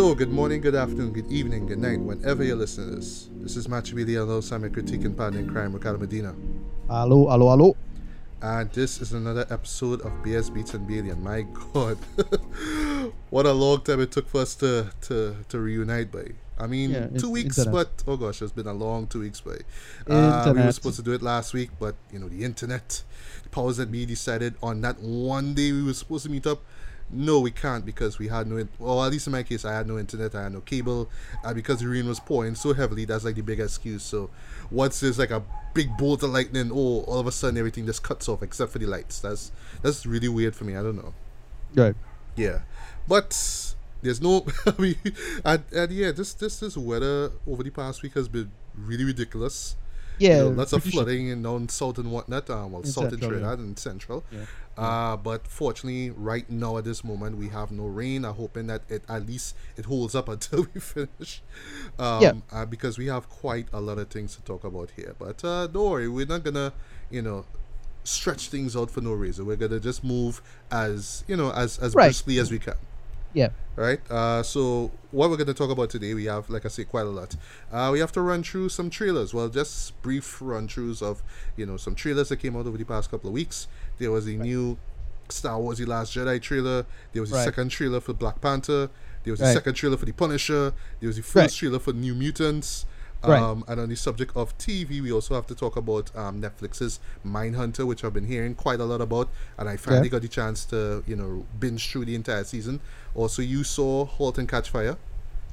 [0.00, 3.28] So, good morning, good afternoon, good evening, good night, whenever you're listening to this.
[3.34, 6.34] This is Machibili alongside my critique and partner in crime, Ricardo Medina.
[6.88, 7.76] Hello, hello, hello.
[8.40, 11.22] And this is another episode of BS Beats and Billion.
[11.22, 11.98] My god.
[13.28, 16.28] what a long time it took for us to, to, to reunite, by.
[16.58, 17.98] I mean, Yeah, two weeks, internet.
[18.06, 19.58] but oh gosh, it's been a long two weeks, by.
[20.06, 23.02] Uh, we were supposed to do it last week, but you know, the internet,
[23.42, 26.62] the powers that be decided on that one day we were supposed to meet up.
[27.12, 29.72] No, we can't because we had no, in- well, at least in my case, I
[29.72, 31.10] had no internet, I had no cable,
[31.44, 34.02] and because the rain was pouring so heavily, that's like the big excuse.
[34.02, 34.30] So,
[34.70, 35.42] once there's like a
[35.74, 38.78] big bolt of lightning, oh, all of a sudden everything just cuts off except for
[38.78, 39.18] the lights.
[39.18, 39.50] That's
[39.82, 40.76] that's really weird for me.
[40.76, 41.14] I don't know.
[41.74, 41.96] Right.
[42.36, 42.60] Yeah,
[43.08, 44.46] but there's no.
[44.66, 44.96] I mean,
[45.44, 49.76] and, and yeah, this this this weather over the past week has been really ridiculous.
[50.20, 50.36] Yeah.
[50.38, 52.48] You know, lots of flooding in down south and whatnot.
[52.48, 53.38] Uh, well, In south in central, yeah.
[53.38, 54.24] Trinidad and central.
[54.30, 54.44] Yeah.
[54.76, 58.24] Uh, but fortunately, right now at this moment, we have no rain.
[58.24, 61.42] I'm hoping that it at least it holds up until we finish.
[61.98, 62.32] Um, Yeah.
[62.52, 65.14] uh, because we have quite a lot of things to talk about here.
[65.18, 66.72] But uh, don't worry, we're not gonna,
[67.10, 67.44] you know,
[68.04, 69.44] stretch things out for no reason.
[69.46, 70.40] We're gonna just move
[70.70, 72.06] as you know as as Right.
[72.06, 72.74] briskly as we can.
[73.32, 73.50] Yeah.
[73.76, 74.00] Right.
[74.10, 77.06] Uh, so what we're going to talk about today, we have, like I say, quite
[77.06, 77.36] a lot.
[77.72, 79.32] Uh, we have to run through some trailers.
[79.32, 81.22] Well, just brief run throughs of,
[81.56, 83.68] you know, some trailers that came out over the past couple of weeks.
[83.98, 84.76] There was a new
[85.28, 86.84] Star Wars: The Last Jedi trailer.
[87.12, 87.44] There was a Right.
[87.44, 88.90] second trailer for Black Panther.
[89.22, 89.54] There was a Right.
[89.54, 90.72] second trailer for The Punisher.
[90.98, 91.52] There was the first Right.
[91.52, 92.84] trailer for New Mutants.
[93.22, 93.42] Right.
[93.42, 97.00] Um, and on the subject of TV, we also have to talk about um, Netflix's
[97.26, 100.12] Mindhunter, which I've been hearing quite a lot about, and I finally Yeah.
[100.12, 102.80] got the chance to, you know, binge through the entire season.
[103.14, 104.96] Also, you saw *Halt and Catch Fire*.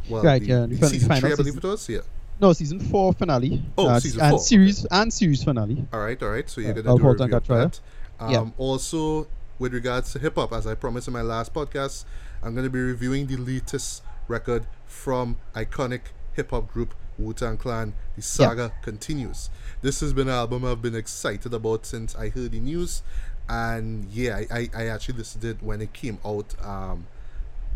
[0.09, 1.69] Well, Right, the, yeah, the the season three, I believe season.
[1.69, 1.89] it was.
[1.89, 1.99] Yeah.
[2.39, 3.61] No, season four finale.
[3.77, 5.85] Oh, uh, season and four, series and series finale.
[5.91, 6.49] All right, all right.
[6.49, 7.57] So you're Yeah, gonna I'll do a review of Catch Fire.
[7.65, 7.79] that.
[8.19, 8.49] Um, Yeah.
[8.57, 9.27] Also,
[9.59, 12.05] with regards to hip hop, as I promised in my last podcast,
[12.41, 16.01] I'm gonna be reviewing the latest record from iconic
[16.33, 17.93] hip hop group Wu Tang Clan.
[18.15, 19.49] The saga continues.
[19.81, 23.03] This has been an album I've been excited about since I heard the news,
[23.47, 26.55] and yeah, I, I, I actually listened to it when it came out.
[26.63, 27.07] Um,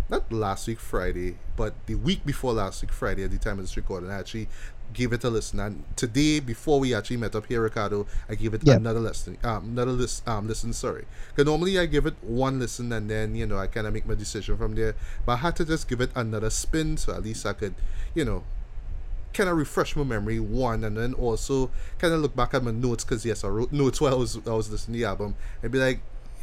[0.10, 3.64] not last week Friday, but the week before last week Friday at the time of
[3.64, 4.50] this recording, I actually
[4.94, 5.60] gave it a listen.
[5.62, 9.38] And today, before we actually met up here, Ricardo, I gave it another listen.
[9.44, 10.74] Um, another list, um, listen.
[10.74, 13.94] Sorry, because normally I give it one listen and then you know I kind of
[13.94, 14.96] make my decision from there.
[15.26, 17.76] But I had to just give it another spin, so at least I could,
[18.14, 18.44] you know,
[19.34, 20.40] kind of refresh my memory?
[20.40, 21.70] One and then also
[22.00, 23.04] kind of look back at my notes?
[23.04, 25.72] Because yes i wrote notes while i was i was listening to the album and
[25.72, 26.00] be like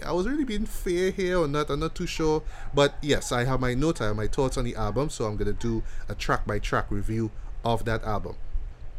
[0.06, 2.42] i was really being fair here or not i'm not too sure.
[2.74, 5.36] But yes i have my notes i have my thoughts on the album so i'm
[5.36, 7.30] gonna do a track by track review
[7.64, 8.36] of that album.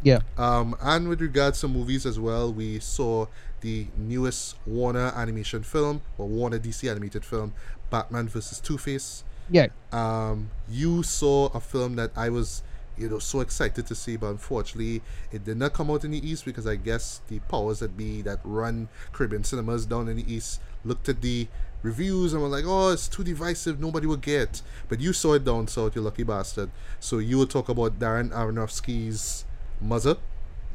[0.02, 0.20] Yeah.
[0.38, 3.28] um, and with regards to movies as well, we saw
[3.62, 7.54] the newest Warner animation film, or Warner DC animated film,
[7.90, 9.24] Batman versus Two Face.
[9.50, 9.68] Yeah.
[9.92, 12.62] um, you saw a film that I was,
[13.00, 15.02] you know, so excited to see, but unfortunately,
[15.32, 18.22] it did not come out in the East because I guess the powers that be
[18.24, 21.48] that run Caribbean cinemas down in the East looked at the
[21.82, 23.80] reviews and were like, "Oh, it's too divisive.
[23.80, 26.70] Nobody will get." But you saw it down south, you lucky bastard.
[27.00, 29.46] So you will talk about Darren Aronofsky's
[29.82, 30.18] Mother.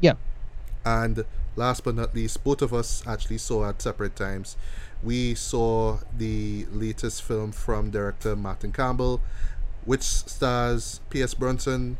[0.01, 0.13] Yeah.
[0.83, 1.25] And
[1.55, 4.57] last but not least, both of us actually saw at separate times.
[5.03, 9.21] We saw the latest film from director Martin Campbell,
[9.83, 11.97] which stars Pierce Brosnan.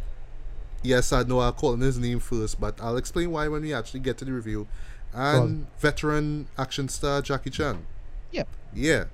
[0.85, 3.73] Yes, I know I'll call him his name first, but I'll explain why when we
[3.73, 4.67] actually get to the review.
[5.13, 7.85] And veteran action star Jackie Chan.
[8.31, 8.43] Yeah.
[8.73, 9.05] Yeah.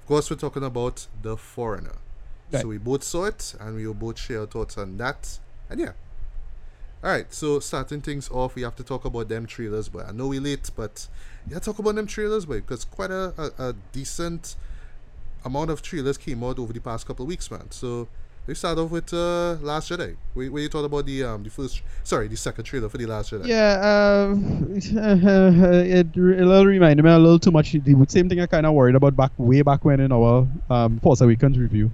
[0.00, 1.96] Of course, we're talking about The Foreigner.
[2.50, 2.62] Right.
[2.62, 5.38] So we both saw it, and we will both share our thoughts on that.
[5.68, 5.92] And yeah.
[7.02, 9.88] All right, so starting things off, we have to talk about them trailers.
[9.88, 11.08] But I know we're late, but
[11.48, 14.56] yeah, talk about them trailers, boy, because quite a, a, a decent
[15.44, 17.70] amount of trailers came out over the past couple of weeks, man.
[17.70, 18.08] So
[18.46, 20.16] we start off with uh, Last Jedi.
[20.34, 23.06] Where, where you thought about the um the first, sorry, the second trailer for the
[23.06, 23.46] Last Jedi.
[23.46, 24.28] Yeah.
[24.32, 27.72] Um, it re- a little reminded me a little too much.
[27.72, 30.98] The same thing I kind of worried about back way back when in our um
[31.00, 31.90] Force Awakens review.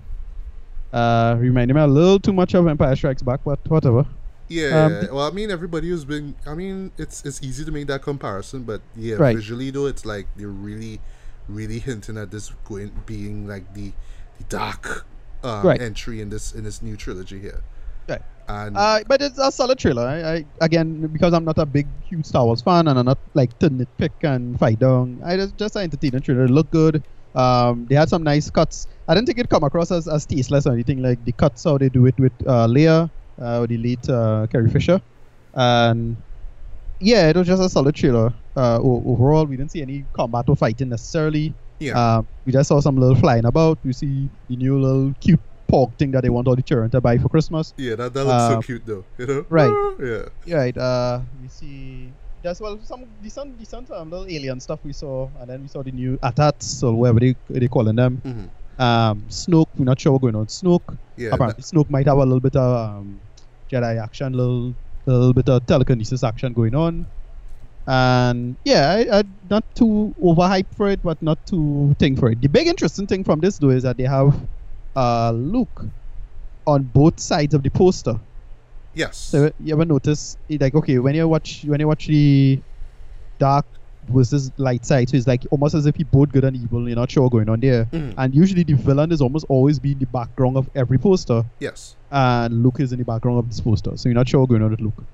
[0.93, 4.07] Uh, reminded me a little too much of Empire Strikes Back, but whatever.
[4.49, 6.37] Yeah, Um, well, I mean, everybody who's been.
[6.47, 9.35] I mean, it's it's easy to make that comparison, but yeah, Right.
[9.37, 11.01] visually though, it's like they're really,
[11.49, 13.93] really hinting at this going being like the,
[14.39, 15.05] the dark
[15.45, 15.81] um, Right.
[15.81, 17.61] entry in this in this new trilogy here.
[18.09, 18.23] Right.
[18.49, 20.07] And Uh, but it's a solid trailer.
[20.07, 23.19] I, I again because I'm not a big huge Star Wars fan and I'm not
[23.35, 25.21] like to nitpick and fight down.
[25.25, 26.45] I just just an entertaining trailer.
[26.45, 27.03] It looked good.
[27.35, 28.87] Um, they had some nice cuts.
[29.09, 31.03] I didn't think it come across as, as tasteless or anything.
[31.03, 33.11] Like the cuts how they do it with uh, Leia,
[33.41, 35.01] uh, with the lead uh, Carrie Fisher,
[35.55, 36.17] and
[36.99, 38.33] yeah, it was just a solid trailer.
[38.57, 41.53] Uh, overall, we didn't see any combat or fighting necessarily.
[41.81, 43.79] Yeah, Um, we just saw some little flying about.
[43.85, 45.41] We see the new little cute
[45.71, 47.75] porg thing that they want all the children to buy for Christmas.
[47.77, 49.05] yeah, that that looks so uh, cute though.
[49.19, 49.45] You know.
[49.49, 49.75] right.
[50.01, 50.23] Yeah.
[50.47, 50.77] Yeah, right.
[50.79, 52.13] Uh, we see
[52.43, 55.83] there's well some decent decent um, little alien stuff we saw, and then we saw
[55.83, 58.21] the new AT-ATs or whatever they they calling them.
[58.25, 58.47] hmm
[58.83, 59.67] Um, Snoke.
[59.77, 60.47] We're not sure what's going on.
[60.47, 60.97] Snoke.
[61.17, 61.31] Yeah.
[61.33, 63.21] Apparently, Snoke might have a little bit of um,
[63.73, 64.77] Jedi action, little
[65.07, 67.07] little bit of telekinesis action going on.
[67.87, 72.41] And yeah, I, I not too overhyped for it, but not too thing for it.
[72.41, 74.35] The big interesting thing from this though is that they have
[74.97, 75.85] uh Luke
[76.67, 78.19] on both sides of the poster.
[78.95, 79.17] yes.
[79.17, 82.61] So you ever notice like okay when you watch when you watch the
[83.39, 83.67] dark
[84.09, 86.89] versus light side, so it's like almost as if he both good and evil.
[86.89, 87.85] You're not sure what's going on there.
[87.87, 88.15] Mhm.
[88.19, 91.97] And usually the villain is almost always be in the background of every poster, yes.
[92.11, 93.97] and Luke is in the background of this poster.
[93.97, 95.05] So you're not sure what's going on with Luke.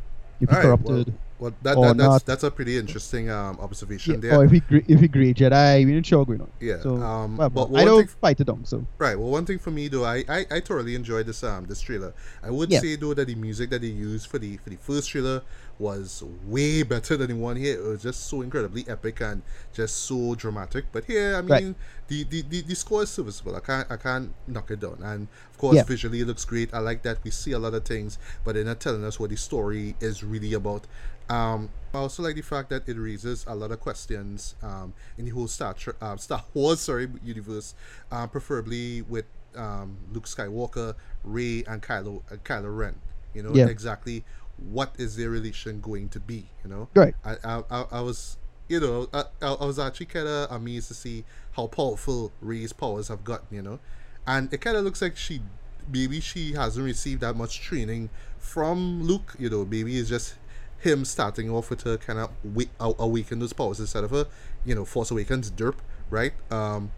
[0.41, 1.17] If he Alright, well, corrupted, Well,
[1.51, 2.27] that, that that's not.
[2.27, 4.39] that's a pretty interesting um observation yeah, there.
[4.39, 6.51] or if gre- if he great Jedi, not sure what's going on.
[6.61, 8.65] Yeah, So um, well, but I don't fight it down.
[8.65, 9.19] So Right.
[9.19, 12.15] Well, one thing for me though, I, I, I thoroughly enjoyed this um this trailer.
[12.43, 12.81] I would Yeah.
[12.81, 15.43] say though that the music that they used for the for the first trailer
[15.83, 17.79] was way better than the one here.
[17.79, 19.43] It was just so incredibly epic and
[19.75, 20.85] just so dramatic.
[20.93, 21.75] But here, I mean, Right.
[22.09, 23.57] the, the, the, the score is serviceable.
[23.57, 24.99] I can't I can't knock it down.
[25.03, 25.83] And of course, Yeah.
[25.85, 26.73] visually it looks great.
[26.73, 29.31] I like that we see a lot of things, but they're not telling us what
[29.31, 30.87] the story is really about.
[31.29, 35.25] Um, I also like the fact that it raises a lot of questions um, in
[35.25, 37.75] the whole Star Tre- uh, Star Wars sorry universe,
[38.11, 39.25] uh, preferably with
[39.57, 40.95] um, Luke Skywalker,
[41.25, 42.95] Rey, and Kylo uh, Kylo Ren.
[43.35, 43.67] You know Yeah.
[43.69, 44.25] exactly
[44.71, 46.47] what is their relation going to be.
[46.65, 48.37] You know, right, I I, I, I was
[48.69, 53.09] you know I, I was actually kind of amazed to see how powerful Rey's powers
[53.09, 53.49] have gotten.
[53.51, 53.79] You know,
[54.27, 55.43] and it kind of looks like she
[55.91, 59.35] maybe she hasn't received that much training from Luke.
[59.39, 60.35] You know, maybe it's just
[60.79, 64.27] him starting off with her kind of wa- aw- awaken those powers instead of her,
[64.65, 65.77] you know, Force Awakens derp,
[66.11, 66.33] right?
[66.51, 66.91] Um,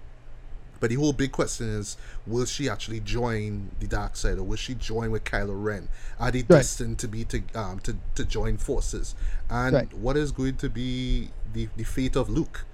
[0.84, 1.96] but the whole big question is,
[2.26, 5.88] will she actually join the dark side, or will she join with Kylo Ren?
[6.20, 9.14] Are they destined to be to um to, to join forces?
[9.48, 9.94] And Right.
[9.94, 12.66] what is going to be the, the fate of Luke?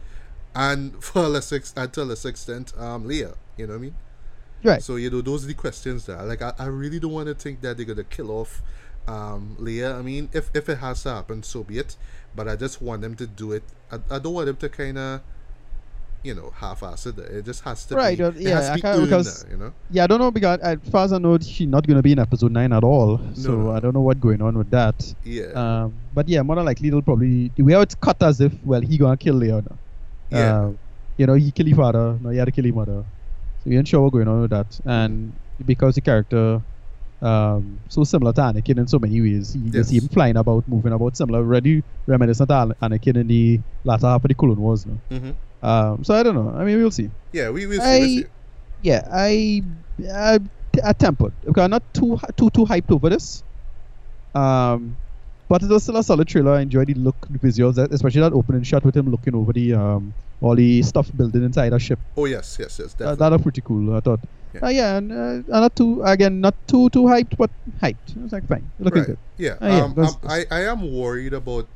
[0.56, 3.36] And for a lesser ex- and to a lesser extent, um, Leia.
[3.56, 3.94] You know what I mean?
[4.64, 4.82] right.
[4.82, 6.20] So you know, those are the questions there.
[6.24, 8.60] Like I, I really don't want to think that they're gonna kill off
[9.06, 9.96] um Leia.
[9.96, 11.96] I mean, if if it has to happen, so be it.
[12.34, 13.62] But I just want them to do it.
[13.92, 15.20] I, I don't want them to kind of,
[16.22, 17.06] you know, half-assed.
[17.18, 17.18] it.
[17.18, 18.24] It just has to Right, be.
[18.24, 19.72] uh, yeah, I can't- because- you know.
[19.90, 22.18] Yeah, I don't know because as far as I know, she's not gonna be in
[22.18, 23.18] episode nine at all.
[23.34, 23.70] So No.
[23.70, 25.14] I don't know what's going on with that.
[25.24, 25.46] Yeah.
[25.62, 28.80] Um, but yeah, more than likely they'll probably the way it's cut as if well
[28.82, 29.62] he gonna kill now.
[30.30, 30.58] Yeah.
[30.60, 30.78] Um,
[31.16, 33.02] you know he kill his father, No, he had to kill his mother.
[33.64, 34.78] So you ain't sure what's going on with that.
[34.84, 35.32] And
[35.64, 36.60] because the character
[37.22, 40.66] um so similar to Anakin in so many ways, you just see him flying about,
[40.68, 44.60] moving about similar, already reminiscent to An- Anakin in the latter half of the Clone
[44.60, 44.86] Wars.
[44.86, 44.98] No?
[45.10, 45.30] hmm
[45.62, 46.54] Um, so I don't know.
[46.56, 47.10] I mean, we'll see.
[47.32, 47.84] Yeah, we will see.
[47.84, 48.24] I- we'll see.
[48.82, 49.62] Yeah, I,
[50.10, 50.38] I,
[50.84, 51.32] I tempered.
[51.48, 53.42] Okay, I'm not too too too hyped over this.
[54.34, 54.96] Um,
[55.48, 56.52] but it was still a solid trailer.
[56.52, 59.52] I enjoyed the look, the visuals, that- especially that opening shot with him looking over
[59.52, 61.98] the um all the stuff building inside a ship.
[62.16, 63.16] Oh yes, yes, yes, That, definitely.
[63.18, 63.94] that was pretty cool.
[63.96, 64.20] I thought.
[64.54, 64.60] Yeah.
[64.62, 65.12] Yeah, uh, yeah and
[65.52, 67.50] uh, not too again not too too hyped, but
[67.82, 68.16] hyped.
[68.16, 69.06] It was like fine, looking right.
[69.08, 69.18] good.
[69.36, 69.56] Yeah.
[69.60, 71.68] Ah, yeah, um, um, I, I am worried about,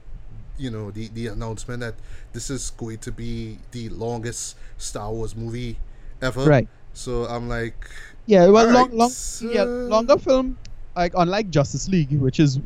[0.59, 1.95] you know, the, the announcement that
[2.33, 5.79] this is going to be the longest Star Wars movie
[6.23, 6.45] ever.
[6.45, 6.69] Right.
[6.93, 7.89] So I'm like,
[8.27, 9.11] Yeah, well, long, Alright, long,
[9.53, 10.57] yeah, longer film.
[10.97, 12.61] Like unlike Justice League, which is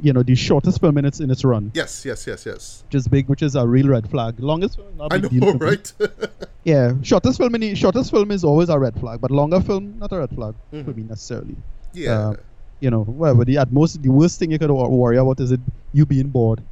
[0.00, 2.82] you know the shortest film in its in its run, yes, yes, yes, yes.
[2.86, 4.40] which is big, which is a real red flag.
[4.40, 5.92] Longest film, not a I know, deal right?
[6.64, 10.10] Yeah, shortest film in shortest film is always a red flag, but longer film not
[10.10, 10.96] a red flag for Mhm.
[10.96, 11.56] me necessarily.
[11.92, 12.28] yeah.
[12.28, 12.36] Um,
[12.80, 13.44] You know, whatever.
[13.44, 15.60] The at most the worst thing you could wor- worry about is it
[15.92, 16.62] you being bored.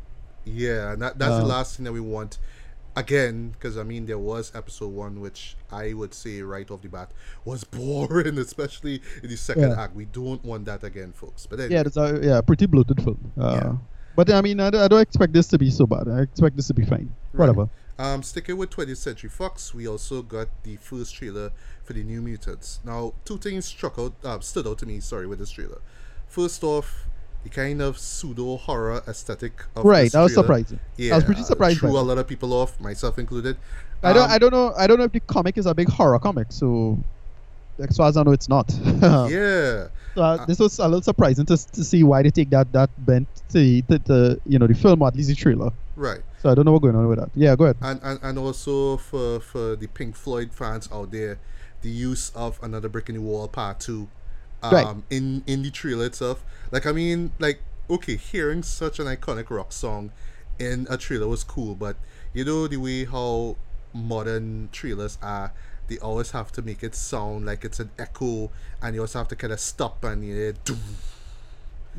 [0.44, 2.38] Yeah, and that, that's the Uh, last thing that we want.
[2.96, 6.88] Again, because I mean, there was episode one, which I would say right off the
[6.88, 7.10] bat
[7.44, 9.82] was boring, especially in the second Yeah.
[9.82, 9.96] act.
[9.96, 11.44] We don't want that again, folks.
[11.46, 13.32] But anyway, Yeah, it's a yeah pretty bloated film.
[13.36, 13.72] Uh, Yeah.
[14.14, 16.06] But I mean, I, don't- I don't expect this to be so bad.
[16.08, 17.12] I expect this to be fine.
[17.32, 17.48] Right.
[17.48, 17.68] Whatever.
[17.98, 21.50] Um, sticking with 20th Century Fox, we also got the first trailer
[21.84, 22.78] for the New Mutants.
[22.84, 25.00] Now, two things struck out, uh, stood out to me.
[25.00, 25.80] Sorry, with this trailer.
[26.28, 27.06] First off,
[27.44, 30.80] the kind of pseudo horror aesthetic of right, that was surprising.
[30.96, 33.56] Yeah, I was pretty uh, surprised Threw a lot of people off, myself included.
[34.02, 35.88] I don't, Um, I don't know, I don't know if the comic is a big
[35.88, 36.48] horror comic.
[36.50, 36.98] So,
[37.78, 38.72] as far as I know, it's not.
[39.30, 42.72] yeah, So, uh, this was a little surprising to, to see why they take that
[42.72, 45.70] that bent to, to, to you know the film or at least the trailer.
[45.96, 46.20] right.
[46.42, 47.30] So I don't know what's going on with that.
[47.34, 47.76] Yeah, go ahead.
[47.80, 51.38] and, and and also for for the Pink Floyd fans out there,
[51.80, 54.08] the use of another brick in the wall part two,
[54.64, 54.96] um, Right.
[55.10, 56.44] in in the trailer itself.
[56.70, 60.12] Like I mean, like okay, hearing such an iconic rock song
[60.58, 61.96] in a trailer was cool, but
[62.32, 63.56] you know the way how
[63.92, 65.52] modern trailers are.
[65.86, 68.50] They always have to make it sound like it's an echo,
[68.82, 70.80] and you also have to kind of stop and you hear, "Doom,"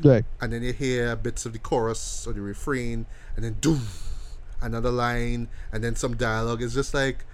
[0.02, 0.24] Right.
[0.40, 3.06] and then you hear bits of the chorus or the refrain,
[3.36, 3.82] and then doom,
[4.60, 6.62] another line, and then some dialogue.
[6.62, 7.24] It's just like,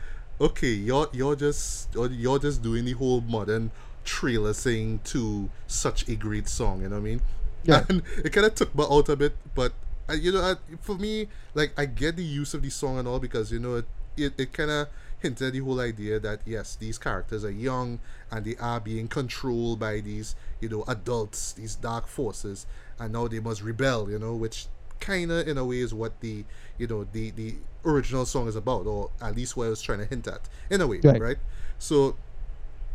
[0.40, 3.70] okay, you're you're just you're, you're just doing the whole modern
[4.04, 6.82] trailer thing to such a great song.
[6.82, 7.22] You know what I mean?
[7.62, 7.84] Yeah.
[7.88, 9.72] And it kind of took me out a bit, but
[10.08, 13.06] uh, you know, uh, for me, like I get the use of the song and
[13.06, 14.88] all because you know it it, it kind of
[15.20, 19.08] hinted at the whole idea that yes, these characters are young and they are being
[19.08, 22.66] controlled by these you know adults, these dark forces,
[22.98, 24.10] and now they must rebel.
[24.10, 24.66] You know, which
[25.00, 26.44] kind of in a way is what the
[26.78, 29.98] you know the the original song is about, or at least what I was trying
[30.00, 31.20] to hint at in a way, Right.
[31.20, 31.36] right?
[31.78, 32.16] So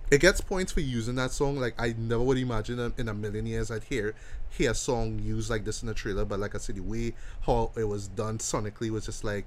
[0.09, 1.57] it gets points for using that song.
[1.57, 4.15] Like I never would imagine in- a million years I'd hear
[4.49, 6.25] hear a song used like this in a trailer.
[6.25, 9.45] But like I said, the way how it was done sonically was just like,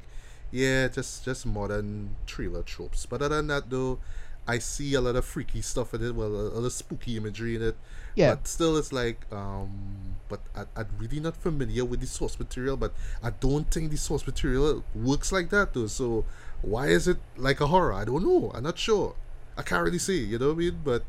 [0.50, 3.06] yeah, just just modern trailer tropes.
[3.06, 3.98] But other than that, though,
[4.46, 6.14] I see a lot of freaky stuff in it.
[6.14, 7.76] Well, a, a lot of spooky imagery in it.
[8.14, 8.34] Yeah.
[8.34, 12.76] But still, it's like, um, but I, I'm really not familiar with the source material.
[12.76, 15.86] But I don't think the source material works like that, though.
[15.86, 16.24] So
[16.60, 17.94] why is it like a horror?
[17.94, 18.50] I don't know.
[18.54, 19.14] I'm not sure.
[19.56, 20.24] I can't really see.
[20.24, 20.80] you know what I mean?
[20.84, 21.04] But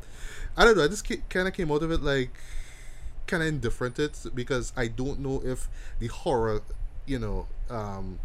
[0.56, 0.84] I don't know.
[0.84, 2.30] I just kind of came out of it like
[3.26, 5.68] kind of indifferent it because I don't know if
[5.98, 6.62] the horror,
[7.06, 8.18] you know, um,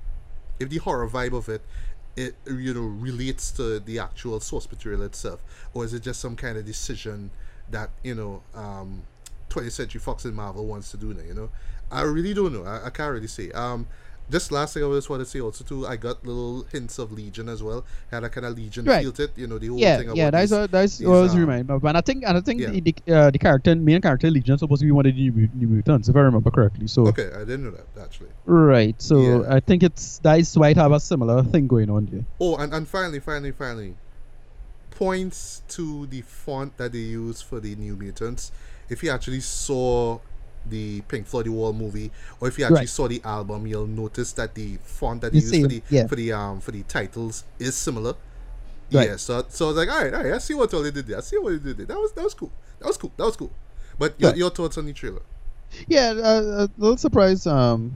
[0.60, 1.62] if the horror vibe of it,
[2.16, 5.40] it you know relates to the actual source material itself,
[5.74, 7.30] or is it just some kind of decision
[7.70, 9.04] that you know, um,
[9.50, 11.22] 20th Century Fox and Marvel wants to do now?
[11.22, 11.50] You know,
[11.92, 12.64] I really don't know.
[12.64, 13.52] I, I can't really say.
[13.52, 13.88] Um,
[14.30, 17.12] just last thing I just want to say also too, I got little hints of
[17.12, 17.86] Legion as well.
[18.12, 19.02] Had a kind of Legion Right.
[19.02, 19.32] feel to it.
[19.38, 21.70] You know, the whole Yeah, thing about yeah, that's these- that's these, was um, remind
[21.70, 21.84] me of.
[21.86, 22.70] And I think and I think yeah.
[22.72, 25.30] the the, uh, the character main character Legion is supposed to be one of the
[25.30, 26.88] new, new mutants, if I remember correctly.
[26.88, 28.30] So Okay, I didn't know that actually.
[28.46, 29.56] right, so Yeah.
[29.56, 32.26] I think it's that is why it have a similar thing going on there.
[32.40, 33.96] Oh, and, and finally, finally, finally,
[34.92, 38.52] points to the font that they use for the New Mutants.
[38.90, 40.20] If you actually saw
[40.70, 42.90] the Pink Floyd The Wall movie, or if you actually Right.
[42.90, 46.08] saw the album, you'll notice that the font that they The use for the yeah.
[46.08, 48.14] for the um for the titles is similar.
[48.92, 49.10] Right.
[49.10, 51.08] Yeah, so so I was like, all right, all right, I see what they did
[51.08, 51.18] there.
[51.18, 51.86] I see what they did there.
[51.88, 52.52] That was that was cool.
[52.80, 53.12] That was cool.
[53.18, 53.52] That was cool.
[54.00, 54.38] But your, Right.
[54.38, 55.22] your thoughts on the trailer?
[55.88, 57.48] Yeah, uh, a little surprised.
[57.48, 57.92] Um,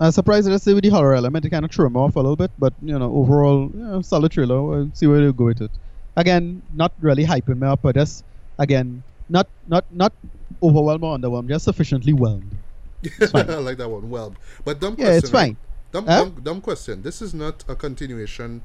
[0.00, 2.20] a surprise surprised that with the horror element, it kind of threw me off a
[2.20, 2.50] little bit.
[2.58, 4.60] But you know, overall, you know, solid trailer.
[4.60, 5.70] We'll see where they go with it.
[6.16, 8.24] Again, not really hyping me up, but just
[8.58, 10.12] again, not not not
[10.64, 12.56] overwhelmed or underwhelmed, just sufficiently whelmed.
[13.34, 14.08] I like that one.
[14.10, 15.18] Well, but dumb Yeah, question.
[15.18, 15.40] it's right?
[15.48, 15.56] fine.
[15.92, 16.24] Dumb, Huh?
[16.24, 17.02] dumb, dumb question.
[17.02, 18.62] This is not a continuation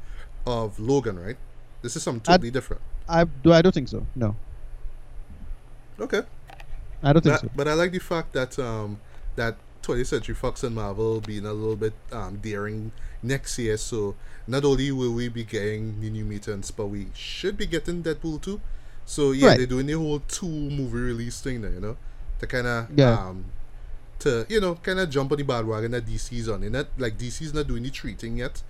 [0.47, 1.37] of Logan, right?
[1.81, 2.81] This is something totally different.
[3.07, 3.51] I do.
[3.53, 4.05] I don't think so.
[4.15, 4.35] No,
[5.99, 6.21] Okay.
[7.03, 7.49] I don't think But, so.
[7.55, 8.99] but I like the fact that um
[9.35, 12.91] that 20th Century Fox and Marvel being a little bit um daring
[13.23, 13.77] next year.
[13.77, 14.15] So
[14.47, 18.41] not only will we be getting the New Mutants, but we should be getting Deadpool
[18.41, 18.59] too.
[19.09, 19.57] So yeah, Right.
[19.57, 21.97] they're doing the whole two movie release thing there, you know,
[22.39, 23.27] to kind of Yeah.
[23.29, 23.45] um
[24.19, 26.61] to you know kind of jump on the bandwagon that DC's on.
[26.61, 28.61] And that like DC's not doing the treating yet.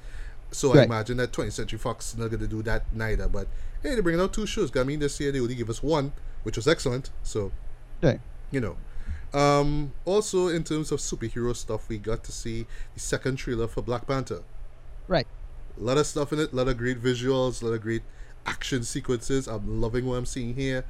[0.51, 3.27] So I imagine that 20th Century Fox is not gonna do that neither.
[3.27, 3.47] But
[3.83, 4.71] hey, they're bringing out two shows.
[4.77, 7.09] I mean, this year they only give us one, which was excellent.
[7.21, 7.51] So
[8.01, 8.21] Right.
[8.49, 8.77] you know.
[9.33, 12.65] Um, also, in terms of superhero stuff, we got to see
[12.95, 14.41] the second trailer for Black Panther.
[15.07, 15.27] Right.
[15.79, 18.01] A lot of stuff in it, a lot of great visuals, a lot of great
[18.49, 19.47] action sequences.
[19.47, 20.83] I'm loving what I'm seeing here.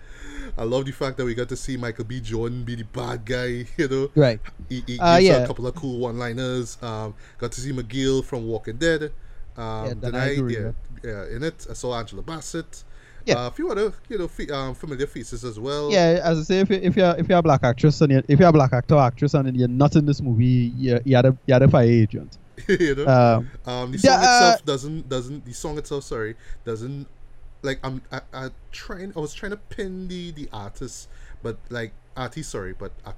[0.58, 2.20] I love the fact that we got to see Michael B.
[2.22, 4.10] Jordan be the bad guy, you know.
[4.16, 4.40] Right.
[4.70, 5.38] He, he Uh, yeah.
[5.44, 6.78] a couple of cool one-liners.
[6.82, 9.12] Um, got to see McGill from Walking Dead.
[9.58, 10.72] Um, Yeah, then I agree yeah,
[11.04, 12.84] yeah, in it, I saw Angela Bassett.
[13.26, 13.36] Yeah.
[13.36, 15.92] Uh, a few other, you know, fe- um, familiar faces as well.
[15.92, 18.24] Yeah, as I say, if you if you're if you're a black actress and you're,
[18.30, 21.38] if you're a black actor actress and you're not in this movie, you're, you're the
[21.46, 22.38] you're the fire agent.
[22.68, 23.06] you know.
[23.08, 26.36] Um, Um, the Yeah, song uh, itself doesn't doesn't the song itself sorry
[26.66, 27.08] doesn't
[27.62, 31.10] like I'm I, I trying I was trying to pin the the artist
[31.44, 33.14] but like artist sorry but I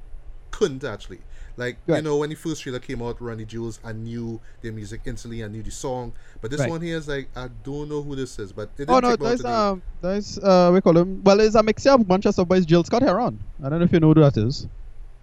[0.51, 1.19] couldn't actually
[1.57, 4.71] like you know when the first trailer came out Run the Jewels I knew their
[4.71, 6.69] music instantly I knew the song but this Right.
[6.69, 9.11] one here is like I don't know who this is but it didn't oh no,
[9.11, 12.01] take me out there's um there's uh we call him well it's a mixture of
[12.01, 13.39] a bunch of stuff by Gil Scott-Heron.
[13.63, 14.67] I don't know if you know who that is.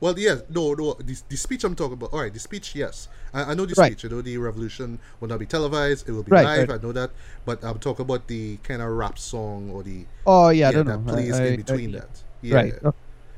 [0.01, 0.95] Well, yes, no, no.
[0.95, 2.13] The, the speech I'm talking about.
[2.13, 3.93] All right, the speech, yes, I, I know the Right.
[3.93, 4.05] speech.
[4.05, 6.69] You know, the revolution will not be televised; it will be Right, live.
[6.69, 6.79] right.
[6.79, 7.11] I know that,
[7.45, 10.77] but I'm talking about the kind of rap song or the Oh yeah, I yeah,
[10.77, 11.13] don't that know.
[11.13, 12.11] plays I- in between I- that.
[12.43, 12.73] Yeah, Right.
[12.75, 12.89] yeah.
[12.91, 12.95] Oh,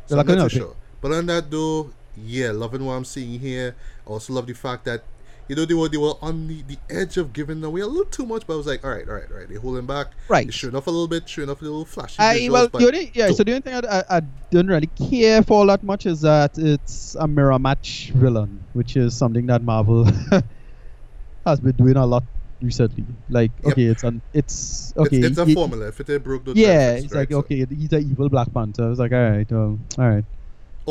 [0.06, 0.76] So I I'm not too sure.
[1.00, 3.74] But on that though, yeah, loving what I'm seeing here.
[4.06, 5.02] I also love the fact that
[5.50, 8.04] you know they were they were on the, the edge of giving away a little
[8.04, 9.48] too much, but I was like, all right, all right, all right.
[9.48, 10.06] They're holding back.
[10.28, 10.46] Right.
[10.46, 13.10] They're showing off a little bit, showing off a little flashy I well, the only
[13.14, 13.26] yeah.
[13.26, 13.36] dope.
[13.36, 14.20] So the only thing I, I, I
[14.52, 19.16] don't really care for that much is that it's a mirror match villain, which is
[19.16, 20.04] something that Marvel
[21.44, 22.22] has been doing a lot
[22.62, 23.04] recently.
[23.28, 23.72] Like, Yep.
[23.72, 25.16] okay, it's an it's okay.
[25.16, 25.88] it's, it's a he- formula.
[25.88, 27.20] If it broke the Yeah, it's right?
[27.22, 28.84] like So- okay, he's an evil Black Panther.
[28.84, 30.24] I was like, all right, well, all right.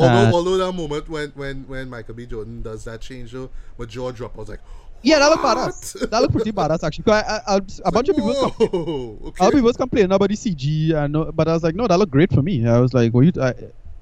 [0.00, 2.26] Although, Uh, although that moment when, when, when Michael B.
[2.26, 4.32] Jordan does that change though, my jaw drop.
[4.36, 4.60] I was like,
[5.02, 6.10] Yeah, that looked badass.
[6.10, 7.04] That looked pretty badass actually.
[7.04, 9.46] 'Cause I, I, I, a bunch of people, com- Whoa, a okay.
[9.50, 12.32] people was complaining about the CG, and but I was like, no, that looked great
[12.32, 12.66] for me.
[12.66, 13.54] I was like, well, you, I,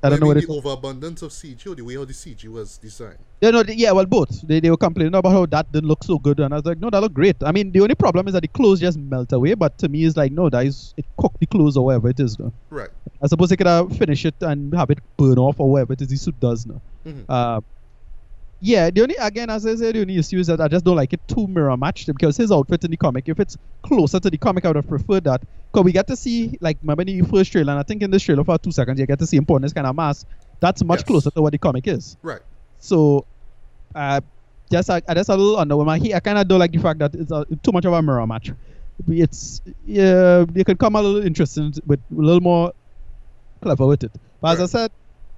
[0.03, 0.47] I don't know mean, what it.
[0.47, 3.19] the overabundance of CG, or the way how the CG was designed.
[3.41, 4.41] Yeah, no, they- yeah, well, both.
[4.47, 6.79] They, they were complaining about how that didn't look so good, and I was like,
[6.79, 7.37] no, that looked great.
[7.43, 10.05] I mean, the only problem is that the clothes just melt away, but to me,
[10.05, 12.39] it's like, no, that is it cooked the clothes or whatever it is.
[12.39, 12.53] No.
[12.71, 12.91] Right.
[13.23, 16.01] I suppose they could have finished it and have it burn off or whatever it
[16.03, 16.81] is the suit does now.
[17.05, 17.25] Mhm.
[17.29, 17.61] Uh,
[18.61, 20.97] yeah, the only again, as I said, the only issue is that I just don't
[20.97, 24.31] like it too mirror matched because his outfit in the comic, if it's closer to
[24.31, 25.43] the comic, I would have preferred that.
[25.73, 28.11] Because we get to see, like, remember in the first trailer, and I think in
[28.11, 30.27] this trailer for two seconds, you get to see him putting this kind of mask.
[30.61, 31.05] That's much Yes.
[31.05, 32.17] closer to what the comic is.
[32.23, 32.41] Right.
[32.79, 33.27] So,
[33.95, 34.21] uh,
[34.71, 36.13] just I, I just a little underwhelmed.
[36.13, 38.03] I, I kind of don't like the fact that it's a, too much of a
[38.03, 38.51] mirror match.
[39.07, 42.73] It's yeah, they could come a little interesting with a little more
[43.63, 44.13] clever with it.
[44.41, 44.91] But as I said,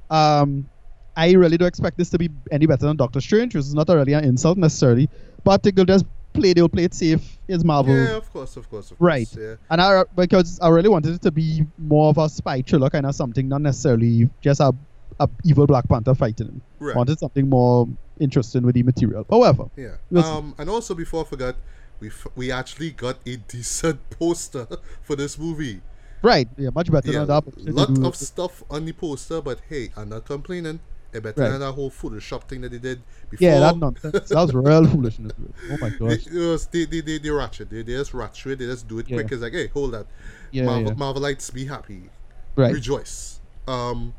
[0.08, 0.68] um,
[1.16, 3.88] I really don't expect this to be any better than Doctor Strange, which is not
[3.88, 5.08] really an insult necessarily.
[5.44, 7.38] But they could just play, they'll play it safe.
[7.48, 7.94] is Marvel.
[7.94, 9.06] Yeah, of course, of course, of course.
[9.06, 9.28] Right.
[9.36, 9.54] Yeah.
[9.70, 13.06] And I because I really wanted it to be more of a spy thriller kind
[13.06, 14.72] of something, not necessarily just a,
[15.18, 16.62] a evil Black Panther fighting him.
[16.78, 16.94] Right.
[16.96, 19.26] Wanted something more interesting with the material.
[19.30, 19.96] However, Yeah.
[20.16, 21.56] Um, and also before I forgot,
[22.00, 24.66] we f- we actually got a decent poster
[25.02, 25.80] for this movie.
[26.22, 27.74] right, yeah, much better Yeah, than that.
[27.74, 30.80] lot of stuff on the poster, but hey, I'm not complaining.
[31.12, 31.50] It better Right.
[31.50, 33.48] than that whole Photoshop thing that they did before.
[33.48, 34.28] yeah, that nonsense.
[34.28, 35.32] that was real foolishness.
[35.70, 36.26] Oh my They, gosh.
[36.26, 37.68] it was, they, they, they, they ratchet.
[37.70, 38.58] They, they just ratchet.
[38.58, 39.16] They just do it Yeah.
[39.16, 39.32] quick.
[39.32, 40.06] It's like, hey, hold that.
[40.52, 40.94] Yeah, Marvel, yeah.
[40.94, 42.10] Marvelites, be happy.
[42.56, 42.72] Right.
[42.74, 43.40] rejoice.
[43.66, 44.14] Um,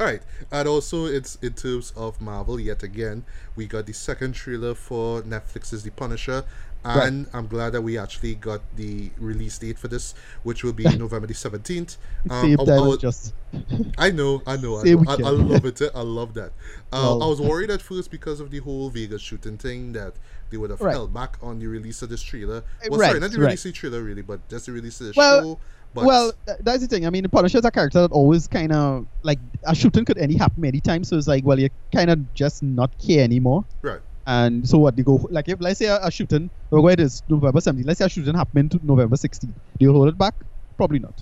[0.00, 4.32] all right, and also it's in terms of Marvel yet again, we got the second
[4.34, 6.42] trailer for Netflix's The Punisher,
[6.84, 10.84] and I'm glad that we actually got the release date for this, which will be
[10.98, 11.96] November the seventeenth.
[12.30, 13.34] Um, I, just
[13.98, 15.04] I know, I know, I, know.
[15.08, 15.80] I, I love it.
[15.94, 16.52] I love that.
[16.92, 20.14] Uh, Well- I was worried at first because of the whole Vegas shooting thing that
[20.50, 20.92] they would have Right.
[20.92, 22.58] held back on the release of this trailer.
[22.58, 23.44] Uh, Well, right, sorry, not the right.
[23.46, 25.58] release of the trailer really, but just the release of the Well, show.
[25.94, 27.06] But well, that's the thing.
[27.06, 30.18] I mean, the Punisher is a character that always kind of like a shooting could
[30.18, 31.04] any happen anytime.
[31.04, 33.64] So it's like, well, you kind of just not care anymore.
[33.80, 34.00] right.
[34.26, 34.96] And so what?
[34.96, 37.60] They go like if let's say uh, a, a shooting, or where it is November
[37.60, 37.86] 17th.
[37.86, 39.42] Let's say a shooting happened to November 16th.
[39.42, 40.34] Do you hold it back?
[40.76, 41.14] Probably not.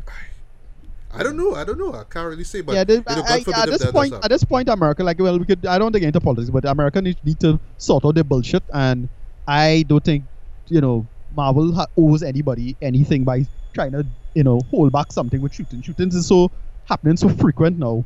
[1.15, 1.55] I don't know.
[1.55, 1.93] I don't know.
[1.93, 2.63] I can't really say.
[2.63, 5.19] But yeah, they, you know, God I, at this point, at this point, America, like,
[5.19, 5.67] well, we could.
[5.67, 9.09] I don't get into politics, but America need, need to sort out their bullshit, and
[9.47, 10.25] I don't think,
[10.69, 15.41] you know, Marvel ha- owes anybody anything by trying to, you know, hold back something
[15.43, 15.83] with shooting.
[15.83, 16.51] Shootings is so
[16.85, 18.05] happening so frequent now,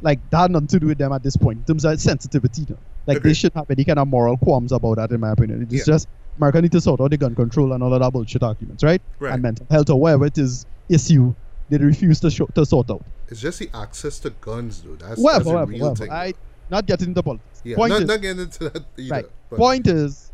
[0.00, 2.66] like that nothing to do with them at this point in terms of sensitivity.
[2.68, 2.78] Now.
[3.08, 3.36] Like they Agreed.
[3.36, 5.62] shouldn't have any kind of moral qualms about that, in my opinion.
[5.62, 5.94] It's Yeah.
[5.94, 8.84] just America need to sort out the gun control and all of that bullshit arguments,
[8.84, 9.02] right?
[9.18, 9.32] Right.
[9.32, 11.34] And mental health or whatever it is issue
[11.70, 13.04] they refuse to show, to sort out.
[13.28, 15.00] It's just the access to guns, dude.
[15.00, 15.96] That's, Whatever, that's a whatever, real whatever.
[16.04, 16.12] thing.
[16.12, 16.34] I
[16.70, 17.60] not getting into politics.
[17.64, 19.14] yeah, Point not, is, not getting into that either.
[19.14, 19.26] right.
[19.50, 20.30] But Point is,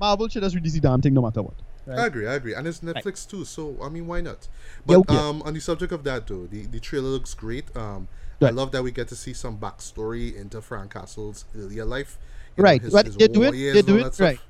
[0.00, 1.54] Marvel should just release the damn thing no matter what.
[1.86, 1.98] Right?
[2.00, 3.44] I agree, I agree, and it's Netflix too.
[3.44, 4.48] So I mean, why not?
[4.48, 5.16] Yeah, But okay.
[5.16, 7.74] um, on the subject of that though, the, the trailer looks great.
[7.76, 8.08] Um,
[8.42, 12.18] I love that we get to see some backstory into Frank Castle's earlier life.
[12.56, 12.82] You know, right.
[12.82, 13.52] his- But his they do it.
[13.52, 14.20] They do it stuff.
[14.20, 14.40] right.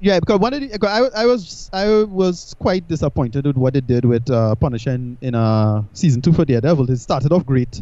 [0.00, 3.80] Yeah, because one of the, I, I was I was quite disappointed with what they
[3.80, 6.90] did with uh, Punisher in, in uh, season two for Daredevil.
[6.90, 7.80] It started off great,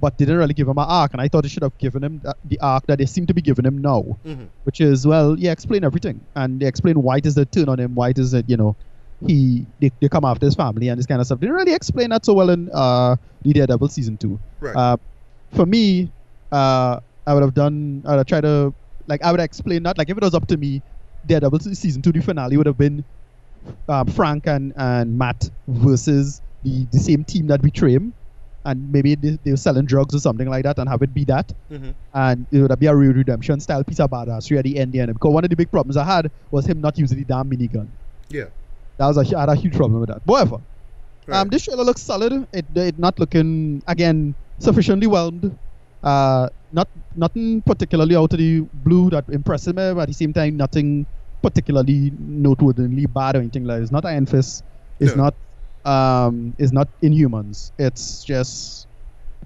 [0.00, 2.20] but didn't really give him an arc, and I thought they should have given him
[2.24, 4.48] that, the arc that they seem to be giving him now, Mhm.
[4.64, 7.78] which is well, yeah, explain everything, and they explain why it is the turn on
[7.78, 8.74] him, why it is that you know
[9.26, 11.40] he they, they come after his family and this kind of stuff.
[11.40, 14.38] They didn't really explain that so well in uh, the Daredevil season two.
[14.60, 14.76] Right.
[14.76, 14.96] Uh,
[15.54, 16.10] for me,
[16.52, 18.02] uh, I would have done.
[18.06, 18.72] I would have tried to
[19.06, 19.22] like.
[19.24, 19.98] I would explain that.
[19.98, 20.82] Like if it was up to me,
[21.26, 23.04] Daredevil se- season two, the finale would have been
[23.88, 28.14] um, Frank and, and Matt versus the, the same team that betrayed him,
[28.64, 31.24] and maybe they, they were selling drugs or something like that, and have it be
[31.24, 31.94] that, Mhm.
[32.14, 34.92] and it would be a real redemption style piece of badassery at the end.
[34.92, 35.12] The end.
[35.12, 37.88] Because one of the big problems I had was him not using the damn minigun.
[38.30, 38.46] Yeah.
[38.98, 40.22] That was a, I had a huge problem with that.
[40.24, 40.58] Whatever.
[41.26, 41.40] Right.
[41.40, 42.46] Um, this trailer looks solid.
[42.52, 45.58] It it not looking again sufficiently whelmed.
[46.02, 50.32] Uh, not nothing particularly out of the blue that impressed me, but at the same
[50.32, 51.06] time, nothing
[51.42, 53.82] particularly noteworthy bad or anything like.
[53.82, 54.64] It's not Iron Fist.
[55.00, 55.24] It's No.
[55.24, 55.34] not.
[55.84, 57.72] Um, it's not Inhumans.
[57.78, 58.87] It's just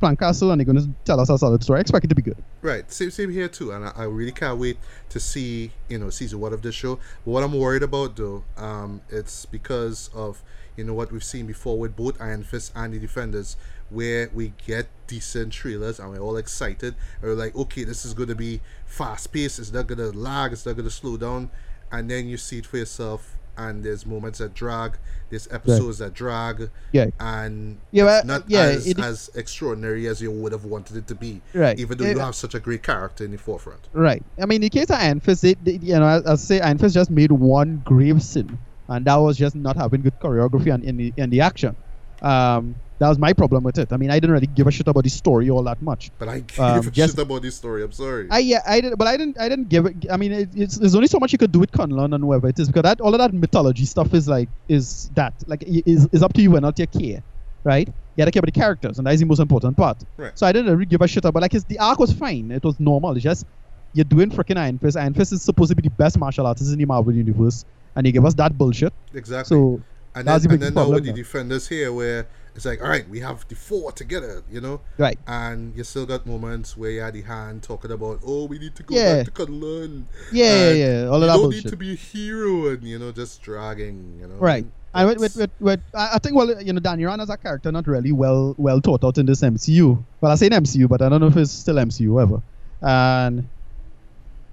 [0.02, 1.78] Frank Castle, and they're going to tell us a solid story.
[1.78, 2.42] I expect it to be good.
[2.60, 4.76] Right, same same here too, and I, I really can't wait
[5.10, 6.98] to see you know season one of this show.
[7.22, 10.42] What I'm worried about though, um, it's because of
[10.76, 13.56] you know what we've seen before with both Iron Fist and the Defenders,
[13.90, 16.96] where we get decent trailers and we're all excited.
[17.20, 19.60] And we're like, okay, this is going to be fast paced.
[19.60, 20.52] It's not going to lag.
[20.52, 21.48] It's not going to slow down.
[21.92, 24.96] And then you see it for yourself, and there's moments that drag.
[25.30, 26.70] There's episodes that drag.
[26.92, 27.06] Yeah.
[27.20, 31.14] And Yeah, not yeah, as, it- as extraordinary as you would have wanted it to
[31.14, 31.40] be.
[31.54, 31.78] Right.
[31.78, 32.12] Even though Yeah.
[32.12, 33.88] you have such a great character in the forefront.
[33.92, 34.22] Right.
[34.40, 34.98] I mean, in the case of
[35.42, 39.16] they, they, you know, I say, Iron Fist just made one grave sin, and that
[39.16, 41.74] was just not having good choreography and in the in the action.
[42.20, 43.92] Um, that was my problem with it.
[43.92, 46.10] I mean, I didn't really give a shit about the story all that much.
[46.20, 47.82] But I give Um, a just- shit about this story.
[47.84, 48.26] I'm sorry.
[48.30, 49.36] I yeah, I did, but I didn't.
[49.44, 49.96] I didn't give it.
[50.10, 52.48] I mean, it, it's there's only so much you could do with Kunlun and whoever
[52.48, 56.08] it is because that all of that mythology stuff is like is that like is
[56.12, 57.22] is up to you and not your care,
[57.64, 57.88] right?
[57.88, 59.98] You gotta care about the characters, and that is the most important part.
[60.16, 60.32] Right.
[60.38, 62.50] So I didn't really give a shit about like his, the arc was fine.
[62.50, 63.12] It was normal.
[63.16, 63.46] It's just
[63.94, 64.96] you're doing freaking Iron Fist.
[64.96, 67.64] Iron Fist is supposed to be the best martial artist in the Marvel universe,
[67.96, 68.92] and you give us that bullshit.
[69.14, 69.56] exactly.
[69.56, 69.80] So
[70.14, 72.88] and that's then, the and then now with the defenders here, where it's like, all
[72.88, 76.90] right, we have the four together, you know, right, and you still got moments where
[76.90, 79.22] you had the hand talking about, oh, we need to go Yeah.
[79.22, 80.04] back to Kunlun.
[80.32, 81.64] yeah, yeah, and yeah, all of you that don't bullshit.
[81.64, 84.34] need to be a hero, and you know, just dragging, you know.
[84.34, 84.66] Right.
[84.94, 87.72] And with, with, with, with, I I think, well, you know, Rand as a character
[87.72, 90.04] not really well well thought out in this MCU.
[90.20, 92.42] Well, I say MCU, but I don't know if it's still MCU ever.
[92.82, 93.48] And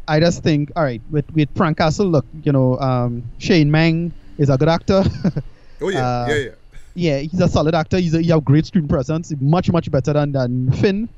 [0.08, 4.14] I just think, all right, with, with Frank Castle, look, you know, um, Shane Meng
[4.38, 5.04] is a good actor.
[5.82, 6.50] oh yeah, uh, yeah, yeah.
[7.00, 7.98] Yeah, he's a solid actor.
[7.98, 11.10] He's a, he have great screen presence, much much better than than Finn,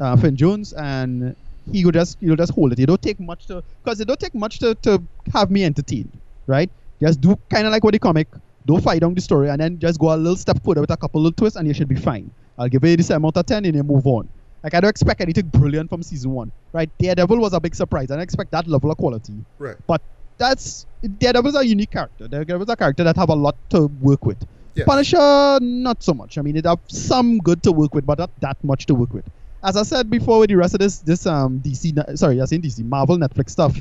[0.00, 1.36] uh, Finn Jones, and
[1.70, 2.78] he will just he'll just hold it.
[2.80, 6.10] It don't take much to because it don't take much to, to have me entertained,
[6.46, 6.70] right?
[7.00, 8.28] Just do kind of like what the comic,
[8.64, 10.96] don't fight down the story, and then just go a little step further with a
[10.96, 12.30] couple little twists, and you should be fine.
[12.58, 14.28] I'll give it this amount of ten, and you move on.
[14.64, 16.90] Like I don't expect anything brilliant from season one, right?
[16.98, 19.34] Daredevil was a big surprise, and I expect that level of quality.
[19.58, 19.76] Right.
[19.86, 20.00] But
[20.38, 22.26] that's Daredevil Daredevil's a unique character.
[22.26, 24.38] Daredevil Daredevil's a character that have a lot to work with.
[24.76, 24.86] Yes.
[24.86, 26.36] Punisher, not so much.
[26.36, 29.12] I mean, it have some good to work with, but not that much to work
[29.14, 29.24] with.
[29.64, 32.62] As I said before, with the rest of this, this um DC, sorry, I saying
[32.62, 33.74] DC, Marvel, Netflix stuff.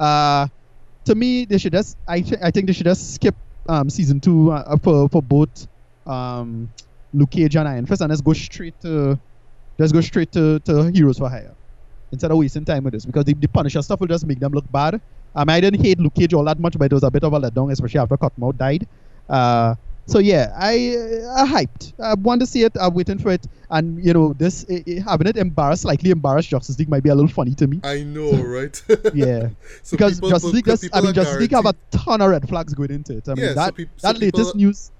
[0.00, 0.48] Uh,
[1.04, 3.36] to me, they should just, I, th- I think they should just skip
[3.68, 5.68] um season two uh, for for both
[6.04, 6.68] um
[7.12, 9.18] Luke Cage and Iron Fist, and let's go straight to,
[9.78, 11.54] let's go straight to to Heroes for Hire
[12.12, 14.52] instead of wasting time with this because the, the Punisher stuff will just make them
[14.52, 15.00] look bad.
[15.32, 17.32] Um, I didn't hate Luke Cage all that much, but it was a bit of
[17.32, 18.88] a letdown, especially after Cottonmouth died.
[19.28, 19.76] Uh,
[20.10, 20.96] so yeah, I
[21.40, 21.92] uh, hyped.
[22.02, 22.72] I want to see it.
[22.80, 26.48] I'm waiting for it, and you know, this i i- having it embarrassed, slightly embarrassed
[26.48, 27.80] Justice League might be a little funny to me.
[27.84, 28.82] I know, right?
[29.14, 29.50] Yeah,
[29.82, 32.30] so because people- Justice League, does, I mean, are Justice League have a ton of
[32.30, 33.28] red flags going into it.
[33.28, 34.90] I mean, Yeah, so that so that latest people- news,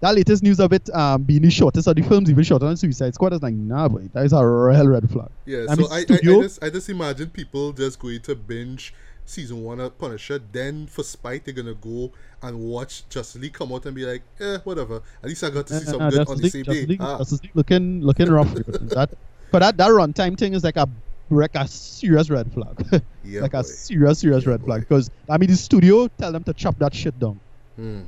[0.00, 2.76] that latest news of it um, being the shortest of the films, even shorter than
[2.76, 5.28] Suicide Squad, is like, nah, boy, that is a real red flag.
[5.46, 8.34] Yeah, I so mean, I, I, I just I just imagine people just going to
[8.34, 8.94] binge
[9.30, 12.10] season one of Punisher, then for spite they're gonna go
[12.42, 15.02] and watch Justice League come out and be like, eh, whatever.
[15.22, 16.64] At least I got to see Uh, some uh, good Justice on the League- same
[16.64, 16.86] Justice day.
[16.88, 18.52] League- Ah, Justice League looking looking rough.
[18.54, 19.10] that,
[19.52, 20.88] but that that runtime thing is like a
[21.32, 23.58] like a serious red flag, yeah, like boy.
[23.58, 24.80] a serious serious Yeah, red flag.
[24.80, 27.38] Because I mean, the studio tell them to chop that shit down.
[27.76, 28.00] Hmm.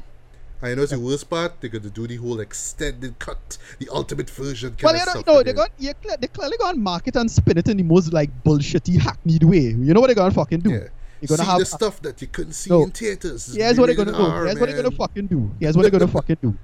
[0.65, 1.61] I know it's the worst part.
[1.61, 4.77] They're gonna do the whole extended cut, the ultimate version.
[4.83, 5.47] Well, you know, stuff no, again.
[5.47, 8.31] they got yeah, cle- they clearly gonna market and spin it in the most like
[8.45, 9.59] bullshitty hackneyed way.
[9.87, 10.71] You know what they're gonna fucking do?
[10.71, 10.89] Yeah.
[11.23, 12.83] You're gonna see have the stuff that you couldn't see No.
[12.85, 13.55] in theaters.
[13.55, 14.19] Here's what they're gonna do.
[14.45, 15.51] Here's what they're gonna fucking do.
[15.61, 16.57] Here's what they're gonna fucking do.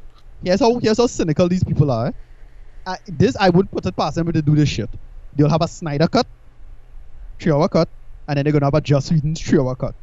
[0.45, 2.13] Here's how here's how cynical these people are.
[2.87, 4.91] Uh, this I would put it past them to do this shit.
[5.37, 6.27] They'll have a Snyder cut,
[7.39, 7.89] three hour cut,
[8.27, 9.95] and then they're gonna have a Joss Whedon's three hour cut.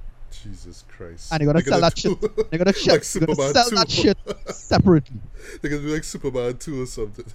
[0.43, 1.31] Jesus Christ.
[1.31, 2.49] And they're gonna sell that do- shit.
[2.51, 2.93] They're gonna check.
[2.93, 3.75] like they're gonna sell 2.
[3.75, 4.17] that shit
[4.55, 5.17] separately.
[5.61, 7.25] They're gonna do like Superman 2 or something.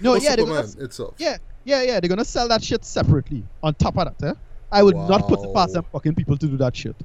[0.00, 1.14] No, or yeah, they're Superman gonna, itself.
[1.18, 2.00] yeah, yeah, yeah.
[2.00, 3.44] They're gonna sell that shit separately.
[3.62, 4.34] On top of that, eh?
[4.70, 6.96] I would not put it past them fucking people to do that shit.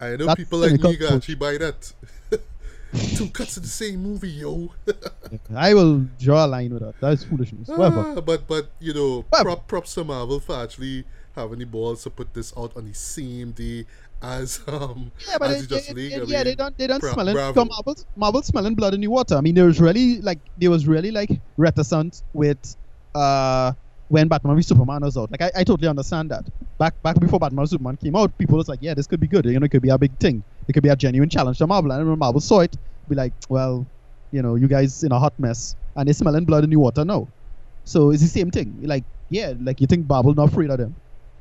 [0.00, 1.92] I know That's people like me can actually buy that.
[3.16, 4.70] Two cuts of the same movie, yo.
[5.54, 6.98] I will draw a line with that.
[7.00, 7.68] That is foolishness.
[7.68, 8.14] Whatever.
[8.16, 9.44] Ah, but but you know, Whatever.
[9.50, 12.94] prop props to Marvel for actually having the balls to put this out on the
[12.94, 13.84] same day
[14.22, 16.12] as um Yeah, but as it, the Justice it- League.
[16.12, 17.34] it- I yeah, they don't they don't bra- smell it.
[17.34, 17.60] bravo.
[17.60, 19.34] So Marvel, Marvel smelling blood in the water.
[19.36, 22.76] I mean, there was really like there was really like reticent with
[23.14, 23.72] uh
[24.08, 25.30] when Batman v Superman was out.
[25.30, 26.44] Like I, I totally understand that.
[26.78, 29.26] Back back before Batman v Superman came out, people was like, yeah, this could be
[29.26, 29.44] good.
[29.44, 30.42] You know, it could be a big thing.
[30.68, 31.92] It could be a genuine challenge to Marvel.
[31.92, 32.76] And when Marvel saw it,
[33.08, 33.86] be like, well,
[34.32, 37.04] you know, you guys in a hot mess, and they smelling blood in the water
[37.04, 37.28] now.
[37.84, 38.78] So it's the same thing.
[38.82, 40.94] Like, yeah, like you think Marvel not afraid of them.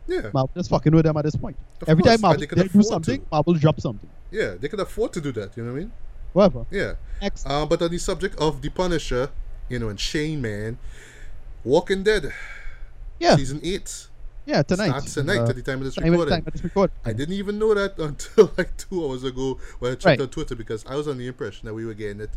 [0.07, 1.57] Yeah, Marvel just fucking with them at this point.
[1.81, 3.27] Of Every course, time Marvel they they do something, to.
[3.31, 4.09] Marvel drop something.
[4.31, 5.57] yeah, they could afford to do that.
[5.57, 5.91] You know what I mean?
[6.33, 6.65] Whatever.
[6.69, 6.93] Yeah.
[7.21, 7.45] Next.
[7.47, 9.29] Uh, but on the subject of the Punisher,
[9.69, 10.77] you know, and Shane Man,
[11.65, 12.31] Walking Dead
[13.19, 14.07] yeah, season eight
[14.45, 14.89] yeah, tonight.
[14.89, 16.27] starts tonight Uh, at the time of this recording.
[16.29, 16.91] time of this record.
[17.03, 20.21] I didn't even know that until like two hours ago when I checked Right.
[20.21, 22.29] on Twitter because I was on the impression that we were getting it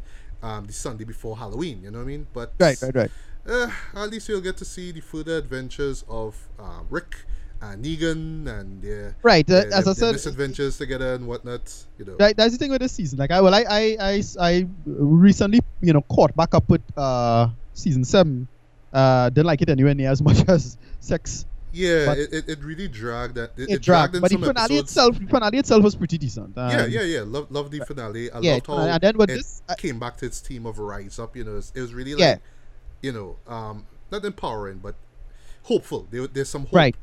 [0.42, 1.82] um, the Sunday before Halloween.
[1.82, 2.26] You know what I mean?
[2.32, 3.10] But Right, right, right.
[3.46, 7.26] Uh, at least you'll get to see the further adventures of uh, Rick
[7.60, 11.70] and Negan and their, Right, uh, their, as their I said, misadventures together and whatnot.
[11.98, 12.16] You know.
[12.16, 13.18] that, that's the thing with this season.
[13.18, 17.48] Like, I well, I, I, I, I recently, you know, caught back up with uh
[17.74, 18.48] season seven.
[18.92, 21.44] Uh, didn't like it anywhere near as much as six.
[21.72, 23.52] Yeah, but- it, it, it really dragged that.
[23.56, 24.80] It, It, it dragged, in but the finale episodes.
[24.90, 26.56] itself, the finale itself was pretty decent.
[26.56, 27.20] Um, yeah, yeah, yeah.
[27.26, 28.30] Love, love the finale.
[28.30, 30.64] I yeah, loved how and then with it this, I- came back to its theme
[30.64, 31.36] of rise up.
[31.36, 32.36] You know, it was, really like, Yeah.
[33.02, 34.94] you know, um, not empowering, but
[35.62, 36.06] hopeful.
[36.10, 36.96] There, there's some hope Right.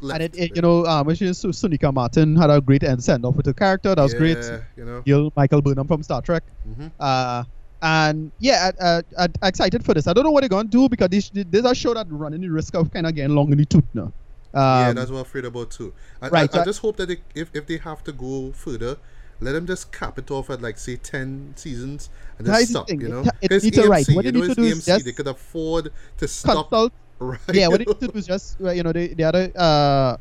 [0.00, 0.22] left.
[0.22, 3.26] and it, it you know, um, which is Sonequa Martin had a great end send
[3.26, 3.94] off with the character.
[3.94, 4.38] That was great.
[4.76, 5.30] You know.
[5.36, 6.42] Michael Burnham from Star Trek.
[6.64, 7.44] hmm Uh,
[7.82, 8.70] and yeah,
[9.18, 10.06] I, excited for this.
[10.06, 12.48] I don't know what they're gonna do because this this a show that running the
[12.50, 14.12] risk of kind of getting long in the tooth now.
[14.54, 15.92] yeah, Um, that's what I'm afraid about too.
[16.20, 18.96] I, right, I, I just hope that they, if if they have to go further,
[19.40, 22.88] let them just cap it off at like say ten seasons and just the stop.
[22.88, 23.00] thing.
[23.00, 24.06] You know, It- it needs to right.
[24.06, 25.04] AMC, What you they know, need to it's AMC.
[25.04, 26.68] They could afford to stop.
[26.70, 26.92] consult.
[27.20, 27.38] Right.
[27.52, 29.54] Yeah, what they need to do is just uh, you know they they had to
[29.60, 30.16] uh,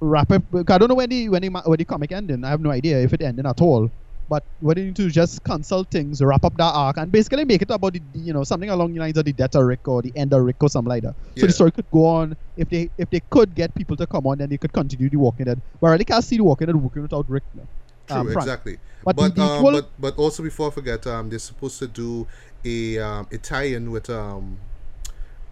[0.00, 0.42] wrap up.
[0.54, 2.44] I don't know when the when the when the comic ending.
[2.44, 3.90] I have no idea if it ended at all.
[4.28, 7.62] But what they need to just consult things, wrap up that arc, and basically make
[7.62, 10.02] it about the you know something along the lines of the death of Rick or
[10.02, 11.14] the end of Rick or something like that.
[11.38, 12.36] So the story could go on.
[12.56, 15.16] If they if they could get people to come on, then they could continue the
[15.16, 15.60] Walking Dead.
[15.80, 17.66] But I really can't see the Walking Dead working without Rick now.
[18.06, 18.78] True, um, exactly.
[19.04, 22.26] But But um, whole- but but also before I forget, um, they're supposed to do
[22.64, 24.58] a um a tie-in with um.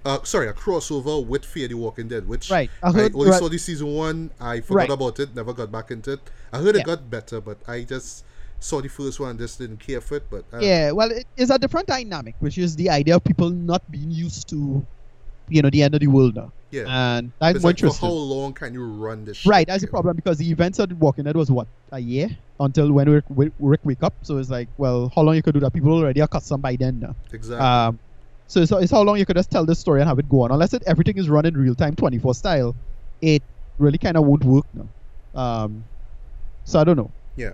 [0.05, 2.71] Uh, sorry, a crossover with Fear the Walking Dead, which Right.
[2.81, 3.39] I I, heard- only right.
[3.41, 4.31] saw the season one.
[4.41, 4.91] I forgot Right.
[4.91, 6.21] about it, never got back into it.
[6.53, 8.25] I heard it got better, but I just
[8.67, 10.25] saw the first one, just didn't care for it.
[10.31, 13.51] But uh, Yeah, well, it is a different dynamic, which is the idea of people
[13.51, 14.85] not being used to,
[15.49, 16.85] you know, the end of the world now, yeah.
[16.89, 18.09] and that's It's more like, for interesting.
[18.09, 19.39] how long can you run this?
[19.39, 22.29] shit, Right, that's the problem because the events of Walking Dead was what a year
[22.59, 24.15] until when Rick, Rick, wake up.
[24.23, 25.73] So it's like, well, how long you could do that?
[25.73, 27.15] People already are accustomed by then now.
[27.33, 27.65] Exactly.
[27.65, 27.99] Um,
[28.49, 30.43] so it's, it's how long you could just tell this story and have it go
[30.43, 30.51] on.
[30.53, 32.75] Unless it, everything is run in real time, 24 style,
[33.21, 33.43] it
[33.79, 34.89] really kind of won't work now.
[35.41, 35.85] Um,
[36.65, 37.11] so I don't know.
[37.37, 37.53] yeah.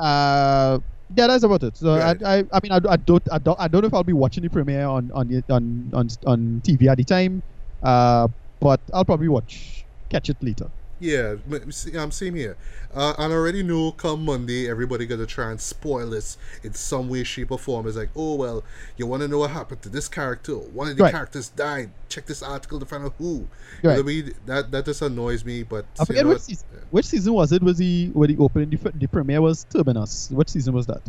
[0.00, 0.78] Uh,
[1.16, 1.76] yeah, that's about it.
[1.76, 2.16] So Right.
[2.24, 4.12] I, I, I mean, I, I don't, I don't, I don't know if I'll be
[4.12, 7.42] watching the premiere on on on on, on TV at the time.
[7.82, 8.28] Uh,
[8.60, 10.70] but I'll probably watch, catch it later.
[11.00, 12.56] Yeah, m- see, um, same here.
[12.94, 17.08] Uh, and I already know come Monday, everybody gonna try and spoil this in some
[17.08, 17.86] way, shape, or form.
[17.86, 18.62] It's like, oh well,
[18.98, 20.52] you want to know what happened to this character?
[20.54, 21.12] One of the Right.
[21.12, 21.90] characters died.
[22.10, 23.24] Check this article to find out who.
[23.24, 23.48] You
[23.84, 23.98] know Right.
[23.98, 24.34] I mean?
[24.46, 25.62] That that just annoys me.
[25.62, 26.66] But I you forget know which season.
[26.90, 27.62] Which season was it?
[27.62, 30.30] Was the where the opening the, the premiere was Terminus?
[30.30, 31.00] Which season was that?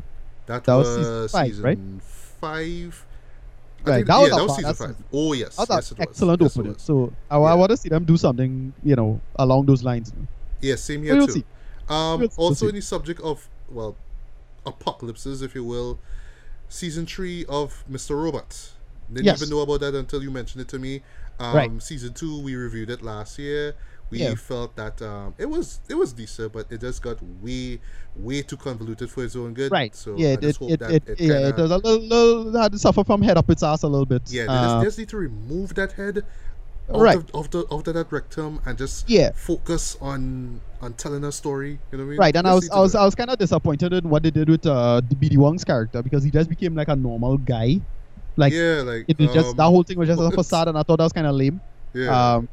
[0.45, 1.79] That, that was was, season five, season right?
[2.39, 3.05] five.
[3.83, 4.95] Right, that yeah, was that a was season five.
[5.11, 6.07] Oh yes, yes, it was.
[6.07, 6.81] excellent Yes, was.
[6.81, 10.13] So I, I want to see them do something, you know, along those lines.
[10.61, 11.43] Yeah, same here We'll too.
[11.89, 12.69] Um, We'll- also, see.
[12.69, 13.95] in the subject of well,
[14.65, 15.99] apocalypses, if you will,
[16.69, 18.21] season three of Mr.
[18.21, 18.71] Robot.
[19.11, 19.41] Didn't Yes.
[19.41, 21.01] even know about that until you mentioned it to me.
[21.39, 21.83] Um, Right.
[21.83, 23.75] Season two, we reviewed it last year.
[24.11, 24.35] We Yeah.
[24.35, 27.79] felt that um, it was it was decent, but it just got way
[28.17, 29.71] way too convoluted for its own good.
[29.71, 29.95] Right.
[29.95, 31.99] So yeah, I it, just it, hope it, that it, yeah, it does a little,
[32.01, 34.21] little had to suffer from head up its ass a little bit.
[34.29, 34.43] yeah.
[34.43, 36.25] They Uh, just, they just need to remove that head.
[36.89, 37.15] Out Right.
[37.15, 39.31] of, of the of the, that rectum and just Yeah.
[39.33, 41.79] focus on on telling a story.
[41.91, 42.17] You know what I mean?
[42.19, 44.49] Right, and I was I was I was kind of disappointed in what they did
[44.49, 47.79] with uh BD Wong's character because he just became like a normal guy,
[48.35, 50.77] like yeah, like it was just um, that whole thing was just a facade, and
[50.77, 51.61] I thought that was kind of lame.
[51.93, 52.49] Yeah, Um,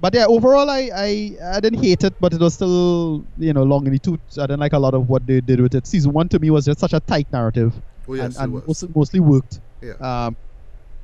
[0.00, 3.62] but yeah, overall, I, I I didn't hate it, but it was still you know
[3.62, 4.20] long in the tooth.
[4.38, 5.86] I didn't like a lot of what they did with it.
[5.86, 7.74] Season one to me was just such a tight narrative,
[8.08, 9.60] oh yes, and, and mostly, mostly worked.
[9.80, 9.94] Yeah.
[9.94, 10.36] Um,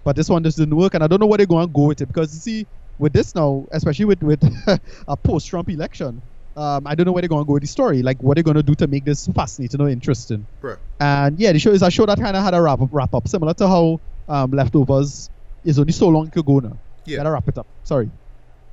[0.05, 1.87] but this one just didn't work, and I don't know where they're going to go
[1.87, 2.67] with it because you see,
[2.99, 4.43] with this now, especially with with
[5.09, 6.21] a post-Trump election,
[6.57, 8.03] um, I don't know where they're going to go with the story.
[8.03, 10.47] Like what they're going to do to make this fascinating or interesting.
[10.61, 10.77] Right.
[11.01, 13.15] And yeah, the show is a show that kind of had a wrap up, wrap
[13.15, 15.31] up, similar to how um, Leftovers
[15.65, 16.77] is only so long ago now.
[17.05, 17.19] Yeah.
[17.19, 17.67] Gotta wrap it up.
[17.85, 18.11] Sorry.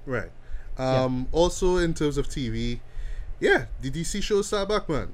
[0.09, 0.31] Right.
[0.77, 2.79] Um, Also, in terms of TV,
[3.39, 5.09] yeah, the DC shows start back, man.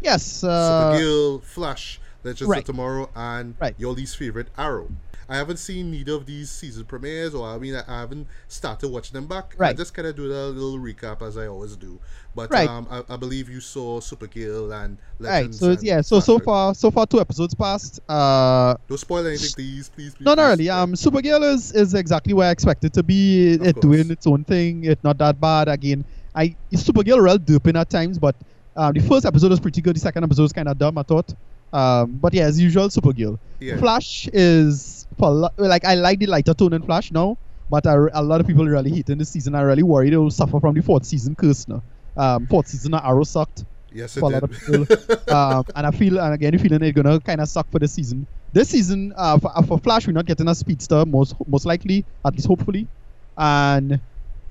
[0.00, 0.44] Yes.
[0.44, 0.48] Uh,
[0.94, 2.60] Supergirl, Flash, Legends right.
[2.60, 3.74] of Tomorrow, and Right.
[3.78, 4.88] your least favorite, Arrow.
[5.28, 8.88] I haven't seen neither of these season premieres, or I mean, I, I haven't started
[8.88, 9.54] watching them back.
[9.58, 9.70] Right.
[9.70, 12.00] I just kind of do a little recap as I always do.
[12.34, 12.68] But Right.
[12.68, 15.78] um, I, I believe you saw Supergirl and Legends Right.
[15.78, 16.00] So yeah.
[16.00, 18.00] So so far so far two episodes passed.
[18.08, 20.24] Uh, Don't spoil anything, please, please, please.
[20.24, 20.44] not please.
[20.48, 20.70] really.
[20.70, 23.54] Um, Supergirl is is exactly where I expected to be.
[23.54, 23.82] Of It course.
[23.82, 24.84] doing its own thing.
[24.84, 25.68] It's not that bad.
[25.68, 28.34] Again, I Supergirl real duping at times, but
[28.76, 29.96] um, the first episode was pretty good.
[29.96, 31.34] The second episode was kind of dumb, I thought.
[31.72, 33.38] Um, but yeah, as usual, Supergirl.
[33.60, 33.76] Yeah.
[33.78, 37.36] Flash is for lo- like I like the lighter tone in Flash now,
[37.70, 39.54] but I, a lot of people really hating this season.
[39.54, 41.82] I really worried it will suffer from the fourth season curse now.
[42.16, 44.50] Um, fourth season Arrow sucked Yes, it for a lot did.
[44.50, 44.96] of people.
[45.34, 48.26] um, and I feel, and again, feeling it's gonna kind of suck for the season.
[48.52, 52.04] This season, uh, for, uh, for Flash, we're not getting a speedster, most most likely,
[52.24, 52.88] at least hopefully,
[53.36, 54.00] and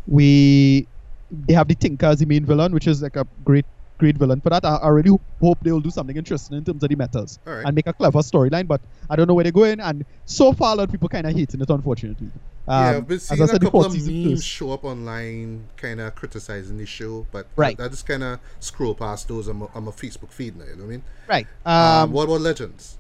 [0.06, 0.88] we
[1.30, 3.66] they have the Tinker as the main villain, which is like a great
[3.98, 4.64] great villain for that.
[4.66, 7.64] I, I really hope they will do something interesting in terms of the metals right.
[7.66, 8.68] and make a clever storyline.
[8.68, 11.26] But I don't know where they're going, and so far, a lot of people kind
[11.28, 12.30] of hating it, unfortunately.
[12.68, 16.02] Um, yeah, I've been as I seeing a couple of memes show up online, kind
[16.02, 17.80] of criticizing the show, but Right.
[17.80, 20.66] I, I just kind of scroll past those on my, on my Facebook feed now.
[20.66, 21.04] You know what I mean?
[21.28, 21.48] Right.
[21.66, 22.98] Um, Um, what about Legends?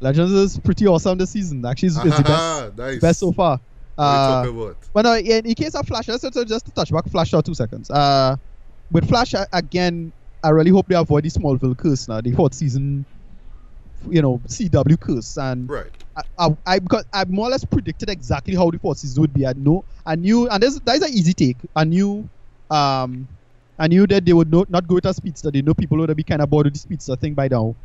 [0.00, 1.64] Legends is pretty awesome this season.
[1.64, 3.00] Actually, it's, it's the best, nice.
[3.00, 3.60] best so far.
[3.94, 4.76] What are Uh, you talking about?
[4.92, 7.42] But no, in, in case of Flash, just, just just to touch back Flash for
[7.42, 7.90] two seconds.
[7.90, 8.36] Uh,
[8.92, 13.06] with Flash again, I really hope they avoid the Smallville curse now, the fourth season,
[14.10, 15.90] you know, CW curse, and Right.
[16.16, 19.32] I, I, I because I more or less predicted exactly how the fourth season would
[19.32, 19.46] be.
[19.46, 21.58] I know, I knew, and this that is an easy take.
[21.74, 22.28] I knew,
[22.70, 23.28] um,
[23.78, 25.50] I knew that they would not not go with a speedster.
[25.50, 27.76] They know people would be kind of bored with the speedster thing by now.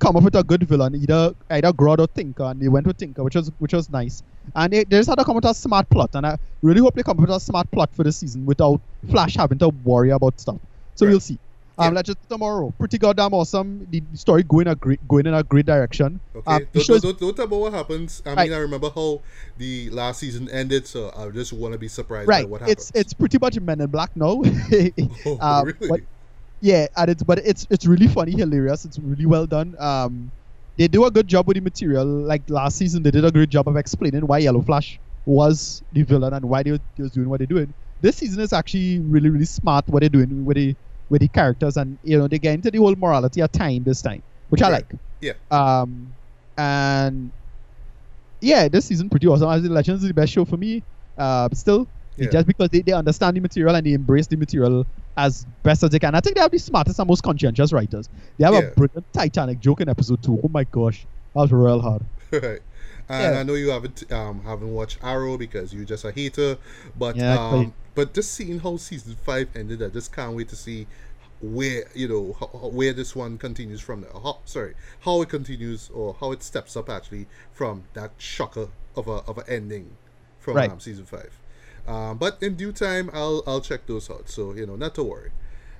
[0.00, 2.98] Come up with a good villain, either either Grodd or Tinker, and they went with
[2.98, 4.22] Tinker, which was which was nice.
[4.54, 6.80] And they, they just had to come up with a smart plot, and I really
[6.80, 8.80] hope they come up with a smart plot for the season without
[9.10, 10.58] Flash having to worry about stuff.
[10.96, 11.12] So Right.
[11.12, 11.38] we'll see.
[11.76, 11.90] Um, Yeah.
[11.96, 12.72] let's just tomorrow.
[12.78, 13.86] Pretty goddamn awesome.
[13.90, 16.20] The story going a great going in a great direction.
[16.36, 16.52] Okay.
[16.52, 18.22] Um, don't, show don't, don't, tell me what happens.
[18.24, 18.48] I Right.
[18.48, 19.20] mean, I remember how
[19.58, 22.48] the last season ended, so I just want to be surprised by right.
[22.48, 22.90] what happens.
[22.90, 24.42] It's it's pretty much Men in Black now.
[25.26, 26.06] Oh, uh, really?
[26.64, 28.86] Yeah, and it's but it's it's really funny, hilarious.
[28.86, 29.76] It's really well done.
[29.78, 30.32] Um,
[30.78, 32.06] they do a good job with the material.
[32.06, 36.02] Like last season, they did a great job of explaining why Yellow Flash was the
[36.04, 37.74] villain and why they, were- they was doing what they're doing.
[38.00, 40.74] This season is actually really really smart what they're doing with the
[41.10, 44.00] with the characters and you know they get into the whole morality of time this
[44.00, 44.90] time, which I like.
[45.20, 45.34] Yeah.
[45.50, 46.16] Um,
[46.56, 47.30] and
[48.40, 49.50] yeah, this season pretty awesome.
[49.50, 50.82] As the Legends is the best show for me.
[51.16, 52.30] Uh, still, Yeah.
[52.30, 55.90] just because they, they understand the material and they embrace the material as best as
[55.90, 56.14] they can.
[56.14, 58.08] I think they have the smartest and most conscientious writers.
[58.38, 58.60] They have Yeah.
[58.60, 60.38] a brilliant Titanic joke in episode two.
[60.42, 62.02] Oh my gosh, that was real hard.
[62.32, 62.60] right.
[63.08, 63.40] And Yeah.
[63.40, 66.56] I know you haven't um haven't watched Arrow because you're just a hater,
[66.96, 70.56] but Yeah, um but just seeing how season five ended, I just can't wait to
[70.56, 70.86] see
[71.40, 72.22] where you know
[72.72, 74.10] where this one continues from there.
[74.12, 79.06] How, sorry, how it continues or how it steps up actually from that shocker of
[79.08, 79.96] a of an ending
[80.38, 80.70] from Right.
[80.70, 81.38] um, season five.
[81.86, 84.28] Um, but in due time, I'll I'll check those out.
[84.28, 85.30] So you know, not to worry.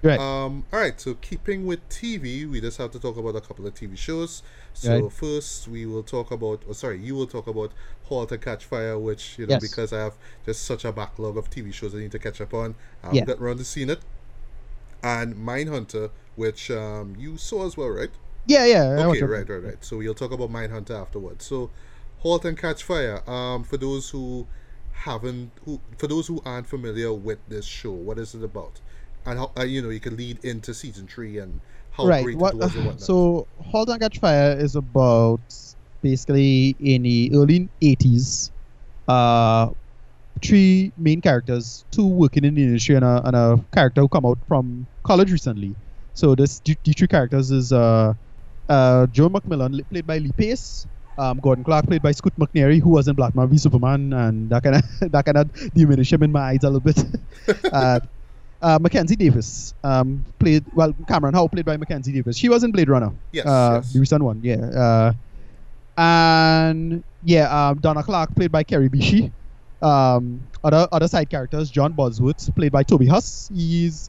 [0.03, 0.21] Right.
[0.21, 3.67] Um, all right, so keeping with TV, we just have to talk about a couple
[3.67, 4.43] of TV shows.
[4.75, 5.13] So Right.
[5.13, 7.73] first, we will talk about, oh, sorry, you will talk about
[8.05, 9.63] *Halt and Catch Fire*, which you know Yes.
[9.63, 10.15] because I have
[10.45, 12.75] just such a backlog of TV shows I need to catch up on.
[13.03, 13.25] I haven't Yeah.
[13.25, 14.01] gotten around to seeing it,
[15.03, 18.11] and *Mindhunter*, which um, you saw as well, right?
[18.47, 19.07] yeah, yeah.
[19.09, 19.85] Okay, right, right, right.
[19.85, 21.45] So we'll talk about *Mindhunter* afterwards.
[21.45, 21.71] So
[22.19, 23.29] *Halt and Catch Fire*.
[23.29, 24.47] Um, for those who
[24.95, 28.81] haven't, who for those who aren't familiar with this show, what is it about?
[29.27, 32.25] And how uh, you know you can lead into season three and how right.
[32.25, 33.01] great What, it was and whatnot.
[33.01, 35.41] so, Halt and Catch Fire is about
[36.03, 38.51] basically in the early 80s,
[39.09, 39.71] uh,
[40.43, 44.27] three main characters, two working in the industry and a, and a character who come
[44.27, 45.75] out from college recently.
[46.13, 48.15] So this the three characters is uh,
[48.69, 50.87] uh, Joe McMillan, played by Lee Pace,
[51.19, 54.63] um, Gordon Clark, played by Scoot McNairy, who was in Black v Superman, and that
[54.63, 57.65] kind of that kind of diminished him in my eyes a little bit.
[57.73, 58.01] uh,
[58.63, 60.95] uh, Mackenzie Davis, um, played well.
[61.07, 62.37] Cameron Howe, played by Mackenzie Davis.
[62.37, 63.93] She was in Blade Runner, yes, uh, yes.
[63.93, 64.57] the recent one, yeah.
[64.57, 65.13] Uh,
[65.97, 69.31] and yeah, um, Donna Clark, played by Kerry Bishé.
[69.83, 73.51] Um, other other side characters, John Bosworth, played by Toby Huss.
[73.55, 74.09] He's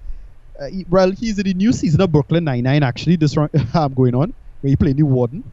[0.60, 2.82] uh, he, well, he's in the new season of Brooklyn Nine Nine.
[2.82, 5.44] Actually, this run um, going on where he played the warden.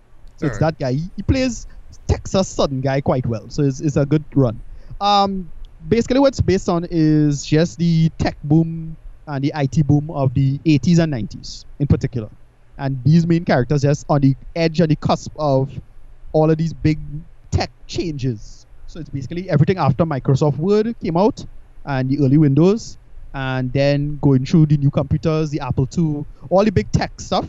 [0.43, 0.79] It's Alright.
[0.79, 0.93] that guy.
[0.93, 1.67] He, he plays
[2.07, 3.49] Texas Southern guy quite well.
[3.49, 4.61] So it's, it's a good run.
[5.01, 5.51] Um,
[5.89, 10.59] basically, what's based on is just the tech boom and the IT boom of the
[10.59, 12.29] 80s and 90s in particular.
[12.79, 15.71] And these main characters just on the edge and the cusp of
[16.33, 16.99] all of these big
[17.51, 18.67] tech changes.
[18.87, 21.45] So it's basically everything after Microsoft Word came out
[21.85, 22.99] and the early Windows,
[23.35, 27.49] and then going through the new computers, the Apple II, all the big tech stuff,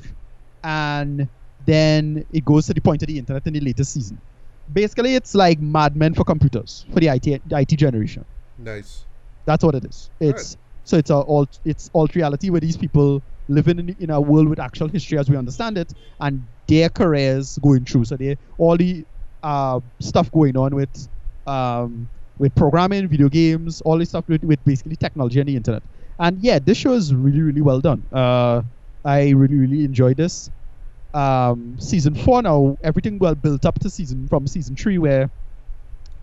[0.64, 1.28] and
[1.66, 4.20] then it goes to the point of the internet in the latest season.
[4.72, 8.26] basically it's like Mad Men for computers for the IT the IT generation.
[8.58, 9.06] Nice.
[9.46, 10.10] That's what it is.
[10.20, 14.22] It's so it's a all it's alt reality where these people living in, in a
[14.22, 18.06] world with actual history as we understand it, and their careers going through.
[18.06, 19.06] So they all the
[19.44, 21.10] uh, stuff going on with
[21.46, 25.84] um, with programming, video games, all this stuff with, with basically technology and the internet.
[26.20, 28.04] And yeah, this show is really really well done.
[28.12, 28.62] Uh,
[29.04, 30.50] I really really enjoyed this.
[31.14, 35.30] Um, season four now, everything well built up to season from season three where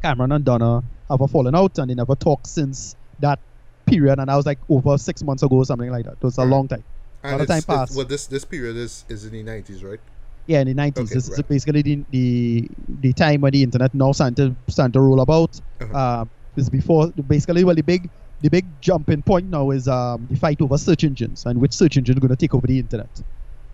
[0.03, 3.39] Cameron and Donna have a fallen out and they never talked since that
[3.87, 4.19] period.
[4.19, 6.15] And I was like over six months ago or something like that.
[6.15, 6.51] It was a Right.
[6.51, 6.85] long time.
[7.23, 7.95] And lot of time passed.
[7.97, 10.01] well, this this period is is in the nineties, right?
[10.47, 11.11] Yeah, in the nineties.
[11.11, 14.95] Okay, this is basically the, the the time when the internet now started to, started
[14.95, 15.55] to roll about.
[15.81, 15.97] Uh-huh.
[15.97, 16.25] Uh,
[16.57, 18.11] this is before basically well the big
[18.41, 21.99] the big jumping point now is um, the fight over search engines and which search
[21.99, 23.11] engine is going to take over the internet.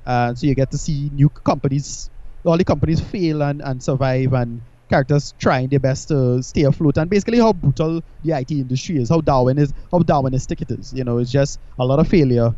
[0.07, 2.11] Uh, so you get to see new companies,
[2.45, 6.97] all the companies fail and, and survive, and characters trying their best to stay afloat.
[6.97, 10.93] And basically how brutal the IT industry is, how Darwin is, how Darwinistic it is.
[10.93, 12.51] You know, it's just a lot of failure,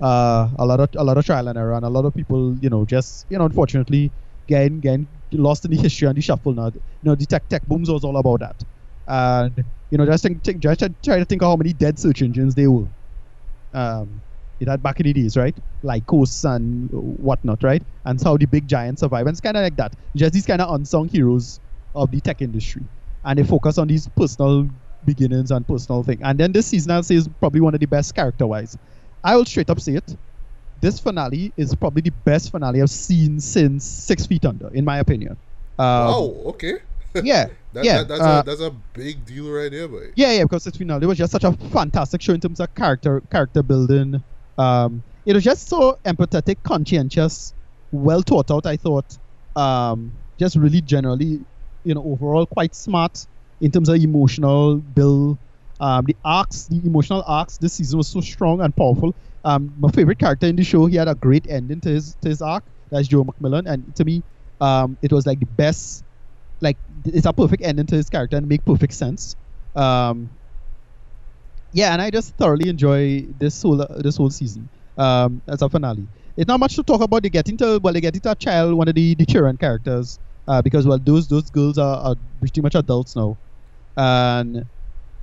[0.00, 2.56] uh, a lot of a lot of trial and error, and a lot of people,
[2.60, 4.12] you know, just you know, unfortunately,
[4.48, 6.66] getting getting lost in the history and the shuffle now.
[6.74, 8.62] You know, the tech tech booms was all about that.
[9.06, 12.22] And you know, just think, think just try to think of how many dead search
[12.22, 12.88] engines they were.
[13.72, 14.22] Um,
[14.66, 15.56] it had back in the days, right?
[15.82, 17.82] Lycos and whatnot, right?
[18.04, 19.26] And how the big giants survive.
[19.26, 19.94] And it's kind of like that.
[20.16, 21.60] Just these kind of unsung heroes
[21.94, 22.82] of the tech industry.
[23.24, 24.68] And they focus on these personal
[25.04, 26.20] beginnings and personal thing.
[26.22, 28.76] And then this season, I'll say, is probably one of the best character wise.
[29.22, 30.16] I will straight up say it.
[30.80, 34.98] This finale is probably the best finale I've seen since Six Feet Under, in my
[34.98, 35.36] opinion.
[35.78, 36.78] Um, oh, okay.
[37.22, 37.48] Yeah.
[37.74, 37.98] That, yeah.
[37.98, 40.12] that, that's uh, a that's a big deal right there, boy.
[40.14, 43.20] yeah, yeah, because it's finale was just such a fantastic show in terms of character
[43.32, 44.22] character building.
[44.58, 47.54] Um, it was just so empathetic, conscientious,
[47.90, 48.66] well thought out.
[48.66, 49.16] I thought,
[49.56, 51.44] um, just really generally,
[51.84, 53.26] you know, overall quite smart
[53.60, 55.38] in terms of emotional build.
[55.80, 59.16] Um, the arcs, the emotional arcs this season was so strong and powerful.
[59.42, 62.28] Um, my favorite character in the show, he had a great ending to his to
[62.28, 62.64] his arc.
[62.90, 64.22] That's Joe McMillan, and to me,
[64.60, 66.04] um, it was like the best
[66.60, 69.36] like it's a perfect ending to his character and make perfect sense.
[69.74, 70.30] Um,
[71.74, 75.68] yeah, and I just thoroughly enjoy this whole uh, this whole season um, as a
[75.68, 76.08] finale.
[76.36, 77.22] It's not much to talk about.
[77.24, 80.18] They get into well, they get into a child, one of the the children characters,
[80.48, 83.38] uh, because well, those those girls are, are pretty much adults now,
[83.96, 84.64] and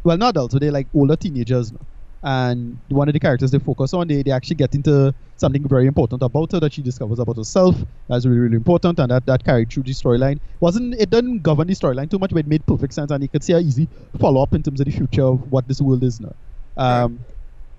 [0.04, 1.88] well, not adults, but they're like older teenagers now.
[2.24, 5.88] And one of the characters they focus on, they, they actually get into something very
[5.88, 7.76] important about her that she discovers about herself.
[8.08, 10.40] That's really, really important, and that, that carried through the storyline.
[10.60, 13.30] Wasn't it didn't govern the storyline too much, but it made perfect sense, and you
[13.30, 13.88] could see a easy
[14.20, 16.36] follow up in terms of the future of what this world is now.
[16.78, 17.20] Um,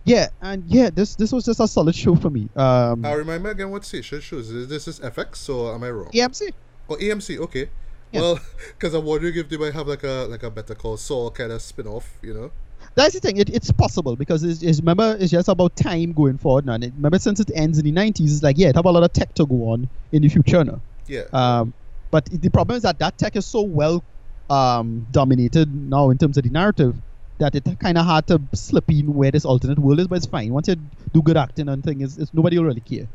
[0.04, 2.48] yeah, and yeah, this this was just a solid show for me.
[2.56, 5.90] Um, Uh, remind me again what station shows is this is FX or am I
[5.90, 6.10] wrong?
[6.12, 6.52] EMC.
[6.88, 7.38] Oh, AMC.
[7.38, 7.68] Okay.
[8.12, 11.30] Well, because I'm wondering if they might have like a like a Better Call Saul
[11.30, 12.50] kind of spin off, you know?
[12.94, 13.38] That's the thing.
[13.38, 16.74] It, it's possible because it's, it's remember it's just about time going forward now.
[16.74, 18.90] And it, remember since it ends in the nineties, it's like yeah, it have a
[18.90, 20.80] lot of tech to go on in the future now.
[21.06, 21.22] Yeah.
[21.32, 21.72] Um,
[22.10, 24.04] but the problem is that that tech is so well
[24.50, 26.94] um, dominated now in terms of the narrative
[27.38, 30.06] that it kind of hard to slip in where this alternate world is.
[30.08, 30.76] But it's fine once you
[31.12, 33.08] do good acting and thing, is it's, nobody will really care.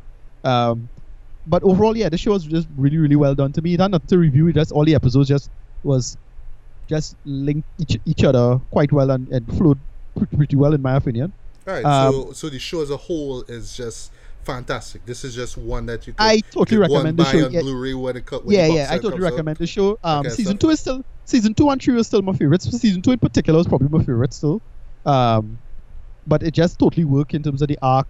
[0.44, 0.88] Um,
[1.46, 3.76] but overall, yeah, the show was just really, really well done to me.
[3.76, 4.48] Not nothing to review.
[4.48, 5.50] It just all the episodes just
[5.82, 6.16] was
[6.88, 9.78] just link each each other quite well and, and flowed
[10.16, 11.32] pretty, pretty well in my opinion.
[11.66, 11.84] All right.
[11.84, 14.10] um, so so the show as a whole is just
[14.44, 15.04] fantastic.
[15.04, 17.44] This is just one that you could, I totally recommend the show.
[17.44, 19.98] on Yeah, Blu-ray when it when yeah, yeah, I totally recommend the show.
[20.02, 22.64] Um, Okay, season so- two is still season two and three is still my favorites.
[22.80, 24.62] Season two in particular is probably my favorite still.
[25.04, 25.58] Um,
[26.26, 28.08] but it just totally work in terms of the arc,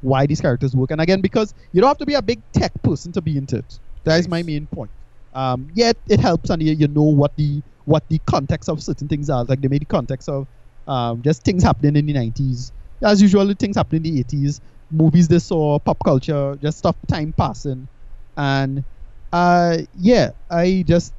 [0.00, 2.72] why these characters work, and again because you don't have to be a big tech
[2.82, 3.78] person to be into it.
[4.04, 4.90] That is my main point.
[5.34, 8.82] Um, yeah, it, it helps and you, you know what the what the context of
[8.82, 9.44] certain things are.
[9.44, 10.46] Like they made the context of
[10.86, 12.72] um, just things happening in the nineties.
[13.02, 14.60] As usual, things happening in the eighties.
[14.90, 17.88] Movies they saw, pop culture, just stuff, time passing,
[18.36, 18.84] and
[19.32, 21.14] uh, yeah, I just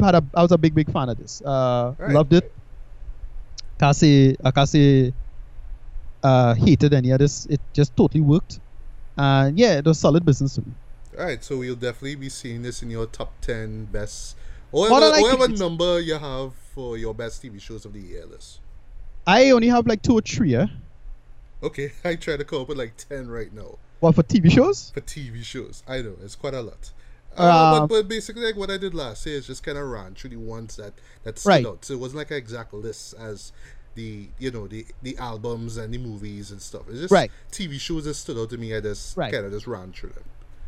[0.00, 1.40] had a I was a big big fan of this.
[1.42, 2.12] Uh, Right.
[2.12, 2.52] loved it.
[3.78, 5.12] Can't say I can't say
[6.22, 7.46] uh, hated any of this.
[7.46, 8.58] It just totally worked.
[9.16, 10.72] And yeah, it was solid business to me.
[11.16, 14.34] All right, so we'll definitely be seeing this in your top ten best, More or
[14.34, 18.26] than whatever, likely, whatever number you have for your best TV shows of the year
[18.26, 18.60] list.
[19.26, 20.54] I only have like two or three.
[20.54, 20.66] Eh?
[21.62, 24.90] Okay, I try to come up with like ten right now What for TV shows?
[24.94, 25.82] for TV shows.
[25.88, 26.92] I know it's quite a lot.
[27.36, 29.86] Uh, Um, but, but basically, like what I did last year is just kind of
[29.88, 30.92] ran through the ones that
[31.24, 31.66] that stood Right.
[31.66, 31.84] out.
[31.84, 33.52] So it wasn't like an exact list as
[33.94, 36.82] the you know the the albums and the movies and stuff.
[36.88, 37.30] It's just Right.
[37.50, 38.74] TV shows that stood out to me.
[38.74, 39.32] I just Right.
[39.32, 40.24] kind of just ran through them.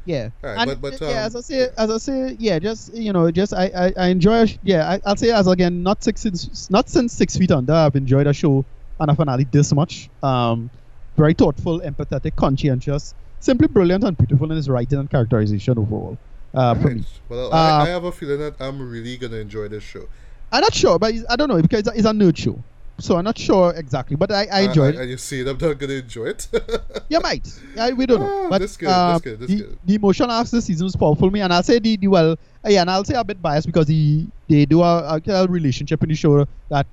[0.07, 0.31] Yeah.
[0.43, 3.13] Alright, And, but- but, yeah, um, as I say, as I say, yeah, just you
[3.13, 4.47] know, just I I, I enjoy.
[4.63, 7.97] Yeah, I, I'll say as again, not six since not since Six Feet Under, I've
[7.97, 8.65] enjoyed a show
[9.01, 10.09] and a finale this much.
[10.23, 10.71] Um,
[11.17, 16.17] very thoughtful, empathetic, conscientious, simply brilliant and beautiful in his writing and characterization overall.
[16.55, 16.97] Uh, for Right.
[16.99, 20.07] me, Well, Uh, I, I have a feeling that I'm really gonna enjoy this show.
[20.53, 22.63] I'm not sure, but I don't know because it's a, it's a nerd show,
[22.99, 24.17] so I'm not sure exactly.
[24.17, 25.03] But I, I enjoyed Uh, it.
[25.03, 26.49] and you see it, I'm not gonna enjoy it.
[27.09, 27.47] You might.
[27.79, 28.45] I, we don't know.
[28.47, 29.79] Ah, but that's good, um, good, the, good.
[29.85, 32.33] the emotional arcs this season was powerful for me, and I'll say the, the well,
[32.33, 35.51] uh, yeah, and I'll say a bit biased because the they do a, a of
[35.51, 36.87] relationship in the show that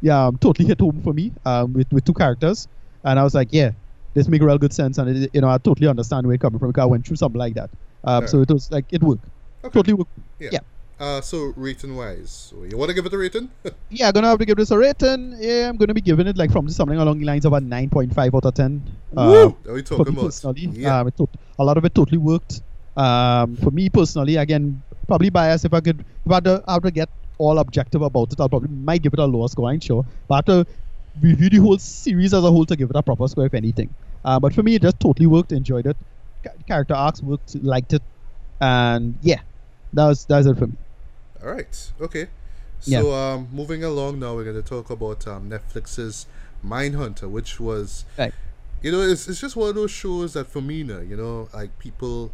[0.00, 2.68] yeah um, totally hit home for me um, with with two characters,
[3.02, 3.72] and I was like, yeah,
[4.14, 6.60] this make real good sense, and it, you know I totally understand where it coming
[6.60, 7.70] from because I went through something like that.
[8.04, 8.26] Um, Yeah.
[8.28, 9.24] So it was like it worked,
[9.64, 9.72] Okay.
[9.72, 10.12] totally worked.
[10.38, 10.50] Yeah.
[10.52, 10.60] yeah.
[10.98, 13.48] Uh, so rating wise, so you want to give it a rating?
[13.90, 15.36] Yeah, I'm gonna have to give this a rating.
[15.38, 18.34] Yeah, I'm gonna be giving it like from something along the lines of a 9.5
[18.34, 18.82] out of 10.
[19.16, 19.56] Uh, Woo!
[19.70, 20.24] Are we talking about?
[20.24, 20.66] personally.
[20.72, 20.98] Yeah.
[21.00, 22.62] Um, tot- a lot of it totally worked.
[22.96, 25.64] Um, for me personally, again, probably biased.
[25.64, 28.40] If I could, if I had to, I had to get all objective about it,
[28.40, 29.70] I'll probably might give it a lower score.
[29.70, 30.66] I'm sure, but I have to
[31.22, 33.94] review the whole series as a whole to give it a proper score, if anything.
[34.24, 35.52] Uh, but for me, it just totally worked.
[35.52, 35.96] Enjoyed it.
[36.66, 37.54] Character arcs worked.
[37.62, 38.02] Liked it,
[38.60, 39.40] and yeah,
[39.92, 40.74] that was that's it for me.
[41.42, 41.92] All right.
[42.00, 42.28] Okay.
[42.84, 43.00] Yeah.
[43.00, 46.26] So um, moving along now, we're going to talk about um, Netflix's
[46.64, 48.32] Mindhunter, which was, Right.
[48.82, 51.48] you know, it's, it's just one of those shows that for me now, you know,
[51.52, 52.32] like people,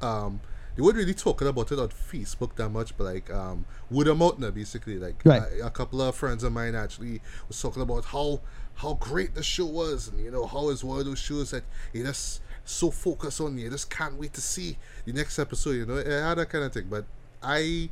[0.00, 0.40] um,
[0.76, 4.16] they weren't really talking about it on Facebook that much, but like um, word of
[4.18, 5.42] mouth now, basically, like Right.
[5.62, 8.40] a couple of friends of mine actually was talking about how
[8.76, 11.62] how great the show was, and you know how it's one of those shows that
[11.92, 15.72] you just so focused on, you just can't wait to see the next episode.
[15.72, 16.86] You know, it had that kind of thing.
[16.88, 17.04] But
[17.42, 17.88] I,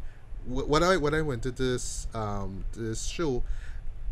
[0.47, 3.43] when I when I went to this um this show,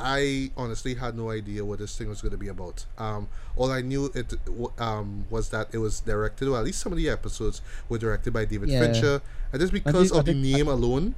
[0.01, 2.87] I honestly had no idea what this thing was going to be about.
[2.99, 4.35] Um, all I knew it
[4.79, 8.33] um, was that it was directed, or at least some of the episodes were directed
[8.33, 8.81] by David Yeah.
[8.81, 9.21] Fincher.
[9.53, 11.15] And just because think- of the think- name alone,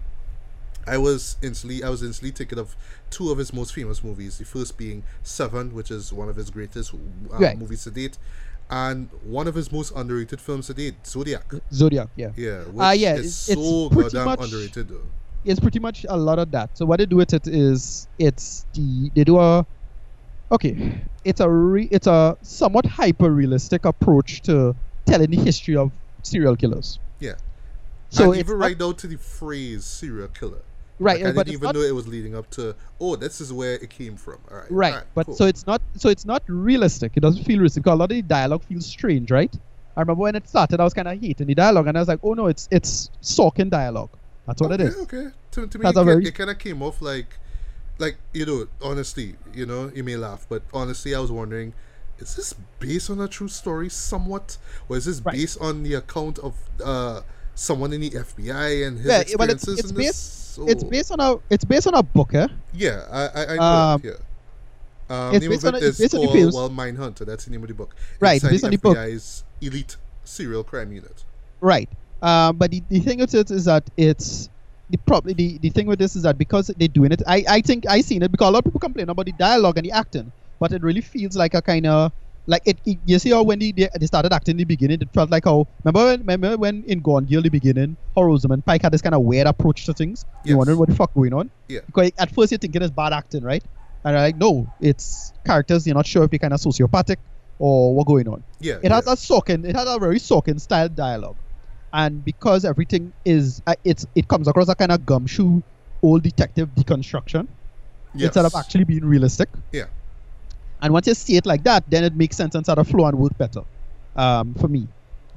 [0.87, 2.75] I was instantly I was instantly thinking of
[3.11, 4.39] two of his most famous movies.
[4.39, 6.97] The first being Seven, which is one of his greatest uh,
[7.39, 7.59] Right.
[7.59, 8.17] movies to date,
[8.71, 11.53] and one of his most underrated films to date, Zodiac.
[11.73, 12.31] Zodiac, yeah.
[12.37, 15.07] Yeah, which Uh, yeah, is it's- so goddamn much- underrated though.
[15.45, 16.77] it's pretty much a lot of that.
[16.79, 19.67] So what they do with it is it's the they do a
[20.53, 24.75] okay, it's a re, it's a somewhat hyper realistic approach to
[25.07, 25.91] telling the history of
[26.23, 26.99] serial killers.
[27.19, 27.35] Yeah.
[28.11, 30.63] So and even right down to the phrase serial killer.
[31.01, 32.77] Right, Like, I didn't even not- know it was leading up to.
[33.01, 34.39] Oh, this is where it came from.
[34.51, 34.67] All right.
[34.71, 35.35] Right, all right, but cool.
[35.35, 37.13] so it's not so it's not realistic.
[37.17, 37.83] It doesn't feel realistic.
[37.85, 39.53] Because a lot of the dialogue feels strange, right?
[39.97, 42.09] I remember when it started, I was kind of hating the dialogue, and I was
[42.09, 44.11] like, "Oh no, it's it's Sorkin dialogue.
[44.47, 45.29] That's what okay, it is." Okay.
[45.53, 47.39] To, to me, That's it, very- it kind of came off like,
[47.99, 51.73] like you know, honestly, you know, you may laugh, but honestly, I was wondering,
[52.19, 55.35] is this based on a true story, somewhat, or is this Right.
[55.35, 57.23] based on the account of uh
[57.61, 60.59] someone in the FBI and his Yeah, well, it's- experiences it's in this?
[60.67, 62.49] It's So- based on a it's based on a book, eh?
[62.73, 64.11] Yeah, I I, I know Um, yeah.
[65.11, 66.55] Um, it's name based of on it it's is based on the called films.
[66.55, 67.27] Well Mindhunter.
[67.27, 67.95] That's the name of the book.
[68.21, 68.97] Right, Inside based on the book.
[69.61, 71.25] Elite serial crime unit.
[71.61, 71.89] Right.
[72.23, 74.49] Um, but the, the thing with it is that it's
[74.89, 77.61] the probably the, the thing with this is that because they're doing it, I, I
[77.61, 79.93] think I seen it because a lot of people complain about the dialogue and the
[79.93, 82.13] acting, but it really feels like a kind of
[82.51, 82.99] like it, it.
[83.07, 85.67] You see how when they, they started acting in the beginning, it felt like how
[85.85, 89.15] remember when, remember when in Gone Girl the beginning, how Rosamund Pike had this kind
[89.15, 90.25] of weird approach to things.
[90.45, 90.57] You Yes.
[90.57, 91.51] wondering what the fuck going on?
[91.69, 91.81] Yeah.
[91.87, 93.63] Because at first you're thinking it's bad acting, right?
[94.05, 95.87] And like, no, it's characters.
[95.87, 97.17] You're not sure if they're kind of sociopathic
[97.59, 98.43] or what going on.
[98.59, 98.79] Yeah.
[98.83, 99.13] It has yeah.
[99.13, 99.65] a Sorkin.
[99.65, 101.37] It has a very Sorkin style dialogue,
[101.93, 105.63] and because everything is, uh, it's it comes across a kind of gumshoe
[106.03, 107.47] old detective deconstruction
[108.15, 109.49] instead of actually being realistic.
[109.73, 109.85] Yeah.
[110.83, 113.07] And once you see it like that, then it makes sense and sort of flow
[113.07, 113.61] and work better.
[114.17, 114.89] Um, for me,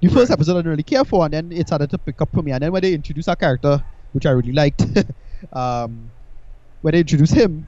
[0.01, 0.35] the first Right.
[0.37, 2.51] episode I didn't really care for, and then it started to pick up for me.
[2.51, 4.85] And then when they introduce a character, which I really liked,
[5.53, 6.11] um,
[6.81, 7.67] when they introduce him,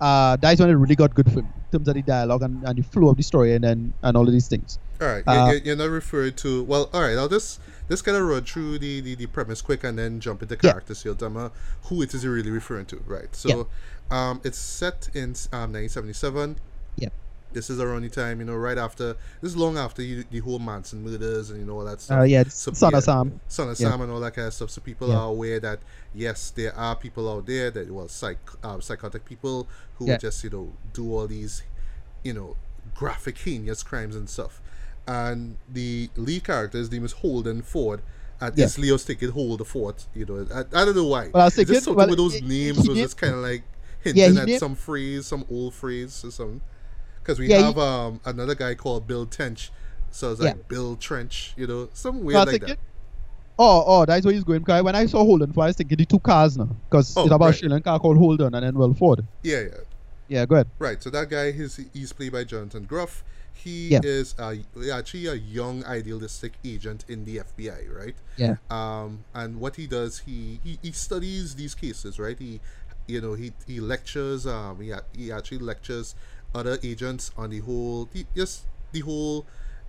[0.00, 2.62] uh, that's when it really got good for me in terms of the dialogue and,
[2.64, 4.78] and the flow of the story and then and all of these things.
[5.00, 6.64] All right, Uh, you're, you're- not referring to.
[6.64, 7.16] Well, all right.
[7.16, 10.42] I'll just just kind of run through the, the, the premise quick and then jump
[10.42, 10.72] into Yeah.
[10.72, 10.98] characters.
[10.98, 11.52] So you'll tell
[11.84, 13.34] who it is you're really referring to, right?
[13.34, 13.68] So,
[14.10, 16.56] um, it's set in um 1977.
[16.96, 17.08] Yeah.
[17.52, 19.14] This is around the time, you know, right after.
[19.40, 22.20] This is long after you, the whole Manson murders and you know all that stuff.
[22.20, 23.40] Uh, yeah, So, Son yeah, of Sam.
[23.48, 23.90] Son of Yeah.
[23.90, 24.70] Sam and all that kind of stuff.
[24.70, 25.18] So people Yeah.
[25.20, 25.78] are aware that
[26.14, 30.18] yes, there are people out there that well, psych, uh, psychotic people who Yeah.
[30.18, 31.62] just you know do all these,
[32.22, 32.56] you know,
[32.94, 34.60] graphic, heinous crimes and stuff.
[35.06, 38.02] And the lead character, his name is Holden Ford.
[38.40, 38.66] And Yeah.
[38.66, 40.04] it's Leo sticking hold the fort.
[40.14, 41.28] You know, I, I don't know why.
[41.32, 43.40] Well, I was just thinking- something well, with those he- names was just kind of
[43.40, 43.62] like
[44.02, 46.60] hinting he at named- some phrase, some old phrase or something.
[47.26, 49.70] Because we Yeah, have um another guy called Bill Tench,
[50.12, 50.50] So it's Yeah.
[50.50, 52.70] like Bill Trench, you know, some weird like that.
[52.70, 52.78] it-
[53.58, 54.60] Oh, oh, that's where he's going.
[54.60, 56.68] Because when I saw Holden Ford, I was thinking the two cars now.
[56.88, 57.54] Because Oh, it's about right.
[57.54, 59.26] a Sri Lanka called Holden and then Will Ford.
[59.42, 59.68] Yeah, yeah.
[60.28, 60.68] Yeah, go ahead.
[60.78, 61.02] Right.
[61.02, 63.24] So that guy, he's he's played by Jonathan Groff.
[63.52, 64.00] He Yeah.
[64.04, 64.54] is uh,
[64.92, 68.14] actually a young idealistic agent in the FBI, right?
[68.36, 68.56] Yeah.
[68.70, 72.38] Um, and what he does, he, he he studies these cases, right?
[72.38, 72.60] He,
[73.06, 74.46] you know, he he lectures.
[74.46, 76.14] Um, he, he actually lectures
[76.56, 79.46] other agents on the whole, the, just the whole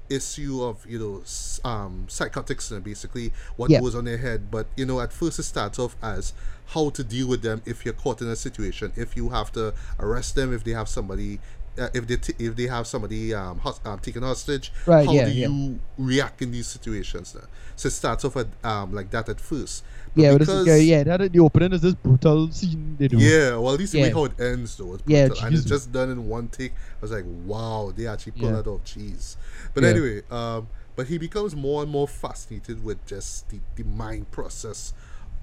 [0.10, 3.82] issue of you know um psychotics and basically what Yeah.
[3.82, 6.32] goes on their head but you know at first it starts off as
[6.68, 9.74] how to deal with them if you're caught in a situation if you have to
[10.00, 11.40] arrest them if they have somebody
[11.78, 15.26] uh, if they t- if they have somebody um, um taken hostage Right, how yeah,
[15.26, 15.48] do yeah.
[15.50, 17.48] you react in these situations now?
[17.76, 19.84] so it starts off at um like that at first
[20.16, 20.84] But Yeah, because-.
[20.86, 23.18] Yeah, that, the opening is this brutal scene they do.
[23.18, 25.92] yeah, well, at least the way how it ends though, it's Yeah, and it's just
[25.92, 26.74] done in one take.
[26.74, 28.56] I was like, wow, they actually pull Yeah.
[28.62, 28.84] that off.
[28.86, 29.36] Jeez.
[29.74, 29.90] But Yeah.
[29.92, 34.94] anyway, um, but he becomes more and more fascinated with just the, the mind process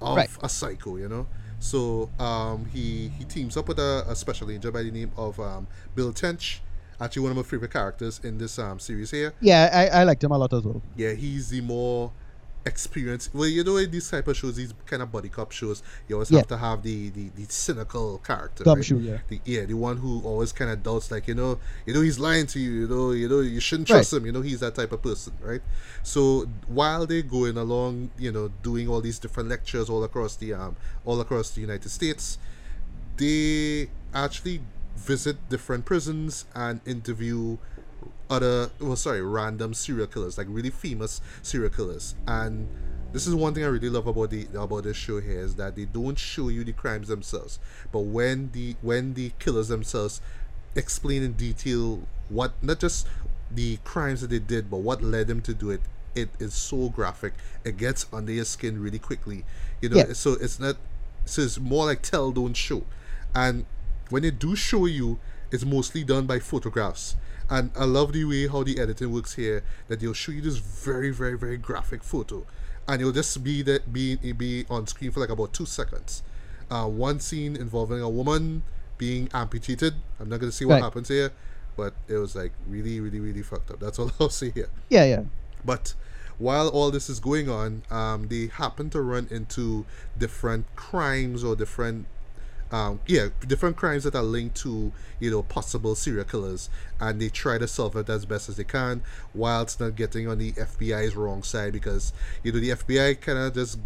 [0.01, 0.29] of Right.
[0.41, 1.27] a psycho, you know.
[1.59, 5.39] So um, he he teams up with a, a special agent by the name of
[5.39, 6.61] um, Bill Tench.
[6.99, 9.33] Actually, one of my favorite characters in this um, series here.
[9.41, 10.81] Yeah, I, I liked him a lot as well.
[10.95, 12.11] Yeah, he's the more
[12.65, 13.33] experienced.
[13.33, 16.15] Well, you know, in these type of shows, these kind of buddy cop shows, you
[16.15, 16.39] always Yeah.
[16.39, 18.63] have to have the the, the cynical character.
[18.63, 18.85] Dumb right?
[18.85, 19.19] shoe, yeah.
[19.27, 22.19] The, yeah, the one who always kind of doubts, like you know, you know, he's
[22.19, 22.71] lying to you.
[22.81, 24.25] You know, you know, you shouldn't trust him.
[24.25, 25.61] You know, he's that type of person, right?
[26.03, 30.53] So while they're going along, you know, doing all these different lectures all across the
[30.53, 32.37] um all across the United States,
[33.17, 34.61] they actually
[34.97, 37.57] visit different prisons and interview
[38.29, 42.15] other well sorry random serial killers like really famous serial killers.
[42.27, 42.67] And
[43.13, 45.77] this is one thing i really love about the about this show here is that
[45.77, 47.59] they don't show you the crimes themselves
[47.93, 50.19] but when the when the killers themselves
[50.75, 53.07] explain in detail what not just
[53.49, 55.79] the crimes that they did but what led them to do it
[56.15, 57.33] it is so graphic.
[57.63, 59.45] It gets under your skin really quickly
[59.81, 59.97] you know?
[59.97, 60.13] Yeah.
[60.13, 60.77] so it's not
[61.25, 62.83] so it's more like tell don't show.
[63.33, 63.65] And
[64.09, 65.19] when they do show you
[65.51, 67.15] it's mostly done by photographs
[67.49, 70.57] and i love the way how the editing works here that they'll show you this
[70.57, 72.45] very very very graphic photo.
[72.87, 76.21] And it'll just be that be be on screen for like about two seconds.
[76.69, 78.61] Uh, one scene involving a woman
[78.99, 79.95] being amputated.
[80.19, 80.83] I'm not going to see what Right.
[80.83, 81.31] happens here
[81.75, 83.79] but it was like really really really fucked up.
[83.79, 84.69] That's all i'll say here.
[84.89, 85.23] Yeah, yeah.
[85.65, 85.93] but
[86.37, 89.85] while all this is going on, um, they happen to run into
[90.17, 92.05] different crimes or different,
[92.71, 97.29] um, yeah, different crimes that are linked to you know possible serial killers, and they
[97.29, 99.01] try to solve it as best as they can,
[99.33, 102.13] whilst not getting on the FBI's wrong side because
[102.43, 103.79] you know the FBI kind of just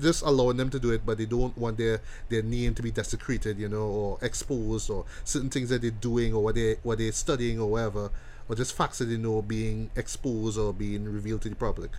[0.00, 2.90] just allowing them to do it, but they don't want their their name to be
[2.90, 6.98] desecrated, you know, or exposed, or certain things that they're doing, or what they what
[6.98, 8.10] they're studying, or whatever,
[8.48, 11.90] or just facts that they know being exposed or being revealed to the public.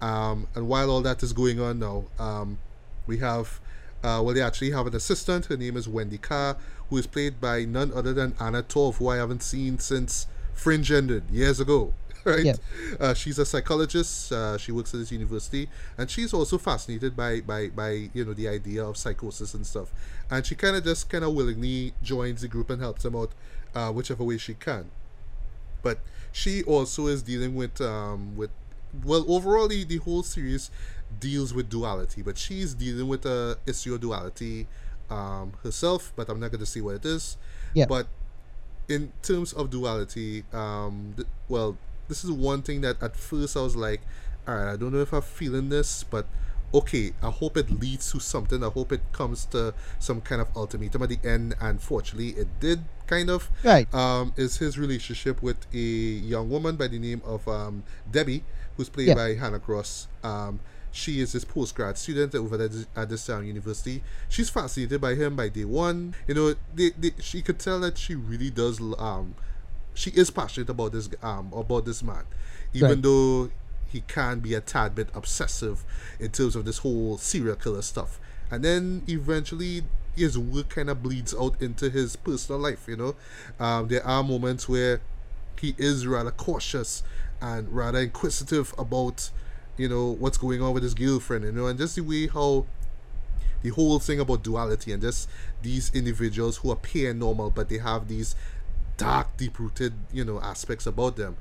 [0.00, 2.58] Um, and while all that is going on now, um,
[3.06, 3.60] we have
[4.02, 5.46] uh, well, they actually have an assistant.
[5.46, 6.56] Her name is Wendy Carr,
[6.90, 10.90] who is played by none other than Anna Torv, who I haven't seen since Fringe
[10.90, 11.94] ended years ago.
[12.26, 12.44] Right?
[12.44, 12.54] Yeah.
[12.98, 14.32] Uh, she's a psychologist.
[14.32, 18.32] Uh, she works at this university, and she's also fascinated by by by you know
[18.32, 19.92] the idea of psychosis and stuff.
[20.28, 23.30] And she kind of just kind of willingly joins the group and helps them out,
[23.76, 24.90] uh, whichever way she can.
[25.84, 26.00] But
[26.32, 28.50] she also is dealing with um with
[29.04, 30.70] well overall the, the whole series
[31.20, 34.66] deals with duality, but she's dealing with a issue of duality
[35.10, 36.12] um herself.
[36.16, 37.36] But I'm not going to see what it is.
[37.74, 37.86] Yeah.
[37.86, 38.08] But
[38.88, 41.76] in terms of duality, um, th- well,
[42.08, 44.00] this is one thing that at first I was like,
[44.46, 46.26] all right, I don't know if I'm feeling this, but
[46.72, 48.62] okay, I hope it leads to something.
[48.62, 51.54] I hope it comes to some kind of ultimatum at the end.
[51.60, 53.50] And fortunately, it did kind of.
[53.64, 53.92] Right.
[53.94, 58.44] Um, is his relationship with a young woman by the name of um, Debbie,
[58.76, 59.14] who's played Yeah.
[59.14, 60.06] by Hannah Gross.
[60.22, 60.60] Um,
[60.96, 62.56] she is his postgrad student over
[62.96, 64.02] at this um, university.
[64.28, 66.14] She's fascinated by him by day one.
[66.26, 68.80] You know, they, they, she could tell that she really does.
[68.98, 69.34] Um,
[69.94, 72.24] she is passionate about this um about this man,
[72.74, 73.02] even Right.
[73.02, 73.50] though
[73.88, 75.84] he can be a tad bit obsessive
[76.20, 78.18] in terms of this whole serial killer stuff.
[78.50, 79.84] And then eventually
[80.14, 82.86] his work kind of bleeds out into his personal life.
[82.88, 83.16] You know,
[83.58, 85.00] um, there are moments where
[85.60, 87.02] he is rather cautious
[87.40, 89.30] and rather inquisitive about
[89.76, 92.64] you know what's going on with his girlfriend you know and just the way how
[93.62, 95.28] the whole thing about duality and just
[95.62, 98.34] these individuals who appear normal but they have these
[98.96, 101.36] dark deep rooted you know aspects about them.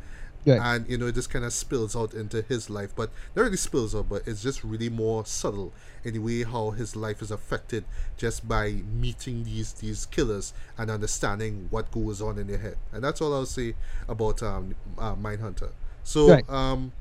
[0.58, 3.58] And you know it just kind of spills out into his life but not really
[3.58, 5.74] spills out but it's just really more subtle
[6.04, 7.84] in the way how his life is affected
[8.16, 12.78] just by meeting these these killers and understanding what goes on in their head.
[12.94, 13.76] And that's all i'll say
[14.08, 15.72] about um uh, mindhunter.
[16.04, 16.50] So, Right.
[16.50, 16.92] um,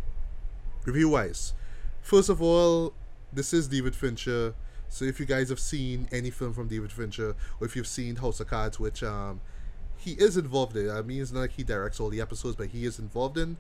[0.85, 1.55] review wise,
[2.01, 2.93] first of all,
[3.33, 4.55] this is David Fincher.
[4.89, 8.17] So if you guys have seen any film from David Fincher, or if you've seen
[8.17, 9.41] House of Cards, which um,
[9.97, 12.69] he is involved in, I mean, it's not like he directs all the episodes, but
[12.69, 13.57] he is involved in.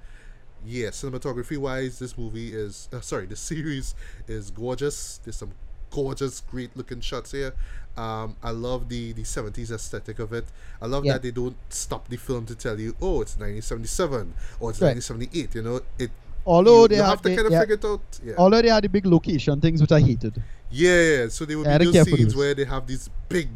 [0.64, 3.94] Yeah, cinematography wise, this movie is uh, sorry, the series
[4.28, 5.18] is gorgeous.
[5.24, 5.52] There's some
[5.90, 7.52] gorgeous, great looking shots here.
[7.96, 10.46] Um, I love the the 70s aesthetic of it.
[10.80, 11.14] I love Yeah.
[11.14, 14.94] that they don't stop the film to tell you, oh, it's 1977 or it's Right.
[14.96, 15.54] 1978.
[15.54, 16.10] You know, it.
[16.46, 18.20] Although you, they you have have to they- kind of figure it out.
[18.24, 18.34] Yeah.
[18.38, 20.42] Although they had the big location things which I hated.
[20.70, 21.28] Yeah, yeah.
[21.28, 23.48] So they would Yeah, be those scenes where they have these big,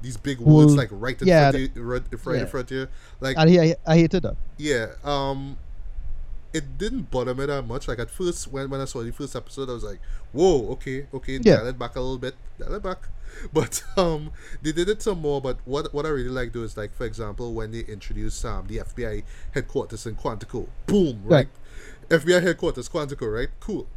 [0.00, 2.76] these big Well, like right in yeah, front of you, right, right in front of
[2.76, 2.88] you.
[3.20, 4.36] Like And I, I hated that.
[4.58, 5.58] yeah, um,
[6.52, 7.88] it didn't bother me that much.
[7.88, 10.00] Like at first, when when I saw the first episode, I was like,
[10.32, 11.56] "Whoa, okay, okay, Yeah.
[11.56, 13.08] dial it back a little bit, dial it back."
[13.52, 14.30] But um,
[14.60, 15.40] they did it some more.
[15.40, 18.66] But what what I really like though is like, for example, when they introduced um
[18.66, 19.22] the FBI
[19.52, 21.36] headquarters in Quantico, boom, right?
[21.36, 21.48] Right.
[22.12, 23.48] FBI headquarters, Quantico, right?
[23.58, 23.88] Cool.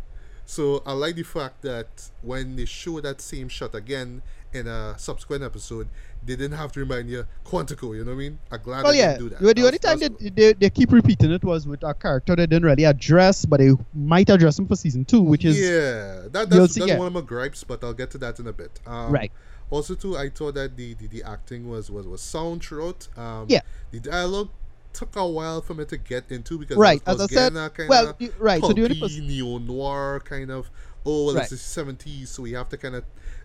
[0.45, 4.21] So I like the fact that when they show that same shot again
[4.53, 5.89] in a subsequent episode,
[6.23, 7.93] they didn't have to remind you Quantico.
[7.95, 8.39] You know what I mean?
[8.51, 9.17] I'm glad Well, they yeah.
[9.17, 9.39] didn't do that.
[9.41, 12.35] The, the That only time they, they they keep repeating it was with a character
[12.35, 16.29] they didn't really address, but they might address him for season two, which is yeah,
[16.29, 16.97] that, that's, see, that's yeah.
[16.97, 18.79] one of my gripes, but I'll get to that in a bit.
[18.87, 19.31] Um, Right.
[19.71, 23.07] Also, too, I thought that the, the, the acting was, was, was sound throughout.
[23.17, 23.61] Um, Yeah.
[23.91, 24.49] The dialogue
[24.95, 28.09] took a while for me to get into because Right, as I said, kind well,
[28.09, 30.69] of the- right, so the pers- neo noir kind of.
[31.05, 31.41] Oh, well, Right.
[31.43, 33.03] it's the 70s, so we have to kind of,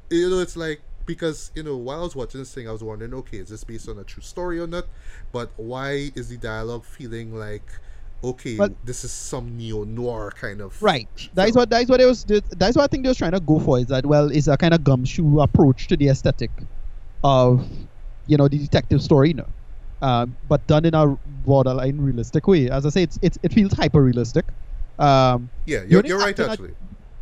[0.08, 2.82] you know, it's like because you know while I was watching this thing, I was
[2.84, 4.86] wondering, okay, is this based on a true story or not?
[5.32, 7.68] But why is the dialogue feeling like?
[8.22, 11.08] Okay, Well- this is some neo noir kind of Right.
[11.34, 12.24] That is what that is what it was.
[12.24, 13.78] That is what I think they was trying to go for.
[13.78, 16.50] Is that well, it's a kind of gumshoe approach to the aesthetic
[17.24, 17.66] of,
[18.26, 19.48] you know, the detective story, you know,
[20.02, 21.06] um, but done in a
[21.44, 22.70] borderline realistic way.
[22.70, 24.46] As I say, it's, it's it feels hyper realistic.
[24.98, 26.74] Um, Yeah, you're, you're right acting I- actually.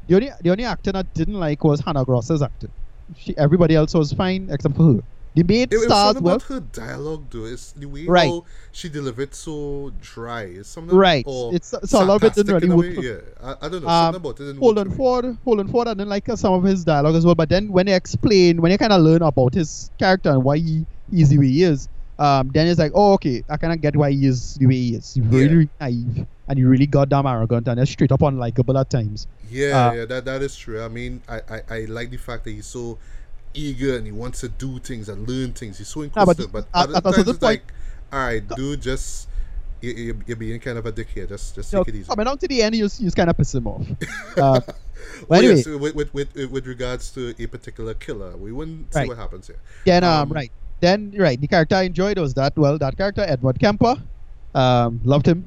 [0.09, 2.72] the only the only actor I didn't like was Hannah Gross's acting.
[3.16, 5.01] She, everybody else was fine except for her.
[5.35, 6.16] The maid It, it was well.
[6.16, 7.45] about her dialogue, though.
[7.45, 8.33] It's the way Right.
[8.72, 10.43] she delivered so dry.
[10.43, 11.24] It's something Right.
[11.29, 12.97] It's so a lot of it didn't really work.
[12.99, 13.05] way.
[13.09, 13.89] Yeah, I, I don't know.
[13.89, 14.97] Um, something about it didn't Hold on for.
[14.97, 17.35] Ford, Holden Ford, I didn't like some of his dialogue as well.
[17.37, 20.57] But then when they explain, when you kind of learn about his character and why
[20.57, 21.89] he is the way he is,
[22.19, 24.75] um, then it's like, oh, okay, I kind of get why he is the way
[24.75, 25.14] he is.
[25.14, 25.51] He's really, Yeah.
[25.53, 29.27] really naive and he really goddamn arrogant and he's straight up unlikable at times.
[29.51, 30.83] Yeah, uh, yeah, that that is true.
[30.83, 32.99] I mean, I, I, I like the fact that he's so
[33.55, 35.79] eager and he wants to do things and learn things.
[35.79, 37.73] He's so Ah, but inquisitive, but, at- at times it's point- like,
[38.12, 39.29] all right, dude, just
[39.81, 41.29] you, you're being kind of a dickhead.
[41.29, 42.09] Just just You know, take it easy.
[42.09, 43.87] coming down to the end, you just, you just kind of piss him off.
[44.37, 44.61] Uh,
[45.29, 49.07] Well, anyway, yes, with, with, with, with regards to a particular killer, we wouldn't see
[49.07, 49.59] what happens here.
[49.85, 50.51] Then um, Um, right.
[50.81, 53.97] Then right, the character I enjoyed was that well, that character Edward Kemper.
[54.55, 55.45] Um, loved him.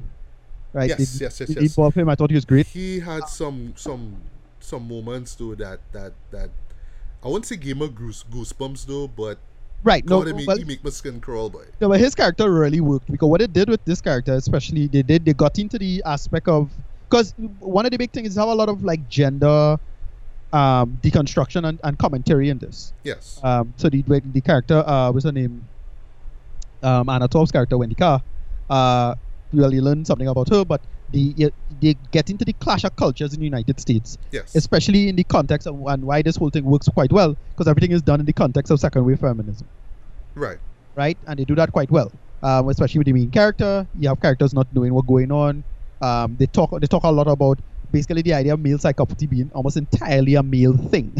[0.72, 0.88] Right.
[0.88, 1.94] Yes, the, yes, yes, the yes.
[1.94, 2.66] him, I thought he was great.
[2.66, 4.16] he had some some
[4.60, 6.50] some moments though that that that
[7.22, 9.38] I wouldn't say gave me goose goosebumps though, but
[9.84, 10.04] Right.
[10.06, 11.64] No, he, make, well, he make my skin crawl, boy.
[11.80, 15.02] no, but his character really worked because what it did with this character, especially they
[15.02, 16.70] did they got into the aspect of
[17.08, 19.76] because one of the big things is how a lot of like gender
[20.52, 22.92] um deconstruction and, and commentary in this.
[23.04, 23.40] Yes.
[23.42, 25.66] Um, so the the character, uh, what's her name?
[26.82, 28.22] Um, Anna Torv's character, Wendy Carr.
[28.68, 29.14] Uh,
[29.52, 30.80] you learn something about her, but
[31.12, 34.54] the they get into the clash of cultures in the United States, yes.
[34.54, 37.92] especially in the context of and why this whole thing works quite well because everything
[37.92, 39.68] is done in the context of second wave feminism,
[40.34, 40.58] right.
[40.96, 41.18] right?
[41.26, 42.10] And they do that quite well,
[42.42, 43.86] um, especially with the main character.
[43.98, 45.64] You have characters not knowing what's going on.
[46.00, 47.58] Um, they talk they talk a lot about
[47.92, 51.12] basically the idea of male psychopathy being almost entirely a male thing.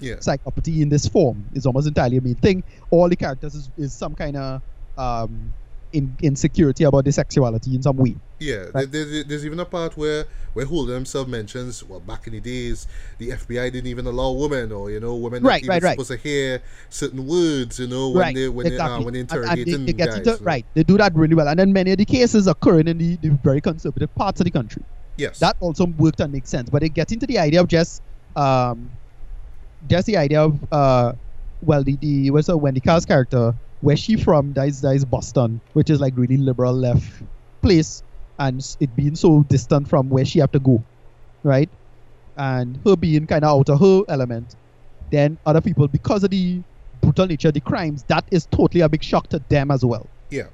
[0.00, 0.14] Yeah.
[0.26, 2.62] psychopathy in this form is almost entirely a male thing.
[2.90, 4.62] All the characters is, is some kind of
[4.96, 5.52] um,
[5.92, 8.14] in, insecurity about their sexuality in some way.
[8.38, 8.90] Yeah, Right.
[8.90, 12.40] there, there- there's even a part where where Holden himself mentions, well, back in the
[12.40, 15.82] days, the FBI didn't even allow women, or you know, women Right, not even right,
[15.84, 15.90] right.
[15.92, 18.88] supposed to hear certain words, you know, when right, they when exactly.
[18.98, 20.16] they uh, when they And- and interrogating they, they guys.
[20.16, 20.38] into, know.
[20.42, 21.46] right, they do that really well.
[21.48, 24.50] And then many of the cases occurring in the, the very conservative parts of the
[24.50, 24.82] country.
[25.20, 25.38] Yes.
[25.38, 26.70] That also worked and makes sense.
[26.70, 28.02] But it gets into the idea of just
[28.36, 28.90] um,
[29.86, 31.12] just the idea of uh,
[31.62, 34.52] well, the the what's her Wendy Carr's character, where she from?
[34.54, 37.22] That is that is Boston, which is like really liberal left
[37.62, 38.02] place,
[38.38, 40.82] and it being so distant from where she have to go,
[41.42, 41.68] right?
[42.36, 44.56] And her being kind of out of her element,
[45.10, 46.62] then other people because of the
[47.02, 50.06] brutal nature of the crimes, that is totally a big shock to them as well
[50.30, 50.46] yeah.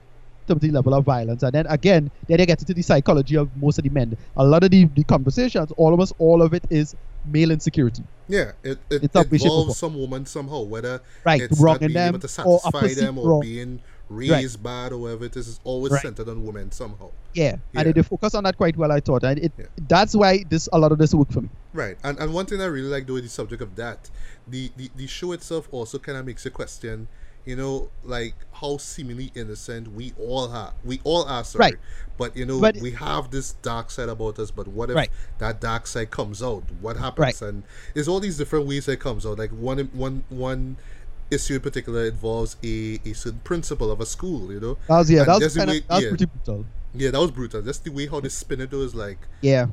[0.49, 1.43] To the level of violence.
[1.43, 4.17] And then again, then they get into the psychology of most of the men.
[4.37, 6.95] A lot of the, the conversations, almost all of it is
[7.25, 8.03] male insecurity.
[8.29, 11.93] Yeah, it, it It's up, involves some woman somehow, whether Right, it's wrong not being
[11.93, 13.41] them able to or a satisfy perceived them or wrong.
[13.41, 16.03] being raised bad or whatever it is, is always Right.
[16.03, 17.11] centered on women somehow.
[17.35, 17.81] Yeah, Yeah.
[17.81, 18.93] and they, they focus on that quite well.
[18.93, 19.67] I thought, and it Yeah.
[19.89, 21.49] that's why this a lot of this worked for me.
[21.73, 24.09] Right, and and one thing I really like with the subject of that,
[24.49, 27.09] the the, the show itself also kind of makes you question,
[27.47, 30.75] you know, like how seemingly innocent we all are.
[30.85, 31.75] We all are, sorry, Right.
[32.19, 34.51] but you know, But- we have this dark side about us.
[34.51, 35.11] But what if Right.
[35.39, 36.65] that dark side comes out?
[36.81, 37.19] What happens?
[37.41, 37.43] Right.
[37.43, 37.63] And
[37.95, 39.39] there's all these different ways it comes out.
[39.39, 40.77] Like one one one
[41.31, 44.53] issue in particular involves a, a certain principal of a school.
[44.53, 46.09] You know, That was yeah, And that was kind way- of that was yeah.
[46.11, 46.67] pretty brutal.
[46.95, 47.63] yeah, that was brutal.
[47.63, 49.67] Just the way how they spin it though is like Yeah,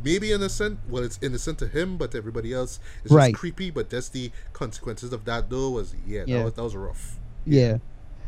[0.00, 0.78] it may be innocent.
[0.88, 3.32] Well, it's innocent to him, but to everybody else, it's Right.
[3.32, 3.70] just creepy.
[3.70, 6.38] But just the consequences of that, though, was yeah, Yeah.
[6.38, 7.18] That, was, that was rough.
[7.46, 7.78] yeah,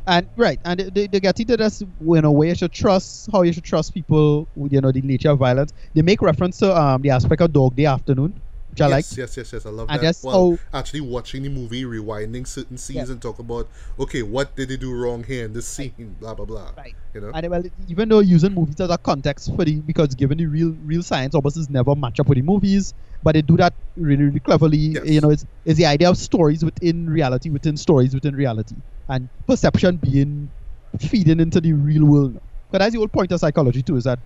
[0.06, 3.42] and right, and they, they get into this in a way you should trust how
[3.42, 4.48] you should trust people.
[4.56, 5.72] with, You know the nature of violence.
[5.94, 8.40] They make reference to um the aspect of Dog Day Afternoon,
[8.72, 9.04] which I like.
[9.04, 9.66] yes, yes, yes, yes.
[9.66, 10.18] I love And that.
[10.24, 13.12] Well, actually watching the movie, rewinding certain scenes, Yeah.
[13.12, 13.68] and talk about
[14.00, 16.16] okay, what did they do wrong here in this scene?
[16.18, 16.72] Blah blah blah.
[16.76, 16.94] Right.
[17.14, 17.30] You know.
[17.34, 20.74] And well, even though using movies as a context for the because given the real
[20.84, 24.40] real science obviously never match up with the movies, but they do that really really
[24.40, 24.78] cleverly.
[24.78, 25.06] Yes.
[25.06, 28.74] You know, it's it's the idea of stories within reality, within stories within reality,
[29.08, 30.50] and perception being
[30.98, 32.40] feeding into the real world.
[32.70, 34.18] But that's the whole point of psychology too, is that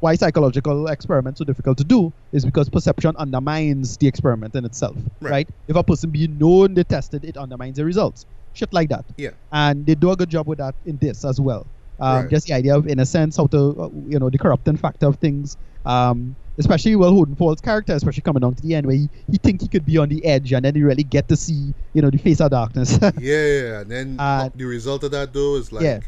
[0.00, 4.96] why psychological experiments are difficult to do is because perception undermines the experiment in itself.
[5.20, 5.30] Right.
[5.30, 5.48] Right?
[5.66, 8.26] If a person be known they tested, it undermines the results.
[8.54, 9.30] Shit like that yeah.
[9.52, 11.66] and they do a good job with that in this as well.
[12.00, 12.30] Um, Right.
[12.30, 15.56] Just the idea of innocence, how to, uh, you know, the corrupting factor of things.
[15.84, 19.62] Um, especially Will Holdenfall's character, especially coming down to the end where he, he think
[19.62, 22.10] he could be on the edge, and then you really get to see, you know,
[22.10, 22.98] the face of darkness.
[23.00, 23.80] yeah, yeah.
[23.80, 25.82] And then Uh, the result of that though is like.
[25.84, 26.00] yeah.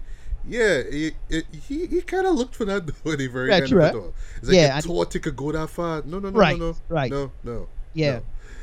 [0.49, 3.57] Yeah, he, he, he, he kind of looked for that though at the very Yeah,
[3.57, 4.15] end true, of it all.
[4.39, 6.03] It's like Yeah, and- thought it could go that far.
[6.07, 7.11] No, no, no, Right, no, no, right.
[7.11, 7.69] no, no.
[7.95, 8.23] yeah, no.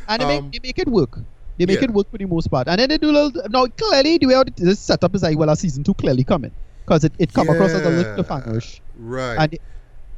[0.10, 1.20] and they, Um, make, they make it work.
[1.58, 1.86] They make yeah.
[1.86, 3.42] it work for the most part, and then they do a little.
[3.50, 6.52] Now, clearly, the way this setup is like, well, a season two clearly coming
[6.86, 8.80] because it, it come across as a little Yeah, cliffhangerish.
[9.00, 9.38] Right.
[9.40, 9.58] and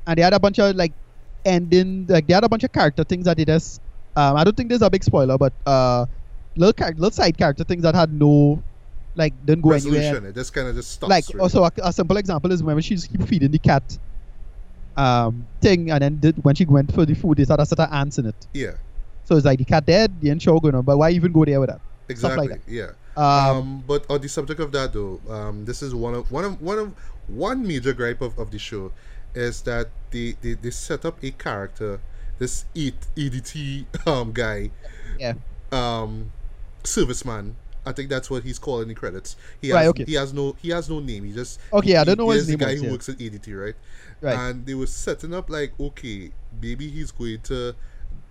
[0.07, 0.91] and they had a bunch of like
[1.45, 3.81] ending like they had a bunch of character things that they just
[4.15, 6.05] um I don't think there's a big spoiler but uh
[6.57, 8.61] little little side character things that had no
[9.19, 10.03] like don't go resolution.
[10.15, 11.09] anywhere It just kind of just stops.
[11.09, 11.41] like really.
[11.41, 13.97] also a, a simple example is when she's keep feeding the cat
[14.97, 17.91] um thing and then did, when she went for the food they started set of
[17.91, 18.71] ants in it yeah,
[19.23, 21.45] so it's like the cat dead the ain't sure going on but why even go
[21.45, 22.47] there with that exactly.
[22.49, 22.91] like Yeah.
[23.15, 23.23] um,
[23.57, 26.61] Um, but on the subject of that though, um, this is one of one of
[26.61, 26.93] one of
[27.27, 28.91] one major gripe of, of the show
[29.35, 31.99] is that they, they, they set up a character,
[32.39, 34.71] this E- ADT um guy,
[35.19, 35.33] yeah
[35.71, 36.31] um,
[36.83, 37.53] serviceman.
[37.89, 39.35] I think that's what he's calling the credits.
[39.61, 40.05] He Right, has okay.
[40.05, 41.25] he has no he has no name.
[41.25, 42.91] He just Okay, I don't know he, his the guy was, who yeah.
[42.91, 43.75] works at ADT, right?
[44.21, 46.31] right And they were setting up like, okay,
[46.61, 47.75] maybe he's going to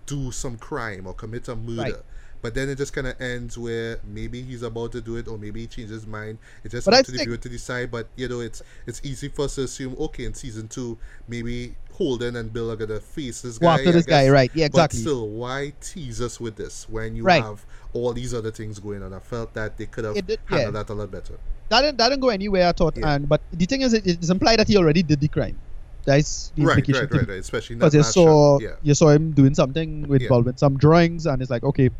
[0.07, 1.83] do some crime or commit a murder.
[1.83, 1.95] Right.
[2.41, 5.39] But then it just kind of ends where maybe he's about to do it, or
[5.39, 6.39] maybe he changes his mind.
[6.63, 7.91] It's just But up I to the viewer to decide.
[7.91, 11.75] But you know, it's it's easy for us to assume, okay, in season two, maybe
[11.99, 13.75] Holden and Bill are gonna face this guy.
[13.75, 17.25] after this guy right yeah exactly But still, why tease us with this when you
[17.25, 17.43] Right.
[17.43, 19.13] have all these other things going on?
[19.13, 20.83] I felt that they could have did- handled yeah.
[20.83, 21.35] that a lot better.
[21.71, 23.13] that didn't, that didn't go anywhere I thought Yeah.
[23.15, 25.59] and but the thing is it, it's implied that he already did the crime
[26.05, 27.39] that's the Right, implication right, right, right.
[27.41, 28.59] Especially because you saw.
[28.61, 28.77] Yeah.
[28.83, 30.37] you saw him doing something with Yeah.
[30.39, 31.91] with some drawings and it's like okay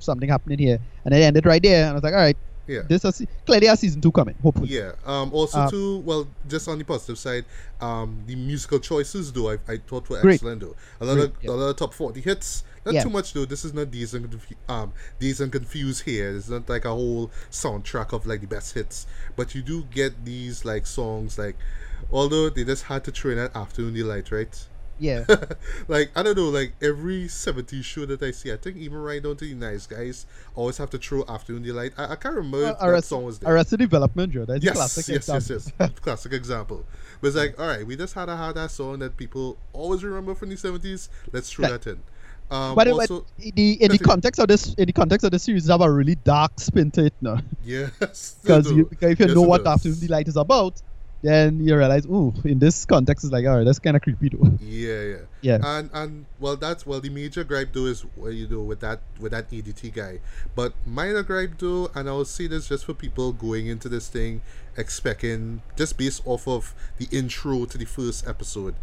[0.00, 2.82] something happening here and it ended right there and I was like all right Yeah.
[2.88, 4.92] this is clearly a season two coming hopefully Yeah.
[5.04, 5.32] Um.
[5.32, 5.98] Also, Uh, too.
[5.98, 7.44] Well, just on the positive side,
[7.80, 10.34] um, the musical choices though I, I thought were Great.
[10.34, 10.76] excellent though.
[11.00, 11.50] A lot Great, of yeah.
[11.50, 12.62] a lot of top forty hits.
[12.84, 13.02] Not Yeah.
[13.02, 13.44] too much though.
[13.44, 16.30] This is not Dazed and um Dazed and Confused here.
[16.36, 19.06] It's not like a whole soundtrack of like the best hits.
[19.36, 21.56] But you do get these like songs like,
[22.12, 24.66] although they just had to train at Afternoon Delight, right?
[25.00, 25.24] Yeah
[25.88, 29.22] like I don't know, like every 70s show that I see, I think even right
[29.22, 31.92] down to the nice guys always have to throw Afternoon Delight.
[31.96, 33.52] I, I can't remember if that Arrested, song was there.
[33.52, 35.72] Arrested Development Joe that's a Yes, classic yes, yes, example.
[35.80, 35.90] yes.
[36.00, 36.84] Classic example.
[37.20, 40.04] But it's like, all right, we just had a have that song that people always
[40.04, 41.08] remember from the seventies.
[41.32, 41.80] Let's throw Right.
[41.80, 42.02] that in.
[42.50, 45.68] Um, but, also, the in the context of this in the context of the series
[45.68, 48.90] have a really dark spin to it now yes, because it you, does.
[48.90, 49.74] because if you Yes, know what does.
[49.74, 50.82] Afternoon Delight is about
[51.22, 54.30] then you realize ooh in this context it's like all right that's kind of creepy
[54.30, 55.58] though Yeah, yeah, Yeah.
[55.62, 59.00] And and well, that's well, the major gripe though is what you do with that
[59.18, 60.20] with that ADT guy.
[60.54, 64.42] But minor gripe though, and I'll see this just for people going into this thing
[64.76, 68.74] expecting just based off of the intro to the first episode.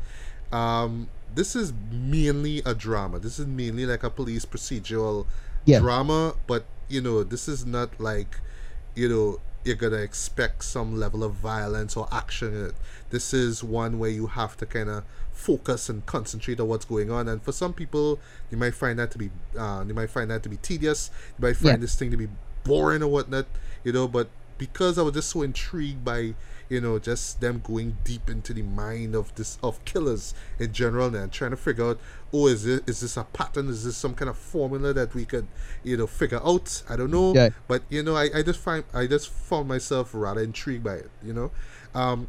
[0.51, 3.19] Um, this is mainly a drama.
[3.19, 5.25] This is mainly like a police procedural
[5.65, 5.79] Yeah.
[5.79, 8.39] drama, but you know, this is not like
[8.95, 12.75] you know you're gonna expect some level of violence or action in it.
[13.09, 15.03] This is one where you have to kind of
[15.33, 17.27] focus and concentrate on what's going on.
[17.27, 20.41] And for some people, you might find that to be uh, you might find that
[20.43, 21.11] to be tedious.
[21.37, 21.77] You might find Yeah.
[21.77, 22.27] this thing to be
[22.63, 23.45] boring or whatnot.
[23.83, 26.33] You know, but because I was just so intrigued by
[26.69, 31.13] you know just them going deep into the mind of this of killers in general
[31.15, 31.99] and trying to figure out
[32.33, 35.25] oh is it is this a pattern is this some kind of formula that we
[35.25, 35.47] could
[35.83, 37.49] you know figure out I don't know Yeah.
[37.67, 41.11] but you know I, I just find I just found myself rather intrigued by it
[41.23, 41.51] you know
[41.95, 42.27] um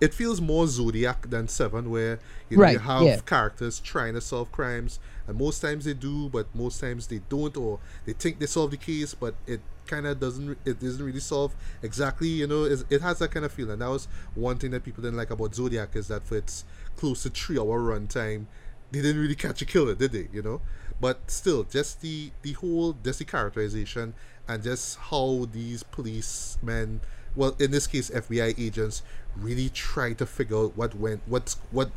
[0.00, 2.18] it feels more Zodiac than Seven, where
[2.50, 3.20] you know you have yeah.
[3.20, 7.56] characters trying to solve crimes, and most times they do, but most times they don't,
[7.56, 9.60] or they think they solve the case, but it
[9.92, 10.56] kind of doesn't.
[10.64, 12.28] It doesn't really solve exactly.
[12.28, 13.78] You know, it has that kind of feeling.
[13.80, 16.64] That was one thing that people didn't like about Zodiac is that for its
[16.96, 18.46] close to three-hour runtime,
[18.90, 20.28] they didn't really catch a killer, did they?
[20.32, 20.60] You know,
[21.00, 24.14] but still, just the the whole just the characterization
[24.48, 27.00] and just how these policemen,
[27.36, 29.02] well, in this case, FBI agents,
[29.36, 31.90] really try to figure out what went, what's what,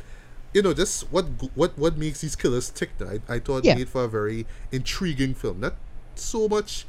[0.54, 1.24] you know, just what
[1.54, 2.90] what what makes these killers tick.
[3.00, 3.74] I I thought Yeah.
[3.74, 5.60] made for a very intriguing film.
[5.60, 5.74] Not
[6.14, 6.86] so much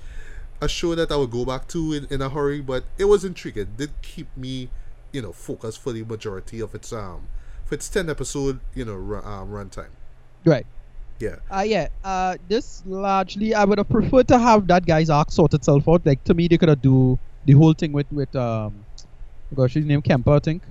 [0.62, 3.24] a show that I would go back to in, in a hurry, but it was
[3.24, 3.64] intriguing.
[3.64, 4.70] It did keep me,
[5.12, 7.28] you know, focused for the majority of its um,
[7.66, 9.90] for its ten episode, you know, ru- um, runtime.
[10.46, 10.66] Right.
[11.20, 11.38] Yeah.
[11.50, 11.88] Uh, yeah.
[12.04, 16.06] Uh, this largely, I would have preferred to have that guy's arc sort itself out.
[16.06, 18.86] Like to me, they could have do the whole thing with with um,
[19.56, 20.64] gosh, his name Kemper, I think.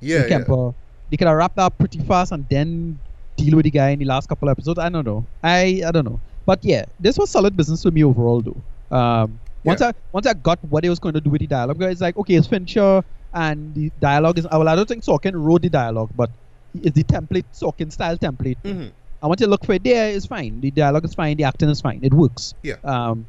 [0.00, 0.28] Yeah, yeah.
[0.28, 0.74] Kemper.
[1.10, 2.98] They could have wrapped that up pretty fast and then
[3.36, 4.78] deal with the guy in the last couple of episodes.
[4.78, 5.26] I don't know.
[5.42, 6.20] I I don't know.
[6.46, 8.62] But yeah, this was solid business for me overall, though.
[8.90, 9.88] Um, once Yeah.
[9.88, 12.16] I once I got what they was going to do with the dialogue, it's like
[12.16, 14.68] okay, it's Fincher and the dialogue is well.
[14.68, 16.30] I don't think Sorkin wrote the dialogue, but
[16.74, 18.56] it's the template Sorkin style template.
[18.64, 18.90] Mhm.
[19.22, 20.10] I want you to look for it there.
[20.10, 20.60] It's fine.
[20.60, 21.36] The dialogue is fine.
[21.36, 22.00] The acting is fine.
[22.02, 22.54] It works.
[22.62, 22.76] Yeah.
[22.84, 23.26] Um,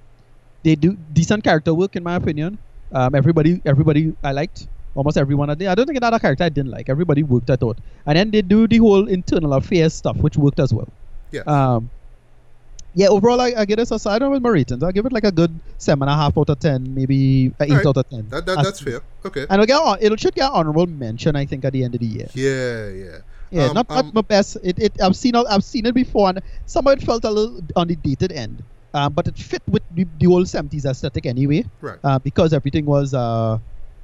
[0.64, 2.58] they do decent character work in my opinion.
[2.94, 4.68] Um, everybody, everybody I liked.
[4.96, 5.68] Almost everyone I did.
[5.68, 6.90] I don't think another character I didn't like.
[6.90, 7.50] Everybody worked.
[7.50, 7.80] I thought.
[8.06, 10.88] And then they do the whole internal affairs stuff, which worked as well.
[11.32, 11.42] Yeah.
[11.42, 11.90] Um,
[12.94, 13.08] yeah.
[13.08, 14.84] Overall, I, I give this a side with my ratings.
[14.84, 17.72] I give it like a good seven and a half out of ten, maybe eight
[17.72, 17.86] Alright.
[17.86, 18.28] out of ten.
[18.30, 19.02] that, that that's fair.
[19.26, 19.42] Okay.
[19.50, 21.96] And it'll get hon- it should get an honorable mention, I think, at the end
[21.96, 22.28] of the year.
[22.34, 23.18] Yeah, yeah.
[23.54, 24.58] Yeah, Um, not, not um, my best.
[24.64, 27.30] It, it I've seen it- I've seen it before, and some of it felt a
[27.32, 28.64] little on the dated end,
[28.94, 32.00] um, but it fit with the, the old seventies aesthetic anyway, Right.
[32.04, 33.60] uh, because everything was uh,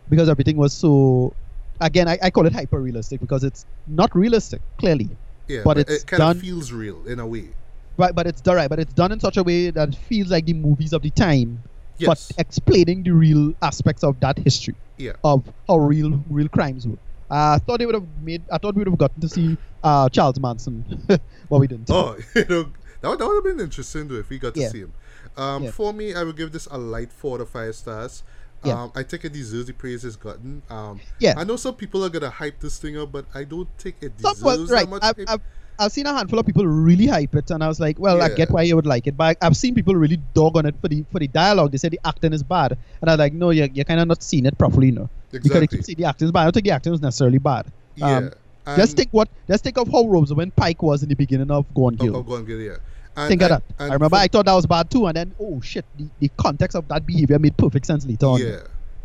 [0.10, 1.34] because everything was so.
[1.80, 5.10] Again, I, I call it hyper realistic because it's not realistic, clearly,
[5.48, 7.50] Yeah, but but, it's it kind of feels real in a way.
[7.98, 8.14] Right?
[8.14, 10.46] But it's done right, but it's done in such a way that it feels like
[10.46, 11.62] the movies of the time,
[11.98, 12.32] Yes.
[12.32, 15.14] but explaining the real aspects of that history yeah.
[15.24, 16.98] of how real real crimes were.
[17.30, 18.42] Uh, I thought they would have made.
[18.52, 21.90] I thought we would have gotten to see uh, Charles Manson, but we didn't.
[21.90, 22.72] Oh, you know,
[23.02, 24.70] that would, that would have been interesting though if we got to Yeah.
[24.70, 24.94] see him.
[25.36, 25.72] Um, Yeah.
[25.72, 28.24] For me, I would give this a light four to five stars.
[28.64, 28.84] Yeah.
[28.84, 30.64] Um, I think it deserves the praise it's gotten.
[30.70, 31.34] Um, Yeah.
[31.38, 34.18] I know some people are gonna hype this thing up, but I don't think it
[34.18, 35.42] deserves well, that much I've, hype.
[35.80, 38.30] I've, seen a handful of people really hype it, and I was like, well, I
[38.30, 40.88] get why you would like it, but I've seen people really dog on it for
[40.88, 41.72] the for the dialogue.
[41.72, 44.08] They said the acting is bad, and I was like, no, you're, you're kind of
[44.08, 45.10] not seeing it properly, you know.
[45.32, 45.68] Because Exactly.
[45.78, 46.42] keep saying the acting is bad.
[46.42, 47.72] I don't think the acting is necessarily bad.
[47.96, 48.18] yeah.
[48.18, 48.32] Um,
[48.66, 51.74] And- Let's think what let's think of how when Pike was in the beginning of
[51.74, 52.18] Gone Girl.
[52.18, 52.76] oh, go on, Gil, yeah.
[53.16, 53.64] And, think of that.
[53.80, 56.76] I remember I thought that was bad too, and then oh shit, the, the context
[56.76, 58.42] of that behavior made perfect sense later on.
[58.42, 58.60] Yeah.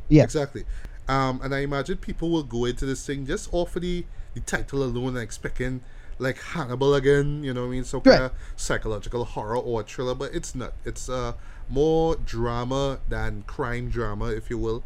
[0.08, 0.24] Yeah.
[0.24, 0.64] Exactly.
[1.08, 4.04] Um, and I imagine people will go into this thing just off of the,
[4.34, 5.80] the title alone and expecting
[6.18, 7.84] like Hannibal again, you know what I mean?
[7.92, 8.04] Right.
[8.04, 10.72] kind of psychological horror or thriller, but it's not.
[10.84, 11.34] It's uh,
[11.68, 14.84] more drama than crime drama, if you will.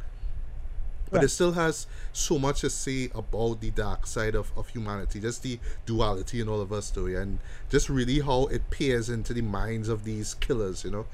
[1.09, 5.21] But it still has so much to say about the dark side of, of humanity,
[5.21, 7.39] just the duality in all of us, though, yeah, and
[7.71, 11.07] just really how it peers into the minds of these killers, you know.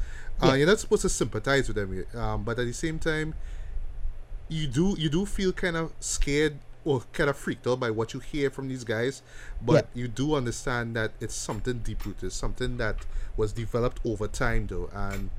[0.43, 3.35] Uh, you're not supposed to sympathize with them, um, but at the same time,
[4.49, 8.13] you do you do feel kind of scared or kind of freaked out by what
[8.15, 9.23] you hear from these guys,
[9.61, 12.97] but you do understand that it's something deep rooted, something that
[13.37, 15.31] was developed over time, though, and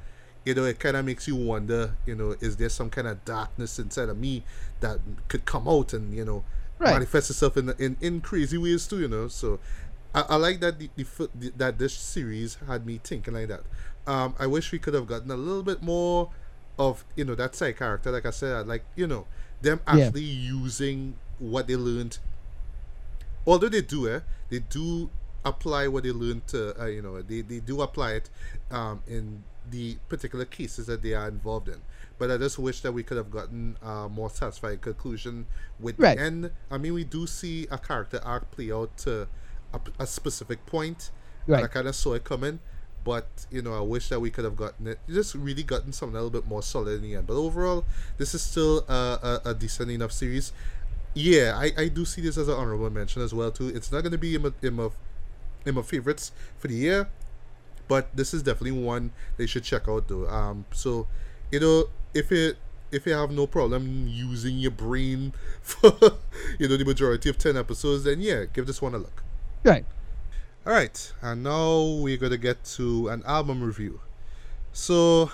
[0.45, 3.23] you know it kind of makes you wonder, you know, is there some kind of
[3.25, 4.43] darkness inside of me
[4.81, 6.43] that could come out and you know
[6.79, 6.91] Right.
[6.91, 9.27] manifest itself in, in in crazy ways too, you know?
[9.27, 9.59] So
[10.13, 13.61] I, I like that the, the, the that this series had me thinking like that.
[14.05, 16.29] Um, I wish we could have gotten a little bit more
[16.77, 18.11] of you know that side character.
[18.11, 19.25] Like I said, I like you know
[19.61, 20.09] them Yeah.
[20.09, 22.17] actually using what they learned.
[23.45, 25.09] Although they do, eh, they do
[25.45, 28.29] apply what they learned to, uh, you know, they, they do apply it
[28.71, 31.81] um, in the particular cases that they are involved in.
[32.17, 35.45] But I just wish that we could have gotten a more satisfying conclusion
[35.79, 36.17] with Right.
[36.17, 36.51] the end.
[36.71, 39.27] I mean, we do see a character arc play out to
[39.73, 41.11] a, a specific point,
[41.57, 42.59] and I kind of saw it coming.
[43.03, 46.15] But you know, I wish that we could have gotten it, just really gotten something
[46.15, 47.27] a little bit more solid in the end.
[47.27, 47.83] But overall,
[48.17, 50.53] this is still a, a, a decent enough series.
[51.13, 53.67] Yeah, I, I do see this as an honorable mention as well too.
[53.67, 54.89] It's not going to be in my, in my
[55.65, 57.09] in my favorites for the year,
[57.87, 60.27] but this is definitely one they should check out though.
[60.27, 61.07] Um, so
[61.51, 62.57] you know, if it
[62.91, 65.93] if you have no problem using your brain for
[66.59, 69.23] you know the majority of ten episodes, then yeah, give this one a look.
[69.63, 69.85] Right.
[70.65, 73.99] All right, and now we're gonna get to an album review.
[74.71, 75.29] So,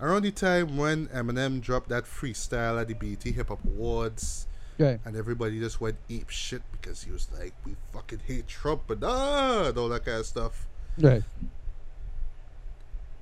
[0.00, 4.46] around the time when Eminem dropped that freestyle at the BET Hip Hop Awards,
[4.78, 5.00] Right.
[5.04, 9.02] and everybody just went ape shit because he was like, "We fucking hate Trump," and
[9.04, 10.66] ah, and all that kind of stuff.
[10.98, 11.22] Right.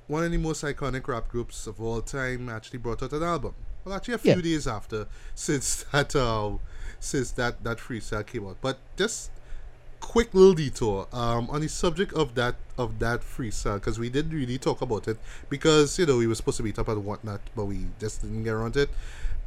[0.07, 3.55] One of the most iconic rap groups of all time actually brought out an album.
[3.83, 4.41] Well, actually, a few Yeah.
[4.41, 6.57] days after, since that uh,
[6.99, 8.57] since that that freestyle came out.
[8.61, 9.31] But just
[9.99, 14.33] quick little detour um, on the subject of that of that freestyle because we didn't
[14.33, 15.17] really talk about it
[15.49, 18.43] because you know we were supposed to meet up and whatnot, but we just didn't
[18.43, 18.89] get around to it.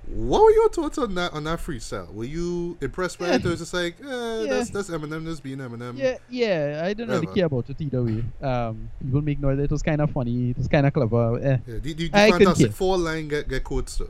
[0.07, 2.11] What were your thoughts on that on that freestyle?
[2.15, 5.59] Were you impressed by it, or was just like, eh, that's that's Eminem, that's being
[5.59, 5.99] Eminem?
[5.99, 6.81] Yeah, yeah.
[6.83, 7.35] I didn't really Whatever.
[7.35, 8.25] care about it either way.
[8.41, 9.59] Um, people make noise.
[9.59, 10.51] It was kind of funny.
[10.51, 11.39] It was kind of clever.
[11.39, 11.43] Eh.
[11.43, 12.73] Yeah, the, the, the I Fantastic.
[12.73, 14.09] Four line get get quotes though.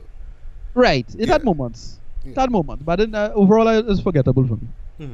[0.73, 1.05] Right.
[1.17, 1.45] It had Yeah.
[1.45, 1.99] moments.
[2.23, 2.41] It Yeah.
[2.41, 5.09] had moments, but then, uh, overall, it was forgettable for me.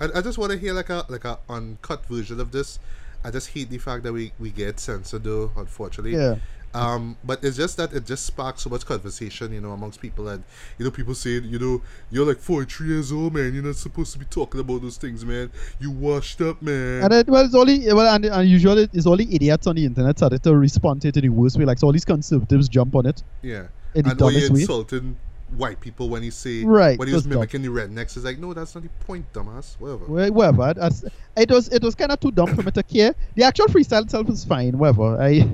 [0.00, 2.78] I, I just want to hear like a like a uncut version of this.
[3.24, 6.14] I just hate the fact that we, we get censored though, unfortunately.
[6.16, 6.36] Yeah.
[6.74, 10.28] Um, but it's just that it just sparks so much conversation, you know, amongst people,
[10.28, 10.44] and
[10.76, 13.54] you know, people saying, you know, you're like 43 years old, man.
[13.54, 15.50] You're not supposed to be talking about those things, man.
[15.80, 17.04] You washed up, man.
[17.04, 20.18] And it well, it's only well, and, and usually it's only idiots on the internet
[20.18, 21.64] started to respond to it in the worst way.
[21.64, 23.68] Like so, all these conservatives jump on it yeah.
[23.94, 24.60] the And you're dumbest way.
[24.60, 25.16] insulting
[25.56, 27.38] white people when he say Right, when he was just dumb.
[27.40, 29.76] mimicking the rednecks, it's like, no, that's not the point, dumbass.
[29.80, 30.04] Whatever.
[30.04, 30.74] Wh- Whatever.
[30.74, 31.04] That's,
[31.36, 33.14] it was it was kind of too dumb for me to care.
[33.34, 34.76] The actual freestyle itself is fine.
[34.78, 35.20] Whatever.
[35.20, 35.46] I Yeah.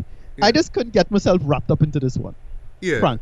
[0.43, 2.35] I just couldn't get myself wrapped up into this one.
[2.81, 2.99] Yeah.
[3.01, 3.21] Frank.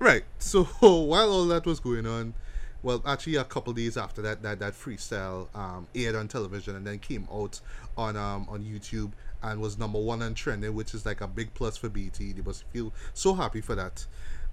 [0.00, 0.24] Right.
[0.38, 2.34] So while all that was going on,
[2.82, 6.86] well, actually a couple days after that, that that freestyle um, aired on television and
[6.86, 7.60] then came out
[7.96, 9.12] on um, on YouTube
[9.42, 12.14] and was number one on trending, which is like a big plus for BET.
[12.18, 14.04] They must feel so happy for that.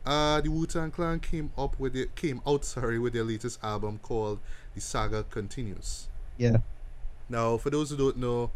[0.06, 3.64] Uh, the Wu Tang Clan came up with it, came out sorry with their latest
[3.64, 4.40] album called
[4.76, 6.08] The Saga Continues.
[6.38, 6.58] Yeah.
[7.28, 8.52] Now, for those who don't know,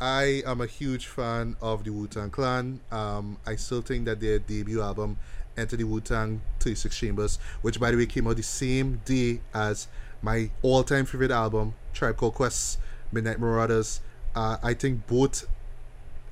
[0.00, 2.80] I am a huge fan of the Wu Tang Clan.
[2.90, 5.18] Um, I still think that their debut album,
[5.56, 9.40] Enter the Wu Tang 36 Chambers, which by the way came out the same day
[9.54, 9.88] as
[10.20, 12.78] my all time favorite album, Tribe Called Quest,
[13.10, 14.00] Midnight Marauders.
[14.34, 15.46] Uh, I think both,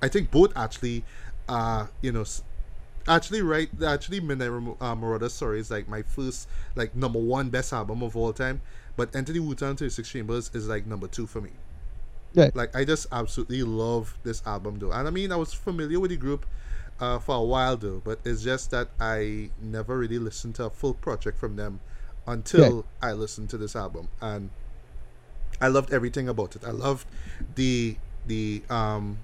[0.03, 1.05] I think both actually,
[1.49, 2.25] uh, you know,
[3.09, 7.73] actually right, actually Midnight uh, Marauders, sorry, is like my first, like number one best
[7.73, 8.61] album of all time.
[8.97, 11.51] But Wu Tang 36 Chambers is like number two for me.
[12.33, 12.51] Yeah.
[12.55, 14.93] Like I just absolutely love this album though.
[14.93, 16.47] And I mean I was familiar with the group
[17.01, 20.71] uh, for a while though, but it's just that I never really listened to a
[20.71, 21.81] full project from them
[22.27, 24.09] until I listened to this album.
[24.21, 24.51] And
[25.61, 26.65] I loved everything about it.
[26.65, 27.07] I loved
[27.55, 27.97] the
[28.27, 29.19] the um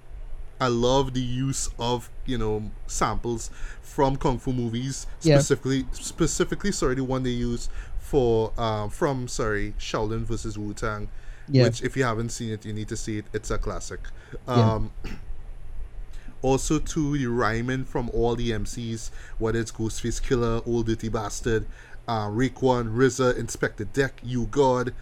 [0.61, 3.51] I love the use of, you know, samples
[3.83, 5.39] from kung fu movies, Yeah.
[5.39, 11.09] specifically specifically sorry, the one they used for um from sorry, Shaolin versus Wu Tang
[11.49, 11.65] Yeah.
[11.65, 14.01] which if you haven't seen it you need to see it it's a classic
[14.47, 14.75] Yeah.
[14.75, 14.91] um
[16.43, 21.67] also to the rhyming from all the mcs whether it's ghostface killah ol' dirty bastard
[22.09, 24.95] uh Raekwon, RZA, Inspectah Deck, U-God,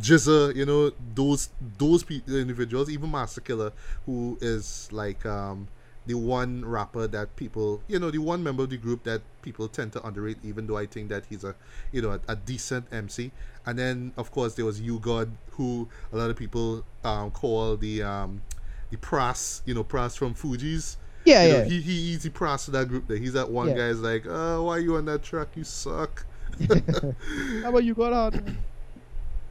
[0.00, 3.72] GZA, you know, those those pe- individuals, even Masta Killa,
[4.04, 5.68] who is like um
[6.06, 9.66] the one rapper that people, you know, the one member of the group that people
[9.66, 11.54] tend to underrate, even though I think that he's a,
[11.90, 13.32] you know, a, a decent MC.
[13.64, 18.02] And then, of course, there was U-God, who a lot of people um, call the
[18.04, 18.42] um,
[18.90, 20.96] the Pras, you know, Pras from Fugees.
[21.24, 21.64] Yeah, You know, yeah.
[21.64, 23.08] he, he he's the Pras of that group.
[23.08, 23.74] There, he's that one Yeah.
[23.74, 25.48] guy's like, uh, why you on that track?
[25.56, 26.24] You suck.
[26.68, 28.58] How about you got on?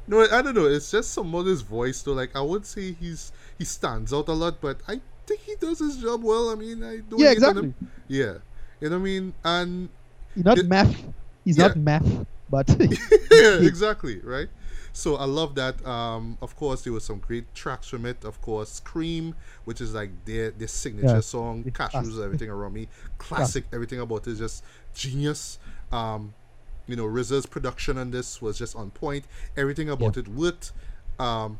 [0.07, 0.65] No, I don't know.
[0.65, 2.13] It's just some of his voice though.
[2.13, 5.79] Like I would say he's he stands out a lot, but I think he does
[5.79, 6.49] his job well.
[6.49, 7.73] I mean, I don't Yeah, exactly.
[8.07, 8.35] Yeah,
[8.79, 9.33] you know what I mean.
[9.43, 9.89] And
[10.35, 10.95] He's not It- meth.
[11.43, 11.67] He's Yeah.
[11.67, 12.67] not meth, but
[13.31, 14.49] yeah, exactly right.
[14.93, 15.85] So I love that.
[15.85, 18.23] Um, of course, there was some great tracks from it.
[18.23, 21.19] Of course, "Scream," which is like their their signature Yeah.
[21.19, 21.63] song.
[21.65, 22.87] Cashews, everything around me,
[23.17, 23.65] classic.
[23.73, 24.63] Everything about it is just
[24.93, 25.59] genius.
[25.91, 26.33] Um,
[26.87, 29.25] you know, RZA's production on this was just on point.
[29.57, 30.71] Everything about it worked.
[31.19, 31.59] Um,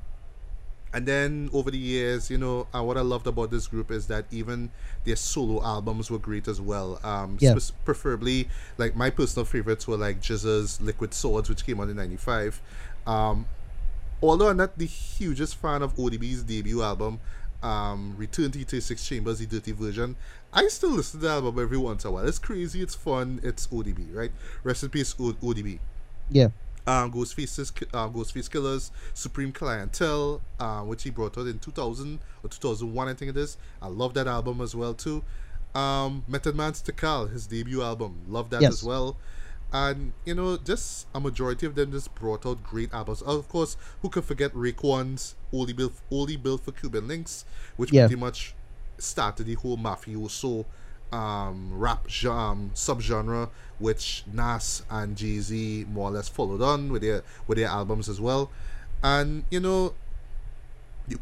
[0.94, 4.08] and then over the years, you know, uh, what I loved about this group is
[4.08, 4.72] that even
[5.04, 7.00] their solo albums were great as well.
[7.04, 7.58] Um, Yeah.
[7.58, 8.48] spec- preferably,
[8.78, 12.62] like my personal favorites were like GZA's Liquid Swords, which came out in '95.
[13.06, 13.46] Um,
[14.24, 17.20] although I'm not the hugest fan of ODB's debut album,
[17.62, 20.16] um, Return to 36 Chambers, the dirty version,
[20.56, 22.28] I still listen to the album every once in a while.
[22.28, 24.32] It's crazy, it's fun, it's ODB, right?
[24.64, 25.80] Rest in peace, o- ODB
[26.32, 26.48] yeah,
[26.88, 32.50] um, Ghostface's, uh, Ghostface Killers, Supreme Clientele, uh, which he brought out in 2000 or
[32.50, 33.58] 2001, I think it is.
[33.82, 35.24] I love that album as well too.
[35.76, 38.74] Um, Method Man's Tical, his debut album, love that Yes.
[38.74, 39.18] as well.
[39.74, 43.22] And you know, just a majority of them just brought out great albums.
[43.24, 47.44] Of course, who could forget Raekwon's Only Built, Only Built for Cuban Links,
[47.76, 48.08] which Yeah.
[48.08, 48.56] pretty much
[48.98, 50.66] started the whole mafioso
[51.12, 53.50] um, rap um, subgenre,
[53.80, 58.10] which Nas and Jay Z more or less followed on with their with their albums
[58.10, 58.52] as well.
[59.04, 59.94] And you know,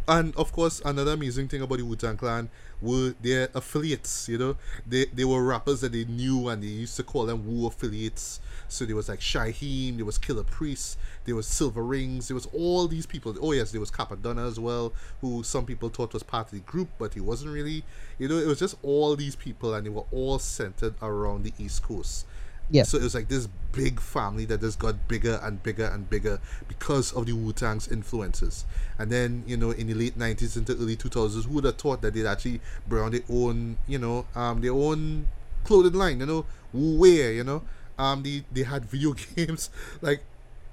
[0.07, 2.49] and of course, another amazing thing about the Wu Tang Clan
[2.83, 4.27] were their affiliates.
[4.27, 7.47] You know, they they were rappers that they knew, and they used to call them
[7.47, 8.39] Wu affiliates.
[8.67, 12.47] So there was like Shyheim, there was Killah Priest, there was Silver Rings, there was
[12.47, 13.35] all these people.
[13.39, 16.59] Oh yes, there was Cappadonna as well, who some people thought was part of the
[16.59, 17.83] group, but he wasn't really.
[18.17, 21.53] You know, it was just all these people, and they were all centered around the
[21.59, 22.25] East Coast.
[22.69, 22.83] Yeah.
[22.83, 26.39] So it was like this big family that just got bigger and bigger and bigger
[26.67, 28.65] because of the Wu Tang's influences.
[28.97, 32.01] And then, you know, in the late 90s into early 2000s, who would have thought
[32.01, 35.27] that they'd actually bring on their own, you know, um, their own
[35.63, 37.63] clothing line, you know, Wu Wear, you know.
[37.97, 39.69] Um, they, they had video games.
[40.01, 40.21] Like,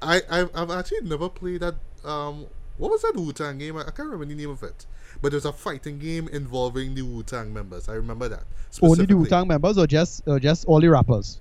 [0.01, 1.75] I, I've, I've actually never played that.
[2.05, 2.47] Um,
[2.79, 3.77] what was that Wu Tang game?
[3.77, 4.87] I, I can't remember the name of it.
[5.21, 7.89] But there's a fighting game involving the Wu Tang members.
[7.89, 8.45] I remember that.
[8.81, 9.17] Only the.
[9.17, 11.41] Wu Tang members or just or just all the rappers?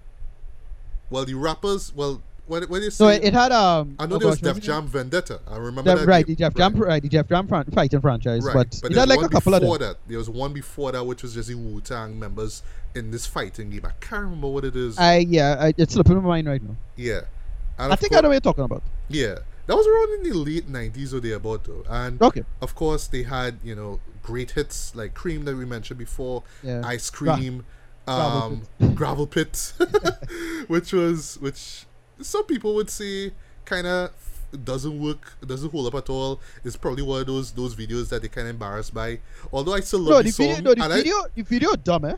[1.10, 3.04] Well, the rappers, well, when, when you say.
[3.04, 3.96] No, it, it had um.
[4.00, 5.40] I know oh there was gosh, Def Jam Vendetta.
[5.48, 6.08] I remember Def- that.
[6.08, 8.54] right, the Def Jam, right, the Def Jam fran- fighting franchise, Right.
[8.56, 9.90] but, but it had like a couple of before them.
[9.94, 9.98] that.
[10.08, 12.64] There was one before that, which was just the Wu Tang members
[12.96, 13.86] in this fighting game.
[13.86, 14.98] I can't remember what it is.
[14.98, 16.76] I yeah, I, it's slipping my mind right now.
[16.96, 17.22] yeah.
[17.78, 18.84] And I think cour- I know what you're talking about.
[19.08, 19.36] Yeah.
[19.68, 21.84] That was around in the late 90s or thereabout, though.
[21.88, 22.44] And Okay.
[22.62, 26.82] of course, they had, you know, great hits like Cream that we mentioned before, Yeah.
[26.84, 27.64] Ice Cream, Gravel
[28.10, 28.62] um,
[28.96, 29.74] Gravel Pit,
[30.68, 31.86] which was, which
[32.22, 33.32] some people would say
[33.66, 34.12] kind of
[34.64, 36.40] doesn't work, doesn't hold up at all.
[36.64, 39.20] It's probably one of those those videos that they kind of embarrassed by.
[39.54, 40.48] Although I still love No, the, the song.
[40.48, 42.16] video, no, the and I- video, the video, dumb, eh?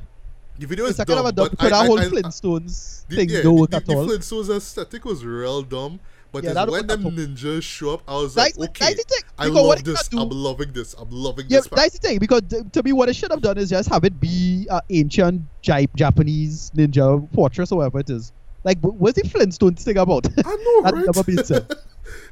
[0.58, 3.08] the video is It's dumb, a dumb but because I, that whole I, I, Flintstones
[3.08, 4.08] the, thing yeah, don't the, work the, at the all.
[4.08, 6.00] Flintstones aesthetic was real dumb.
[6.34, 8.96] But Yeah, when them ninjas show up, I was That's- like, okay,
[9.38, 10.08] I love this.
[10.08, 10.94] do- I'm loving this.
[10.98, 11.68] I'm loving Yeah, this.
[11.68, 11.76] fact.
[11.76, 14.18] that's the thing because to me, what it should have done is just have it
[14.18, 18.32] be uh, ancient Jap- Japanese ninja fortress or whatever it is.
[18.64, 20.28] Like, wh- what's the Flintstones thing about?
[20.46, 21.06] I know, That right?
[21.06, 21.72] never been said.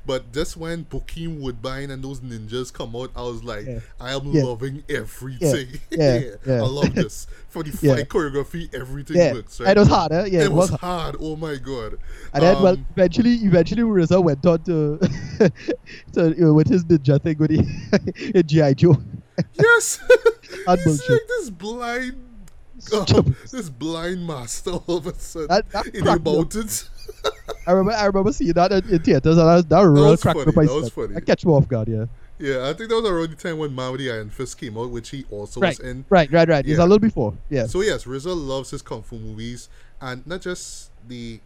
[0.05, 3.79] but just when Bokeem Woodbine and those ninjas come out, I was like, Yeah.
[3.99, 4.43] I am Yeah.
[4.43, 5.67] loving everything.
[5.89, 6.53] Yeah, yeah.
[6.53, 7.25] I love this.
[7.49, 9.59] For the fight choreography, everything yeah, works.
[9.59, 9.75] Right?
[9.75, 10.25] it was hard, eh?
[10.25, 10.79] Yeah, it, it, was was.
[10.79, 11.15] hard.
[11.19, 11.97] Oh my god.
[12.33, 14.99] And then, well, Um, eventually, eventually, RZA went on to,
[16.13, 18.97] to you know, with his ninja thing with the in GI Joe.
[19.53, 19.99] yes.
[20.65, 21.09] That He's bullshit.
[21.11, 22.15] like this blind,
[23.51, 26.89] this blind master all of a sudden That- that in the mountains.
[27.67, 30.21] I remember, I remember seeing that in, in theaters, and that, was- that real was
[30.21, 30.55] cracked funny, up.
[30.55, 31.13] that was funny.
[31.13, 32.05] That catch me off guard, yeah.
[32.39, 34.77] Yeah, I think that was around the time when Man with the Iron Fist came
[34.77, 36.05] out, which he also Right, was in.
[36.09, 36.65] right, right, right.
[36.65, 36.83] It's Yeah.
[36.83, 37.65] a little before, yeah.
[37.67, 39.67] So yes, RZA loves his kung fu movies,
[39.99, 41.41] and not just the,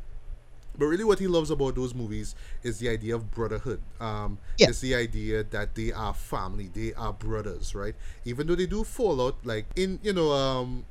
[0.78, 3.82] but really what he loves about those movies is the idea of brotherhood.
[4.00, 4.70] Um, Yeah.
[4.70, 7.96] it's the idea that they are family, they are brothers, right?
[8.26, 10.86] Even though they do fall out, like in you know, um,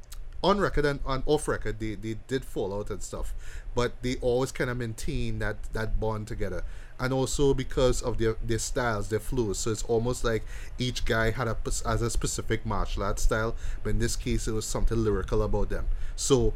[0.45, 3.33] on record and on off record, they they did fall out and stuff,
[3.75, 6.63] but they always kind of maintain that that bond together.
[6.99, 9.59] And also because of their, their styles, their flows.
[9.59, 10.45] So it's almost like
[10.79, 14.53] each guy had a has a specific martial art style, but in this case, it
[14.53, 15.87] was something lyrical about them.
[16.15, 16.55] So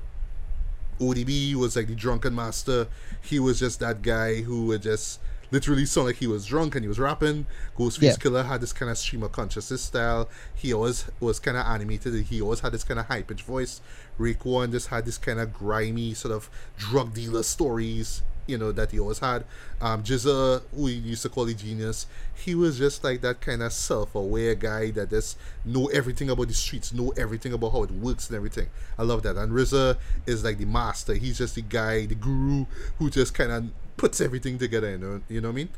[1.00, 2.88] ODB was like the drunken master.
[3.22, 5.20] He was just that guy who would just
[5.50, 7.46] literally sound like he was drunk and he was rapping.
[7.76, 8.16] Ghostface Yeah.
[8.16, 10.28] Killer had this kind of stream of consciousness style.
[10.54, 12.14] He always was kind of animated.
[12.26, 13.80] He always had this kind of high pitched voice.
[14.18, 18.22] Raekwon just had this kind of grimy sort of drug dealer stories.
[18.46, 19.44] You know that he always had.
[19.80, 23.62] Um, GZA, who we used to call the genius, he was just like that kind
[23.62, 27.90] of self-aware guy that just know everything about the streets, know everything about how it
[27.90, 28.68] works and everything.
[28.98, 29.36] I love that.
[29.36, 31.14] And RZA is like the master.
[31.14, 32.66] He's just the guy, the guru,
[32.98, 34.90] who just kind of puts everything together.
[34.90, 35.68] You know, you know what I mean?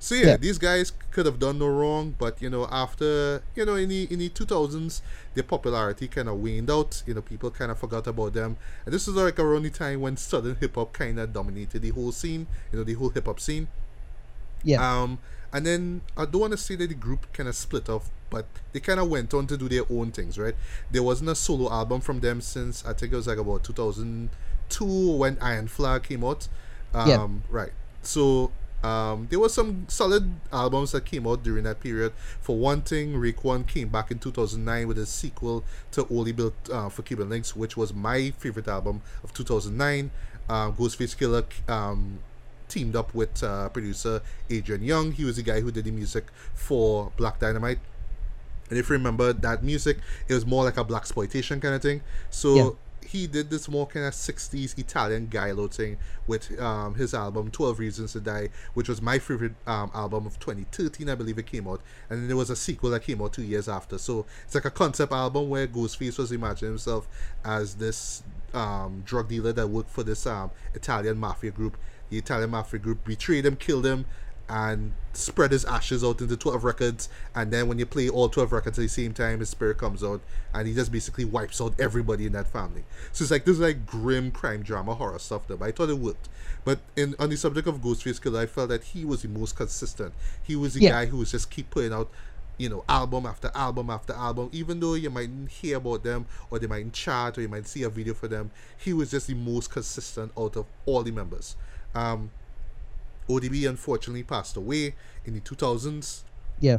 [0.00, 0.36] So yeah, Yeah.
[0.36, 4.04] these guys could have done no wrong, but you know, after you know, in the
[4.10, 5.02] in the two thousands,
[5.34, 7.02] their popularity kind of waned out.
[7.06, 10.00] You know, people kind of forgot about them, and this is like around the time
[10.00, 12.46] when southern hip hop kind of dominated the whole scene.
[12.72, 13.68] You know, the whole hip hop scene.
[14.62, 15.02] Yeah.
[15.02, 15.18] Um,
[15.52, 18.46] and then I don't want to say that the group kind of split off, but
[18.72, 20.54] they kind of went on to do their own things, right?
[20.90, 25.16] There wasn't a solo album from them since I think it was like about 2002
[25.16, 26.48] when Iron Flag came out.
[26.92, 27.28] Um, Yeah.
[27.48, 27.72] Right.
[28.02, 28.52] So
[28.82, 32.12] um, there were some solid albums that came out during that period.
[32.40, 36.88] For one thing, Raekwon came back in 2009 with a sequel to Only Built uh,
[36.88, 40.10] for Cuban Links, which was my favorite album of 2009.
[40.48, 42.20] Uh, Ghostface Killah um,
[42.68, 45.16] teamed up with uh, producer Adrian Younge.
[45.16, 47.80] He was the guy who did the music for Black Dynamite.
[48.70, 49.98] And if you remember that music,
[50.28, 52.02] it was more like a black exploitation kind of thing.
[52.30, 52.70] So Yeah.
[53.08, 57.78] He did this more kind of 60s Italian Giallo thing with um, his album 12
[57.78, 61.66] Reasons to Die, which was my favorite um, album of 2013, I believe it came
[61.66, 61.80] out.
[62.10, 63.96] And then there was a sequel that came out two years after.
[63.96, 67.08] So it's like a concept album where Ghostface was imagining himself
[67.44, 68.22] as this
[68.52, 71.78] um, drug dealer that worked for this um, Italian mafia group.
[72.10, 74.04] The Italian mafia group betrayed him, killed him,
[74.48, 78.52] and spread his ashes out into 12 records and then when you play all 12
[78.52, 80.20] records at the same time his spirit comes out
[80.54, 82.84] and he just basically wipes out everybody in that family.
[83.12, 85.56] So it's like this is like grim crime drama horror stuff though.
[85.56, 86.28] But i thought it worked
[86.64, 89.56] but in on the subject of ghostface killah i felt that he was the most
[89.56, 90.12] consistent.
[90.42, 90.90] He was the Yeah.
[90.90, 92.10] guy who was just keep putting out
[92.56, 94.48] you know album after album after album.
[94.52, 97.82] Even though you mightn't hear about them or they mightn't chat or you might see
[97.82, 101.54] a video for them he was just the most consistent out of all the members.
[101.94, 102.30] Um
[103.28, 104.94] ODB unfortunately passed away
[105.24, 106.22] in the 2000s.
[106.60, 106.78] Yeah.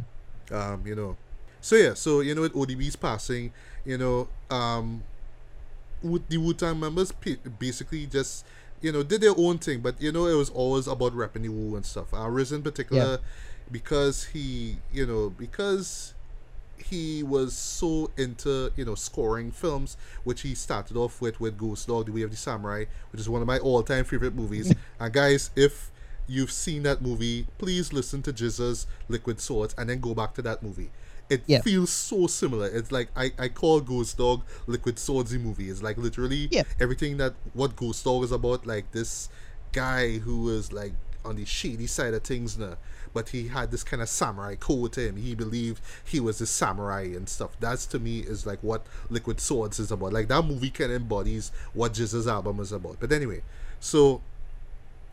[0.51, 1.17] Um, you know,
[1.61, 3.53] so yeah, so you know, with ODB's passing,
[3.85, 5.03] you know, um,
[6.01, 7.11] with the Wu Tang members
[7.59, 8.45] basically just
[8.81, 11.49] you know did their own thing, but you know, it was always about repping the
[11.49, 12.13] Wu and stuff.
[12.13, 13.19] Uh, Riz in particular,
[13.71, 16.13] because he, you know, because
[16.77, 21.87] he was so into you know scoring films, which he started off with with Ghost
[21.87, 24.73] Dog, The Way of the Samurai, which is one of my all-time favorite movies.
[24.99, 25.91] and guys, if
[26.29, 30.41] you've seen that movie, please listen to GZA's Liquid Swords and then go back to
[30.43, 30.91] that movie.
[31.29, 31.61] It Yeah.
[31.61, 32.67] feels so similar.
[32.67, 35.69] It's like I, I call Ghost Dog Liquid Swords the movie.
[35.69, 36.63] It's like literally Yeah.
[36.79, 39.29] everything that what Ghost Dog is about, like this
[39.71, 40.93] guy who was like
[41.25, 42.77] on the shady side of things now.
[43.13, 45.17] But he had this kind of samurai code to him.
[45.17, 47.51] He believed he was a samurai and stuff.
[47.59, 50.13] That's to me is like what Liquid Swords is about.
[50.13, 52.97] Like that movie kind of embodies what GZA's album is about.
[52.99, 53.41] But anyway,
[53.79, 54.21] so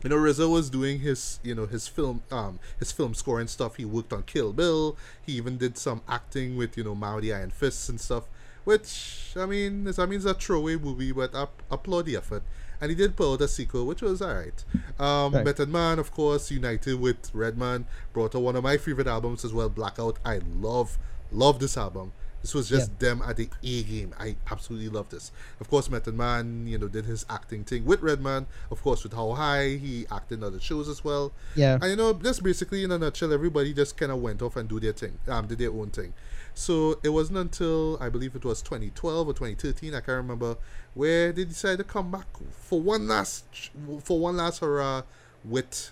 [0.03, 3.49] you know RZA was doing his you know his film um his film score and
[3.49, 3.75] stuff.
[3.75, 4.97] He worked on Kill Bill.
[5.25, 8.25] He even did some acting with you know Mao the Iron Fists and stuff
[8.63, 12.43] which I mean I mean it's a throwaway movie but I applaud the effort
[12.81, 14.65] and he did pull out a sequel which was alright.
[14.99, 15.45] Um Right.
[15.45, 19.53] Method Man of course united with Redman brought out one of my favorite albums as
[19.53, 20.19] well Blackout.
[20.25, 20.97] I love
[21.31, 22.11] love this album
[22.47, 24.15] this was just them at the A game.
[24.17, 25.33] I absolutely love this.
[25.59, 28.45] Of course, Method Man, you know, did his acting thing with Redman.
[28.71, 31.33] Of course, with How High, he acted in other shows as well.
[31.55, 31.73] Yeah.
[31.73, 34.69] And you know, just basically in a nutshell, everybody just kind of went off and
[34.69, 36.13] do their thing, um, did their own thing.
[36.53, 40.55] So it wasn't until I believe it was 2012 or 2013, I can't remember,
[40.93, 43.71] where they decided to come back for one last,
[44.03, 45.01] for one last hurrah
[45.43, 45.91] with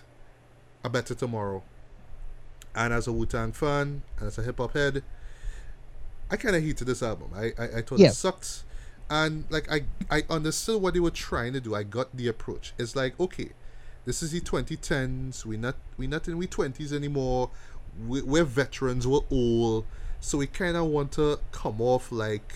[0.82, 1.62] a better tomorrow.
[2.74, 5.02] And as a Wu Tang fan and as a hip hop head,
[6.30, 7.30] I kind of hated this album.
[7.34, 8.08] I I, I thought Yeah.
[8.08, 8.64] it sucked,
[9.10, 11.74] and like I I understood what they were trying to do.
[11.74, 12.72] I got the approach.
[12.78, 13.50] It's like okay,
[14.04, 15.44] this is the 2010s.
[15.44, 17.50] We're not we're not in we 20s anymore.
[18.06, 19.06] We, we're veterans.
[19.06, 19.86] We're old,
[20.20, 22.52] so we kind of want to come off like,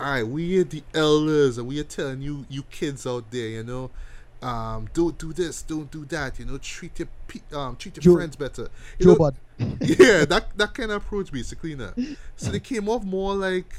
[0.00, 3.62] alright, we are the elders, and we are telling you you kids out there, you
[3.64, 3.90] know.
[4.40, 6.38] Um, don't do this, don't do that.
[6.38, 8.68] You know, treat your pe- um, treat your Joe- friends better.
[8.98, 9.36] You Joe know, Bud.
[9.80, 11.92] yeah, that that kind of approach basically now.
[12.36, 13.74] So they came off more like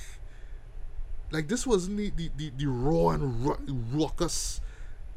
[1.31, 3.59] like this wasn't the the, the, the raw and ro-
[3.93, 4.61] raucous,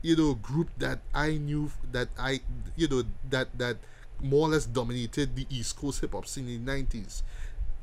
[0.02, 2.40] you know, group that I knew that I
[2.77, 3.78] you know that that
[4.20, 7.23] more or less dominated the East Coast hip hop scene in the nineties.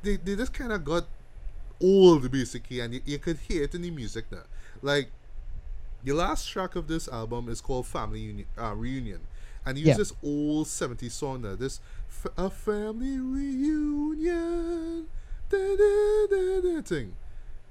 [0.02, 1.06] They they just kind of got
[1.82, 4.44] old basically, and you, you could hear it in the music now.
[4.82, 5.12] Like
[6.04, 9.22] the last track of this album is called Family Union, uh, Reunion,
[9.66, 9.98] and he Yeah.
[9.98, 11.56] uses this old 70s song there.
[11.56, 15.08] This f- a family reunion,
[15.50, 17.16] da, da, da, thing.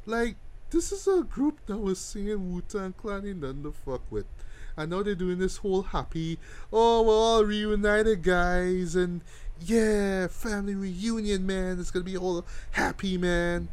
[0.07, 0.37] Like
[0.71, 4.27] this is a group that was singing Wu Tang Clan in nothing to fuck with.
[4.77, 6.39] And now they're doing this whole happy,
[6.73, 9.23] oh, we're all reunited, guys, and
[9.61, 11.81] yeah, family reunion, man.
[11.81, 13.69] It's gonna be all happy, man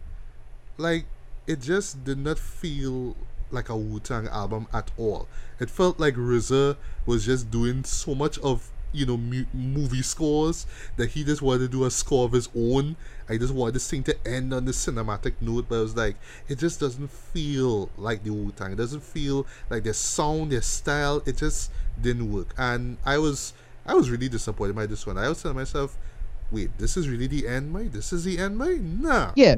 [0.78, 1.06] like
[1.48, 3.16] it just did not feel
[3.52, 5.28] like a Wu Tang album at all.
[5.60, 10.66] It felt like RZA was just doing so much of you know mu- movie scores
[10.96, 12.96] that he just wanted to do a score of his own.
[13.28, 16.16] I just wanted this thing to end on this cinematic note, but it was like
[16.48, 18.72] it just doesn't feel like the Wu Tang.
[18.72, 21.22] It doesn't feel like their sound, their style.
[21.26, 23.54] It just didn't work, and I was
[23.86, 25.18] I was really disappointed by this one.
[25.18, 25.98] I was telling myself,
[26.52, 27.92] wait, this is really the end, mate.
[27.94, 28.82] This is the end, mate.
[28.82, 29.32] Nah.
[29.36, 29.56] Yeah.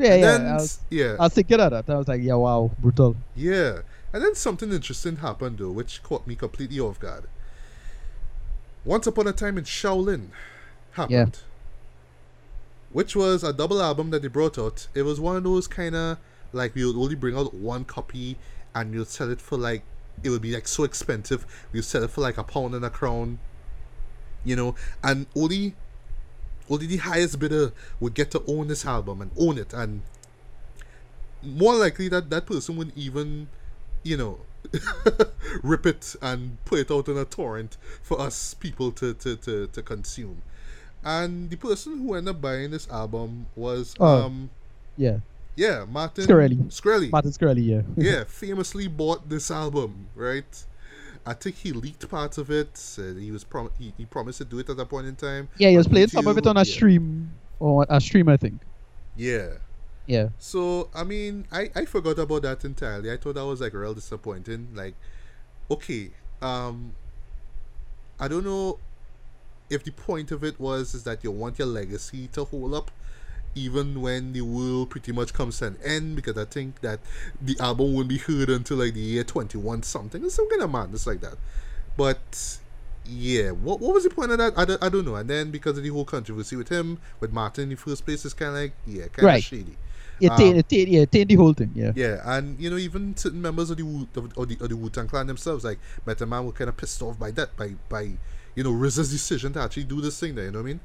[0.00, 0.38] Yeah, And yeah.
[0.38, 1.90] then, I was, yeah, I was thinking of that.
[1.90, 3.16] I was like, yeah, wow, brutal.
[3.34, 3.80] yeah.
[4.12, 7.24] And then something interesting happened though, which caught me completely off guard.
[8.84, 10.28] Once upon a time in Shaolin
[10.92, 11.40] happened.
[12.92, 14.88] Which was a double album that they brought out.
[14.94, 16.18] It was one of those kinda
[16.52, 18.36] like we would only bring out one copy
[18.74, 19.82] and you'll sell it for like
[20.22, 21.46] it would be like so expensive.
[21.72, 23.38] We'll sell it for like a pound and a crown.
[24.44, 24.74] You know,
[25.04, 25.76] and only
[26.70, 30.02] only the highest bidder would get to own this album and own it, and
[31.42, 33.48] more likely that that person would even,
[34.02, 34.38] you know,
[35.62, 39.66] rip it and put it out on a torrent for us people to, to, to,
[39.68, 40.42] to consume.
[41.02, 44.24] And the person who ended up buying this album was Oh.
[44.26, 44.50] um
[44.98, 45.20] Yeah.
[45.56, 46.58] yeah, Martin Shkreli.
[46.68, 47.10] Shkreli.
[47.10, 47.82] Martin Shkreli, yeah.
[47.96, 50.64] yeah, famously bought this album, right?
[51.26, 52.76] I think he leaked parts of it.
[52.76, 55.48] Said he was prom- he, he promised to do it at that point in time.
[55.58, 56.64] Yeah, he was playing some of it on a yeah.
[56.64, 58.60] stream or a stream, I think.
[59.16, 59.48] Yeah.
[60.06, 60.30] Yeah.
[60.38, 63.12] So I mean, I I forgot about that entirely.
[63.12, 64.68] I thought that was like real disappointing.
[64.74, 64.94] Like,
[65.70, 66.10] okay,
[66.42, 66.92] um,
[68.18, 68.78] I don't know
[69.68, 72.90] if the point of it was is that you want your legacy to hold up,
[73.54, 76.16] even when the world pretty much comes to an end.
[76.16, 77.00] Because I think that
[77.40, 80.62] the album won't be heard until like the year twenty one something, or some kind
[80.62, 81.36] of madness like that.
[81.96, 82.58] But
[83.04, 84.52] yeah, what what was the point of that?
[84.56, 85.16] I don't, I don't know.
[85.16, 88.24] And then because of the whole controversy with him, with Martin in the first place,
[88.24, 89.42] it's kind of like yeah, kind of Right.
[89.42, 89.76] shady.
[90.20, 91.92] It Um, taint, taint, yeah, taint the whole thing, yeah.
[91.94, 94.76] Yeah, and you know, even certain members of the Wu of, of the of the
[94.76, 97.74] Wu Tang Clan themselves, like Method Man, were kind of pissed off by that, by
[97.88, 98.02] by
[98.54, 100.44] you know RZA's decision to actually do this thing there.
[100.44, 100.80] You know what I mean?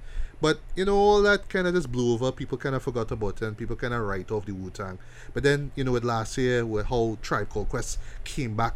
[0.46, 2.32] But you know, all that kind of just blew over.
[2.32, 5.00] People kind of forgot about it, and people kind of write off the Wu Tang.
[5.34, 8.76] But then you know, with last year, with how Tribe Called Quest came back,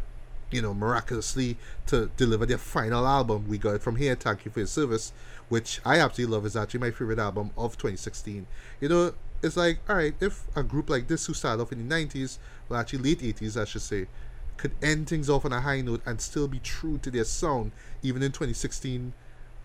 [0.50, 4.16] you know, miraculously to deliver their final album, we got it from here.
[4.16, 5.12] Thank you for your service,
[5.48, 6.44] which I absolutely love.
[6.44, 8.48] is actually my favorite album of 2016.
[8.80, 11.88] You know, it's like, all right, if a group like this who started off in
[11.88, 12.38] the 90s,
[12.68, 14.08] well, actually late 80s, I should say,
[14.56, 17.70] could end things off on a high note and still be true to their sound,
[18.02, 19.12] even in 2016,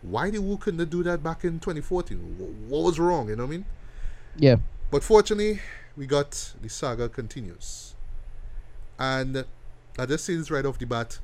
[0.10, 2.18] why the Wu couldn't they do that back in 2014?
[2.68, 3.30] What was wrong?
[3.30, 3.65] You know what I mean?
[4.38, 4.57] Yeah.
[4.91, 5.61] But fortunately,
[5.98, 7.95] we got the saga continues.
[8.99, 9.45] And
[9.98, 11.19] I just say this right off the bat.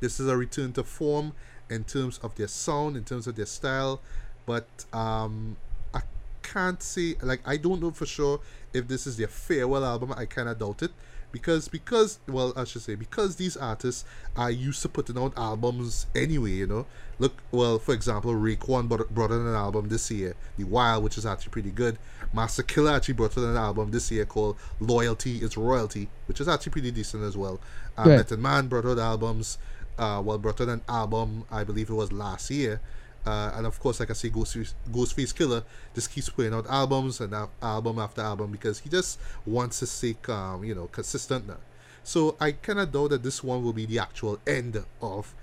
[0.00, 1.32] This is a return to form
[1.70, 4.00] in terms of their sound, in terms of their style.
[4.46, 5.56] But um
[5.94, 6.02] I
[6.42, 8.40] can't say like I don't know for sure
[8.72, 10.12] if this is their farewell album.
[10.16, 10.92] I kinda doubt it.
[11.32, 14.04] Because because well I should say because these artists
[14.36, 16.86] are used to putting out albums anyway, you know.
[17.18, 21.16] Look well for example Raekwon brought, brought out an album this year, The Wild, which
[21.16, 21.98] is actually pretty good.
[22.34, 26.48] Masta Killa actually brought out an album this year called Loyalty is Royalty, which is
[26.48, 27.60] actually pretty decent as well.
[27.96, 28.16] Uh, Right.
[28.16, 29.58] Method Man brought out albums,
[29.98, 32.80] uh, well brought out an album I believe it was last year.
[33.24, 35.62] Uh, and of course, like I say, Ghostface, Ghostface Killah
[35.94, 39.86] just keeps putting out albums and al- album after album because he just wants to
[39.86, 41.58] stay, um, you know, consistent now.
[42.02, 45.34] So I kind of doubt that this one will be the actual end of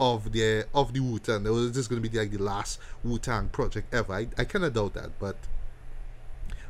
[0.00, 1.44] of the of the Wu Tang.
[1.44, 4.12] This is going to be like the last Wu Tang project ever.
[4.12, 5.36] I, I kind of doubt that, but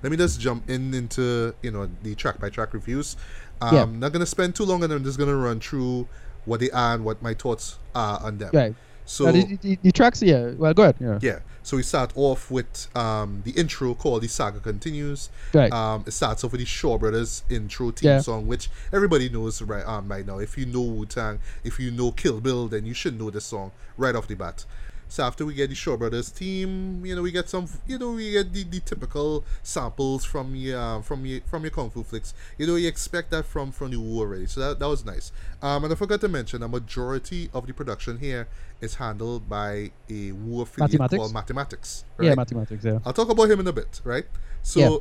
[0.03, 3.16] let me just jump in into you know the track by track reviews.
[3.62, 3.85] Um, Yeah.
[3.87, 4.93] Not gonna spend too long and.
[4.93, 6.09] I'm just gonna run through
[6.45, 8.51] what they are and what my thoughts are on them.
[8.53, 8.74] Right.
[9.05, 10.51] So Uh, the, the, the tracks, yeah.
[10.57, 10.97] Well, go ahead.
[11.01, 11.19] Yeah.
[11.23, 11.39] yeah.
[11.65, 15.73] So we start off with um, the intro called "The Saga Continues." Right.
[15.73, 18.20] Um, it starts off with the Shaw Brothers intro theme Yeah.
[18.20, 20.39] song, which everybody knows right um, right now.
[20.39, 23.45] If you know Wu Tang, if you know Kill Bill, then you should know this
[23.45, 24.65] song right off the bat.
[25.13, 28.13] So after we get the Shaw Brothers team, you know, we get some, you know,
[28.13, 32.03] we get the, the typical samples from your uh, from your from your kung fu
[32.03, 32.33] flicks.
[32.57, 34.47] You know, you expect that from from the Wu already.
[34.47, 35.31] So that, that was nice.
[35.61, 38.49] Um, and I forgot to mention, a majority of the production here
[38.81, 41.19] is handled by a Wu affiliate Mathematics?
[41.19, 42.05] called Mathematics.
[42.19, 43.01] Yeah, mathematics, yeah.
[43.05, 44.25] I'll talk about him in a bit, right?
[44.63, 44.99] So, Yeah.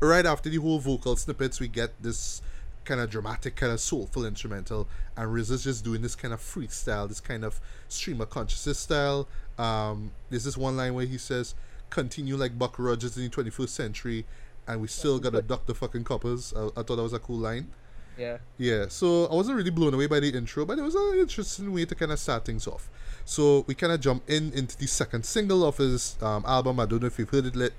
[0.00, 2.42] right after the whole vocal snippets, we get this
[2.88, 7.06] kind of dramatic, kind of soulful instrumental, and RZA's just doing this kind of freestyle,
[7.06, 9.28] this kind of stream of consciousness style.
[9.58, 11.54] Um, there's this one line where he says,
[11.90, 14.24] "Continue like Buck Rogers in the 21st century,
[14.66, 17.36] and we still gotta duck the fucking coppers." I, I thought that was a cool
[17.36, 17.68] line.
[18.16, 18.38] Yeah.
[18.56, 21.72] Yeah, so I wasn't really blown away by the intro, but it was an interesting
[21.72, 22.88] way to kind of start things off.
[23.26, 26.80] So we kind of jump in into the second single of his um, album.
[26.80, 27.72] I don't know if you've heard it yet.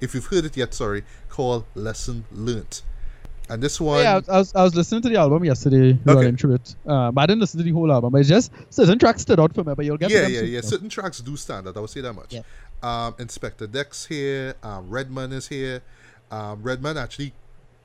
[0.00, 2.82] If you've heard it yet, sorry, called "Lesson Learnt."
[3.50, 6.54] And this one, yeah, I was, I was, listening to the album yesterday, running through
[6.54, 6.74] it.
[6.86, 8.12] Uh, but I didn't listen to the whole album.
[8.12, 9.74] But it's just certain tracks stood out for me.
[9.74, 10.60] But you'll get to yeah, them yeah, soon, yeah.
[10.60, 10.68] though.
[10.68, 11.76] Certain tracks do stand out.
[11.76, 12.32] I would say that much.
[12.32, 12.40] Yeah.
[12.82, 14.54] Um, Inspectah Deck here.
[14.62, 15.82] Um, Redman is here.
[16.30, 17.34] Um, Redman actually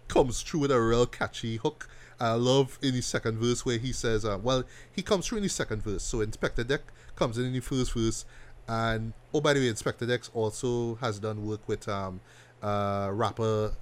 [0.08, 1.90] comes through with a real catchy hook.
[2.22, 5.44] I love in the second verse where he says, uh, well, he comes through in
[5.44, 6.04] the second verse.
[6.04, 6.82] So Inspectah Deck
[7.16, 8.26] comes in in the first verse.
[8.68, 12.22] And, oh, by the way, Inspectah Deck also has done work with um,
[12.62, 13.74] uh, rapper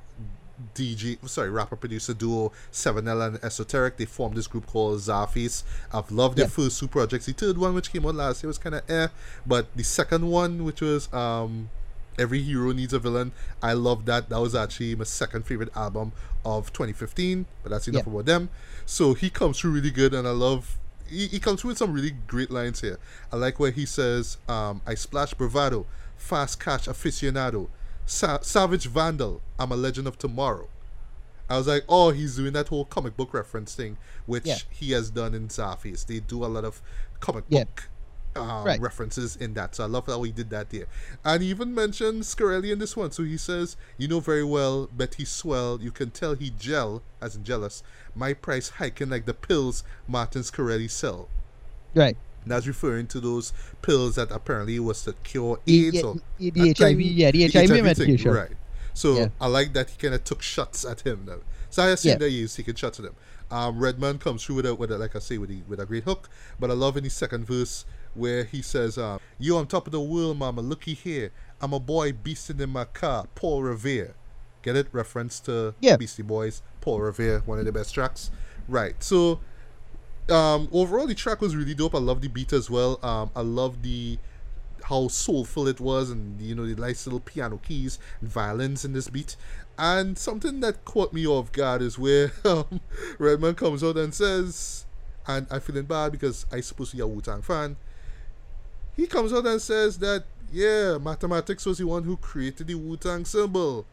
[0.76, 3.98] DJ, sorry, rapper producer duo 7L and Esoteric.
[3.98, 5.64] They formed this group called Czarface.
[5.94, 6.50] I've loved their Yeah.
[6.50, 7.26] first two projects.
[7.28, 9.08] The third one, which came out last year, was kind of eh.
[9.46, 11.70] But the second one, which was um,
[12.18, 13.32] Every Hero Needs a Villain,
[13.62, 14.30] I love that.
[14.30, 16.12] That was actually my second favorite album
[16.44, 17.46] of 2015.
[17.64, 18.14] But that's enough Yeah.
[18.14, 18.50] about them.
[18.86, 20.78] So he comes through really good, and I love
[21.10, 23.00] he, he comes through with some really great lines here.
[23.32, 25.86] I like where he says, um, "I splash bravado,
[26.18, 27.70] fast catch aficionado,
[28.08, 29.42] sa- savage vandal.
[29.60, 30.68] I'm a legend of tomorrow."
[31.50, 34.58] I was like, oh, he's doing that whole comic book reference thing, which Yeah.
[34.70, 36.06] he has done in Czarface.
[36.06, 36.82] They do a lot of
[37.22, 37.64] comic Yeah.
[37.64, 37.88] book
[38.36, 38.80] um, Right.
[38.82, 39.74] references in that.
[39.74, 40.86] So I love how he did that there.
[41.26, 43.12] And he even mentioned Shkreli in this one.
[43.12, 45.80] So he says, you know very well, bet he swell.
[45.82, 47.82] You can tell he gel, as in jealous.
[48.14, 51.30] My price hiking like the pills Martin Shkreli sell.
[51.96, 52.18] Right.
[52.48, 53.52] And that's referring to those
[53.82, 58.32] pills that apparently was to cure AIDS or e- the HIV, yeah, the HIV medication.
[58.32, 58.52] right.
[58.94, 59.28] So Yeah.
[59.42, 61.40] I like that he kind of took shots at him now.
[61.70, 62.18] So I assume Yeah.
[62.20, 63.16] that he was taking shots at him.
[63.52, 65.86] Um, Redman comes through with a, with a, like I say, with a, with a
[65.86, 66.30] great hook.
[66.58, 67.84] But I love in the second verse
[68.14, 70.62] where he says, um, "You on top of the world, mama.
[70.62, 71.32] Looky here.
[71.60, 73.28] I'm a boy beasting in my car.
[73.36, 74.14] Paul Revere.
[74.62, 74.88] Get it?
[74.94, 75.98] Reference to Yeah.
[75.98, 76.62] Beastie Boys.
[76.80, 78.32] Paul Revere, one of the best tracks.
[78.70, 78.96] Right.
[79.04, 79.42] So
[80.30, 81.96] um overall the track was really dope.
[81.96, 83.00] I love the beat as well.
[83.04, 84.18] Um i love the
[84.84, 88.94] how soulful it was and you know the nice little piano keys and violins in
[88.94, 89.36] this beat.
[89.78, 92.80] And something that caught me off guard is where um,
[93.20, 94.86] redman comes out and says
[95.28, 97.76] and i'm feeling bad because i supposed to be a wu-tang fan.
[98.96, 103.26] He comes out and says that yeah mathematics was the one who created the wu-tang
[103.26, 103.86] symbol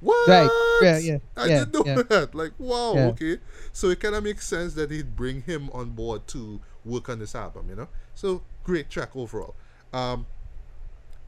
[0.00, 0.28] what?
[0.28, 0.50] Right.
[0.82, 2.02] Yeah, yeah, i yeah, didn't know yeah.
[2.08, 2.34] that.
[2.34, 3.06] Like wow Yeah.
[3.08, 3.38] okay.
[3.72, 7.18] So it kind of makes sense that he'd bring him on board to work on
[7.18, 7.88] this album you know?
[8.14, 9.54] So great track overall.
[9.92, 10.26] Um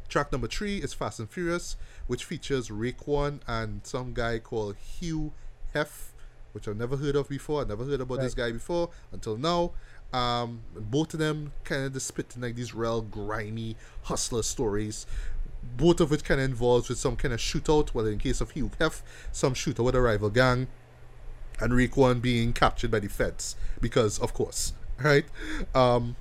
[0.08, 1.76] track number three is fast and furious
[2.08, 5.32] which features Raekwon and some guy called hue
[5.72, 6.12] hef
[6.52, 7.62] which i've never heard of before.
[7.62, 9.70] I never heard about this guy before until now.
[10.12, 15.06] Um both of them kind of just spitting like these real grimy hustler stories
[15.62, 18.52] both of which kind of involves with some kind of shootout well in case of
[18.52, 20.66] hue hef some shootout with a rival gang
[21.60, 25.24] and Raekwon being captured by the feds because of course right
[25.74, 26.16] um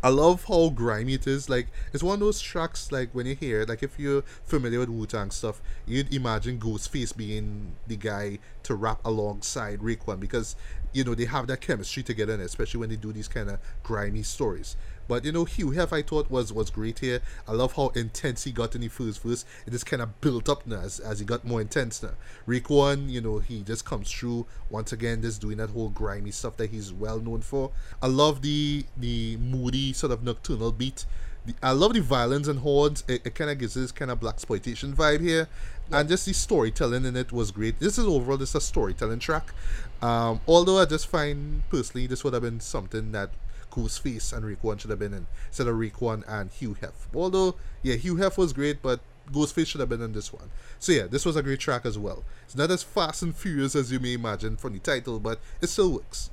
[0.00, 1.48] I love how grimy it is.
[1.48, 4.88] Like it's one of those tracks like when you hear like if you're familiar with
[4.90, 10.54] Wu Tang stuff, you'd imagine Ghostface being the guy to rap alongside Raekwon because
[10.92, 13.58] you know they have that chemistry together, and especially when they do these kind of
[13.82, 14.76] grimy stories.
[15.08, 17.20] But you know, Hue Hef I thought was was great here.
[17.48, 19.44] I love how intense he got in the first verse.
[19.66, 22.12] It just kind of built up now as, as he got more intense now.
[22.46, 26.58] Raekwon, you know, he just comes through once again, just doing that whole grimy stuff
[26.58, 27.70] that he's well known for.
[28.02, 31.06] I love the the moody sort of nocturnal beat.
[31.46, 33.02] The, I love the violins and horns.
[33.08, 35.48] It, it kind of gives this kind of black exploitation vibe here,
[35.90, 37.80] and just the storytelling in it was great.
[37.80, 39.54] This is overall just a storytelling track.
[40.02, 43.30] Um, although I just find personally this would have been something that
[43.78, 47.08] Ghostface and Raekwon should have been in instead of Raekwon and Hue Hef.
[47.14, 49.00] Although, yeah, Hue Hef was great, but
[49.32, 50.50] Ghostface should have been in this one.
[50.78, 52.24] So yeah, this was a great track as well.
[52.44, 55.68] It's not as fast and furious as you may imagine from the title, but it
[55.68, 56.30] still works.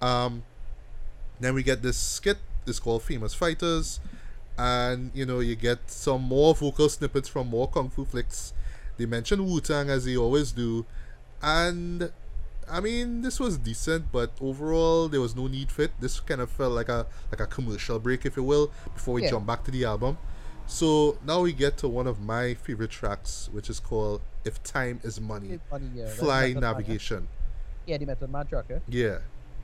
[0.00, 0.42] Um,
[1.40, 2.38] then we get this skit.
[2.66, 4.00] It's called Famous Fighters,
[4.58, 8.52] and you know you get some more vocal snippets from more kung fu flicks.
[8.96, 10.84] They mention Wu Tang as they always do,
[11.42, 12.10] and
[12.70, 15.92] I mean, this was decent, but overall there was no need for it.
[16.00, 19.22] This kind of felt like a like a commercial break, if you will, before we
[19.24, 19.30] Yeah.
[19.30, 20.18] jump back to the album.
[20.66, 25.00] So now we get to one of my favorite tracks, which is called "If Time
[25.04, 26.06] Is Money." Funny, yeah.
[26.08, 26.68] Fly Method Man, yeah.
[26.72, 27.28] navigation.
[27.86, 28.78] Yeah, the Method Man track, yeah.
[28.88, 29.18] Yeah,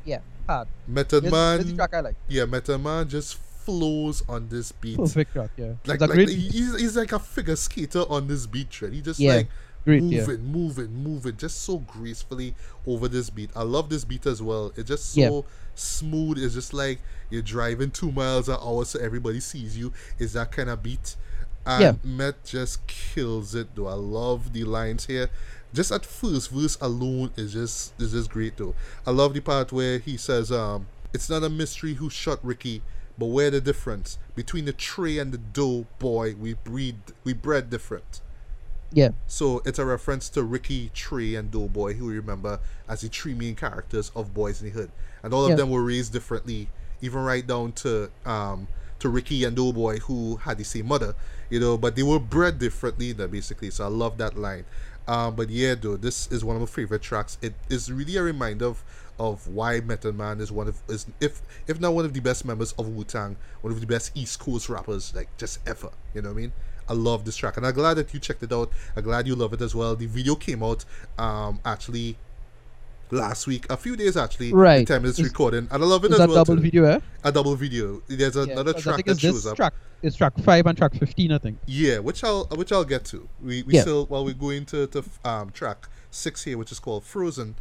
[0.04, 0.68] Yeah, hard.
[0.86, 1.58] Method This, Man.
[1.58, 2.16] this the track I like.
[2.28, 4.96] Yeah, Method Man just flows on this beat.
[5.02, 5.72] Perfect track, yeah.
[5.86, 8.92] Like, like he's, he's like a figure skater on this beat, right?
[8.92, 9.48] He just Yeah, like
[9.84, 10.20] great, yeah.
[10.20, 12.54] moving, moving, moving, just so gracefully
[12.86, 13.50] over this beat.
[13.56, 14.72] I love this beat as well.
[14.76, 15.44] It's just so
[15.74, 16.38] smooth.
[16.38, 17.00] It's just like
[17.30, 19.92] you're driving two miles an hour, so everybody sees you.
[20.18, 21.16] Is that kind of beat?
[21.64, 21.92] And Yeah.
[22.04, 23.88] Met just kills it though.
[23.88, 25.30] I love the lines here.
[25.72, 28.74] Just at first verse alone is just is just great though.
[29.06, 32.82] I love the part where he says, um, it's not a mystery who shot Ricky,
[33.16, 37.70] but where the difference between the tree and the dough, boy, we breed we bred
[37.70, 38.20] different.
[38.92, 43.08] Yeah, So it's a reference to Ricky, Trey, and Doughboy, who we remember as the
[43.08, 44.90] three main characters of Boyz n the Hood,
[45.22, 45.56] and all of Yeah.
[45.56, 46.68] them were raised differently,
[47.00, 51.14] even right down to um to Ricky and Doughboy, who had the same mother,
[51.50, 53.12] you know, but they were bred differently.
[53.12, 54.64] Then basically, so I love that line.
[55.08, 57.36] Um, but yeah, though, this is one of my favorite tracks.
[57.42, 58.84] It is really a reminder of
[59.18, 62.44] of why Method Man is one of is if if not one of the best
[62.44, 65.90] members of Wu Tang, one of the best East Coast rappers like just ever.
[66.14, 66.52] You know what I mean?
[66.92, 68.70] I love this track, and I'm glad that you checked it out.
[68.94, 69.96] I'm glad you love it as well.
[69.96, 70.84] The video came out
[71.18, 72.16] um actually
[73.10, 74.52] last week, a few days actually.
[74.52, 74.86] Right.
[74.86, 76.44] The time it's Is- recording, and I love it is as that well.
[76.44, 76.62] double too.
[76.62, 77.00] video, eh?
[77.24, 78.02] A double video.
[78.08, 79.56] There's Yeah, another track that shows up.
[79.56, 79.72] track.
[80.02, 81.58] It's track five and track fifteen, I think.
[81.66, 83.26] Yeah, which I'll which I'll get to.
[83.42, 83.82] We we Yeah.
[83.82, 87.54] still while we're going to to um track six here, which is called Frozen.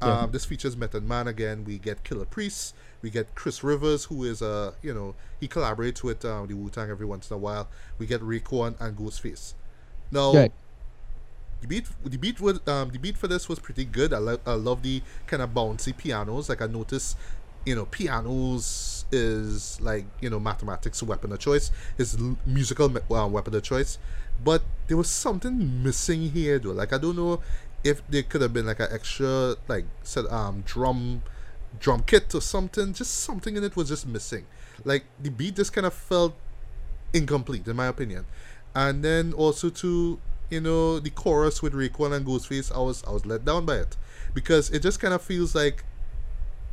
[0.00, 0.20] Yeah.
[0.20, 1.64] Um, this features Method Man again.
[1.66, 6.02] We get Killah Priest We get Chris Rivers, who is a you know he collaborates
[6.02, 7.68] with um, the Wu Tang every once in a while.
[7.98, 9.54] We get Raekwon and Ghostface.
[10.10, 10.50] Now,
[11.60, 14.12] the beat the beat with um the beat for this was pretty good.
[14.12, 16.48] I, lo- I love the kind of bouncy pianos.
[16.48, 17.16] Like I noticed,
[17.66, 21.70] you know, pianos is like you know mathematics weapon of choice.
[21.98, 23.98] His l- musical me- uh, weapon of choice.
[24.42, 26.72] But there was something missing here though.
[26.72, 27.40] Like I don't know
[27.84, 31.22] if there could have been like an extra like said um drum
[31.78, 32.92] drum kit or something.
[32.92, 34.46] Just something in it was just missing.
[34.84, 36.34] Like the beat just kind of felt
[37.12, 38.26] incomplete in my opinion.
[38.74, 40.18] And then also to
[40.48, 43.76] you know the chorus with Raekwon and Ghostface, I was I was let down by
[43.76, 43.96] it
[44.34, 45.84] because it just kind of feels like.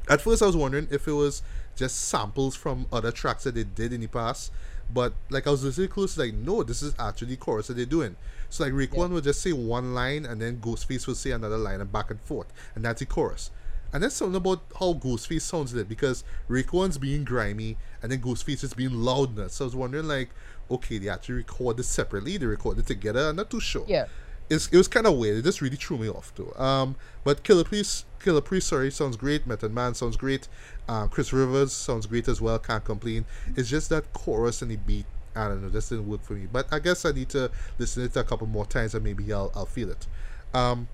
[0.09, 1.43] At first, I was wondering if it was
[1.75, 4.53] just samples from other tracks that they did in the past,
[4.93, 7.85] but like I was listening close, like no, this is actually the chorus that they're
[7.85, 8.15] doing.
[8.49, 11.81] So like Raekwon would just say one line, and then Ghostface would say another line,
[11.81, 13.51] and back and forth, and that's the chorus.
[13.93, 18.19] And that's something about how Ghostface sounds in it because Raekwon's being grimy and then
[18.21, 19.55] Ghostface is being loudness.
[19.55, 20.29] So I was wondering like,
[20.69, 23.29] okay, they actually record this separately, they record it together.
[23.29, 23.85] I'm not too sure.
[23.87, 24.05] Yeah.
[24.49, 25.37] It's, it was kind of weird.
[25.37, 26.53] It just really threw me off too.
[26.55, 29.45] Um, but Killah Priest, Killah Priest, sorry, sounds great.
[29.45, 30.47] Method Man sounds great.
[30.87, 32.57] Um, Chris Rivers sounds great as well.
[32.57, 33.25] Can't complain.
[33.57, 35.05] It's just that chorus and the beat.
[35.35, 35.69] I don't know.
[35.69, 36.47] Just didn't work for me.
[36.51, 39.31] But I guess I need to listen to it a couple more times and maybe
[39.33, 40.07] I'll I'll feel it.
[40.53, 40.87] Um,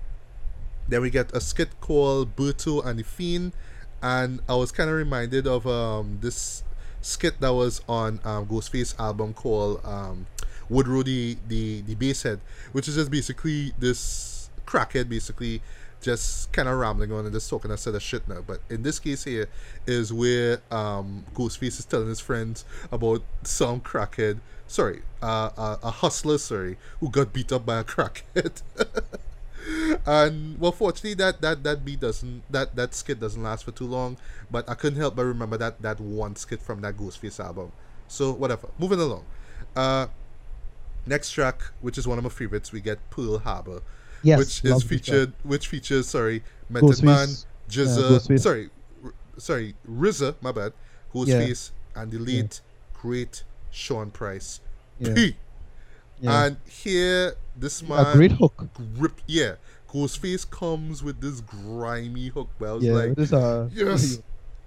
[0.88, 3.52] then we get a skit called Berto and the Fiend,
[4.02, 6.62] and I was kind of reminded of um, this
[7.00, 10.26] skit that was on um, Ghostface album called um,
[10.68, 12.40] Woodrow the, the the Basshead,
[12.72, 15.60] which is just basically this crackhead basically
[16.00, 18.42] just kind of rambling on and just talking a set of shit now.
[18.46, 19.48] But in this case here
[19.86, 25.90] is where um, Ghostface is telling his friends about some crackhead, sorry, uh, a, a
[25.90, 28.60] hustler, sorry, who got beat up by a crackhead.
[30.06, 33.86] and well fortunately that that that beat doesn't that that skit doesn't last for too
[33.86, 34.16] long
[34.50, 37.70] but i couldn't help but remember that that one skit from that ghostface album
[38.08, 39.24] so whatever moving along
[39.76, 40.06] uh
[41.06, 43.80] next track which is one of my favorites we get pearl harbor
[44.22, 44.38] Yes.
[44.38, 48.40] which is featured which features sorry method man Yeah, GZA, Ghostface.
[48.40, 48.70] sorry
[49.04, 50.72] R- sorry RZA, my bad
[51.14, 52.60] ghostface and the late
[52.94, 54.60] great sean price
[54.98, 55.12] Yeah.
[55.14, 55.36] P.
[56.20, 56.44] Yeah.
[56.44, 58.68] and here this man a great hook.
[58.96, 59.54] grip yeah
[59.88, 62.92] ghostface comes with this grimy hook was Yeah.
[62.92, 63.68] like this uh.
[63.72, 64.18] yes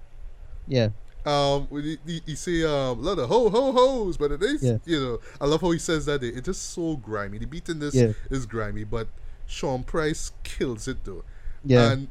[0.67, 0.89] Yeah.
[1.25, 1.67] um
[2.05, 4.77] he, he say um a lot of ho ho ho's but it is Yeah.
[4.85, 7.69] you know i love how he says that it, it's just so grimy the beat
[7.69, 8.11] in this Yeah.
[8.29, 9.07] is grimy but
[9.45, 11.23] sean price kills it though
[11.63, 11.91] Yeah.
[11.91, 12.07] and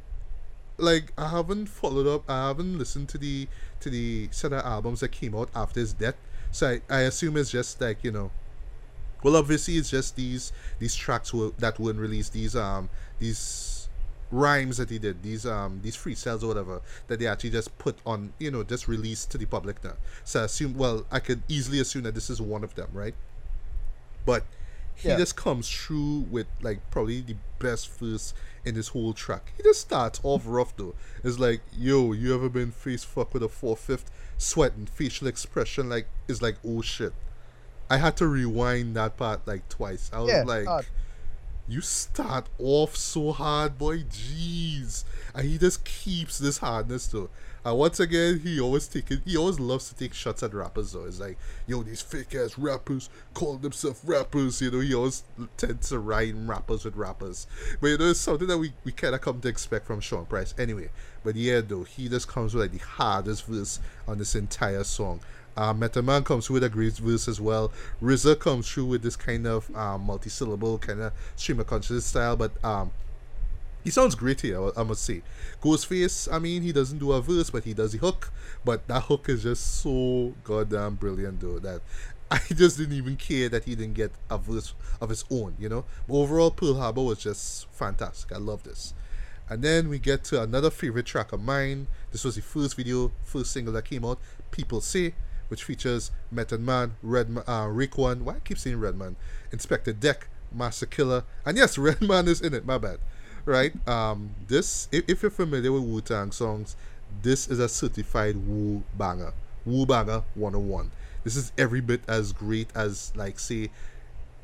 [0.78, 2.28] like I haven't followed up.
[2.28, 3.48] I haven't listened to the
[3.80, 6.16] to the set of albums that came out after his death.
[6.52, 8.30] So I, I assume it's just like you know.
[9.26, 12.32] Well, obviously it's just these these tracks were, that weren't released.
[12.32, 12.88] These um
[13.18, 13.88] these
[14.30, 15.20] rhymes that he did.
[15.24, 18.34] These um these freestyles or whatever that they actually just put on.
[18.38, 19.94] You know, just released to the public now.
[20.22, 20.74] So I assume.
[20.78, 23.16] Well, I could easily assume that this is one of them, right?
[24.24, 24.44] But
[24.94, 25.16] he Yeah.
[25.16, 28.32] just comes through with like probably the best verse
[28.64, 29.54] in this whole track.
[29.56, 30.94] He just starts off rough though.
[31.24, 34.08] It's like, yo, you ever been face fucked with a four fifth
[34.38, 37.12] sweating facial expression like is like oh shit.
[37.88, 40.10] I had to rewind that part like twice.
[40.12, 40.86] I was Yeah, like hard.
[41.68, 43.98] you start off so hard, boy.
[44.04, 45.04] Jeez.
[45.34, 47.28] And he just keeps this hardness though.
[47.64, 51.04] And once again, he always taking he always loves to take shots at rappers though.
[51.04, 51.36] It's like,
[51.66, 55.24] yo, these fake ass rappers call themselves rappers, you know, he always
[55.56, 57.48] tends to rhyme rappers with rappers.
[57.80, 60.54] But you know, it's something that we, we kinda come to expect from Sean Price
[60.56, 60.90] anyway.
[61.24, 65.18] But yeah though, he just comes with like the hardest verse on this entire song.
[65.56, 67.72] Uh, Method Man comes through with a great verse as well.
[68.02, 72.36] RZA comes through with this kind of um, multi-syllable kind of stream of consciousness style,
[72.36, 72.90] but um,
[73.86, 75.22] he sounds great here, I must say.
[75.62, 78.32] Ghostface, I mean, he doesn't do a verse, but he does the hook.
[78.64, 81.82] But that hook is just so goddamn brilliant, though, that
[82.30, 85.68] I just didn't even care that he didn't get a verse of his own, you
[85.68, 85.84] know?
[86.08, 88.32] But overall, Pearl Harbor was just fantastic.
[88.32, 88.92] I love this.
[89.48, 91.86] And then we get to another favorite track of mine.
[92.10, 94.18] This was the first video, first single that came out,
[94.50, 95.14] People Say,
[95.48, 99.16] which features Method Man, Redman, uh, Raekwon, why I keep saying Redman,
[99.52, 102.98] Inspectah Deck, Masta Killa, and yes, Redman is in it, my bad.
[103.44, 103.72] Right?
[103.88, 106.76] Um, this, if, if you're familiar with Wu Tang songs,
[107.22, 109.32] this is a certified Wu banger.
[109.64, 110.90] Wu banger 101.
[111.22, 113.70] This is every bit as great as, like, say,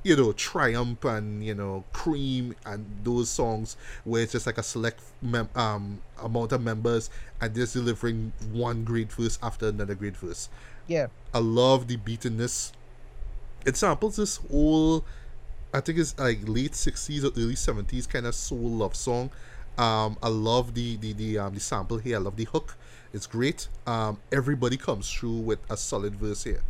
[0.03, 4.63] you know, Triumph and you know Cream and those songs where it's just like a
[4.63, 7.11] select mem- um amount of members
[7.41, 10.49] and just delivering one great verse after another great verse.
[10.87, 11.07] Yeah.
[11.33, 12.73] I love the beat in this.
[13.65, 15.05] It samples this whole,
[15.73, 19.31] I think it's like late sixties or early seventies kind of soul love song,
[19.79, 22.17] Um, I love the the the um the sample here.
[22.17, 22.77] I love the hook.
[23.13, 23.69] It's great.
[23.87, 26.63] Um, everybody comes through with a solid verse here,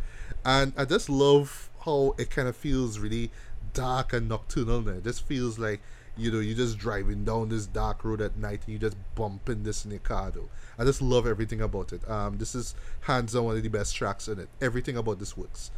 [0.45, 3.31] and I just love how it kind of feels really
[3.73, 4.81] dark and nocturnal.
[4.81, 4.93] Now.
[4.93, 5.81] It just feels like
[6.15, 9.63] you know you're just driving down this dark road at night and you just bumping
[9.63, 10.31] this car.
[10.77, 12.07] I just love everything about it.
[12.09, 14.49] Um, this is hands down one of the best tracks in it.
[14.61, 15.71] Everything about this works.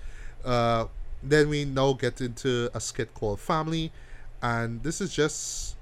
[0.43, 0.85] Uh,
[1.23, 3.91] then we now get into a skit called Family,
[4.41, 5.75] and this is just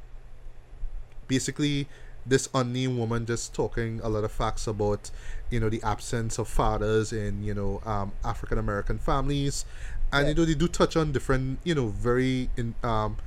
[1.28, 1.88] basically
[2.26, 5.12] this unnamed woman just talking a lot of facts about
[5.50, 9.66] you know the absence of fathers in you know um, African American families,
[10.12, 13.18] and you know they do touch on different you know very in um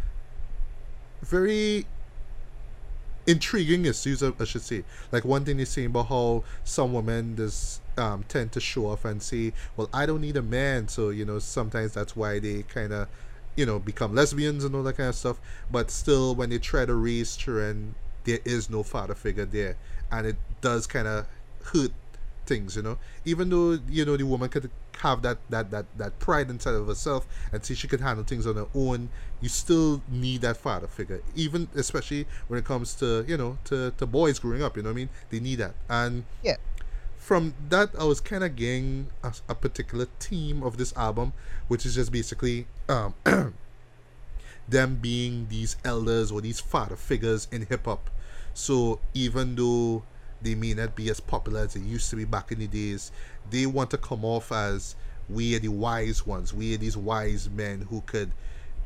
[1.22, 1.86] very
[3.26, 4.84] intriguing issues I should say.
[5.12, 9.04] Like one thing they're saying about how some women just um, tend to show off
[9.04, 12.62] and say, "Well, I don't need a man," so you know sometimes that's why they
[12.62, 13.08] kind of
[13.56, 15.40] you know become lesbians and all that kind of stuff.
[15.70, 17.94] But still, when they try to raise children,
[18.24, 19.76] there is no father figure there,
[20.10, 21.26] and it does kind of
[21.72, 21.92] hurt
[22.46, 22.98] things, you know.
[23.24, 24.70] Even though you know the woman could
[25.00, 28.46] have that that that that pride inside of herself and see she could handle things
[28.46, 29.10] on her own,
[29.40, 31.20] you still need that father figure.
[31.34, 34.90] Even especially when it comes to you know to to boys growing up, you know
[34.90, 35.08] what I mean.
[35.30, 36.56] They need that, and Yeah.
[37.18, 41.32] from that I was kind of getting a, a particular theme of this album,
[41.68, 43.14] which is just basically um
[44.68, 48.10] them being these elders or these father figures in hip hop.
[48.54, 50.02] So even though
[50.46, 53.10] they may not be as popular as they used to be back in the days,
[53.50, 54.94] they want to come off as
[55.28, 56.54] we are the wise ones.
[56.54, 58.30] We are these wise men who could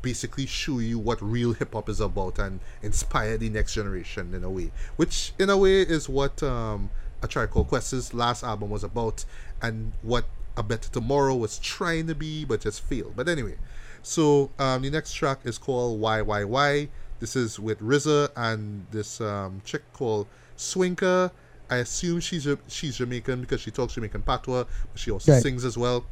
[0.01, 4.43] basically show you what real hip hop is about and inspire the next generation in
[4.43, 4.71] a way.
[4.95, 6.89] Which in a way is what um
[7.21, 9.25] a Tribe Called Quest's last album was about
[9.61, 10.25] and what
[10.57, 13.13] A Better Tomorrow was trying to be but just failed.
[13.15, 13.57] But anyway,
[14.01, 16.89] so um, the next track is called Why Why Why.
[17.19, 20.25] This is with RZA and this um, chick called
[20.57, 21.29] Swnkah.
[21.71, 25.41] I assume she's a, she's Jamaican because she talks Jamaican patois, but she also Right.
[25.41, 26.05] sings as well.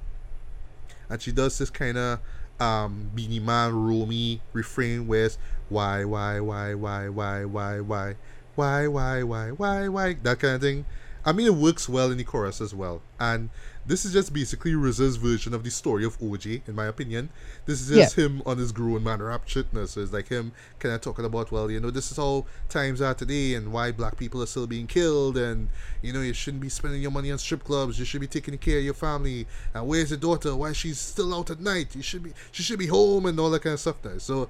[1.09, 2.19] And she does this kind of
[2.59, 5.37] um, Beenie Man Romy refrain where it's
[5.67, 8.15] why why why why why why why
[8.55, 10.85] why why why why why that kind of thing.
[11.25, 13.01] I mean, it works well in the chorus as well.
[13.19, 13.49] And
[13.89, 17.29] this is just basically RZA's version of the story of OJ, in my opinion.
[17.65, 19.73] This is just him on his grown man rap shit.
[19.73, 19.87] No?
[19.87, 23.01] So it's like him kind of talking about, well, you know, this is how times
[23.01, 25.37] are today and why black people are still being killed.
[25.37, 25.69] And,
[26.03, 27.97] you know, you shouldn't be spending your money on strip clubs.
[27.97, 29.47] You should be taking care of your family.
[29.73, 30.55] And where's your daughter?
[30.55, 31.95] Why she's still out at night?
[31.95, 33.95] You should be, she should be home and all that kind of stuff.
[34.05, 34.19] Now.
[34.19, 34.49] So,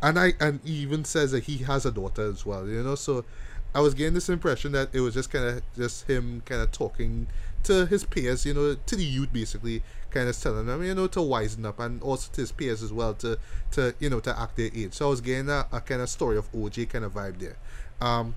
[0.00, 2.94] and I, and he even says that he has a daughter as well, you know,
[2.94, 3.26] so
[3.74, 6.72] I was getting this impression that it was just kind of just him kind of
[6.72, 7.26] talking
[7.64, 11.06] to his peers, you know, to the youth basically, kind of telling them, you know,
[11.08, 13.38] to wisen up, and also to his peers as well to,
[13.72, 14.94] to you know, to act their age.
[14.94, 17.56] So I was getting a, a kind of story of OJ kind of vibe there.
[18.00, 18.34] Um,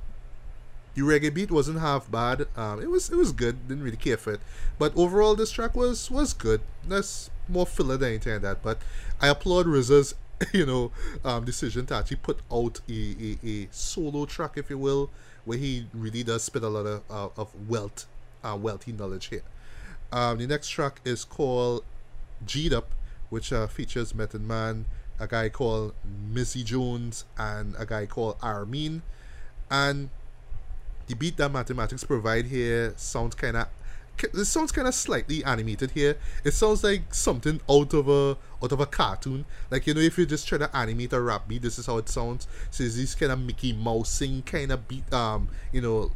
[0.93, 2.47] the reggae beat wasn't half bad.
[2.57, 3.67] Um, it was it was good.
[3.67, 4.41] Didn't really care for it,
[4.77, 6.61] but overall this track was was good.
[6.87, 8.63] That's more filler than anything like that.
[8.63, 8.79] But
[9.21, 10.15] I applaud RZA's
[10.53, 10.91] you know
[11.23, 15.09] um, decision to actually put out a, a, a solo track, if you will,
[15.45, 18.05] where he really does spit a lot of uh, of wealth,
[18.43, 19.43] uh, wealthy knowledge here.
[20.11, 21.83] Um, the next track is called
[22.45, 22.91] G'd Up,
[23.29, 24.85] which uh, features Method Man,
[25.19, 25.93] a guy called
[26.33, 29.03] Mzee Jones, and a guy called R-Mean.
[29.69, 30.09] And
[31.07, 33.67] the beat that mathematics provide here sounds kind of
[34.23, 36.17] it sounds kind of slightly animated here.
[36.43, 39.45] It sounds like something out of a out of a cartoon.
[39.69, 41.97] Like you know, if you just try to animate a rap beat, this is how
[41.97, 42.47] it sounds.
[42.69, 46.11] So it's these kind of Mickey Mousing kind of beat, um, you know,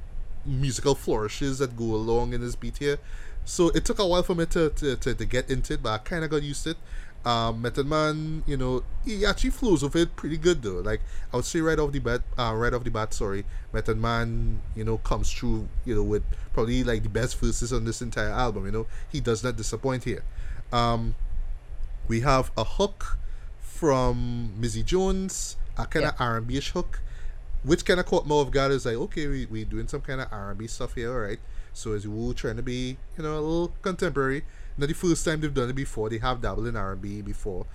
[0.45, 2.97] musical flourishes that go along in this beat here.
[3.45, 5.91] So it took a while for me to, to, to, to get into it, but
[5.91, 6.77] I kind of got used to it.
[7.25, 10.81] Um, Method Man, you know, he actually flows with it pretty good though.
[10.81, 11.01] Like
[11.33, 14.61] I would say right off the bat, uh, right off the bat, sorry, Method Man,
[14.75, 16.23] you know, comes through, you know, with
[16.53, 18.67] probably like the best verses on this entire album.
[18.67, 20.23] You know, he does not disappoint here.
[20.71, 21.15] Um,
[22.07, 23.17] we have a hook
[23.59, 27.01] from Mzee Jones, a kind of R&B-ish hook,
[27.65, 30.21] which kind of caught more of God Is like, okay, we we doing some kind
[30.21, 31.39] of R&B stuff here, all right.
[31.73, 34.43] So as we trying to be, you know, a little contemporary.
[34.77, 36.09] Not the first time they've done it before.
[36.09, 37.65] They have dabbled in R&B before,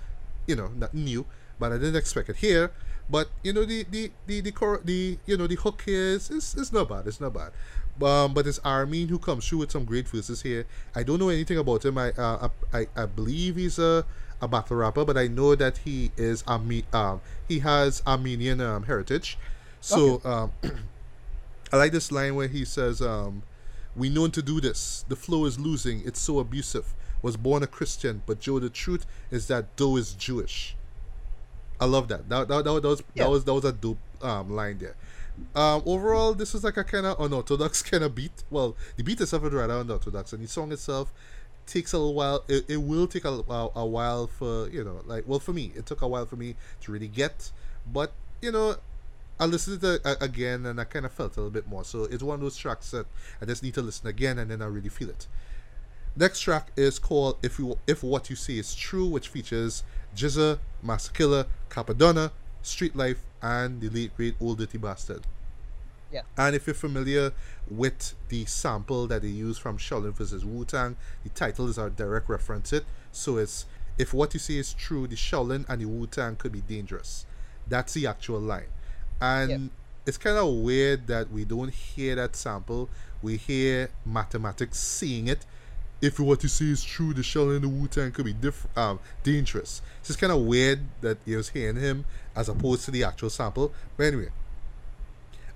[0.45, 1.25] you know, nothing new.
[1.59, 2.71] But I didn't expect it here.
[3.09, 6.29] But you know, the the the the, cor- the you know the hook here is,
[6.31, 7.07] is, is not bad.
[7.07, 7.51] It's not bad.
[8.01, 10.65] Um, but it's R-Mean who comes through with some great verses here.
[10.95, 11.97] I don't know anything about him.
[11.97, 14.05] I uh, I, I believe he's a
[14.41, 18.83] a battle rapper, but I know that he is Arme- um he has Armenian um,
[18.83, 19.37] heritage.
[19.81, 20.51] So um,
[21.73, 23.43] I like this line where he says, um,
[23.95, 25.05] "We known to do this.
[25.07, 26.01] The flow is losing.
[26.05, 26.93] It's so abusive.
[27.21, 30.75] Was born a Christian, but Joe, the truth is that Doe is Jewish."
[31.79, 32.29] I love that.
[32.29, 33.23] That that, that, that was Yeah.
[33.23, 34.95] that was that was a dope um, line there.
[35.55, 38.43] Um, overall, this is like a kind of unorthodox kind of beat.
[38.49, 41.11] Well, the beat itself is rather unorthodox, and the song itself
[41.65, 42.43] takes a little while.
[42.47, 45.71] It, it will take a, a, a while for you know, like well, for me,
[45.75, 47.51] it took a while for me to really get.
[47.91, 48.75] But you know,
[49.41, 51.83] I listened to it again, and I kind of felt a little bit more.
[51.83, 53.07] So it's one of those tracks that
[53.41, 55.27] I just need to listen again, and then I really feel it.
[56.15, 59.81] Next track is called "If You If What You See Is True," which features
[60.15, 62.29] GZA, Masta Killa, Cappadonna,
[62.61, 65.25] Street Life, and the late great Ol' Dirty Bastard.
[66.11, 66.21] Yeah.
[66.37, 67.31] And if you're familiar
[67.67, 70.45] with the sample that they use from Shaolin vs.
[70.45, 72.85] Wu Tang, the title is a direct reference it.
[73.11, 73.65] So it's
[73.97, 77.25] if what you See is true, the Shaolin and the Wu Tang could be dangerous.
[77.67, 78.67] That's the actual line.
[79.21, 79.61] And Yep.
[80.07, 82.89] it's kind of weird that we don't hear that sample.
[83.21, 85.45] We hear mathematics seeing it.
[86.01, 88.99] If what you see is true, the Shaolin the Wu Tang could be diff- um,
[89.21, 89.83] dangerous.
[89.99, 93.29] It's just kind of weird that you was hearing him as opposed to the actual
[93.29, 93.71] sample.
[93.97, 94.29] But anyway,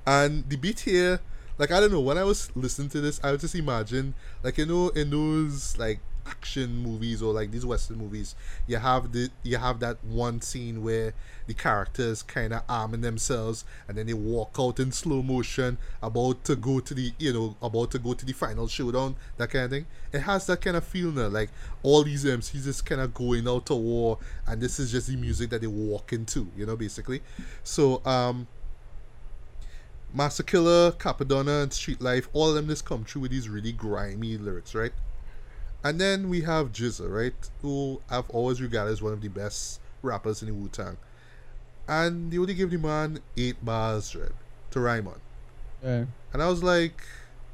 [0.06, 1.20] and the beat here,
[1.58, 4.14] like I don't know, when I was listening to this, I would just imagine,
[4.44, 8.36] like you know, in those like action movies or like these western movies,
[8.68, 11.14] you have the you have that one scene where
[11.48, 16.44] the characters kind of arming themselves and then they walk out in slow motion, about
[16.44, 19.66] to go to the you know about to go to the final showdown, that kind
[19.66, 19.86] of thing.
[20.12, 21.50] It has that kind of feel now, like
[21.84, 25.16] all these MCs just kind of going out to war, and this is just the
[25.16, 27.22] music that they walk into, you know, basically.
[27.64, 28.48] So um
[30.14, 33.74] Masta Killa, Cappadonna, and Street Life, all of them just come through with these really
[33.74, 34.94] grimy lyrics, right?
[35.86, 37.50] And then we have GZA, right?
[37.62, 40.98] Who I've always regarded as one of the best rappers in the Wu Tang.
[41.88, 44.32] And they only gave the man eight bars, right?
[44.72, 45.22] To rhyme on.
[45.84, 46.06] Yeah.
[46.34, 47.04] And I was like,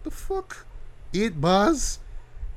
[0.04, 0.66] the fuck?
[1.14, 2.00] Eight bars?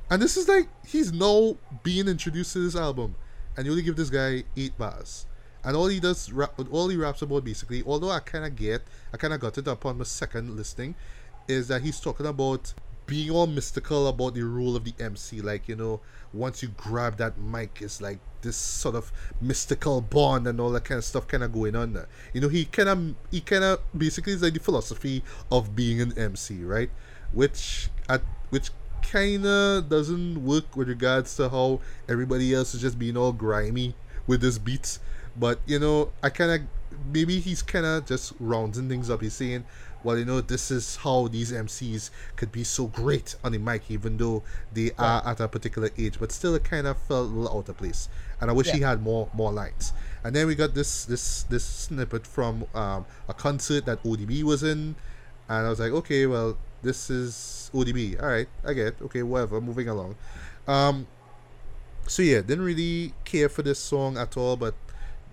[0.09, 3.15] And this is like, he's now being introduced to this album.
[3.57, 5.25] And you only give this guy eight bars.
[5.61, 8.83] And all he does, rap, all he raps about basically, although I kind of get,
[9.11, 10.95] I kind of got it upon my second listening,
[11.49, 12.73] is that he's talking about
[13.05, 15.41] being all mystical about the role of the MC.
[15.41, 16.01] Like, you know,
[16.33, 19.11] once you grab that mic, it's like this sort of
[19.41, 22.05] mystical bond and all that kind of stuff kind of going on.
[22.33, 26.01] You know, he kind of, he kind of basically is like the philosophy of being
[26.01, 26.89] an MC, right?
[27.31, 28.69] Which, at, which
[29.01, 31.79] kind of doesn't work with regards to how
[32.09, 33.95] everybody else is just being all grimy
[34.27, 34.99] with this beats.
[35.37, 36.61] But you know, I kind of
[37.11, 39.21] maybe he's kind of just rounding things up.
[39.21, 39.65] He's saying,
[40.05, 43.89] well, you know, this is how these MCs could be so great on the mic,
[43.89, 46.19] even though they are at a particular age.
[46.19, 48.07] But still, it kind of felt a little out of place.
[48.39, 49.93] And I wish he had more more lines.
[50.23, 54.61] And then we got this this this snippet from um, a concert that ODB was
[54.61, 54.95] in,
[55.49, 58.21] and I was like, okay, well, this is ODB.
[58.21, 58.87] All right, I get.
[58.87, 58.95] It.
[59.01, 59.59] Okay, whatever.
[59.59, 60.15] Moving along.
[60.67, 61.07] Um,
[62.07, 64.75] so yeah, didn't really care for this song at all, but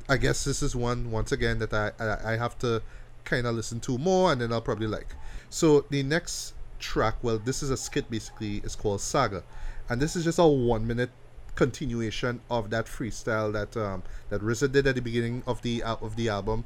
[0.09, 2.83] I guess this is one once again that I I, I have to
[3.25, 5.15] kind of listen to more, and then I'll probably like.
[5.51, 8.59] So the next track, well, this is a skit basically.
[8.59, 9.45] It's called Saga,
[9.89, 11.11] and this is just a one minute
[11.55, 15.99] continuation of that freestyle that um that RZA did at the beginning of the al-
[16.01, 16.65] of the album.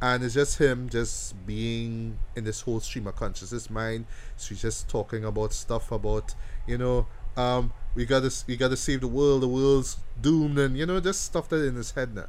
[0.00, 4.06] And it's just him just being in this whole stream of consciousness mind.
[4.36, 6.34] So he's just talking about stuff about,
[6.66, 7.06] you know,
[7.36, 11.24] um, we gotta we gotta save the world, the world's doomed, and you know, just
[11.24, 12.26] stuff that in his head now.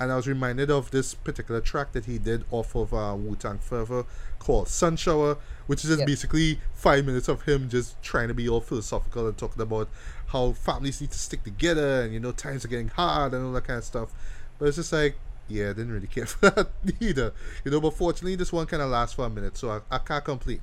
[0.00, 3.36] And I was reminded of this particular track that he did off of uh, Wu
[3.36, 4.06] Tang Forever
[4.38, 5.36] called Sun Shower,
[5.66, 6.06] which is just Yeah.
[6.06, 9.88] basically five minutes of him just trying to be all philosophical and talking about
[10.28, 13.52] how families need to stick together and you know times are getting hard and all
[13.52, 14.10] that kind of stuff.
[14.58, 15.16] But it's just like,
[15.48, 16.68] yeah, I didn't really care for that
[16.98, 17.34] either.
[17.64, 19.98] You know, but fortunately this one kind of lasts for a minute, so I, I
[19.98, 20.60] can't complain.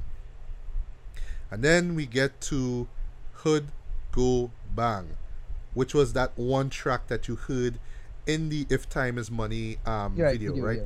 [1.51, 2.87] And then we get to
[3.33, 3.67] Hood
[4.11, 5.09] Go Bang,
[5.73, 7.79] which was that one track that you heard
[8.27, 10.77] in the If Time Is Money um, right, video, video, right?
[10.79, 10.85] yeah.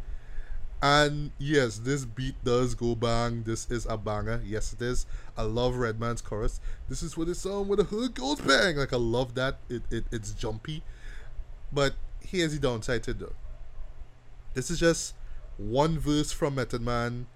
[0.84, 3.44] And yes, this beat does go bang.
[3.44, 4.42] This is a banger.
[4.44, 5.06] Yes, it is.
[5.38, 6.60] I love Redman's chorus.
[6.90, 8.78] This is what it sounds when the hood goes bang.
[8.78, 9.58] Like I love that.
[9.70, 10.82] It, it it's jumpy.
[11.72, 13.34] But here's the downside to it though.
[14.56, 15.14] This is just
[15.58, 17.28] one verse from Method Man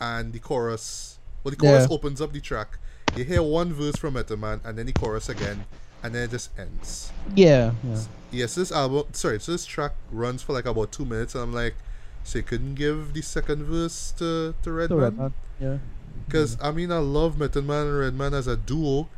[0.00, 1.18] and the chorus.
[1.44, 1.94] Well, the chorus Yeah.
[1.94, 2.78] opens up the track.
[3.16, 5.66] You hear one verse from Method Man and then the chorus again,
[6.02, 7.12] and then it just ends.
[7.34, 7.72] Yeah.
[7.84, 8.00] Yeah.
[8.30, 11.52] Yes, this album, sorry, so this track runs for like about two minutes, and I'm
[11.52, 11.74] like,
[12.22, 14.98] so you couldn't give the second verse to, to Redman?
[14.98, 15.78] Redman, Yeah.
[16.26, 19.08] Because, I mean, I love Method Man and Redman as a duo.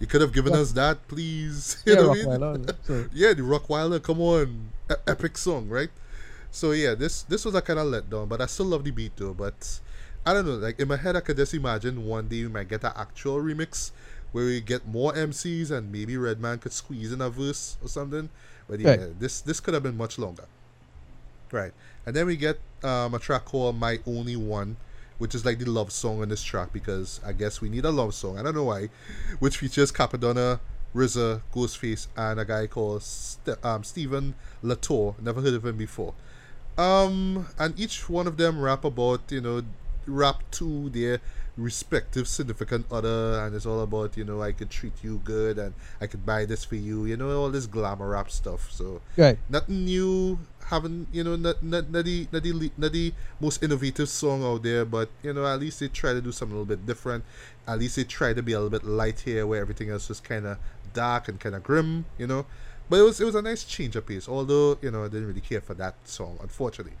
[0.00, 0.60] You could have given Yeah.
[0.60, 1.76] us that, please.
[1.86, 3.10] You Yeah, know what I mean?
[3.14, 4.70] Yeah, the Rockwilder, come on.
[4.90, 5.90] E- epic song, right?
[6.50, 9.16] So yeah, this this was a kind of letdown, but I still love the beat
[9.16, 9.32] though.
[9.34, 9.80] But
[10.26, 12.68] I don't know, like in my head, I could just imagine one day we might
[12.68, 13.90] get an actual remix
[14.32, 18.28] where we get more MCs and maybe Redman could squeeze in a verse or something.
[18.68, 19.20] But yeah, Right.
[19.20, 20.44] this this could have been much longer.
[21.50, 21.72] Right,
[22.06, 24.76] and then we get um, a track called "My Only One,"
[25.18, 27.90] which is like the love song on this track because I guess we need a
[27.90, 28.38] love song.
[28.38, 28.88] I don't know why,
[29.38, 30.60] which features Cappadonna,
[30.94, 35.14] RZA, Ghostface, and a guy called St- um, Stephen Latour.
[35.20, 36.14] Never heard of him before.
[36.78, 39.62] Um, and each one of them rap about you know
[40.06, 41.20] rap to their
[41.56, 45.74] respective significant other and it's all about you know i could treat you good and
[46.00, 49.02] i could buy this for you you know all this glamour rap stuff so.
[49.18, 49.38] Right.
[49.50, 50.38] nothing new
[50.72, 54.62] haven't you know not, not, not, the, not, the, not the most innovative song out
[54.62, 57.24] there but you know at least they try to do something a little bit different.
[57.66, 60.20] At least they try to be a little bit light here where everything else was
[60.20, 60.58] kind of
[60.94, 62.46] dark and kind of grim you know?
[62.88, 65.28] But it was it was a nice change of pace although you know i didn't
[65.28, 66.96] really care for that song unfortunately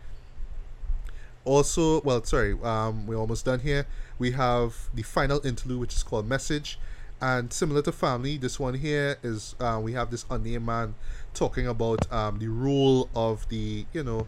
[1.44, 3.86] also well sorry um we're almost done here.
[4.18, 6.78] We have the final interlude which is called message.
[7.20, 10.94] And similar to family this one here is uh, we have this unnamed man
[11.34, 14.26] talking about um the role of the you know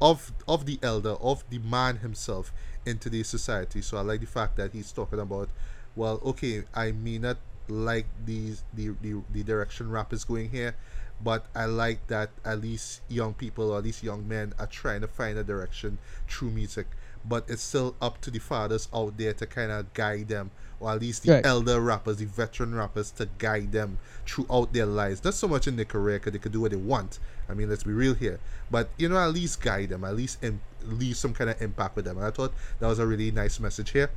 [0.00, 2.52] of of the elder of the man himself
[2.84, 3.80] in today's society.
[3.80, 5.48] So i like the fact that he's talking about
[5.96, 7.36] well okay i may not
[7.68, 10.74] like these the the, the direction rap is going here
[11.22, 15.00] but I like that at least young people or at least young men are trying
[15.00, 16.86] to find a direction through music.
[17.26, 20.92] But it's still up to the fathers out there to kind of guide them, or
[20.92, 21.46] at least the Right.
[21.46, 25.24] elder rappers, the veteran rappers, to guide them throughout their lives.
[25.24, 27.18] Not so much in their career, because they could do what they want.
[27.48, 28.40] I mean, let's be real here.
[28.70, 31.96] But you know, at least guide them, at least in, leave some kind of impact
[31.96, 32.18] with them.
[32.18, 34.10] And I thought that was a really nice message here.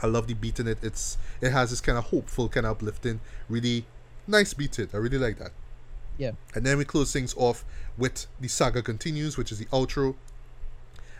[0.00, 0.78] I love the beat in it.
[0.82, 3.86] It's it has this kind of hopeful, kind of uplifting, really
[4.28, 4.78] nice beat.
[4.78, 5.50] It I really like that.
[6.18, 6.32] Yeah.
[6.54, 7.64] And then we close things off
[7.98, 10.14] with the saga continues, which is the outro.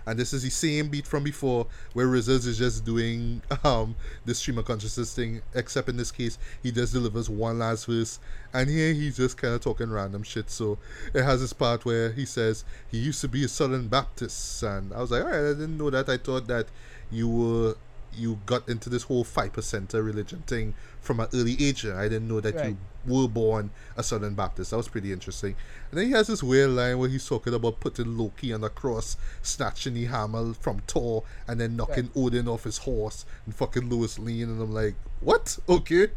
[0.07, 3.97] And this is the same beat from before, where Rizzles is just doing um
[4.27, 8.19] the stream of consciousness thing, except in this case he just delivers one last verse,
[8.53, 10.51] and here he's just kind of talking random shit.
[10.51, 10.77] So
[11.15, 14.93] it has this part where he says he used to be a Southern Baptist, and
[14.93, 16.11] I was like, all right, I didn't know that.
[16.11, 16.67] I thought that
[17.11, 17.77] you were
[18.17, 21.85] you got into this whole five percenter religion thing from an early age.
[21.87, 22.77] I didn't know that you
[23.07, 24.71] were born a Southern Baptist.
[24.71, 25.55] That was pretty interesting.
[25.91, 28.71] And then he has this weird line where he's talking about putting Loki on the
[28.71, 33.89] cross, snatching the hammer from Thor, and then knocking Odin off his horse and fucking
[33.91, 34.45] Lois Lane.
[34.45, 35.59] And I'm like, what?
[35.69, 36.09] Okay.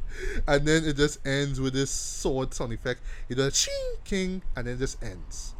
[0.48, 3.02] And then it just ends with this sword sound effect.
[3.28, 5.53] He does ching king, and then it just ends.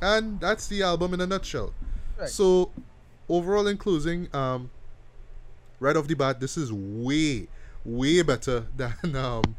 [0.00, 1.72] And that's the album in a nutshell.
[2.18, 2.28] Right.
[2.28, 2.70] So,
[3.28, 4.70] overall, in closing, um,
[5.80, 7.48] right off the bat, this is way,
[7.84, 9.56] way better than um,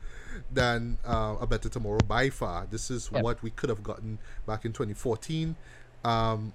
[0.51, 2.67] than uh, a better tomorrow by far.
[2.69, 3.23] This is Yep.
[3.23, 5.55] what we could have gotten back in 2014.
[6.03, 6.53] Um,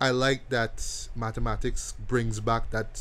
[0.00, 3.00] I like that mathematics brings back that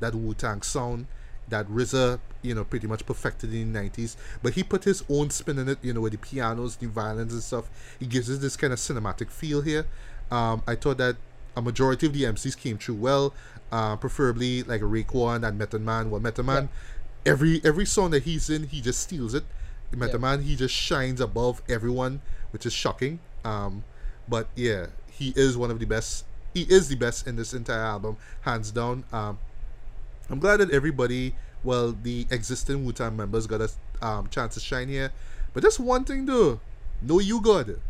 [0.00, 1.06] that Wu Tang sound
[1.48, 4.16] that RZA, you know, pretty much perfected in the 90s.
[4.42, 7.32] But he put his own spin in it, you know, with the pianos, the violins
[7.32, 7.70] and stuff.
[7.98, 9.86] He gives us this kind of cinematic feel here.
[10.30, 11.16] Um, I thought that
[11.58, 13.34] a majority of the MCs came through well,
[13.72, 16.08] uh, preferably like Raekwon and Method Man.
[16.08, 16.68] Well, Method Man,
[17.26, 19.44] every every song that he's in, he just steals it.
[19.90, 22.20] Method Man, he just shines above everyone,
[22.52, 23.18] which is shocking.
[23.44, 23.82] Um,
[24.28, 26.24] but yeah, he is one of the best.
[26.54, 29.04] He is the best in this entire album, hands down.
[29.12, 29.38] Um,
[30.30, 33.70] I'm glad that everybody, well, the existing Wu Tang members got a
[34.06, 35.10] um, chance to shine here.
[35.54, 36.60] But just one thing though,
[37.02, 37.80] no U-God.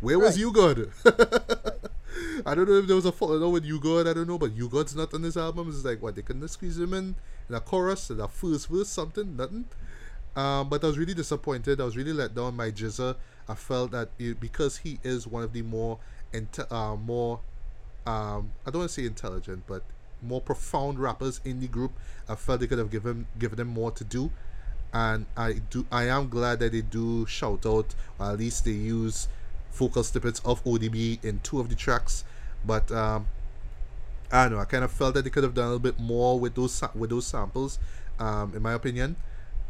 [0.00, 0.40] Where was Right.
[0.40, 0.90] U-God?
[2.46, 4.06] I don't know if there was a falling out with U-God.
[4.06, 5.68] I don't know, but U-God's not on this album.
[5.68, 7.14] It's like what they couldn't squeeze him in
[7.48, 9.66] in a chorus, in a first verse, something, nothing.
[10.36, 11.80] Um, but I was really disappointed.
[11.80, 13.16] I was really let down by GZA.
[13.48, 15.98] I felt that it, because he is one of the more,
[16.32, 17.40] inte- uh, more,
[18.06, 19.82] um, I don't want to say intelligent, but
[20.22, 21.92] more profound rappers in the group.
[22.28, 24.30] I felt they could have given given them more to do,
[24.92, 25.86] and I do.
[25.92, 29.28] I am glad that they do shout out, or at least they use
[29.74, 32.24] vocal snippets of ODB in two of the tracks.
[32.64, 33.26] But um,
[34.32, 34.58] I don't know.
[34.58, 36.82] I kind of felt that they could have done a little bit more with those
[36.94, 37.78] with those samples,
[38.18, 39.16] um, in my opinion.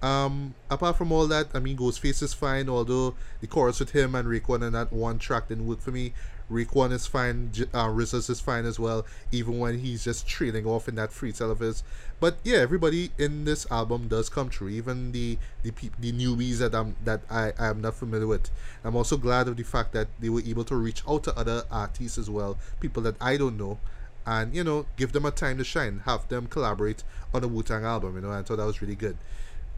[0.02, 2.68] Um, apart from all that, I mean, Ghostface is fine.
[2.68, 6.12] Although the chorus with him and Raekwon and that one track didn't work for me.
[6.50, 7.50] Raekwon is fine.
[7.72, 11.50] Uh, RZA is fine as well, even when he's just trailing off in that freestyle
[11.50, 11.82] of his.
[12.20, 14.68] But yeah, everybody in this album does come true.
[14.68, 18.50] Even the the the newbies that I'm that I I am not familiar with.
[18.84, 21.64] I'm also glad of the fact that they were able to reach out to other
[21.70, 23.78] artists as well, people that I don't know,
[24.26, 27.62] and you know give them a time to shine, have them collaborate on a Wu
[27.62, 28.16] Tang album.
[28.16, 29.16] You know, and so that was really good.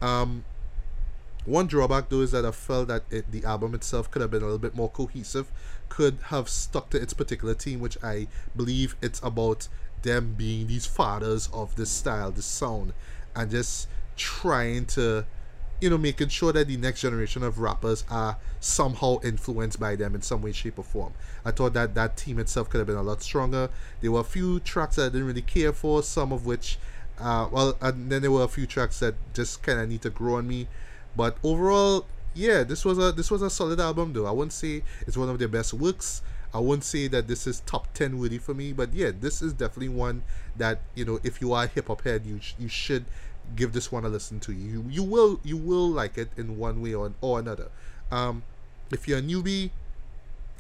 [0.02, 0.44] Um,
[1.47, 4.43] one drawback though is that I felt that it, the album itself could have been
[4.43, 5.51] a little bit more cohesive,
[5.88, 9.68] could have stuck to its particular team, which I believe it's about
[10.02, 12.92] them being these fathers of this style, this sound,
[13.34, 15.26] and just trying to
[15.80, 20.14] you know, making sure that the next generation of rappers are somehow influenced by them
[20.14, 21.12] in some way, shape, or form.
[21.44, 23.68] I thought that that team itself could have been a lot stronger.
[24.00, 26.78] There were a few tracks that I didn't really care for, some of which,
[27.18, 30.10] uh, well, and then there were a few tracks that just kind of need to
[30.10, 30.68] grow on me.
[31.14, 32.06] But overall,
[32.36, 34.26] yeah, this was a this was a solid album though.
[34.26, 36.22] I won't say it's one of their best works.
[36.54, 39.52] I won't say that this is top 10 worthy for me, but yeah, this is
[39.52, 40.22] definitely one
[40.56, 43.04] that, you know, if you are a hip hop head, you you should
[43.54, 44.52] give this one a listen to.
[44.52, 47.68] You you will you will like it in one way or, or another.
[48.10, 48.42] Um,
[48.90, 49.70] if you're a newbie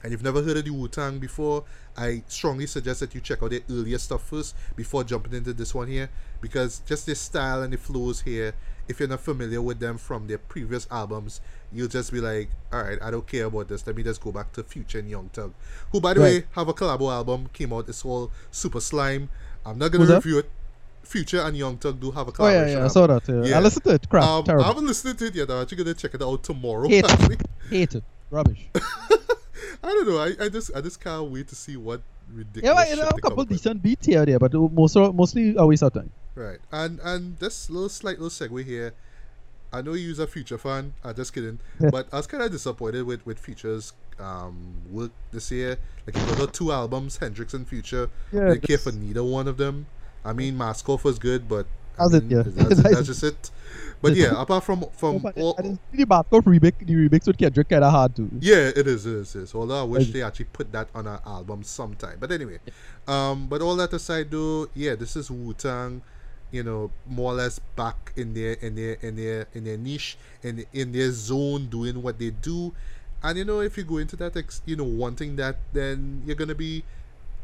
[0.02, 1.64] and you've never heard of the Wu Tang before,
[1.96, 5.74] I strongly suggest that you check out their earlier stuff first before jumping into this
[5.74, 8.54] one here because just their style and the flows here.
[8.88, 11.40] If you're not familiar with them from their previous albums,
[11.72, 13.86] you'll just be like, all right, I don't care about this.
[13.86, 15.52] Let me just go back to Future and Young Thug,
[15.92, 16.26] who, by the Right.
[16.42, 17.88] way, have a collabo album came out.
[17.88, 19.28] It's called Super Slime.
[19.64, 20.24] I'm not gonna Who's that?
[20.24, 20.50] review it.
[21.02, 22.68] Future and Young Thug do have a Oh collaboration.
[22.72, 23.28] yeah, yeah, I saw that.
[23.28, 23.44] Yeah.
[23.50, 23.58] Yeah.
[23.58, 24.08] I listened to it.
[24.08, 25.50] Crap, Um, I haven't listened to it yet.
[25.50, 26.88] I'm actually gonna check it out tomorrow.
[26.88, 27.40] Hate it.
[27.70, 28.04] Hate it.
[28.30, 28.66] Rubbish.
[28.74, 30.18] I don't know.
[30.18, 32.00] I, I just I just can't wait to see what
[32.34, 35.82] ridiculous yeah, you know, a couple decent beats here there, but most mostly a waste
[35.84, 36.10] of time.
[36.34, 36.58] Right.
[36.72, 38.92] And and this little slight little segue here.
[39.72, 40.94] I know you're a Future fan.
[41.04, 41.58] I'm just kidding.
[41.90, 44.56] But I was kind of disappointed with with Future's um
[44.90, 45.78] work this year.
[46.06, 48.08] Like he put out two albums, Hendrix and Future.
[48.32, 49.86] Yeah, Didn't care for neither one of them.
[50.24, 51.66] I mean, Mask Off was good, but
[51.98, 52.42] I mean, yeah.
[52.44, 53.50] That's, that's just it.
[54.02, 56.78] But yeah, apart from Oh, from but all, didn't the Basco remix.
[56.78, 58.30] The remix with Kendrick kind of hard too.
[58.40, 59.54] Yeah, it is, it is, it is.
[59.54, 62.18] Although I wish they actually put that on an album sometime.
[62.20, 62.58] But anyway,
[63.08, 66.02] um, but all that aside, though, yeah, this is Wu Tang,
[66.50, 70.16] you know, more or less back in their in their in their in their niche
[70.42, 72.72] in in their zone, doing what they do.
[73.22, 76.36] And you know, if you go into that, ex- you know, wanting that, then you're
[76.36, 76.84] gonna be,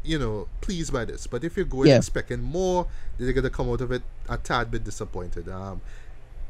[0.03, 1.27] you know, pleased by this.
[1.27, 1.97] But if you're going Yeah.
[1.97, 5.49] expecting more, then you're gonna come out of it a tad bit disappointed.
[5.49, 5.81] Um,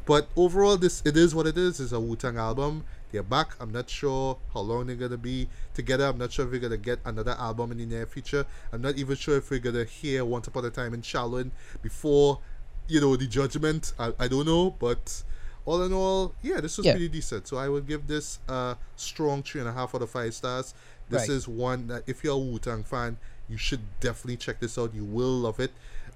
[0.06, 1.80] but overall, this it is what it is.
[1.80, 2.84] It's a Wu Tang album.
[3.14, 3.56] They're back.
[3.60, 6.06] I'm not sure how long they're gonna be together.
[6.08, 8.44] I'm not sure if we're gonna get another album in the near future.
[8.74, 11.52] I'm not even sure if we're gonna hear Once Upon a Time in Shaolin
[11.84, 12.40] before,
[12.88, 13.94] you know, the Judgment.
[14.00, 15.22] I, I don't know, but
[15.64, 16.94] all in all, yeah, this was Yeah.
[16.94, 17.48] pretty decent.
[17.48, 20.74] So I would give this a strong three and a half out of five stars.
[21.08, 21.30] This Right.
[21.30, 23.18] is one that if you're a Wu Tang fan,
[23.48, 24.92] you should definitely check this out.
[24.96, 25.72] You will love it.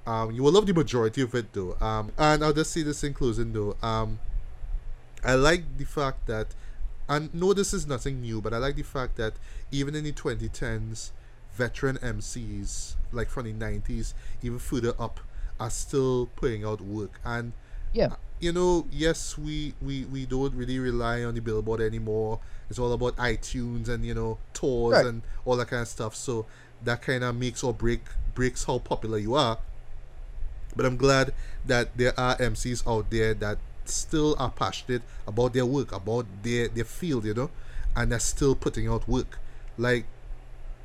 [0.07, 1.75] Um, you will love the majority of it though.
[1.79, 3.75] Um, and I'll just say this in closing though.
[3.83, 4.17] Um,
[5.23, 6.47] I like the fact that,
[7.09, 9.33] and no, this is nothing new, but I like the fact that
[9.71, 11.11] even in the 2010s,
[11.53, 14.13] veteran MCs like from the 90s,
[14.43, 15.19] even further up,
[15.59, 17.19] are still putting out work.
[17.25, 17.53] And
[17.93, 18.07] Yeah.
[18.07, 22.39] Uh, you know, yes, we, we, we don't really rely on the billboard anymore.
[22.69, 25.05] It's all about iTunes and you know tours Right.
[25.07, 26.15] and all that kind of stuff.
[26.15, 26.45] So
[26.83, 28.01] that kind of makes or break
[28.35, 29.57] breaks how popular you are.
[30.75, 31.33] But I'm glad
[31.65, 33.57] that there are MCs out there that
[33.89, 37.49] still are passionate about their work, about their their field, you know,
[37.95, 39.39] and they're still putting out work.
[39.77, 40.05] Like,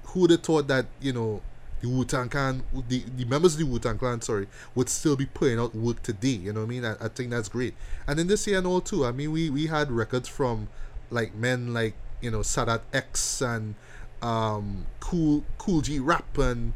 [0.05, 1.41] who would have thought that you know
[1.81, 5.17] the Wu Tang Clan, the, the members of the Wu Tang Clan, sorry, would still
[5.17, 6.29] be putting out work today.
[6.29, 6.85] You know what I mean?
[6.85, 7.75] I, I think that's great.
[8.07, 9.05] And in this year and all too.
[9.05, 10.69] I mean, we we had records from
[11.11, 13.75] like men like you know Sadat X and
[14.23, 16.73] um Cool Kool G Rap and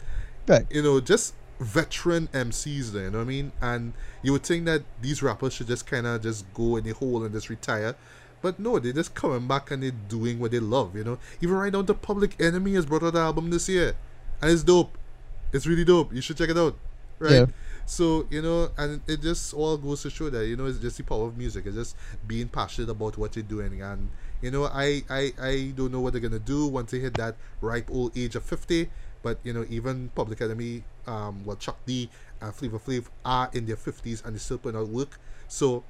[0.48, 0.66] Right.
[0.70, 3.52] you know, just veteran MCs there, you know what I mean?
[3.60, 3.92] And
[4.22, 7.24] you would think that these rappers should just kind of just go in the hole
[7.24, 7.94] and just retire.
[8.42, 11.18] But no, they're just coming back and they're doing what they love, you know?
[11.40, 13.94] Even right now, The Public Enemy has brought out an album this year.
[14.42, 14.96] And it's dope.
[15.52, 16.12] It's really dope.
[16.12, 16.76] You should check it out.
[17.18, 17.32] Right?
[17.32, 17.46] Yeah.
[17.86, 20.98] So, you know, and it just all goes to show that, you know, it's just
[20.98, 21.66] the power of music.
[21.66, 21.96] It's just
[22.26, 23.80] being passionate about what you're doing.
[23.80, 24.10] And,
[24.42, 27.14] you know, I, I, I don't know what they're going to do once they hit
[27.14, 28.90] that ripe old age of 50.
[29.26, 32.08] But, you know, even Public Enemy, um, well, Chuck D
[32.40, 35.18] and Flavor Flav are in their 50s and they're still putting out work.
[35.48, 35.82] So,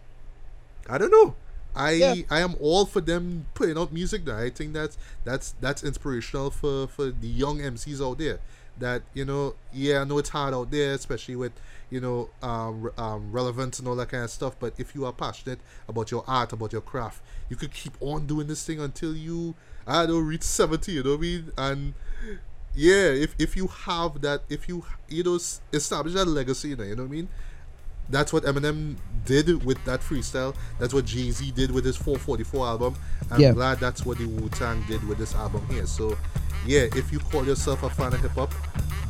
[0.89, 1.35] I don't know.
[1.75, 2.15] I Yeah.
[2.31, 4.27] I am all for them putting out music.
[4.27, 8.39] I think that's that's that's inspirational for for the young MCs out there.
[8.79, 11.53] That you know, yeah, I know it's hard out there, especially with
[11.91, 14.57] you know um, um, relevance and all that kind of stuff.
[14.59, 18.27] But if you are passionate about your art, about your craft, you could keep on
[18.27, 19.55] doing this thing until you
[19.87, 20.93] I don't reach seventy.
[20.93, 21.53] You know what I mean?
[21.59, 21.95] And
[22.77, 25.39] yeah, if if you have that, if you you know
[25.73, 27.29] establish that legacy, you know, you know what I mean?
[28.09, 28.95] That's what Eminem
[29.25, 30.55] did with that freestyle.
[30.79, 32.95] That's what Jay Z did with his 444 album.
[33.33, 33.53] I'm Yeah.
[33.53, 35.87] glad that's what the Wu Tang did with this album here.
[35.87, 36.17] So,
[36.65, 38.53] yeah, if you call yourself a fan of hip hop,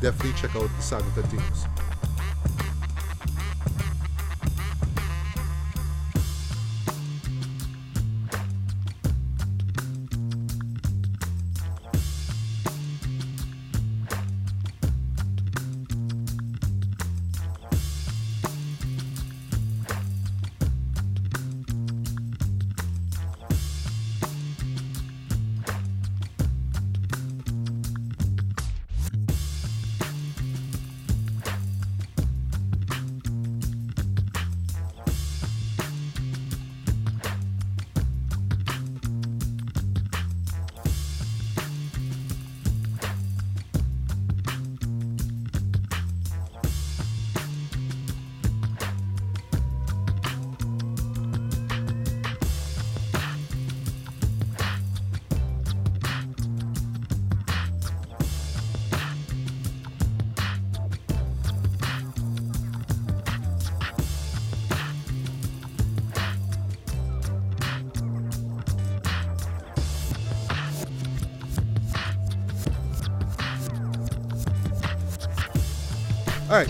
[0.01, 1.65] definitely check out The Saga Continues.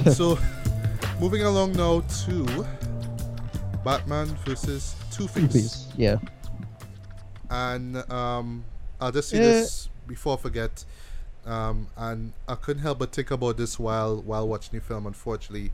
[0.16, 0.38] so
[1.20, 2.66] moving along now to
[3.84, 5.88] Batman versus Two Face.
[5.98, 6.18] Yeah.
[7.50, 8.64] and um,
[9.00, 9.42] I'll just say Eh.
[9.42, 10.84] this before I forget.
[11.46, 15.08] Um, and I couldn't help but think about this while while watching the film.
[15.08, 15.72] Unfortunately,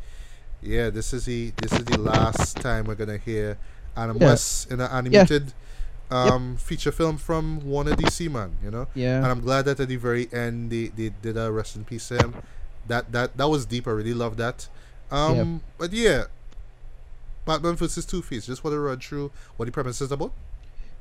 [0.62, 3.58] yeah, this is the this is the last time we're gonna hear
[3.98, 4.28] Adam Yeah.
[4.28, 5.52] West in an animated
[6.12, 8.56] um, feature film from Warner DC man.
[8.64, 9.18] You know, Yeah.
[9.18, 12.08] and I'm glad that at the very end they, they did a rest in peace
[12.10, 12.36] to him.
[12.88, 13.88] That that that was deep.
[13.88, 14.68] I really love that.
[15.12, 16.26] Um, but yeah,
[17.46, 18.46] Batman versus Two Face.
[18.46, 20.34] Just want to run through what the premise is about.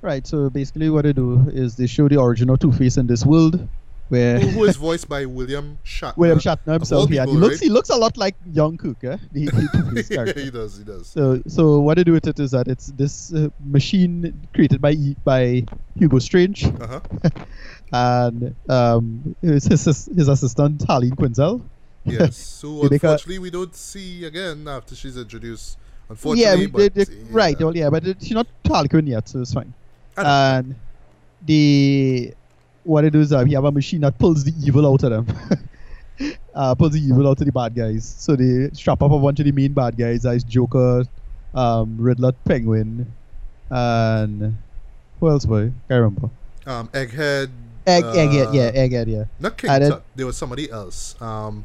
[0.03, 0.27] Right.
[0.27, 3.25] So basically, what they do is they show the origin of Two Face in this
[3.25, 3.69] world,
[4.13, 6.17] where who, who is voiced by William Shatner.
[6.19, 7.11] William Shatner himself.
[7.11, 7.65] Yeah, he looks right?
[7.67, 9.17] he looks a lot like young Cook, eh?
[9.33, 10.41] The, the Two-Face yeah, character.
[10.41, 10.77] he does.
[10.79, 11.07] He does.
[11.09, 14.95] So, so what they do with it is that it's this uh, machine created by
[15.25, 15.65] by
[15.99, 17.01] Hugo Strange Uh huh.
[17.93, 19.85] and um, his, his
[20.21, 21.63] his assistant Harleen Quinzel.
[22.05, 22.63] Yes.
[22.65, 25.79] Make a- unfortunately, we don't see again after she's introduced.
[26.11, 27.25] Unfortunately, we- but they- they- yeah.
[27.31, 27.59] right.
[27.59, 29.73] Well, yeah, but it, she's not Harley Quinn yet, so it's fine.
[30.19, 30.23] Know.
[30.25, 30.75] And
[31.47, 32.35] the
[32.85, 35.37] what it is, uh, we have a machine that pulls the evil out of them.
[36.55, 38.05] uh, pulls the evil out of the bad guys.
[38.19, 41.05] So they strap up a bunch of the main bad guys, as Joker,
[41.55, 43.13] um, Riddler, Penguin,
[43.71, 44.57] and
[45.21, 45.45] who else?
[45.47, 46.31] Boy, can't remember.
[46.67, 47.51] Um, Egghead.
[47.87, 49.25] Egg, uh, Egghead, yeah, Egghead, yeah.
[49.41, 50.05] Not King and then- Tut.
[50.15, 51.21] There was somebody else.
[51.21, 51.65] Um,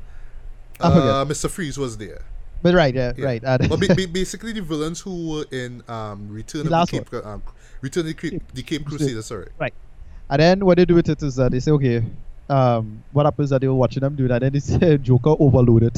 [0.79, 1.07] I forget.
[1.09, 1.49] uh, Mr.
[1.49, 2.21] Freeze was there.
[2.63, 3.25] But right, yeah, Yeah.
[3.25, 3.43] right.
[3.43, 6.99] And But ba- ba- basically, the villains who were in um, Return The of the
[6.99, 7.43] Cape, um,
[7.81, 9.21] Return of the Cape, the Cape Crusader.
[9.21, 9.47] Sorry.
[10.29, 12.03] And then what they do with it is that they say, okay,
[12.49, 14.59] um, what happens that they were watching them do that, and then they
[14.89, 15.97] say Joker overloaded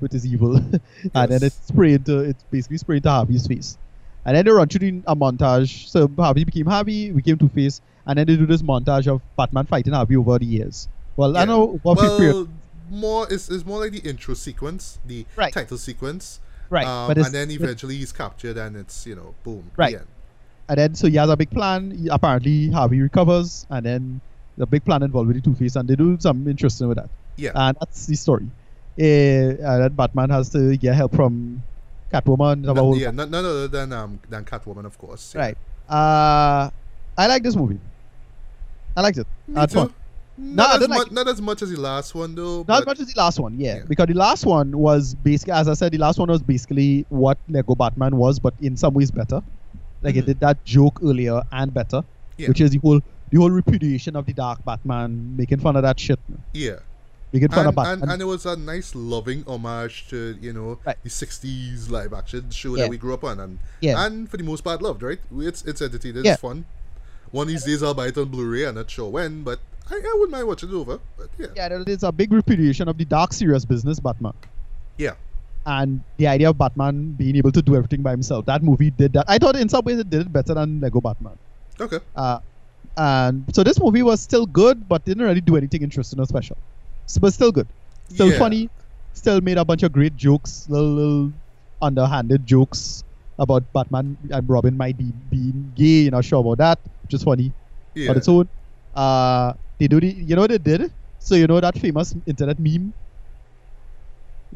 [0.00, 0.80] with his evil, and
[1.12, 1.42] then Yes.
[1.42, 3.78] it's spray into it's basically spray into Harvey's face,
[4.24, 5.88] and then they run through the- a montage.
[5.88, 9.66] So Harvey became Harvey, became Two Face, and then they do this montage of Batman
[9.66, 10.88] fighting Harvey over the years.
[11.16, 12.48] Well, I know what Well,
[12.90, 15.52] more is is more like the intro sequence, the Right.
[15.52, 16.40] title sequence,
[16.70, 16.86] right?
[16.86, 19.98] um, but and then eventually he's captured, and it's you know, boom, Right.
[20.68, 21.90] And then so he has a big plan.
[21.92, 24.20] He- apparently Harvey recovers, and then
[24.56, 27.10] the big plan involved with the Two Face, and they do something interesting with that.
[27.36, 27.50] Yeah.
[27.54, 28.46] and that's the story.
[28.98, 31.62] Uh, and then Batman has to get help from
[32.12, 32.66] Catwoman.
[32.68, 35.34] About- yeah, none, none other than um than Catwoman, of course.
[35.34, 35.40] yeah.
[35.42, 35.58] Right.
[35.88, 36.70] Uh,
[37.18, 37.78] I like this movie.
[38.96, 39.26] I liked it.
[39.46, 39.80] Me That's too.
[39.80, 39.94] fun.
[40.38, 42.64] Not, I as much, like- not as much as the last one though.
[42.68, 43.82] Not as much as the last one, yeah, Yeah.
[43.88, 47.38] Because the last one was basically, as I said, the last one was basically what
[47.48, 49.42] Lego Batman was, but in some ways better.
[50.06, 50.18] Like Mhm.
[50.22, 52.02] it did that joke earlier and better,
[52.38, 52.48] Yeah.
[52.48, 53.00] which is the whole
[53.30, 56.20] the whole repudiation of the Dark Batman, making fun of that shit,
[56.54, 56.76] yeah,
[57.32, 58.02] making fun and, of Batman.
[58.02, 60.96] and, and it was a nice, loving homage to you know Right.
[61.02, 62.82] the '60s live action show Yeah.
[62.84, 64.04] that we grew up on, and Yeah.
[64.06, 65.02] and for the most part loved.
[65.02, 65.18] Right?
[65.50, 66.34] It's it's entertaining, Yeah.
[66.34, 66.64] it's fun.
[67.32, 68.64] One of these days I'll buy it on Blu-ray.
[68.68, 69.58] I'm not sure when, but
[69.90, 71.00] I, I wouldn't mind watching it over.
[71.18, 74.34] But yeah, yeah, there is a big repudiation of the dark, serious business Batman.
[74.96, 75.14] yeah,
[75.66, 78.46] and the idea of Batman being able to do everything by himself.
[78.46, 79.26] That movie did that.
[79.28, 81.38] I thought in some ways it did it better than Lego Batman.
[81.80, 82.38] okay, Uh,
[82.96, 86.56] and so this movie was still good, but didn't really do anything interesting or special.
[87.06, 87.68] So, but still good,
[88.08, 88.38] still Yeah.
[88.38, 88.70] funny,
[89.12, 91.32] still made a bunch of great jokes, little, little
[91.82, 93.04] underhanded jokes
[93.38, 96.02] about Batman and Robin might be being gay.
[96.04, 97.52] You're not sure about that, which is funny
[97.94, 98.48] yeah, on its own.
[98.94, 100.90] Uh, they do the, you know what they did?
[101.18, 102.94] So you know that famous internet meme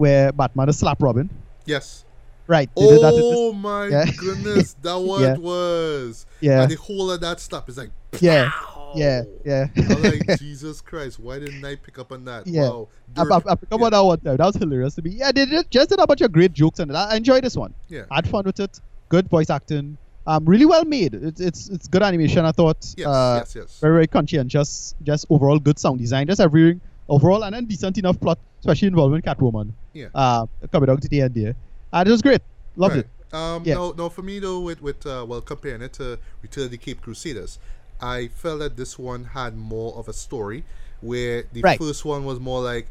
[0.01, 1.29] where Batman is slap Robin.
[1.67, 2.05] yes.
[2.47, 2.69] Right.
[2.75, 4.05] They did that in this- Oh my Yeah.
[4.19, 5.37] goodness, that what Yeah.
[5.37, 6.27] was.
[6.41, 6.63] yeah.
[6.63, 8.51] And the whole of that stuff is like, Yeah.
[8.51, 8.93] pow.
[8.97, 9.23] Yeah.
[9.45, 9.67] Yeah.
[9.77, 12.49] I'm like, Jesus Christ, why didn't I pick up on that?
[12.49, 12.63] Yeah.
[12.71, 12.89] Wow.
[13.17, 13.37] I, I.
[13.53, 14.37] I picked up on that one time.
[14.37, 15.11] That was hilarious to me.
[15.11, 17.73] Yeah, they did, just did a bunch of great jokes and I enjoyed this one.
[17.89, 18.07] Yeah.
[18.11, 18.81] I had fun with it.
[19.11, 19.97] Good voice acting.
[20.27, 21.15] Um, really well made.
[21.15, 22.45] It's it's it's good animation.
[22.45, 22.85] I thought.
[22.97, 23.79] Yes, uh, yes, yes.
[23.81, 24.95] Very very conscientious.
[25.05, 26.27] Just overall good sound design.
[26.27, 29.73] Just everything overall and then decent enough plot, especially involving Catwoman.
[29.93, 30.07] Yeah.
[30.15, 31.55] Uh, coming down to the end there,
[31.93, 32.41] and it was great.
[32.77, 33.05] Loved Right.
[33.05, 33.35] it.
[33.35, 33.75] Um, Yeah.
[33.75, 36.79] no, no, for me though, with with uh, well comparing it to Return of the
[36.79, 37.59] Cape Crusaders,
[38.01, 40.65] I felt that this one had more of a story,
[41.01, 41.79] where the Right.
[41.79, 42.87] first one was more like.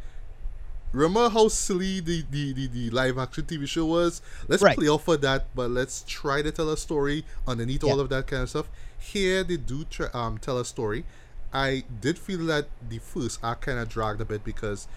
[0.91, 4.23] Remember how silly the, the, the, the live action TV show was?
[4.47, 4.75] Let's Right.
[4.75, 8.25] play off of that, but let's try to tell a story underneath all of that
[8.25, 8.69] kind of stuff.
[8.97, 11.05] Here they do try, um, tell a story.
[11.53, 14.87] I did feel that the first act kind of dragged a bit because,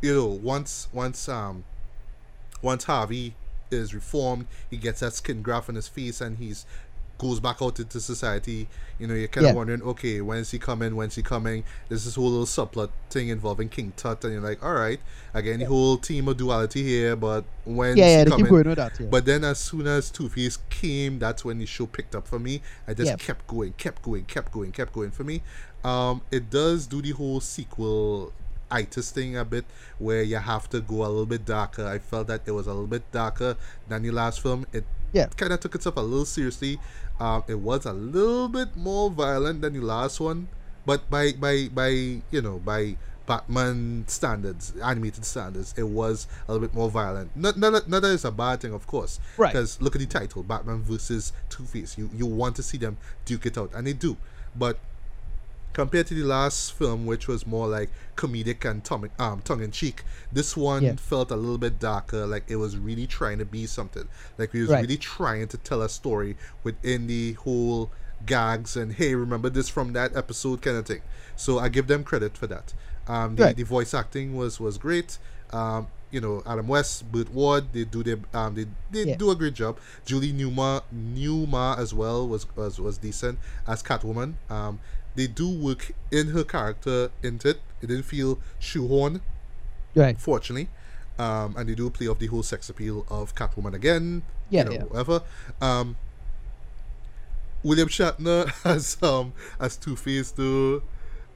[0.00, 1.64] you know, once once um
[2.62, 3.34] once Harvey
[3.70, 6.66] is reformed, he gets that skin graft on his face and he's
[7.18, 8.68] goes back out into society.
[8.98, 9.56] You know, you're kind of Yeah.
[9.56, 10.96] wondering, okay, when's he coming?
[10.96, 11.64] When's he coming?
[11.88, 15.00] There's this whole little subplot thing involving King Tut, and you're like, all right,
[15.34, 18.24] again, the whole team of duality here, but when Yeah, yeah.
[18.24, 18.44] he coming?
[18.46, 18.98] keep going with that.
[19.00, 19.06] Yeah.
[19.10, 22.38] But then as soon as Two Face came, that's when the show picked up for
[22.38, 22.62] me.
[22.88, 23.16] I just Yeah.
[23.16, 25.42] kept going, kept going, kept going, kept going for me.
[25.84, 28.32] Um, it does do the whole sequel
[28.70, 29.64] itis thing a bit
[29.98, 31.86] where you have to go a little bit darker.
[31.86, 33.56] I felt that it was a little bit darker
[33.88, 34.66] than the last film.
[34.72, 35.26] It Yeah.
[35.36, 36.78] kind of took itself a little seriously.
[37.20, 40.48] Um, it was a little bit more violent than the last one,
[40.84, 42.96] but by by by you know by
[43.26, 47.34] Batman standards, animated standards, it was a little bit more violent.
[47.36, 49.18] Not not, that- not that it's a bad thing, of course.
[49.36, 49.52] Right.
[49.52, 51.96] Because look at the title, Batman versus Two Face.
[51.98, 54.16] You you want to see them duke it out, and they do.
[54.54, 54.78] But
[55.76, 59.70] compared to the last film, which was more like comedic and tongue um, tongue in
[59.70, 60.96] cheek, this one Yeah.
[60.96, 62.26] felt a little bit darker.
[62.26, 64.08] Like it was really trying to be something.
[64.38, 64.80] Like it was Right.
[64.80, 67.90] really trying to tell a story within the whole
[68.24, 71.02] gags and hey, remember this from that episode kind of thing.
[71.36, 72.72] So I give them credit for that.
[73.06, 73.56] Um, the, Right.
[73.56, 75.18] the voice acting was was great.
[75.52, 79.16] Um, you know, Adam West, Burt Ward, they do their um, they they Yeah.
[79.18, 79.76] do a great job.
[80.06, 84.34] Julie Newmar Newmar as well was was was decent as Catwoman.
[84.48, 84.78] Um,
[85.16, 87.60] they do work in her character into it.
[87.82, 89.20] It didn't feel shoehorned,
[89.94, 90.18] Right.
[90.20, 90.68] fortunately.
[91.18, 94.22] Um, and they do play off the whole sex appeal of Catwoman again.
[94.50, 94.82] Yeah, you know, yeah.
[94.84, 95.22] whatever.
[95.60, 95.96] Um,
[97.62, 100.82] William Shatner as um as Two Face though.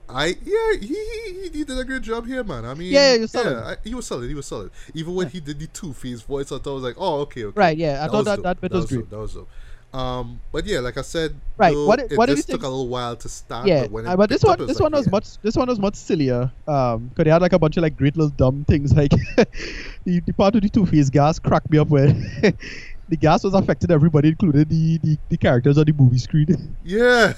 [0.08, 2.64] I yeah he, he he did a great job here man.
[2.64, 3.56] I mean Yeah, yeah, he was solid.
[3.56, 4.28] I, he was solid.
[4.28, 4.70] He was solid.
[4.94, 7.44] Even when he did the Two Face voice, I thought I was like, oh okay
[7.44, 7.58] okay.
[7.58, 7.76] Right.
[7.78, 8.04] Yeah.
[8.04, 8.44] I thought that dope.
[8.44, 9.00] that bit was great.
[9.00, 9.10] dope.
[9.10, 9.48] That was dope.
[9.92, 12.68] Um, but yeah, like I said, Right, though, what it what you just took a
[12.68, 13.66] little while to start.
[13.66, 15.10] yeah, but when it uh, but this one, this like, one was yeah.
[15.10, 16.50] much, this one was much sillier.
[16.68, 18.94] Um, because they had like a bunch of like great little dumb things.
[19.00, 19.12] Like
[20.04, 22.08] the, the part of the Two Face gas cracked me up where
[23.10, 26.76] the gas was affecting everybody, including the, the, the characters on the movie screen.
[26.84, 27.34] Yeah,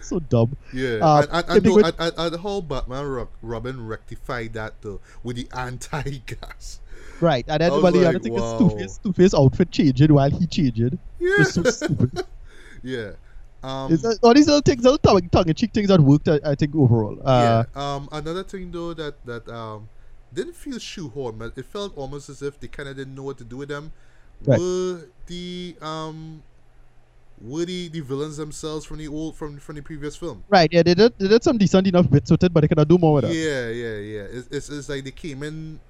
[0.00, 0.56] so dumb.
[0.72, 0.98] yeah.
[1.00, 6.80] Uh, and, and, and, and, the whole Batman Robin rectified that though with the anti-gas.
[7.20, 8.58] Right, and then I was but the other like, thing wow.
[8.58, 10.98] Two Face, Two Face outfit changing while he changing.
[11.18, 12.24] Yeah, It's so stupid.
[12.82, 13.12] yeah.
[13.62, 16.28] Um, It's, uh, all these little things, little tongue, tongue in cheek things that worked.
[16.28, 17.18] I, I think overall.
[17.24, 17.94] Uh, yeah.
[17.94, 19.88] Um, another thing though that that um
[20.34, 23.38] didn't feel shoehorned, but it felt almost as if they kind of didn't know what
[23.38, 23.92] to do with them.
[24.44, 24.58] Right.
[24.58, 26.42] Were the um
[27.40, 30.44] were the, the villains themselves from the old from from the previous film?
[30.48, 32.78] Right, yeah, they did, they did some decent enough bits with it, but they could
[32.78, 33.34] not do more with it.
[33.34, 34.38] Yeah, yeah, yeah.
[34.38, 35.80] It's, it's, it's like they came in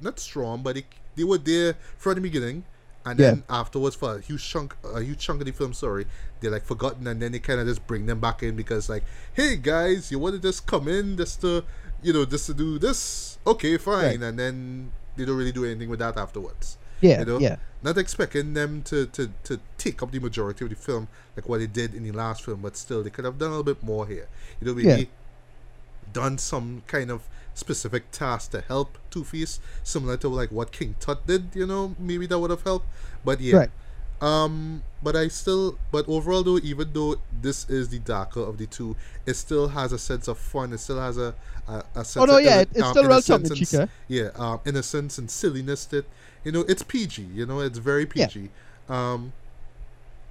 [0.00, 0.84] not strong, but they,
[1.16, 2.64] they were there from the beginning,
[3.04, 3.30] and Yeah.
[3.30, 5.72] then afterwards for a huge chunk, a huge chunk of the film.
[5.72, 6.06] Sorry,
[6.40, 9.04] they're like forgotten, and then they kind of just bring them back in because like,
[9.34, 11.64] hey guys, you want to just come in just to,
[12.02, 13.38] you know, just to do this?
[13.46, 14.22] Okay, fine, Right.
[14.22, 16.76] and then they don't really do anything with that afterwards.
[17.00, 17.38] Yeah, you know?
[17.38, 17.56] yeah.
[17.80, 21.06] Not expecting them to, to, to take up the majority of the film
[21.36, 23.50] like what they did in the last film, but still they could have done a
[23.56, 24.26] little bit more here.
[24.60, 25.04] You know, maybe Yeah.
[26.12, 27.22] done some kind of
[27.58, 31.50] specific task to help Two Face, similar to like what King Tut did.
[31.54, 32.86] You know, maybe that would have helped.
[33.24, 33.70] But yeah, Right.
[34.20, 38.66] um, but I still, but overall though, even though this is the darker of the
[38.66, 40.72] two, it still has a sense of fun.
[40.72, 41.34] It still has a
[41.68, 43.52] a, a sense Oh no, of yeah, it, it's um, still real innocence tongue in
[43.52, 43.72] cheek.
[43.72, 43.86] and eh?
[44.08, 46.06] Yeah, um, innocence and silliness that
[46.44, 47.22] you know it's PG.
[47.22, 48.28] You know, it's very Yeah.
[48.28, 48.50] PG.
[48.88, 49.32] Um,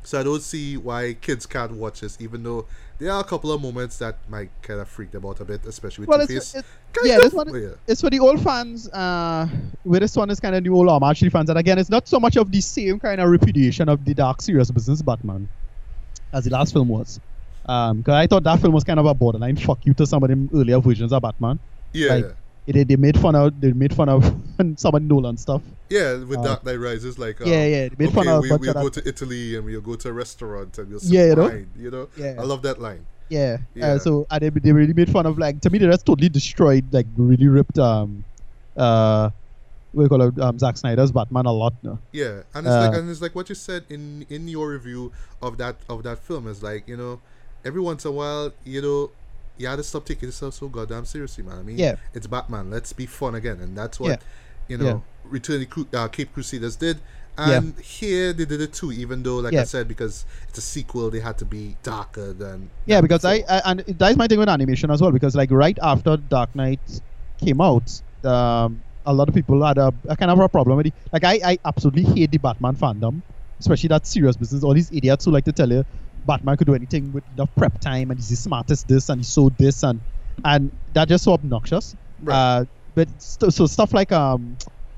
[0.03, 2.65] so I don't see why kids can't watch this, even though
[2.99, 5.65] there are a couple of moments that might kind of freak them out a bit,
[5.65, 6.63] especially with Well, Two it's, Face.
[7.03, 7.69] yeah, this one- yeah.
[7.87, 8.87] it's for the old fans.
[8.89, 9.47] Uh,
[9.83, 12.19] where this one is kind of the old the fans, and again, it's not so
[12.19, 15.47] much of the same kind of repudiation of the dark, serious business Batman
[16.33, 17.19] as the last film was.
[17.67, 20.23] Um, because I thought that film was kind of a borderline fuck you to some
[20.23, 21.59] of them earlier versions of Batman.
[21.93, 22.35] Yeah, like,
[22.67, 24.23] They, they made fun of they made fun of
[24.75, 25.61] some of Nolan stuff.
[25.89, 28.59] yeah, with uh, Dark Knight Rises, like um, yeah, yeah, they made fun okay, of
[28.59, 31.35] we, we'll go to Italy and we'll go to a restaurant and we'll Yeah, you
[31.35, 31.43] know?
[31.43, 32.09] wine, you know.
[32.17, 32.35] Yeah.
[32.37, 33.05] I love that line.
[33.29, 33.57] Yeah.
[33.73, 33.93] Yeah.
[33.93, 36.29] Uh, so and they, they really made fun of like to me they just totally
[36.29, 38.23] destroyed like really ripped um
[38.75, 39.29] uh
[39.93, 41.73] we call it um Zack Snyder's Batman a lot.
[41.83, 41.99] No?
[42.11, 45.11] Yeah, and it's Uh, like and it's like what you said in in your review
[45.41, 47.19] of that of that film is like you know
[47.65, 49.09] every once in a while you know
[49.57, 51.57] you had to stop taking yourself so goddamn seriously, man.
[51.59, 51.95] I mean, Yeah.
[52.13, 52.69] it's Batman.
[52.69, 54.17] Let's be fun again, and that's what Yeah.
[54.67, 54.85] you know.
[54.85, 54.99] Yeah.
[55.29, 55.59] Return
[55.91, 56.99] the uh, Caped Crusaders did,
[57.37, 57.57] Yeah.
[57.57, 58.91] and here they did it too.
[58.93, 62.69] Even though, like I said, because it's a sequel, they had to be darker than
[62.85, 63.43] Yeah, than because I.
[63.49, 65.11] I and that's my thing with animation as well.
[65.11, 66.79] Because like right after Dark Knight
[67.39, 70.87] came out, um, a lot of people had a, a kind of a problem with
[70.87, 70.93] it.
[71.11, 73.21] Like I, I absolutely hate the Batman fandom,
[73.59, 74.63] especially that serious business.
[74.63, 75.83] All these idiots who like to tell you
[76.27, 79.29] Batman could do anything with enough prep time and he's the smartest this and he's
[79.29, 79.99] so this and
[80.45, 81.95] and that just so obnoxious.
[82.21, 82.35] Right.
[82.35, 84.57] Uh, but st- so stuff like um,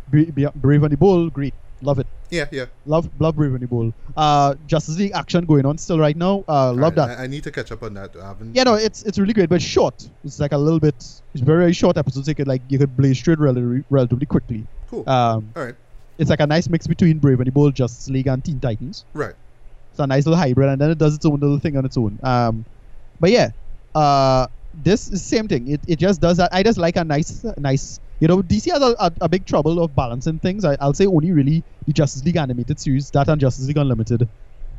[0.09, 2.07] Bra- Bra- Brave and the Bold, great, love it.
[2.29, 2.65] yeah, yeah.
[2.85, 3.93] Love, love Brave and the Bold.
[4.17, 6.43] Uh, Justice League action going on still right now.
[6.47, 7.19] Uh, love I, that.
[7.19, 8.15] I, I need to catch up on that.
[8.15, 8.55] I haven't.
[8.55, 10.09] Yeah, no, it's it's really great, but short.
[10.23, 10.95] It's like a little bit.
[10.95, 12.27] It's very very short episodes.
[12.27, 14.65] You could like you could blaze through it relatively relatively quickly.
[14.89, 15.07] cool.
[15.07, 15.75] Um, All right.
[16.17, 19.05] it's like a nice mix between Brave and the Bold, Justice League, and Teen Titans.
[19.13, 19.35] Right.
[19.99, 21.97] It's a nice little hybrid, and then it does its own little thing on its
[21.97, 22.17] own.
[22.23, 22.65] Um,
[23.19, 23.49] but yeah,
[23.93, 25.67] uh, this is same thing.
[25.67, 26.49] It, it just does that.
[26.53, 27.99] I just like a nice nice.
[28.21, 30.63] You know, DC has a, a, a big trouble of balancing things.
[30.63, 34.27] I, I'll say only really the Justice League animated series, that and Justice League Unlimited,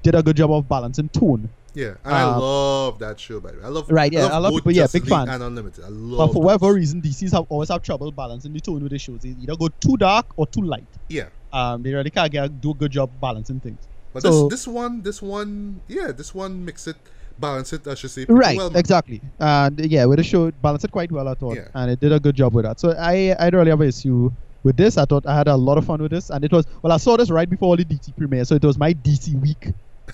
[0.03, 1.51] did a good job of balancing tone.
[1.75, 3.65] Yeah, and I Um, love that show by the way.
[3.65, 5.29] I love Right, yeah, I love lot of both people- yeah, Justice big fan.
[5.29, 5.85] and Unlimited.
[5.85, 6.29] I love.
[6.29, 9.21] But for whatever reason, DC's have always have trouble balancing the tone with the shows.
[9.21, 10.89] They either go too dark or too light.
[11.09, 11.29] yeah.
[11.53, 13.81] Um, they really can't get, do a good job balancing things.
[14.13, 16.97] But So- this this one this one yeah this one makes it
[17.39, 18.77] balance it I should say Right, well.
[18.77, 19.21] exactly.
[19.39, 21.69] And yeah, with the show, it balanced it quite well, I thought, Yeah.
[21.75, 22.79] and it did a good job with that.
[22.81, 24.31] So I, I don't really have an issue
[24.63, 24.99] with this.
[24.99, 26.99] I thought I had a lot of fun with this, and it was well, I
[26.99, 29.73] saw this right before the DC premiere, so it was my DC week.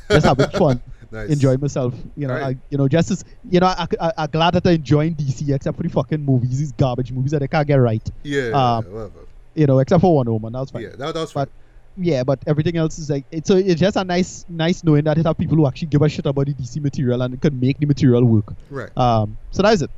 [0.08, 1.30] Just having fun, nice.
[1.30, 1.94] enjoying myself.
[2.16, 2.54] You know, Right.
[2.56, 5.52] I, you know, just as you know, I, I, I'm glad that I'm enjoying DC,
[5.52, 8.08] except for the fucking movies, these garbage movies that I can't get right.
[8.22, 9.10] Yeah, um, whatever.
[9.56, 10.82] You know, except for Wonder Woman, that was fine.
[10.82, 11.46] Yeah, that, that was fine.
[11.46, 11.52] but-
[11.96, 15.18] yeah, but everything else is like it's so it's just a nice nice knowing that
[15.18, 17.78] it have people who actually give a shit about the DC material and can make
[17.78, 18.52] the material work.
[18.70, 18.90] right.
[18.96, 19.90] Um, so that is it.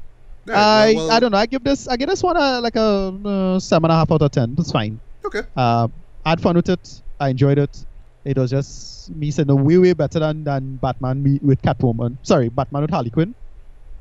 [0.47, 1.39] Right, I well, well, I don't know.
[1.39, 4.11] I give this I give this one a like a uh, seven and a half
[4.12, 4.55] out of ten.
[4.55, 5.01] That's fine.
[5.25, 5.43] Okay.
[5.57, 5.89] Uh,
[6.25, 7.03] I had fun with it.
[7.20, 7.85] I enjoyed it.
[8.25, 12.16] It was just me saying way way better than than Batman me with Catwoman.
[12.23, 13.35] Sorry, Batman with Harley Quinn.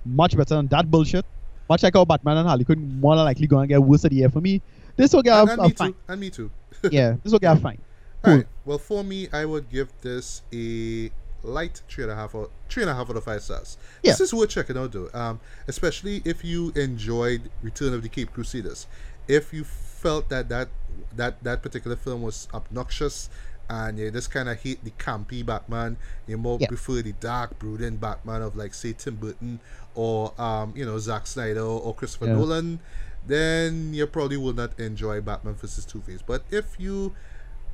[0.06, 1.26] Much better than that bullshit.
[1.70, 4.18] Much like how Batman and Harley Quinn more than likely gonna get worse of the
[4.18, 4.62] year for me.
[4.96, 5.92] This will get And, a, and a me fine.
[5.94, 5.98] too.
[6.08, 6.50] And me too.
[6.92, 7.80] Yeah, this will get a fine.
[8.24, 8.48] All right.
[8.66, 11.12] Well, for me, I would give this a
[11.44, 13.78] light three and a half out three and a half out of five stars.
[14.04, 14.12] Yeah.
[14.14, 15.10] This is worth checking out, though.
[15.14, 18.88] Um, especially if you enjoyed Return of the Caped Crusaders.
[19.28, 20.70] If you felt that that
[21.16, 23.30] that that particular film was obnoxious.
[23.70, 25.98] And you just kind of hate the campy Batman.
[26.26, 26.68] You more Yeah.
[26.70, 29.60] prefer the dark, brooding Batman of like say Tim Burton
[29.94, 32.36] or um, you know Zack Snyder or Christopher Yeah.
[32.36, 32.80] Nolan.
[33.26, 36.22] Then you probably will not enjoy Batman vs Two Face.
[36.26, 37.14] But if you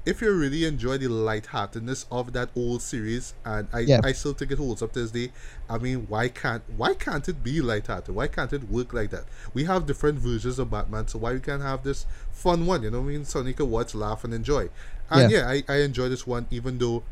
[0.05, 4.01] if you really enjoy the lightheartedness of that old series, and I, Yeah.
[4.03, 5.31] I still think it holds up to this day.
[5.69, 8.13] I mean, why can't why can't it be lighthearted?
[8.13, 9.25] Why can't it work like that?
[9.53, 12.83] We have different versions of Batman, so why we can't have this fun one?
[12.83, 13.25] You know what I mean?
[13.25, 14.69] So you can watch, laugh, and enjoy.
[15.09, 17.03] And yeah, I, I enjoy this one, even though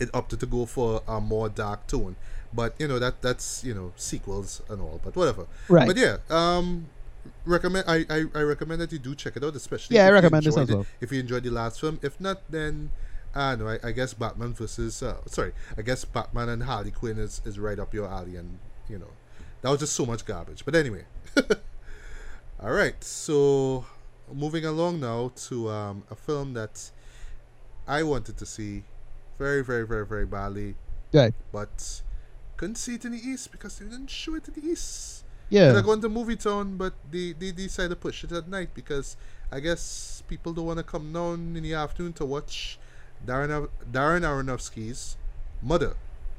[0.00, 2.16] it opted to go for a more dark tone.
[2.52, 5.00] But you know that that's you know sequels and all.
[5.04, 5.46] But whatever.
[5.68, 5.86] Right.
[5.86, 6.86] But yeah, um,
[7.44, 10.44] recommend I, I, I recommend that you do check it out, especially Yeah, I recommend
[10.44, 10.86] this as it-.
[11.00, 12.90] If you enjoyed the last film, if not, then
[13.34, 17.18] I know I, I guess Batman versus uh, sorry, I guess Batman and Harley Quinn
[17.18, 18.58] is, is right up your alley, and
[18.88, 19.10] you know
[19.62, 20.64] that was just so much garbage.
[20.64, 21.04] But anyway,
[22.60, 23.02] all right.
[23.02, 23.84] So
[24.32, 26.90] moving along now to um, a film that
[27.86, 28.84] I wanted to see
[29.38, 30.76] very very very very badly,
[31.12, 31.34] Right.
[31.52, 32.02] but
[32.56, 35.13] couldn't see it in the east because they didn't show it in the east.
[35.50, 35.72] Yeah.
[35.72, 39.16] Have gone to Movie Town, but they, they decided to push it at night because
[39.52, 42.78] I guess people don't want to come down in the afternoon to watch
[43.26, 45.16] Darren, Darren Aronofsky's
[45.62, 45.96] Mother.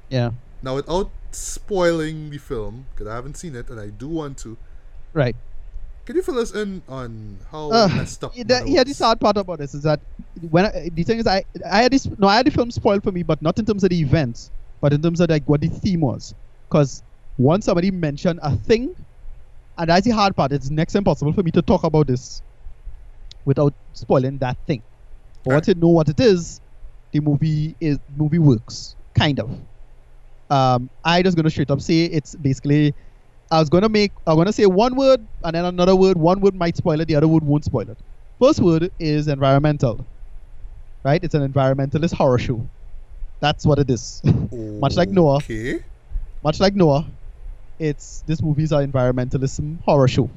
[0.10, 0.32] Yeah.
[0.62, 4.58] Now, without spoiling the film, because I haven't seen it and I do want to,
[5.14, 5.36] Right.
[6.06, 9.20] can you fill us in on how Uh, messed up Yeah, the, yeah, the sad
[9.20, 10.00] part about this is that
[10.50, 13.04] when I, the thing is, I I had this no, I had the film spoiled
[13.04, 14.52] for me, but not in terms of the events,
[14.82, 16.34] but in terms of like what the theme was.
[16.68, 17.02] Because
[17.38, 18.96] once somebody mentioned a thing,
[19.78, 20.52] and that's the hard part.
[20.52, 22.42] It's next impossible for me to talk about this
[23.44, 24.82] without spoiling that thing.
[25.44, 26.62] But once you know what it is,
[27.12, 29.50] the movie is movie works kind of.
[30.50, 32.94] Um, I just gonna straight up say it's basically.
[33.52, 34.12] I was gonna make.
[34.26, 36.18] I'm gonna say one word and then another word.
[36.18, 37.08] One word might spoil it.
[37.08, 37.98] The other word won't spoil it.
[38.40, 40.06] First word is environmental.
[41.04, 41.24] Right?
[41.24, 42.68] It's an environmentalist horror show.
[43.40, 44.22] That's what it is.
[44.52, 45.38] much like Noah.
[45.38, 45.84] Okay.
[46.44, 47.06] Much like Noah,
[47.80, 50.30] it's this movies an environmentalism horror show.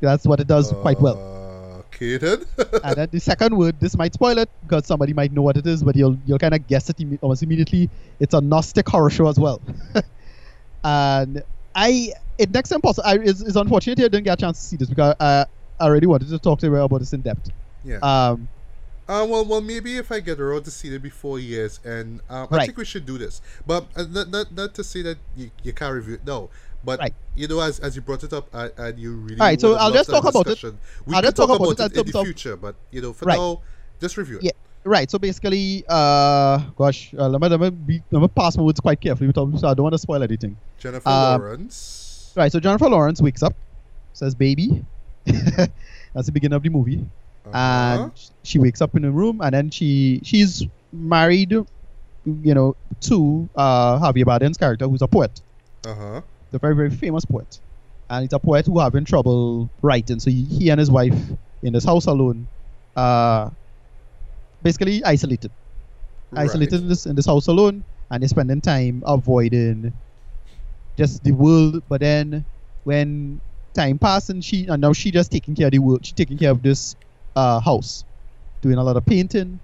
[0.00, 1.16] That's what it does quite well.
[1.94, 2.44] Okay, then.
[2.84, 5.66] and then the second word, this might spoil it because somebody might know what it
[5.66, 7.90] is, but you'll you'll kind of guess it imme- almost immediately.
[8.18, 9.60] It's a Gnostic horror show as well.
[10.84, 11.42] and
[11.74, 14.66] I, it next time possible, I, it's, it's unfortunate I didn't get a chance to
[14.66, 15.46] see this because I,
[15.78, 17.50] I already wanted to talk to you about this in depth.
[17.84, 17.98] yeah.
[17.98, 18.48] Um,
[19.08, 22.46] Uh, well, well, maybe if I get around to see it before years, and um,
[22.50, 23.42] I think we should do this.
[23.66, 26.50] But uh, not, not, not to say that you, you can't review it, no.
[26.84, 27.14] But Right.
[27.36, 29.40] you know, as, as you brought it up, uh, and you really.
[29.40, 30.62] Alright, so I'll just talk about it.
[31.06, 33.24] We I'll just talk talk about, about it in the future, but you know, for
[33.26, 33.38] Right.
[33.38, 33.60] now,
[34.00, 34.44] just review it.
[34.44, 34.50] Yeah.
[34.84, 35.10] right.
[35.10, 38.80] So basically, uh, gosh, uh, let me let me, be, let me pass my words
[38.80, 40.56] quite carefully, so I don't want to spoil anything.
[40.78, 42.32] Jennifer Um, Lawrence.
[42.36, 42.50] Right.
[42.50, 43.54] So Jennifer Lawrence wakes up,
[44.12, 44.84] says "baby."
[45.24, 47.04] That's the beginning of the movie.
[47.44, 48.04] Uh-huh.
[48.04, 48.12] and
[48.44, 53.98] she wakes up in a room and then she she's married you know to uh
[53.98, 55.40] Javier Bardem's character who's a poet
[55.84, 56.20] Uh huh.
[56.52, 57.58] the very very famous poet
[58.10, 61.16] and he's a poet who having trouble writing so he, he and his wife
[61.62, 62.48] in this house alone
[62.96, 63.50] uh
[64.62, 65.52] basically isolated
[66.36, 69.92] isolated in this in this house alone and they're spending time avoiding
[70.96, 71.82] just the world.
[71.88, 72.44] But then
[72.84, 73.40] when
[73.74, 76.04] time passed and she and now she just taking care of the world.
[76.04, 76.96] She taking care of this
[77.36, 78.04] uh, house,
[78.62, 79.60] doing a lot of painting,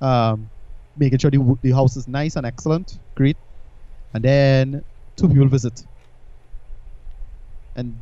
[0.00, 0.50] um,
[0.96, 3.38] making sure the the house is nice and excellent, great.
[4.14, 4.84] And then
[5.16, 5.80] two people visit,
[7.76, 8.00] and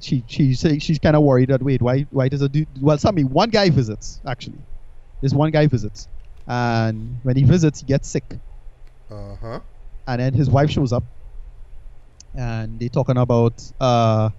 [0.00, 2.98] she she say she's kind of worried that wait why why does a dude well
[2.98, 4.66] something one guy visits actually,
[5.22, 6.08] this one guy visits,
[6.46, 8.40] and when he visits he gets sick.
[9.10, 9.60] Uh huh.
[10.06, 11.04] and then his wife shows up.
[12.34, 14.30] And they're talking about uh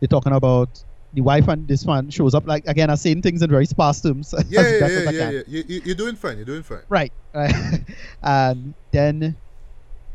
[0.00, 0.82] they're talking about
[1.14, 4.00] the wife and this one shows up like again I'm saying things in very sparse
[4.00, 5.42] terms Yeah, yeah, yeah, yeah, yeah.
[5.46, 6.36] You, you, you're doing fine.
[6.36, 6.82] You're doing fine.
[6.88, 7.54] right right
[8.22, 9.36] and then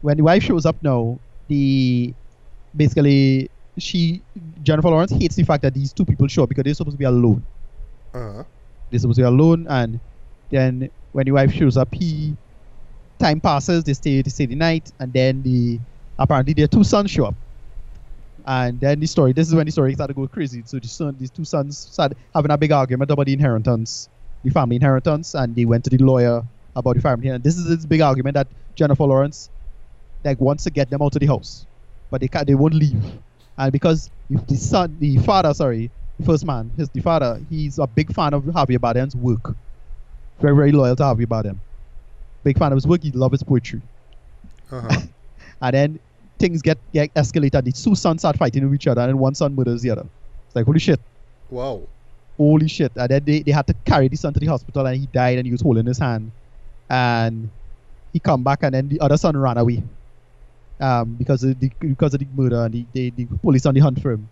[0.01, 2.13] when the wife shows up now the
[2.75, 3.49] basically
[3.79, 4.23] she
[4.63, 6.99] Jennifer Lawrence hates the fact that these two people show up because they're supposed to
[6.99, 7.45] be alone
[8.13, 8.43] Uh huh.
[8.89, 9.99] they're supposed to be alone and
[10.49, 12.35] then when the wife shows up he
[13.19, 15.79] time passes they stay they stay the night and then the
[16.19, 17.35] apparently their two sons show up
[18.47, 20.63] and then the story this is when the story started to go crazy.
[20.65, 24.09] So the son these two sons started having a big argument about the inheritance
[24.43, 26.43] the family inheritance and they went to the lawyer
[26.75, 27.27] about the family.
[27.29, 29.49] And this is this big argument that jennifer lawrence
[30.23, 31.67] like wants to get them out of the house
[32.09, 33.03] but they can't they won't leave.
[33.57, 37.77] And because if the son the father sorry the first man his the father he's
[37.79, 39.57] a big fan of javier bardem's work.
[40.39, 41.59] Very very loyal to javier bardem.
[42.43, 43.03] Big fan of his work.
[43.03, 43.81] He loves his poetry.
[44.71, 45.01] Uh huh.
[45.61, 45.99] and then
[46.39, 47.65] things get, get escalated.
[47.65, 50.03] The two sons start fighting with each other, and one son murders the other.
[50.47, 50.99] It's like holy shit,
[51.49, 51.89] wow.
[52.37, 52.91] holy shit!
[52.95, 55.37] And then they, they had to carry the son to the hospital, and he died,
[55.37, 56.31] and he was holding his hand,
[56.89, 57.49] and
[58.13, 59.83] he come back, and then the other son ran away,
[60.79, 63.81] um, because of the because of the murder, and the, the, the police on the
[63.81, 64.29] hunt for him.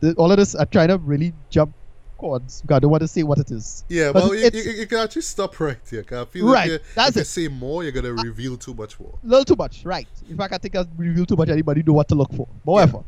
[0.00, 1.74] The- all of this, I'm trying to really jump
[2.16, 2.62] chords.
[2.62, 3.84] because I don't want to say what it is.
[3.88, 6.02] Yeah, But well, you, you, you can actually stop right here.
[6.02, 7.24] 'cause I feel Right, like you, that's if you it.
[7.26, 9.14] say more, you're gonna reveal too much more.
[9.22, 10.08] A little too much, right?
[10.28, 11.48] In fact, I think I reveal too much.
[11.48, 12.46] Anybody know what to look for.
[12.64, 13.04] But whatever.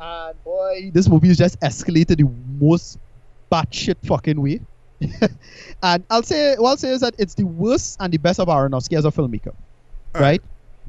[0.00, 2.28] And boy, this movie is just escalated the
[2.64, 2.98] most
[3.50, 4.60] batshit fucking way.
[5.82, 8.48] and I'll say, what I'll say is that it's the worst and the best of
[8.48, 9.54] Aronofsky as a filmmaker,
[10.14, 10.40] right?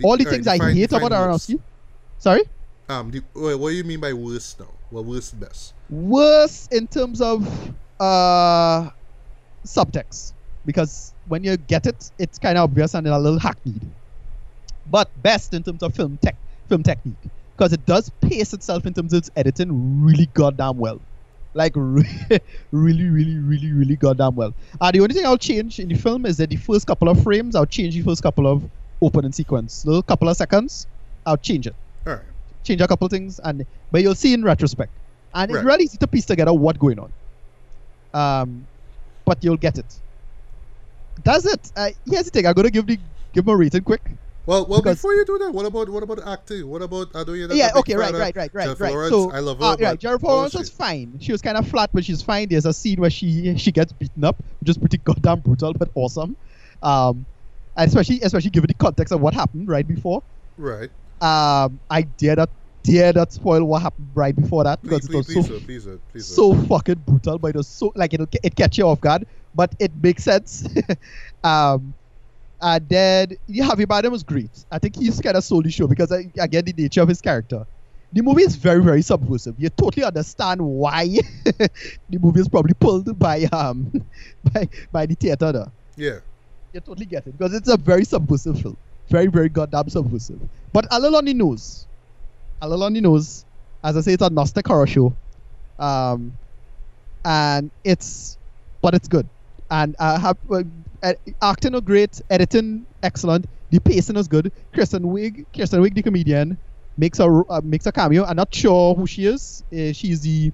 [0.03, 1.49] All the alright, things I define- hate define about worst.
[1.49, 1.59] Aronofsky.
[2.19, 2.41] Sorry,
[2.89, 4.67] Um, the, what do you mean by worst now?
[4.91, 5.73] Well, worst best.
[5.93, 7.47] Worst in terms of
[7.99, 8.89] uh
[9.65, 10.33] subtext
[10.65, 13.89] because when you get it, it's kind of obvious and a little hackneyed.
[14.85, 16.35] But best in terms of film tech,
[16.67, 20.99] film technique, because it does pace itself in terms of its editing really goddamn well,
[21.53, 22.03] like re-
[22.71, 24.53] really, really, really, really goddamn well.
[24.81, 27.21] Uh, the only thing I'll change in the film is that the first couple of
[27.23, 28.69] frames, I'll change the first couple of
[29.01, 30.87] opening sequence, little couple of seconds,
[31.25, 31.75] I'll change it
[32.05, 32.19] right.
[32.63, 34.91] change a couple things, and but you'll see in retrospect,
[35.34, 35.57] and Right.
[35.60, 37.11] it's really easy to piece together what going on.
[38.14, 38.68] Um,
[39.26, 39.85] but you'll get it.
[41.23, 41.72] That's it.
[41.76, 42.45] Uh, here's the thing.
[42.47, 42.97] I'm gonna give the
[43.34, 44.01] give him a rating quick.
[44.45, 46.68] Well, well, Because- before you do that, what about what about acting?
[46.68, 47.72] What about you're yeah.
[47.77, 47.95] Okay.
[47.95, 48.14] Right.
[48.14, 48.35] Right.
[48.35, 48.51] Right.
[48.53, 48.64] Right.
[48.65, 48.93] Jennifer Right.
[48.93, 49.11] Lawrence.
[49.11, 49.64] So I love her.
[49.64, 49.99] uh, but right.
[49.99, 51.18] Jennifer Lawrence was fine.
[51.22, 52.49] She was kind of flat, but she's fine.
[52.49, 55.89] There's a scene where she she gets beaten up, which is pretty goddamn brutal, but
[55.95, 56.35] awesome.
[56.81, 57.26] Um,
[57.77, 60.22] especially especially given the context of what happened right before.
[60.57, 60.89] Right.
[61.22, 62.49] Um, I dare not
[62.84, 65.84] dare not spoil what happened right before that because please, it was please, so please,
[65.84, 66.19] sir, sir.
[66.19, 69.73] so fucking brutal, but it was so like it'll it catch you off guard, but
[69.80, 70.68] it makes sense.
[71.43, 71.93] um,
[72.61, 74.65] and then yeah, Javier Bardem was great.
[74.72, 77.22] I think he's kind of sold the show because I, again the nature of his
[77.22, 77.65] character.
[78.11, 79.55] The movie is very very subversive.
[79.57, 81.07] You totally understand why
[81.45, 83.91] the movie is probably pulled by um
[84.53, 85.51] by by the theater.
[85.51, 85.72] There.
[85.95, 86.19] yeah.
[86.73, 88.77] You totally get it because it's a very subversive film,
[89.07, 90.41] very very goddamn subversive.
[90.72, 91.85] But a little on the nose,
[92.61, 93.45] a little on the nose.
[93.84, 95.13] As I say, it's a gnostic horror show,
[95.80, 96.34] um,
[97.25, 98.38] and it's
[98.81, 99.27] but it's good.
[99.69, 100.63] And I have uh,
[101.01, 104.51] uh, acting are great, editing excellent, the pacing is good.
[104.73, 106.57] Kristen Wiig, Kristen Wiig, the comedian,
[106.97, 108.23] makes a uh, makes a cameo.
[108.23, 109.63] I'm not sure who she is.
[109.73, 110.51] Uh, she's the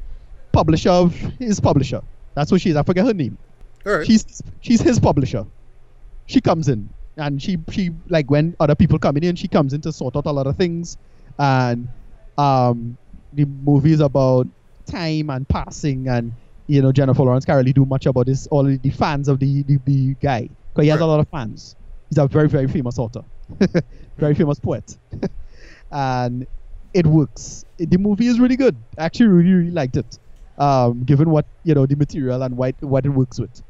[0.52, 2.02] publisher of his publisher.
[2.36, 2.76] That's what she is.
[2.78, 3.38] I forget her name
[3.86, 4.08] All right.
[4.08, 5.46] she's she's his publisher.
[6.28, 9.82] She comes in and she she like when other people coming in, she comes in
[9.82, 10.98] to sort out a lot of things,
[11.40, 11.90] and
[12.38, 12.98] um
[13.34, 14.48] the movie is about
[14.88, 16.34] time and passing and
[16.68, 18.48] you know Jennifer Lawrence can't really do much about this.
[18.48, 21.06] All the the fans of the the, the guy because he has Right.
[21.06, 21.76] a lot of fans.
[22.10, 23.24] He's a very very famous author,
[24.18, 24.98] very famous poet,
[25.92, 26.48] and
[26.94, 27.66] it works.
[27.78, 28.84] The movie is really good.
[28.98, 30.18] I actually really really liked it,
[30.58, 33.62] um, given what you know the material and what what it works with.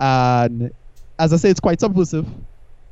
[0.00, 0.72] And
[1.18, 2.26] as I say, it's quite subversive.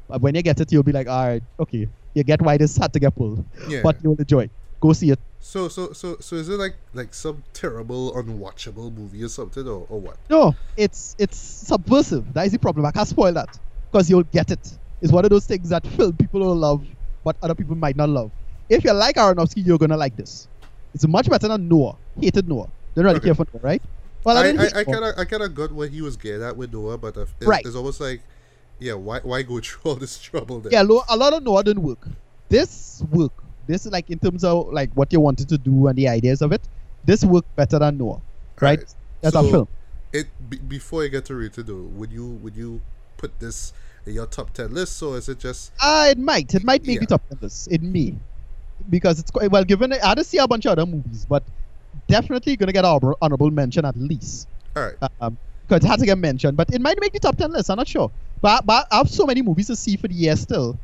[0.08, 2.76] But when you get it, you'll be like, all right, okay, you get why this
[2.76, 3.80] had to get pulled, yeah.
[3.82, 4.44] but you'll enjoy.
[4.44, 4.50] it.
[4.80, 5.18] Go see it.
[5.38, 9.86] so, so, so, so, is it like like some terrible, unwatchable movie or something, or,
[9.88, 10.16] or what?
[10.28, 12.32] No, it's it's subversive.
[12.34, 12.84] That is the problem.
[12.86, 13.58] I can't spoil that
[13.90, 14.78] because you'll get it.
[15.00, 16.84] It's one of those things that film people will love,
[17.24, 18.30] but other people might not love.
[18.68, 20.48] if you like Aronofsky, you're gonna like this.
[20.94, 21.96] It's much better than Noah.
[22.20, 22.68] Hated Noah.
[22.94, 23.26] Didn't really Okay.
[23.26, 23.82] care for Noah, right?
[24.24, 26.42] Well, I, didn't I, I kind of I kind of got what he was getting
[26.42, 27.64] at with Noah, but it's, Right.
[27.64, 28.20] it's almost like,
[28.82, 30.60] yeah, why why go through all this trouble?
[30.60, 30.72] Then?
[30.72, 32.06] yeah, lo- a lot of Noah didn't work.
[32.48, 33.32] This work.
[33.66, 36.42] This is like in terms of like what you wanted to do and the ideas
[36.42, 36.62] of it.
[37.04, 38.20] This worked better than Noah,
[38.60, 38.78] right?
[38.78, 38.94] Alright.
[39.22, 39.68] As So, a film.
[40.12, 42.80] It be, before you get to rate it though, would you would you
[43.16, 43.72] put this
[44.04, 46.52] in your top ten list, or is it just Uh, it might.
[46.54, 47.00] It might make Yeah.
[47.06, 47.68] the top ten list.
[47.70, 48.14] It may,
[48.90, 49.92] because it's quite well given.
[49.92, 51.42] I had to see a bunch of other movies, but
[52.08, 54.48] definitely gonna get an honorable mention at least.
[54.76, 55.10] all right?
[55.20, 55.38] Um,
[55.68, 57.70] because it had to get mentioned, but it might make the top ten list.
[57.70, 58.10] I'm not sure.
[58.42, 60.76] But but I have so many movies to see for the year still.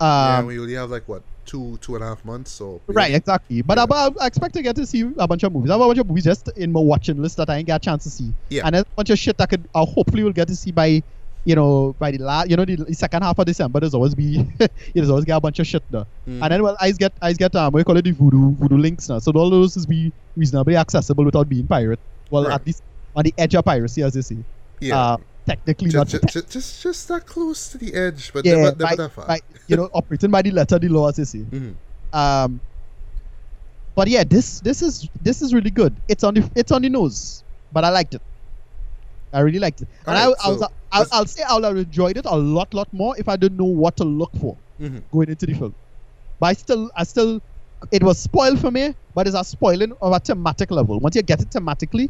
[0.00, 3.14] yeah, Um, we only have like what two two and a half months, so Right,
[3.14, 3.62] exactly.
[3.62, 3.84] But, Yeah.
[3.84, 5.70] I, but I expect to get to see a bunch of movies.
[5.70, 7.76] I have a bunch of movies just in my watching list that I ain't got
[7.76, 8.32] a chance to see.
[8.48, 8.62] Yeah.
[8.64, 11.02] And there's a bunch of shit that could I hopefully will get to see by,
[11.44, 13.78] you know, by the last, you know, the, second half of December.
[13.80, 14.44] There's always be,
[14.94, 16.06] there's always get a bunch of shit there.
[16.28, 16.42] Mm.
[16.42, 19.08] And then well, I get I get um, you call it the voodoo voodoo links
[19.08, 19.18] now.
[19.20, 22.00] So all those is be reasonably accessible without being pirate.
[22.30, 22.54] Well, Right.
[22.54, 22.82] at least
[23.14, 24.36] on the edge of piracy, as they say.
[24.80, 24.98] yeah.
[24.98, 25.16] Uh,
[25.46, 26.08] technically not.
[26.08, 29.12] just, just, just just that close to the edge, but yeah, never, by, never that
[29.12, 29.26] far.
[29.26, 31.38] by, you know, operating by the letter of the law, as they say.
[31.38, 31.74] Mhm.
[32.12, 32.60] Um,
[33.94, 35.94] but yeah, this this is this is really good.
[36.08, 37.42] It's on the it's on the nose,
[37.72, 38.22] but I liked it.
[39.32, 41.64] I really liked it, and Alright, I, I was so I'll, I'll say I would
[41.64, 44.56] have enjoyed it a lot lot more if I didn't know what to look for
[44.80, 45.02] Mhm.
[45.12, 45.74] going into the film.
[46.40, 47.40] But I still I still
[47.92, 50.98] it was spoiled for me, but it's a spoiling of a thematic level.
[51.00, 52.08] Once you get it thematically,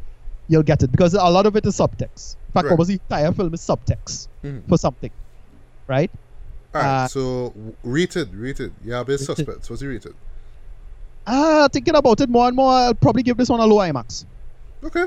[0.48, 2.37] you'll get it because a lot of it is subtext.
[2.48, 2.70] In fact, Right.
[2.72, 4.69] almost the entire film is subtext Mhm.
[4.69, 5.11] for something,
[5.87, 6.11] right?
[6.74, 8.72] All right, uh, so rated, rated.
[8.85, 9.27] Yeah, bit Rated.
[9.37, 9.70] suspense.
[9.70, 10.14] What's he rated?
[11.27, 14.24] Ah, thinking about it more and more, I'll probably give this one a low IMAX.
[14.85, 15.06] Okay.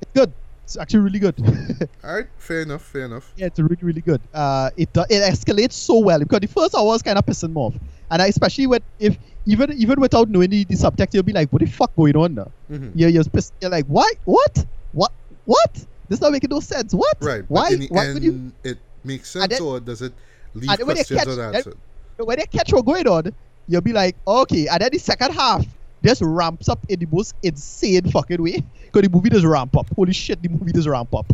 [0.00, 0.32] It's good.
[0.64, 1.34] It's actually really good.
[2.04, 2.26] All right.
[2.38, 2.82] Fair enough.
[2.82, 3.32] Fair enough.
[3.36, 4.20] yeah, it's really, really good.
[4.32, 7.50] Uh, it do- it escalates so well because the first hour was kind of pissing
[7.54, 7.74] me off,
[8.10, 11.50] and I, especially with if even even without knowing the, the subtext, you'll be like,
[11.52, 12.92] "What the fuck going on now?" Mhm.
[12.94, 14.14] You're you're, pissed, you're like, "What?
[14.24, 14.64] What?
[14.92, 15.12] What?
[15.46, 15.84] What?
[16.08, 16.92] This not making no sense.
[16.94, 17.16] What?
[17.20, 17.44] Right.
[17.48, 17.74] Why?
[17.88, 20.12] Why would you?" it makes sense, then- or does it
[20.54, 21.76] leave and when they questions catch- unanswered?
[22.18, 23.32] when they catch what going on,
[23.68, 24.66] you'll be like, okay.
[24.66, 25.64] And then the second half
[26.04, 28.62] just ramps up in the most insane fucking way.
[28.86, 29.86] Because the movie does ramp up.
[29.94, 31.30] Holy shit, the movie does ramp up.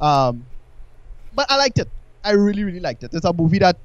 [0.00, 0.44] Um,
[1.34, 1.88] but I liked it.
[2.24, 3.14] I really, really liked it.
[3.14, 3.76] It's a movie that,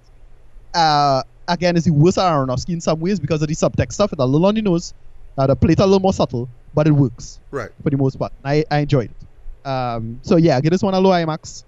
[0.73, 4.13] uh, again, is the worst of Aronofsky in some ways because of the subtext stuff.
[4.13, 4.93] It's a little on the nose.
[5.37, 7.69] Uh, the plate a little more subtle, but it works Right.
[7.83, 8.33] for the most part.
[8.43, 9.67] I, I enjoyed it.
[9.67, 11.63] Um, so yeah, give this one a low IMAX.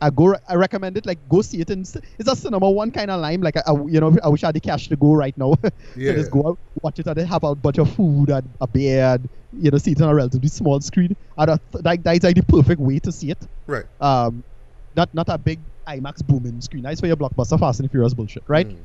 [0.00, 0.34] I go.
[0.48, 1.06] I recommend it.
[1.06, 1.70] Like go see it.
[1.70, 1.96] In, it's
[2.28, 3.40] a cinema one kind of lime.
[3.40, 5.54] Like I, I- you know, I wish I had the cash to go right now.
[5.96, 6.12] Yeah.
[6.14, 9.04] just go out, watch it, and then have a bunch of food and a beer,
[9.14, 11.14] and you know, see it on a relatively small screen.
[11.38, 13.38] And I th- like that is like the perfect way to see it.
[13.68, 13.84] Right.
[14.00, 14.42] Um,
[14.96, 16.82] not not a big IMAX booming screen.
[16.82, 18.68] That's for your blockbuster Fast and Furious bullshit, right?
[18.68, 18.78] Mhm.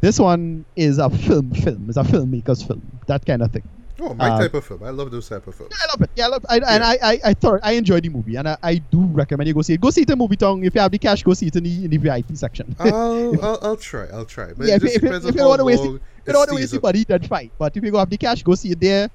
[0.00, 1.50] This one is a film.
[1.52, 1.86] Film.
[1.88, 2.82] It's a filmmaker's film.
[3.06, 3.62] That kind of thing.
[3.98, 4.82] Oh, my Uh, type of film.
[4.82, 5.72] I love those type of films.
[5.72, 6.10] Yeah, I love it.
[6.16, 8.56] Yeah, I love I, and I, I, I thought I enjoyed the movie, and I,
[8.62, 9.80] I do recommend you go see it.
[9.80, 10.62] Go see it in movie town.
[10.62, 12.76] If you have the cash, go see it in the in the VIP section.
[12.78, 14.06] I'll, I'll I'll try.
[14.12, 14.52] I'll try.
[14.52, 15.88] But Yeah, it if, just if, depends if, on you don't want to waste, if
[15.88, 15.92] it
[16.26, 17.50] you don't want to waste your money, then fine.
[17.58, 19.08] But if you go have the cash, go see it there.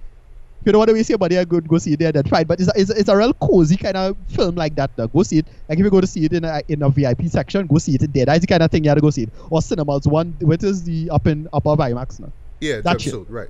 [0.61, 2.45] If you don't want to waste your money, good, go see it there, then fine.
[2.45, 4.91] But it's a, it's, a, it's a real cozy kind of film like that.
[4.95, 5.07] Though.
[5.07, 5.47] Go see it.
[5.67, 7.95] Like if you go to see it in a, in a VIP section, go see
[7.95, 8.25] it there.
[8.25, 9.33] That's the kind of thing you have to go see it.
[9.49, 12.31] Or cinemas one, which is the up in upper IMAX now?
[12.59, 13.13] Yeah, that shit.
[13.13, 13.25] jumpsuit.
[13.29, 13.49] Right.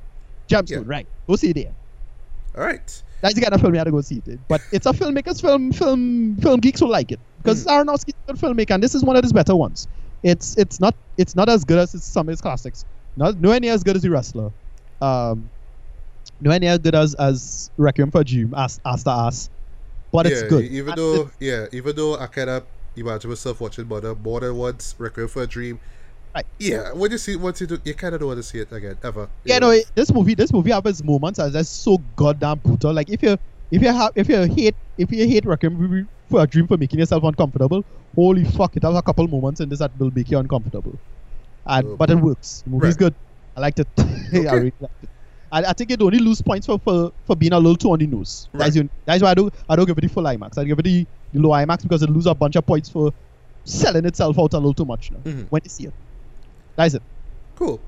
[0.50, 0.82] Gemstone, Yeah.
[0.86, 1.08] right?
[1.28, 1.76] Go see it there.
[2.58, 3.04] All right.
[3.22, 4.40] That's the kind of film you have to go see it.
[4.48, 5.72] But it's a filmmaker's film.
[5.74, 7.86] Film film geeks will like it because Mm.
[7.86, 9.88] Aronofsky's a good filmmaker, and this is one of his better ones.
[10.24, 12.86] It's it's not it's not as good as some of his classics.
[13.18, 14.52] Not nowhere near as good as The Wrestler.
[15.02, 15.50] Um,
[16.42, 19.50] nowhere near as good as as Requiem for a Dream, as Ass to Ass.
[20.12, 20.66] But yeah, it's good.
[20.66, 24.22] Even And though, it- yeah, even though I kind of imagine myself watching more than,
[24.22, 25.80] more than once, Requiem for a Dream.
[26.36, 26.46] Right.
[26.60, 28.72] Yeah, when you see once you do, you kind of don't want to see it
[28.72, 29.30] again ever.
[29.46, 29.74] yeah, you no, know?
[29.74, 32.94] it- this movie, this movie has its moments as that's so goddamn brutal.
[32.94, 33.38] Like if you
[33.70, 37.00] if you have if you hate if you hate Requiem for a Dream for making
[37.00, 40.38] yourself uncomfortable, holy fuck, it has a couple moments in this that will make you
[40.40, 41.00] uncomfortable.
[41.66, 42.62] And Oh, but it works.
[42.66, 42.98] The movie's right.
[42.98, 43.16] good.
[43.56, 43.88] I liked it.
[44.00, 44.02] I
[44.38, 44.50] Okay.
[44.56, 45.10] really liked it.
[45.52, 48.00] I, I think it only lose points for, for, for being a little too on
[48.00, 48.48] the nose.
[48.54, 48.90] That's, Right.
[49.06, 50.58] that's why I don't I don't give it the full IMAX.
[50.58, 53.12] I give it the, the low IMAX because it lose a bunch of points for
[53.66, 55.18] selling itself out a little too much now.
[55.20, 55.48] Mhm.
[55.50, 55.94] When you see it.
[56.76, 57.04] That's it.
[57.56, 57.80] Cool.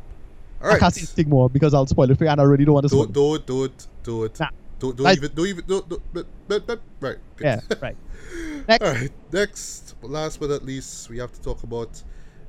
[0.61, 2.65] All I can't say anything more because I'll spoil it for you and I really
[2.65, 3.45] don't want to spoil Don't, it.
[3.47, 4.49] don't, don't, don't, Nah.
[4.79, 7.17] don't, don't I- even, don't even, don't, don't, but, but, but, right.
[7.37, 7.45] good.
[7.45, 7.97] Yeah, right.
[8.67, 8.85] Next.
[8.85, 9.11] All right.
[9.31, 12.01] Next, last but not least, we have to talk about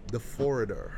[0.08, 0.90] the foreigner.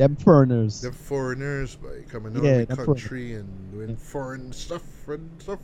[0.00, 0.80] Them foreigners.
[0.80, 5.58] The foreigners by coming out Yeah, of the country and doing foreign stuff and stuff.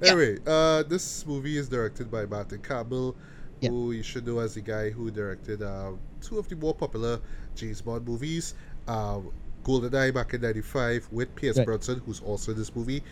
[0.00, 3.16] Anyway, uh, this movie is directed by Martin Campbell,
[3.60, 3.70] Yeah.
[3.70, 7.18] who you should know as the guy who directed uh, two of the more popular
[7.56, 8.54] James Bond movies.
[8.86, 9.18] Uh,
[9.64, 11.66] GoldenEye back in '95 with Pierce Right.
[11.66, 13.02] Brosnan, who's also in this movie.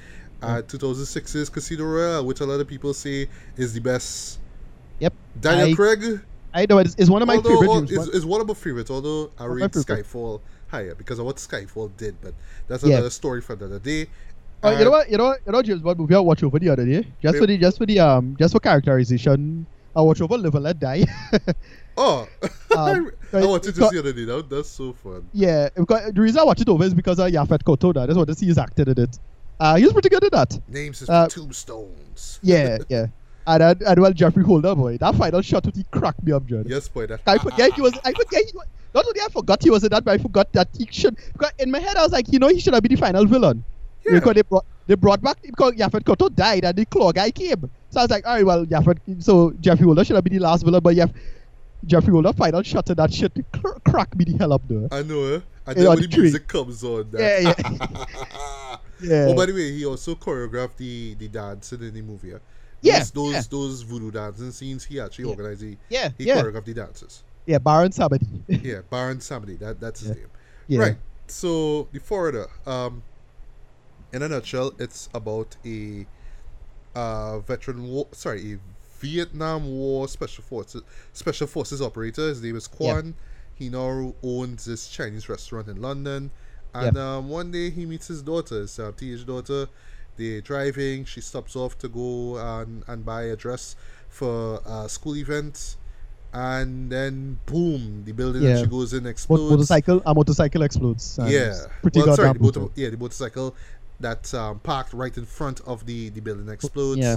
[0.42, 3.26] Uh, 2006's Casino Royale, which a lot of people say
[3.56, 4.38] is the best.
[5.00, 5.12] Yep.
[5.40, 6.20] Daniel I- Craig,
[6.54, 8.54] I know it's, it's one of my although favorite al- James is, one of my
[8.54, 8.90] favorites.
[8.92, 10.38] Although I read Skyfall.
[10.38, 10.40] favorite.
[10.72, 12.34] Higher because of what Skyfall did, but
[12.66, 12.94] that's Yeah.
[12.96, 14.06] another story for another day.
[14.64, 15.10] Oh, you know what?
[15.10, 15.38] You know what?
[15.46, 17.06] You know James Bond movie I watched over the other day.
[17.22, 19.66] Just for the just for the um just for characterization.
[19.94, 21.04] I watched over Live and Let Die.
[21.96, 22.26] Oh,
[22.76, 24.24] Um, I watched it just the other day.
[24.24, 25.28] That, that's so fun.
[25.34, 27.94] yeah, because the reason I watched it over is because of Yaphet Kotto.
[28.02, 29.18] I just want to see his acting in it.
[29.60, 30.58] Uh, he was pretty good at that.
[30.68, 32.38] Names is Uh, tombstones.
[32.42, 33.06] Yeah, yeah.
[33.46, 36.46] And then, and well, Geoffrey Holder, boy, that final shot with he cracked me up,
[36.46, 36.64] John.
[36.66, 37.06] Yes, boy.
[37.08, 37.92] That I forget he was.
[38.04, 38.66] I forget he was.
[38.94, 41.16] Not only I forgot he was in that, but I forgot that he should.
[41.32, 43.24] Because in my head, I was like, you know, he should have been the final
[43.26, 43.64] villain.
[44.04, 44.14] Yeah.
[44.14, 47.70] Because they brought they brought back because Yaphet Kotto died and the claw guy came.
[47.90, 49.22] So I was like, all right, well, Yaphet.
[49.22, 51.10] So Geoffrey Holder should have been the last villain, but Jeff,
[51.86, 54.88] Geoffrey Holder final shot in that shit cr- crack me the hell up, though.
[54.90, 55.40] I know, eh?
[55.66, 57.20] And Yeah, then when the the music comes on, that...
[57.42, 59.26] Yeah, Yeah.
[59.28, 62.28] Oh, by the way, he also choreographed the the dancing in the movie.
[62.28, 62.38] Yeah,
[62.82, 63.42] Yeah, Those those, yeah.
[63.50, 65.30] those voodoo dancing scenes, he actually Yeah.
[65.30, 65.60] organized.
[65.62, 67.22] The, yeah, he yeah, choreographed the dances.
[67.46, 67.58] Yeah.
[67.58, 68.26] Baron Samedi.
[68.62, 69.58] Yeah, Baron Samedi.
[69.58, 70.14] That that's his Yeah.
[70.16, 70.26] name.
[70.68, 70.80] yeah.
[70.80, 70.96] Right.
[71.26, 72.46] So the foreigner.
[72.66, 73.02] Um,
[74.12, 76.06] in a nutshell, it's about a
[76.94, 78.06] uh, veteran war.
[78.12, 78.58] Sorry, a
[79.00, 82.28] Vietnam War special forces special forces operator.
[82.28, 83.14] His name is Quan.
[83.54, 86.30] He now owns this Chinese restaurant in London.
[86.74, 89.68] And um, one day he meets his daughter, his uh, teenage daughter.
[90.16, 91.04] They're driving.
[91.04, 93.76] She stops off to go and, and buy a dress
[94.08, 95.76] for a school event.
[96.34, 99.50] And then, boom, the building that she goes in explodes.
[99.50, 101.18] motorcycle, a motorcycle explodes.
[101.26, 101.54] Yeah.
[101.82, 103.54] Pretty well, sorry, the motor, yeah, the motorcycle
[104.00, 107.00] that um, parked right in front of the, the building explodes.
[107.00, 107.16] Yeah.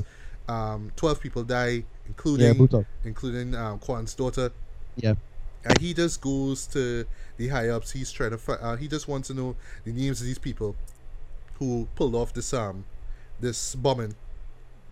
[0.49, 2.85] Um, Twelve people die, including brutal.
[3.03, 4.51] including um, Quan's daughter.
[4.97, 5.15] Yeah.
[5.63, 7.05] And he just goes to
[7.37, 7.91] the high ups.
[7.91, 8.37] He's trying to.
[8.37, 10.75] Fi- uh, he just wants to know the names of these people
[11.57, 12.85] who pulled off this um
[13.39, 14.13] this bombing.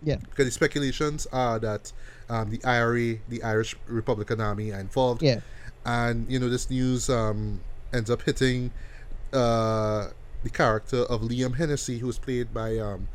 [0.02, 0.16] Yeah.
[0.16, 1.92] Because the speculations are that
[2.28, 5.40] um, the IRA, the Irish Republican Army, are involved Yeah.
[5.84, 7.60] and you know this news um,
[7.92, 8.70] ends up hitting
[9.32, 10.08] uh,
[10.42, 13.08] the character of Liam Hennessy, who is played by um,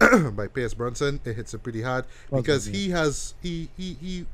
[0.36, 1.20] by Pierce Brosnan.
[1.24, 2.76] It hits him pretty hard because yeah.
[2.76, 4.26] he has he he he.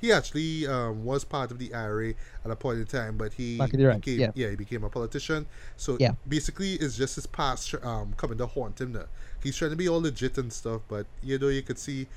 [0.00, 2.14] He actually um, was part of the IRA
[2.44, 4.50] at a point in time, but he Back in the became yeah.
[4.50, 5.46] he became a politician.
[5.76, 6.14] So Yeah.
[6.26, 8.94] basically, it's just his past um, coming to haunt him.
[8.94, 9.04] Now
[9.44, 12.08] he's trying to be all legit and stuff, but you know you could see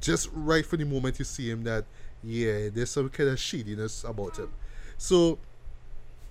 [0.00, 1.84] just right from the moment you see him that
[2.22, 4.50] yeah, there's some kind of shadiness about him.
[4.98, 5.38] So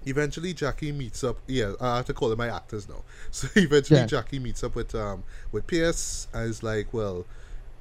[0.05, 1.37] eventually Jackie meets up.
[1.47, 3.03] Yeah, I have to call them my actors now.
[3.31, 4.05] So eventually Yeah.
[4.05, 7.25] Jackie meets up with um with Pierce and is like, well,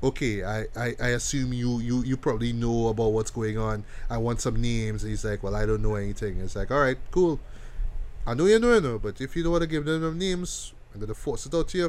[0.02, 3.84] okay, I, I, I assume you, you you probably know about what's going on.
[4.10, 5.02] I want some names.
[5.02, 6.40] And he's like, well, I don't know anything.
[6.40, 7.40] It's like, all right, cool.
[8.26, 10.18] I know you know you know, but if you don't want to give them them
[10.18, 11.84] names, I'm gonna force it out to you,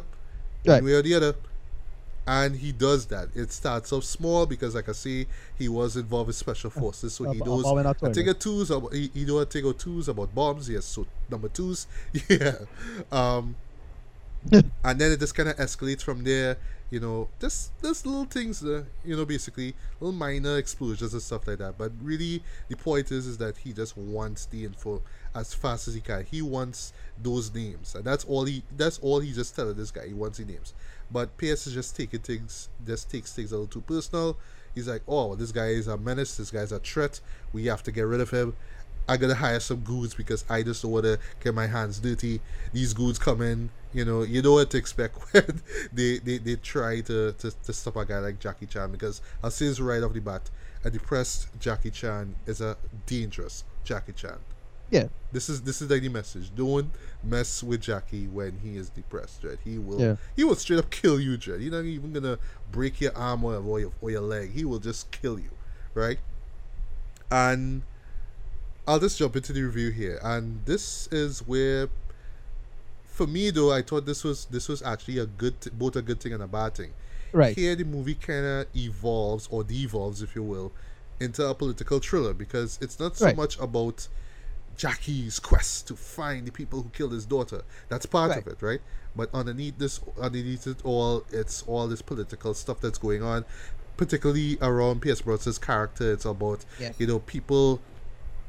[0.65, 0.75] Right.
[0.81, 1.35] one way or the other.
[2.27, 3.29] And he does that.
[3.35, 5.25] It starts off small because, like I say,
[5.57, 8.69] he was involved with special forces, so he knows about a thing or twos.
[8.69, 10.69] About, he, he know a thing or twos about bombs.
[10.69, 11.87] Yes, so number twos,
[12.29, 12.53] yeah.
[13.11, 13.55] Um,
[14.51, 16.57] and then it just kind of escalates from there.
[16.89, 21.47] You know, just just little things, uh, you know, basically little minor explosions and stuff
[21.47, 21.77] like that.
[21.77, 25.01] But really, the point is, is that he just wants the info
[25.35, 26.25] as fast as he can.
[26.25, 28.63] He wants those names, and that's all he.
[28.75, 30.07] That's all he just telling this guy.
[30.07, 30.73] He wants the names.
[31.11, 34.37] But Pierce is just taking things, just takes things a little too personal.
[34.75, 36.37] He's like, oh, this guy is a menace.
[36.37, 37.19] This guy's a threat.
[37.53, 38.55] We have to get rid of him.
[39.09, 42.41] I gotta hire some goons because I just don't wanna get my hands dirty.
[42.73, 46.55] These goons come in, you know, you know what to expect when they, they, they
[46.55, 50.01] try to, to, to stop a guy like Jackie Chan because I'll say this right
[50.03, 50.49] off the bat.
[50.85, 54.37] A depressed Jackie Chan is a dangerous Jackie Chan.
[54.91, 55.07] Yeah.
[55.31, 56.49] This is this is like the message.
[56.55, 56.89] Don't
[57.23, 59.57] mess with Jackie when he is depressed, right?
[59.63, 60.15] He will Yeah.
[60.35, 61.59] he will straight up kill you, Dread.
[61.61, 62.39] He's not even gonna
[62.71, 64.53] break your arm or, or your or your leg.
[64.53, 65.51] He will just kill you,
[65.93, 66.17] right?
[67.31, 67.83] And
[68.89, 70.19] I'll just jump into the review here.
[70.23, 71.89] And this is where
[73.05, 76.01] for me though, I thought this was this was actually a good t- both a
[76.01, 76.93] good thing and a bad thing.
[77.31, 77.55] Right.
[77.55, 80.71] Here the movie kinda evolves or devolves, if you will,
[81.19, 83.37] into a political thriller because it's not so Right.
[83.37, 84.07] much about
[84.75, 87.61] Jackie's quest to find the people who killed his daughter.
[87.89, 88.81] That's part of it, right?
[89.15, 93.45] But underneath this, underneath it all, it's all this political stuff that's going on,
[93.97, 96.11] particularly around Pierce Brosnan's character.
[96.13, 96.93] It's about Yeah.
[96.97, 97.81] you know people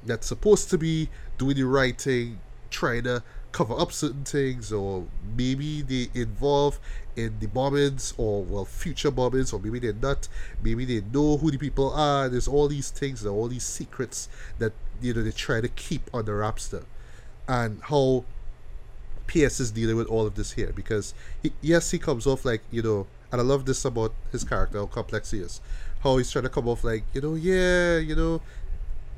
[0.04, 3.22] that's supposed to be doing the right thing, trying to
[3.52, 5.06] cover up certain things, or
[5.36, 6.78] maybe they involve
[7.16, 10.28] in the bombings, or well, future bombings, or maybe they're not.
[10.62, 12.28] Maybe they know who the people are.
[12.28, 16.02] There's all these things, there all these secrets that you know they try to keep
[16.14, 16.84] on the rapster,
[17.48, 18.24] and how
[19.26, 22.62] Pierce is dealing with all of this here because he, yes, he comes off like
[22.70, 25.60] you know, and I love this about his character, how complex he is,
[26.02, 28.40] how he's trying to come off like you know, yeah, you know,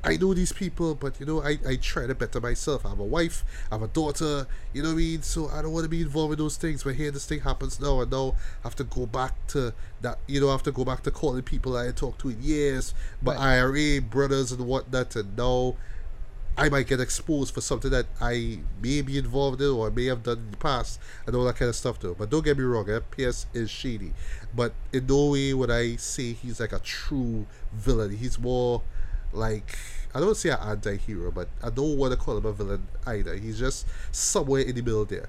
[0.05, 2.85] I know these people, but you know, I, I try to better myself.
[2.85, 5.21] I have a wife, I have a daughter, you know what I mean?
[5.21, 6.83] So I don't want to be involved in those things.
[6.83, 10.19] But here this thing happens now, and now I have to go back to that,
[10.27, 12.93] you know, I have to go back to calling people I talked to in years,
[13.21, 13.59] but Right.
[13.59, 15.75] IRA brothers and whatnot, and now
[16.55, 20.21] I might get exposed for something that I may be involved in or may have
[20.21, 22.13] done in the past and all that kind of stuff though.
[22.13, 22.99] But don't get me wrong, eh?
[23.09, 24.13] Pierce is shady.
[24.55, 28.17] But in no way would I say he's like a true villain.
[28.17, 28.83] He's more
[29.33, 29.77] like
[30.15, 33.35] I don't say an anti-hero, but I don't want to call him a villain either.
[33.35, 35.27] He's just somewhere in the middle there.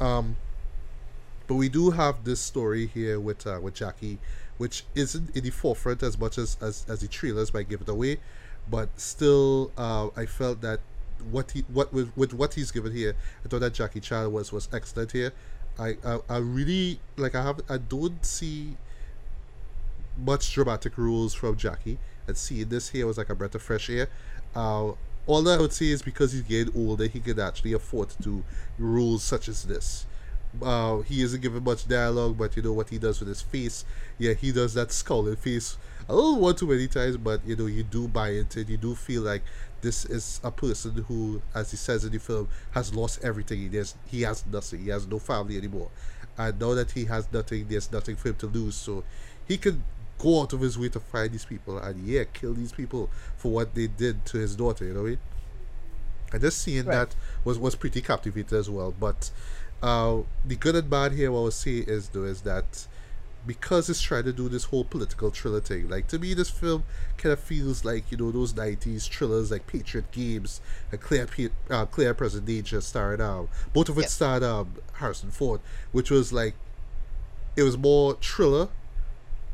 [0.00, 0.36] Um,
[1.46, 4.18] but we do have this story here with uh, with Jackie,
[4.58, 7.88] which isn't in the forefront as much as, as, as the trailers might give it
[7.88, 8.18] away,
[8.68, 10.80] but still, uh, I felt that
[11.30, 14.52] what he what with, with what he's given here, I thought that Jackie Chan was
[14.52, 15.32] was excellent here.
[15.78, 18.76] I, I I really like I have I don't see
[20.16, 23.90] much dramatic rules from Jackie, and seeing this here was like a breath of fresh
[23.90, 24.08] air.
[24.54, 24.92] Uh,
[25.26, 28.22] all that I would say is because he's getting older, he can actually afford to
[28.22, 28.44] do
[28.78, 30.06] rules such as this.
[30.62, 33.84] Uh, he isn't given much dialogue, but you know what he does with his face.
[34.18, 35.76] Yeah, he does that scowling face
[36.08, 38.68] a little one too many times, but you know you do buy into it.
[38.68, 39.42] You do feel like
[39.80, 43.70] this is a person who, as he says in the film, has lost everything.
[43.70, 44.80] He has he has nothing.
[44.80, 45.90] He has no family anymore,
[46.38, 48.76] and now that he has nothing, there's nothing for him to lose.
[48.76, 49.04] So
[49.46, 49.82] he can
[50.18, 53.50] go out of his way to find these people and yeah, kill these people for
[53.52, 54.84] what they did to his daughter.
[54.84, 55.18] You know what I mean?
[56.32, 57.08] And just seeing Right.
[57.08, 57.14] that
[57.44, 58.92] was was pretty captivating as well.
[58.98, 59.30] But
[59.82, 62.86] uh, the good and bad here, what I would say is though, is that
[63.46, 66.82] because it's trying to do this whole political thriller thing, like to me, this film
[67.16, 71.50] kind of feels like you know those '90s thrillers like Patriot Games and Clear Pe-
[71.70, 74.14] uh, Clear Present Danger, starring um, both of which Yes.
[74.14, 75.60] starred um, Harrison Ford,
[75.92, 76.54] which was like
[77.54, 78.68] it was more thriller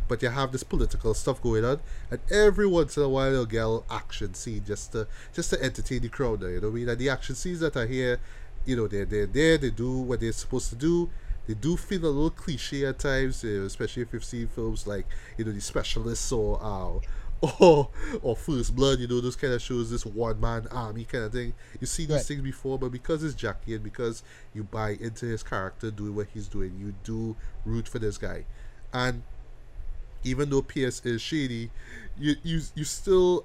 [0.08, 3.46] but you have this political stuff going on, and every once in a while you'll
[3.46, 6.40] get a little action scene just to just to entertain the crowd.
[6.40, 6.88] There, you know what I mean?
[6.88, 8.20] And the action scenes that are here,
[8.64, 9.58] you know, they're they're there.
[9.58, 11.10] They do what they're supposed to do.
[11.46, 15.06] They do feel a little cliche at times, especially if you've seen films like
[15.36, 17.00] you know the Specialists or uh,
[17.60, 17.88] or
[18.22, 19.00] or First Blood.
[19.00, 21.54] You know those kind of shows, this one man army kind of thing.
[21.80, 22.24] You see these Right.
[22.24, 24.22] things before, but because it's Jackie and because
[24.54, 28.44] you buy into his character doing what he's doing, you do root for this guy,
[28.92, 29.22] and
[30.24, 31.70] even though Pierce is shady,
[32.18, 33.44] you you you still,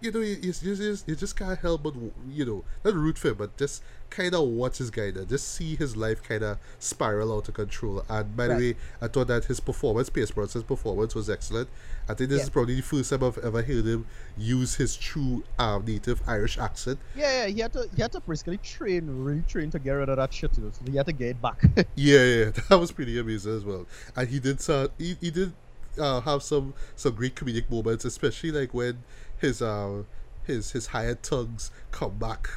[0.00, 1.94] you know, you, you, you, just, you just can't help but
[2.30, 5.46] you know not root for him, but just kind of watch his guy there, just
[5.52, 8.02] see his life kind of spiral out of control.
[8.08, 11.68] And by the way, I thought that his performance, Pierce Brosnan's performance, was excellent.
[12.08, 12.44] I think this Yeah.
[12.44, 14.06] is probably the first time I've ever heard him
[14.38, 16.98] use his true um, native Irish accent.
[17.14, 20.16] Yeah, yeah, he had to he had to basically train, retrain to get rid of
[20.16, 21.60] that shit, you know, so he had to get it back.
[21.96, 23.84] Yeah, yeah, that was pretty amazing as well.
[24.16, 25.52] And he did sound, he, he did
[25.98, 29.02] uh, have some some great comedic moments, especially like when
[29.38, 30.02] his uh
[30.44, 32.48] his his hired tongues come back,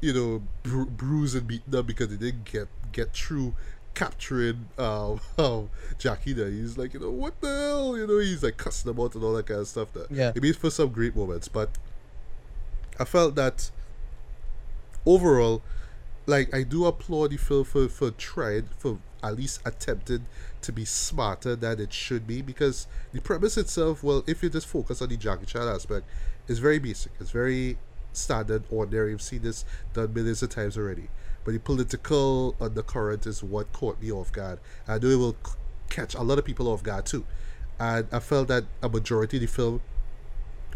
[0.00, 3.54] you know, bru- bruised and beaten up because they didn't get get through
[3.94, 6.50] capturing uh, um, Jackie there.
[6.50, 7.96] He's like, you know, what the hell?
[7.96, 10.06] You know, he's like cussing them out and all that kind of stuff there.
[10.10, 10.32] Yeah.
[10.34, 11.70] It made for some great moments, but
[12.98, 13.70] I felt that
[15.06, 15.62] overall,
[16.26, 20.22] like I do applaud the film for for trying for at least attempted
[20.62, 24.66] to be smarter than it should be because the premise itself, well, if you just
[24.66, 26.06] focus on the Jackie Chan aspect,
[26.48, 27.12] is very basic.
[27.20, 27.78] It's very
[28.12, 29.10] standard, ordinary.
[29.10, 31.08] You've seen this done millions of times already.
[31.44, 34.58] But the political undercurrent is what caught me off guard.
[34.86, 35.36] I know it will
[35.88, 37.24] catch a lot of people off guard too.
[37.78, 39.80] And I felt that a majority of the film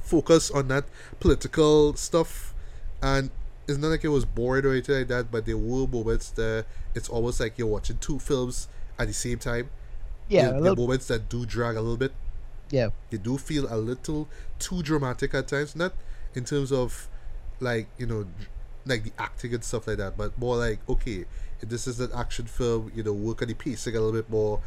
[0.03, 0.85] focus on that
[1.21, 2.55] political stuff
[3.03, 3.31] and
[3.69, 6.67] it's not like it was boring or anything like that but there were moments that
[6.95, 9.71] it's almost like you're watching two films at the same time
[10.29, 12.13] yeah, there, there are moments that do drag a little bit
[12.71, 14.29] yeah, they do feel a little
[14.59, 15.93] too dramatic at times not
[16.35, 17.09] in terms of
[17.61, 18.27] like you know
[18.85, 21.25] like the acting and stuff like that but more like okay
[21.61, 24.29] if this is an action film you know work on the pacing a little bit
[24.29, 24.61] more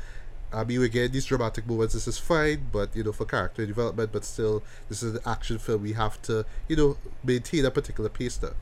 [0.51, 1.93] I mean, again, these dramatic moments.
[1.93, 5.59] This is fine, but you know, for character development, but still, this is an action
[5.59, 5.83] film.
[5.83, 8.55] We have to, you know, maintain a particular pace there.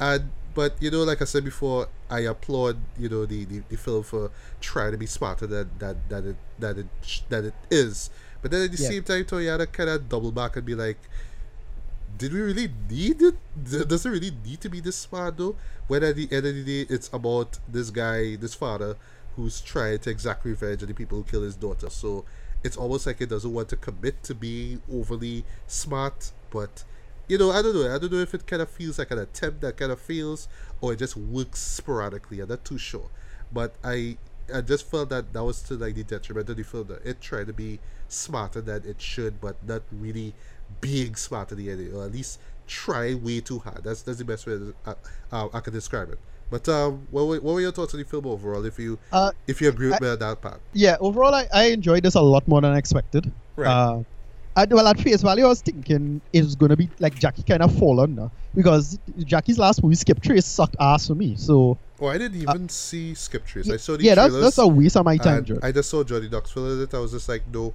[0.00, 3.76] And but you know, like I said before, I applaud you know the, the, the
[3.76, 4.30] film for
[4.60, 6.86] trying to be smarter than that that it that it
[7.28, 8.10] that it is.
[8.42, 8.88] But then at the Yeah.
[8.88, 10.98] same time, Toyota kind of double back and be like,
[12.18, 13.36] did we really need it?
[13.64, 15.56] Does it really need to be this smart though?
[15.86, 18.96] When at the end of the day, it's about this guy, this father,
[19.36, 21.88] who's trying to exact revenge on the people who kill his daughter.
[21.88, 22.24] So
[22.62, 26.84] it's almost like it doesn't want to commit to being overly smart, but
[27.30, 27.94] you know, I don't know.
[27.94, 30.48] I don't know if it kind of feels like an attempt that kind of fails,
[30.80, 32.40] or it just works sporadically.
[32.40, 33.08] I'm not too sure.
[33.52, 34.16] But I,
[34.52, 36.88] I just felt that that was to like the detriment of the film.
[36.88, 37.78] That it tried to be
[38.08, 40.34] smarter than it should, but not really
[40.80, 43.84] being smarter than it, or at least try way too hard.
[43.84, 44.94] That's that's the best way uh,
[45.32, 46.18] uh, I can describe it.
[46.50, 48.64] But um, what, were, what were your thoughts on the film overall?
[48.64, 51.46] If you Uh, if you agree with I- me on that part, yeah, overall, I,
[51.54, 53.30] I enjoyed this a lot more than I expected.
[53.54, 53.68] right?
[53.70, 54.02] Uh,
[54.56, 57.42] I, well, at face value, I was thinking it was going to be like Jackie
[57.42, 61.36] kind of fallen now because Jackie's last movie, Skip Trace, sucked ass for me.
[61.36, 63.70] So, oh, I didn't even see Skip Trace.
[63.70, 66.02] I saw the uh, yeah, that's, that's a waste of my time, I just saw
[66.02, 66.94] Johnny Knoxville in it.
[66.94, 67.72] I was just like, no,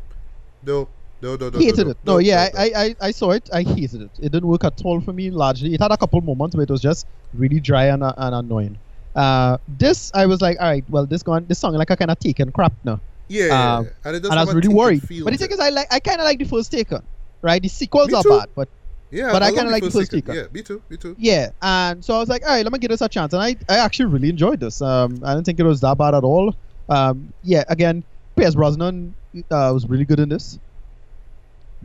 [0.66, 0.90] no,
[1.22, 1.60] no, no, no.
[1.60, 1.98] hated no, it.
[2.06, 2.60] No, yeah, no.
[2.60, 3.50] I, I, I saw it.
[3.54, 4.12] I hated it.
[4.20, 5.32] It didn't work at all for me.
[5.32, 8.36] Largely, it had a couple moments where it was just really dry and, uh, and
[8.36, 8.78] annoying.
[9.16, 12.12] Uh, this I was like, all right, well, this gone, this song like a kind
[12.12, 13.92] of taken crap now, yeah, yeah, um, yeah.
[14.06, 15.02] and it and I was really worried.
[15.02, 17.06] But the thing is, I like, I kind of like the first Taken,
[17.42, 17.62] right?
[17.62, 18.70] The sequels are bad, but
[19.12, 20.34] yeah, but I love kinda like the first Taken.
[20.34, 20.44] Taken.
[20.44, 21.16] Yeah, me too, me too.
[21.18, 23.42] yeah, and so I was like, all right, let me give this a chance, and
[23.42, 24.82] I, I actually really enjoyed this.
[24.82, 26.54] Um, I didn't think it was that bad at all.
[26.90, 28.04] Um, yeah, again,
[28.38, 29.16] Pierce Brosnan
[29.52, 30.60] uh, was really good in this.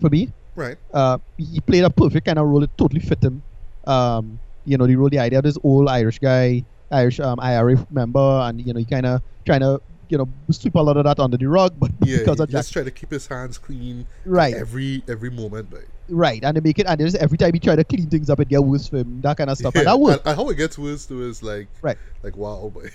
[0.00, 0.76] For me, Right.
[0.94, 2.62] uh, he played a perfect kind of role.
[2.62, 3.42] It totally fit him.
[3.86, 7.86] Um, you know, the role, the idea of this old Irish guy, Irish um, IRA
[7.90, 9.80] member, and you know, he kind of trying to
[10.10, 12.50] you know sweep a lot of that under the rug, but Yeah, because he of
[12.50, 15.72] just try to keep his hands clean right, every every moment.
[15.72, 15.88] Like.
[16.08, 18.40] right, and they make it, and there's every time he try to clean things up,
[18.40, 20.26] it get worse for him, that kind of stuff, and Yeah, that worked.
[20.26, 21.98] and how it gets worse too is like, Right.
[22.22, 22.90] like wow, boy.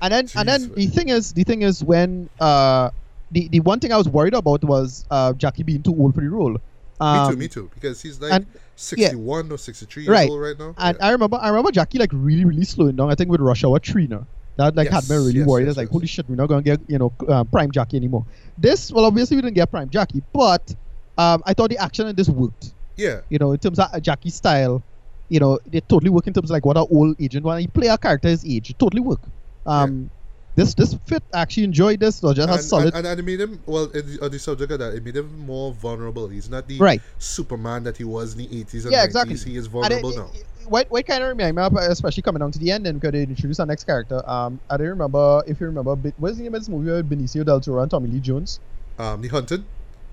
[0.00, 2.90] And then, and then Jeez, the thing is, the thing is when uh,
[3.32, 6.20] the the one thing I was worried about was uh Jackie being too old for
[6.20, 6.56] the role.
[7.00, 10.30] Um, me too, me too, because he's like and- 61 or 63 years Right.
[10.30, 10.74] old right now.
[10.78, 11.06] And yeah.
[11.06, 13.10] I remember, I remember Jackie like really, really slowing down.
[13.10, 14.26] I think with Rush Hour now.
[14.58, 15.62] That like had me really yes, worried.
[15.64, 15.92] yes, It's like, yes.
[15.92, 18.24] holy shit, we're not gonna get you know uh, prime Jackie anymore.
[18.58, 20.74] This, well, obviously we didn't get prime Jackie, but
[21.16, 22.74] um, I thought the action in this worked.
[22.96, 24.82] yeah, You know, in terms of uh, Jackie's style,
[25.28, 27.68] you know, they totally work in terms of like what an old agent when you
[27.68, 29.20] play a character his age, it totally work.
[29.64, 30.10] Um,
[30.56, 32.16] this this fit I actually enjoyed this.
[32.16, 32.92] So just a solid.
[32.96, 34.92] and, and it made him well the, on the subject of that.
[34.94, 36.26] It made him more vulnerable.
[36.26, 37.00] He's not the Right.
[37.18, 39.04] Superman that he was in the 80s and Yeah, 90s.
[39.04, 39.36] exactly.
[39.36, 40.30] He is And vulnerable it, now.
[40.34, 43.22] it- what what kind of of, especially coming down to the end, and because they
[43.22, 44.28] introduce our next character.
[44.28, 45.96] Um, I don't remember if you remember.
[45.96, 48.60] Be- What's the name of this movie with Benicio del Toro and Tommy Lee Jones?
[48.98, 49.64] Um, the Hunted.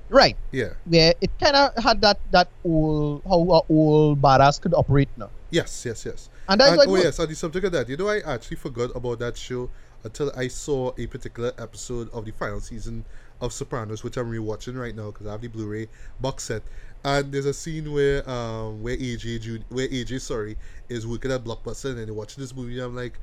[0.10, 0.74] Right, Yeah.
[0.86, 5.30] where it kind of had that that old how a old badass could operate now,
[5.50, 6.30] Yes, yes, yes.
[6.48, 8.58] and that's And, like oh yes, on the subject of that, you know, I actually
[8.58, 9.68] forgot about that show
[10.04, 13.04] until I saw a particular episode of the final season
[13.42, 15.88] of Sopranos, which I'm rewatching right now because I have the Blu-ray
[16.22, 16.62] box set.
[17.06, 20.58] And there's a scene where um where AJ Jun- where AJ sorry
[20.90, 22.80] is working at Blockbuster and then watching this movie.
[22.80, 23.20] I'm like,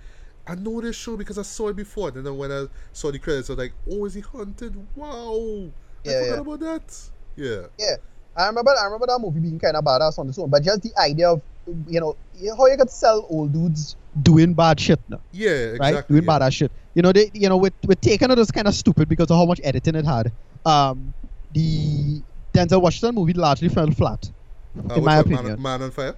[0.47, 2.11] I know this show because I saw it before.
[2.11, 4.77] And then when I saw the credits, I was like, Oh, is he hunted?
[4.94, 5.73] Wow!
[6.07, 6.41] I forgot yeah.
[6.41, 7.11] about that.
[7.35, 7.62] Yeah.
[7.77, 7.97] Yeah,
[8.36, 8.70] I remember.
[8.70, 11.31] I remember that movie being kind of badass on its own, but just the idea
[11.31, 11.43] of
[11.89, 12.17] you know
[12.57, 15.20] how you could sell old dudes doing bad shit now.
[15.33, 15.91] Yeah, right?
[15.91, 16.20] exactly.
[16.20, 16.39] Doing yeah.
[16.39, 16.73] badass shit.
[16.94, 19.36] You know, they you know with with Taken it was kind of stupid because of
[19.39, 20.33] how much editing it had.
[20.65, 21.15] Um,
[21.51, 22.23] the
[22.53, 24.31] Denzel Washington movie largely fell flat,
[24.91, 25.45] Uh, in my opinion.
[25.47, 26.15] Man, Man on Fire?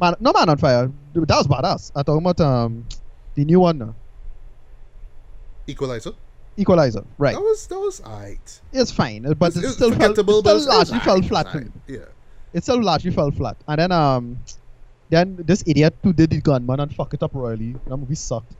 [0.00, 0.90] Man, no Man on Fire.
[1.14, 1.92] That was badass.
[1.94, 2.86] I'm talking about um
[3.34, 3.94] the new one now,
[5.66, 6.12] Equalizer?
[6.56, 7.04] Equalizer.
[7.18, 8.60] Right, That was that was alright.
[8.72, 11.28] it's fine, but It's- it it's still fell, it but still it's largely fell alright,
[11.28, 11.70] flat me.
[11.86, 11.98] Yeah.
[12.52, 14.38] It still largely fell flat, and then um.
[15.08, 17.74] Then this idiot who did the gunman and fuck it up royally.
[17.88, 18.52] That movie sucked.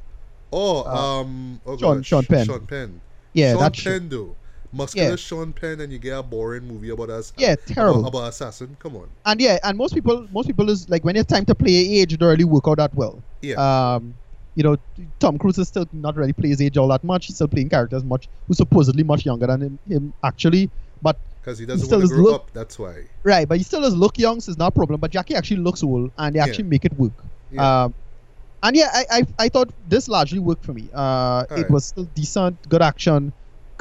[0.53, 2.45] Oh, Uh, um, oh Sean- gosh, Sean Penn.
[2.45, 3.01] Sean Penn.
[3.33, 3.75] Yeah, Sean that.
[3.77, 4.35] Penn, though.
[4.73, 5.17] Muscular Yeah.
[5.17, 7.33] Sean Penn, and you get a boring movie about us.
[7.37, 8.01] Yeah, terrible.
[8.01, 8.77] About, about assassin.
[8.79, 9.09] Come on.
[9.27, 12.13] and yeah, and most people, most people is like when it's time to play age,
[12.13, 13.23] it don't really work out that well.
[13.43, 13.57] Yeah.
[13.95, 14.15] Um,
[14.55, 14.77] you know,
[15.19, 17.27] Tom Cruise is still not really plays age all that much.
[17.27, 20.71] He's still playing characters much who's supposedly much younger than him, him actually.
[21.03, 22.53] But Because he doesn't still want to grow look- up.
[22.53, 23.05] That's why.
[23.23, 25.01] right, but he still does look young, so it's not a problem.
[25.01, 26.45] But Jackie actually looks old, and they Yeah.
[26.45, 27.13] actually make it work.
[27.51, 27.85] Yeah.
[27.85, 27.95] Um,
[28.63, 30.89] and yeah, I, I I thought this largely worked for me.
[30.93, 31.71] Uh, it Alright.
[31.71, 33.33] was still decent, good action,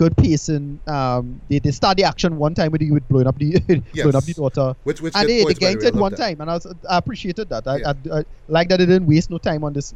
[0.01, 0.79] good pacing.
[0.87, 3.59] Um, they, they start the action one time with, the, with blowing up the
[3.93, 4.35] blowing up the Yes.
[4.43, 4.75] daughter.
[4.83, 6.17] which which and they, they points, ganked it one that.
[6.25, 7.67] time, and I, was, I appreciated that.
[7.67, 7.93] I, Yeah.
[8.13, 9.93] I, I like that they didn't waste no time on this.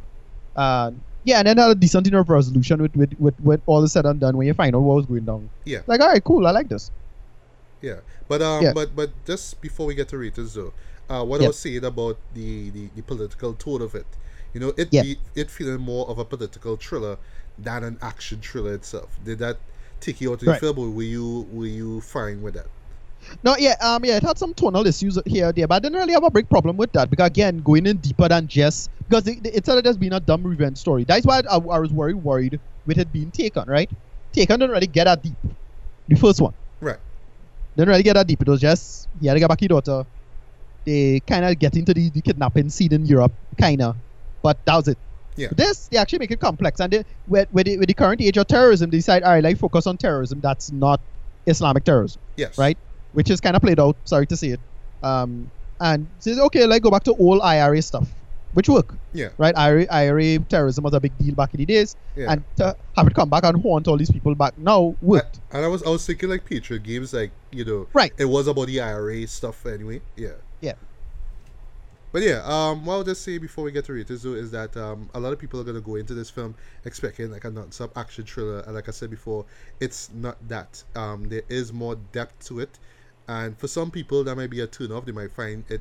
[0.54, 0.90] Uh,
[1.24, 4.04] yeah, and then had a decent enough resolution with, with, with, with all is said
[4.04, 5.48] and done when you find out what was going down.
[5.64, 5.80] Yeah.
[5.86, 6.90] Like, all right, cool, I like this.
[7.80, 8.72] Yeah, but um, Yeah.
[8.74, 10.72] but but just before we get to ratings though,
[11.08, 14.06] uh, what I was saying about the, the the political tone of it,
[14.52, 17.16] you know, it be, it feeling more of a political thriller
[17.58, 19.18] than an action thriller itself.
[19.24, 19.58] Did that
[20.04, 20.60] take you out the Right.
[20.60, 22.66] film, or were you were you fine with that?
[23.42, 25.98] No, yeah, um, yeah, it had some tonal issues here or there, but I didn't
[25.98, 29.26] really have a big problem with that because again, going in deeper than just because
[29.26, 31.04] it, it started as being a dumb revenge story.
[31.04, 33.90] That's why I, I was worried worried with it being taken, right?
[34.34, 35.38] Taken didn't really get that deep.
[36.08, 36.98] The first one Right.
[37.76, 38.42] didn't really get that deep.
[38.42, 40.04] It was just he had to get back his daughter.
[40.84, 43.96] they kind of get into the, the kidnapping scene in Europe, kind of,
[44.42, 44.98] but that was it.
[45.36, 45.48] Yeah.
[45.48, 48.20] But this they actually make it complex, and they, with, with, the, with the current
[48.20, 51.00] age of terrorism, they decide, all right, like focus on terrorism that's not
[51.46, 52.56] Islamic terrorism, Yes.
[52.58, 52.78] right?
[53.12, 53.96] Which is kind of played out.
[54.04, 54.60] Sorry to say it.
[55.02, 58.08] Um, and says, okay, like go back to old IRA stuff,
[58.54, 59.28] which work, Yeah.
[59.36, 59.56] right?
[59.56, 62.32] IRA, IRA terrorism was a big deal back in the days, Yeah.
[62.32, 65.40] and to have it come back and haunt all these people back now worked.
[65.52, 68.12] And I was I was thinking like Patriot games, like you know, Right.
[68.16, 70.00] It was about the IRA stuff anyway.
[70.16, 70.28] Yeah.
[70.60, 70.74] Yeah.
[72.14, 75.10] But yeah, um, what I'll just say before we get to though is that um,
[75.14, 78.24] a lot of people are gonna go into this film expecting like a non-stop action
[78.24, 79.46] thriller, and like I said before,
[79.80, 80.84] it's not that.
[80.94, 82.78] Um, there is more depth to it,
[83.26, 85.06] and for some people that might be a turn off.
[85.06, 85.80] They might find it,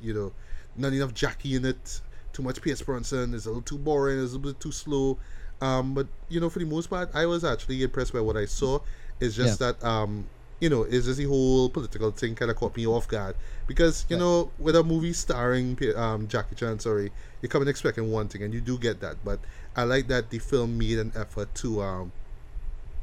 [0.00, 0.32] you know,
[0.74, 2.00] not enough Jackie in it,
[2.32, 5.18] too much Pierce Bronson, it's a little too boring, it's a little bit too slow.
[5.60, 8.46] Um, but you know, for the most part, I was actually impressed by what I
[8.46, 8.78] saw.
[9.20, 10.24] It's just that um,
[10.64, 13.34] you know, it's just the whole political thing kind of caught me off guard
[13.66, 14.24] because you Right.
[14.24, 17.08] know, with a movie starring um Jackie Chan, sorry,
[17.42, 19.16] you come in expecting one thing and you do get that.
[19.28, 19.40] But
[19.76, 22.12] I like that the film made an effort to um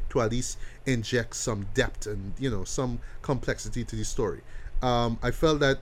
[0.09, 4.41] to at least inject some depth and you know some complexity to the story.
[4.81, 5.77] Um, I felt that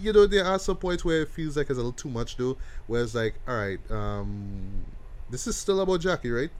[0.00, 2.36] you know there are some points where it feels like it's a little too much
[2.36, 2.56] though,
[2.86, 4.84] where it's like, all right, um,
[5.30, 6.50] this is still about Jackie, right?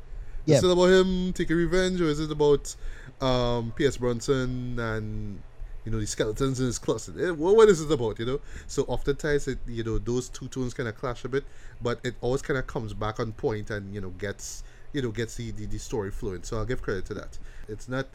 [0.46, 0.54] Is Yeah.
[0.54, 2.74] it still about him taking revenge, or is it about
[3.20, 3.96] um, P.S.
[3.96, 5.40] Bronson and
[5.84, 7.16] you know the skeletons in his closet?
[7.18, 8.18] Eh, What, is it about?
[8.18, 11.44] You know, so oftentimes it you know those two tones kind of clash a bit,
[11.80, 15.10] but it always kind of comes back on point and you know gets you know
[15.10, 16.42] gets the, the, the story flowing.
[16.42, 17.38] So I'll give credit to that.
[17.68, 18.06] It's not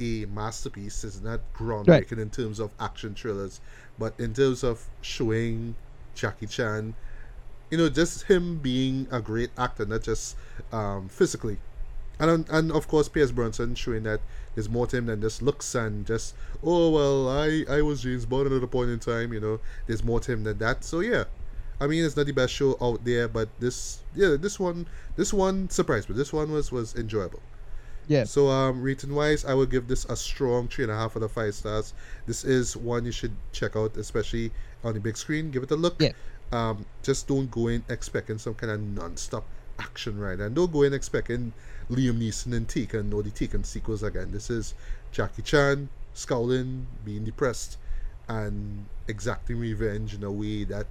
[0.00, 1.04] a masterpiece.
[1.04, 3.60] It's not groundbreaking in terms of action thrillers,
[3.98, 5.76] but in terms of showing
[6.14, 6.94] Jackie Chan,
[7.70, 10.36] you know, just him being a great actor, not just
[10.72, 11.58] um, physically.
[12.18, 14.20] And, and of course, Pierce Bronson showing that
[14.54, 18.26] there's more to him than just looks and just, oh, well, I, I was James
[18.26, 20.84] Bond at a point in time, you know, there's more to him than that.
[20.84, 21.24] So, yeah.
[21.80, 25.32] I mean, it's not the best show out there, but this, yeah, this one, this
[25.32, 26.16] one surprised me.
[26.16, 27.40] This one was, was enjoyable.
[28.06, 28.24] Yeah.
[28.24, 31.22] So um, rating wise, I would give this a strong three and a half out
[31.22, 31.94] of five stars.
[32.26, 34.52] This is one you should check out, especially
[34.84, 35.50] on the big screen.
[35.50, 35.96] Give it a look.
[35.98, 36.12] Yeah.
[36.52, 39.46] Um, just don't go in expecting some kind of non-stop
[39.78, 41.52] action ride, and don't go in expecting
[41.90, 44.30] Liam Neeson and Taken or the Taken sequels again.
[44.32, 44.74] This is
[45.12, 47.78] Jackie Chan scowling, being depressed,
[48.28, 50.86] and exacting revenge in a way that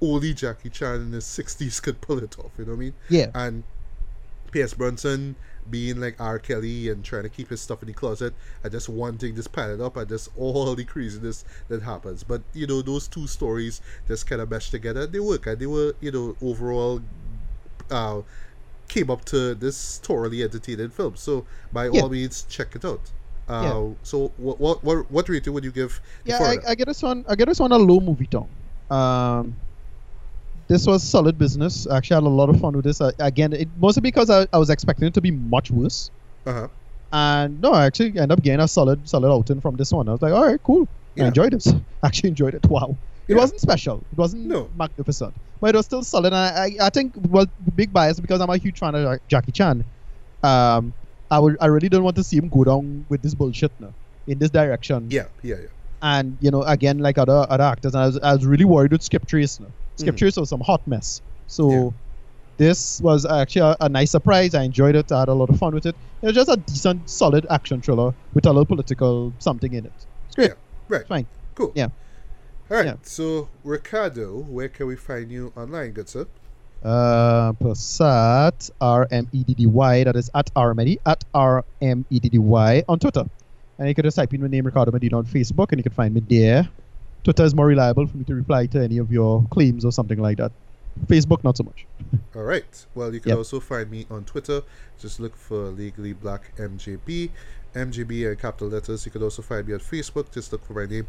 [0.00, 2.52] only Jackie Chan in his 60s could pull it off.
[2.58, 2.94] You know what I mean?
[3.08, 3.30] Yeah.
[3.34, 3.64] and
[4.52, 5.36] Pierce Brunson
[5.68, 6.38] being like R.
[6.38, 9.80] Kelly and trying to keep his stuff in the closet and just wanting this padded
[9.80, 12.22] up and just all the craziness that happens.
[12.22, 15.06] But you know, those two stories just kind of meshed together.
[15.06, 17.02] They work and they were, you know, overall
[17.90, 18.22] uh,
[18.88, 21.16] came up to this thoroughly entertaining film.
[21.16, 22.02] So by Yeah.
[22.02, 23.00] all means, check it out.
[23.48, 23.94] Uh, Yeah.
[24.02, 26.00] So what what what what rating would you give?
[26.24, 27.24] Yeah, I, I get this one.
[27.28, 28.48] I get this one a low movie tone.
[28.90, 29.54] Um,
[30.68, 31.86] this was solid business.
[31.86, 33.00] I actually had a lot of fun with this.
[33.00, 36.10] Uh, again, it mostly because I, I was expecting it to be much worse,
[36.44, 36.66] uh-huh.
[37.12, 40.08] and no, I actually end up getting a solid, solid outing from this one.
[40.08, 40.88] I was like, all right, cool.
[41.14, 41.24] Yeah.
[41.24, 41.72] I enjoyed this.
[42.02, 42.66] Actually enjoyed it.
[42.66, 42.96] Wow.
[43.28, 43.38] It Yeah.
[43.42, 44.02] wasn't special.
[44.12, 44.68] It wasn't No.
[44.76, 46.32] magnificent, but it was still solid.
[46.32, 49.84] And I, I, think, well, big bias because I'm a huge fan of Jackie Chan.
[50.42, 50.92] Um,
[51.30, 53.92] I would, I really don't want to see him go down with this bullshit now
[54.26, 55.66] in this direction Yeah, yeah, yeah.
[56.02, 58.92] and you know again like other other actors and I was, I was really worried
[58.92, 59.68] with Skip Trace now.
[59.98, 60.18] Skip Mhm.
[60.18, 61.90] Trace was some hot mess so Yeah.
[62.58, 65.58] this was actually a, a nice surprise I enjoyed it I had a lot of
[65.58, 69.32] fun with it it was just a decent solid action thriller with a little political
[69.38, 69.92] something in it
[70.26, 70.54] it's great Yeah,
[70.88, 71.00] right.
[71.02, 71.72] it's fine Cool.
[71.74, 71.88] Yeah.
[72.70, 72.86] All right.
[72.86, 72.94] Yeah.
[73.02, 76.26] So, Ricardo, where can we find you online, good sir?
[76.84, 81.64] uh Passat R M E D D Y that is at R Meddy at R
[81.80, 83.24] M E D D Y on Twitter
[83.78, 85.92] and you can just type in my name Ricardo Medina on Facebook and you can
[85.92, 86.68] find me there
[87.24, 90.18] Twitter is more reliable for me to reply to any of your claims or something
[90.18, 90.52] like that
[91.06, 91.86] Facebook not so much
[92.34, 92.86] All right.
[92.94, 93.38] Well, you can Yep.
[93.38, 94.62] also find me on Twitter.
[94.98, 97.30] Just look for Legally Black MJB.
[97.74, 99.04] MJB in capital letters.
[99.06, 100.30] You can also find me on Facebook.
[100.32, 101.06] Just look for my name,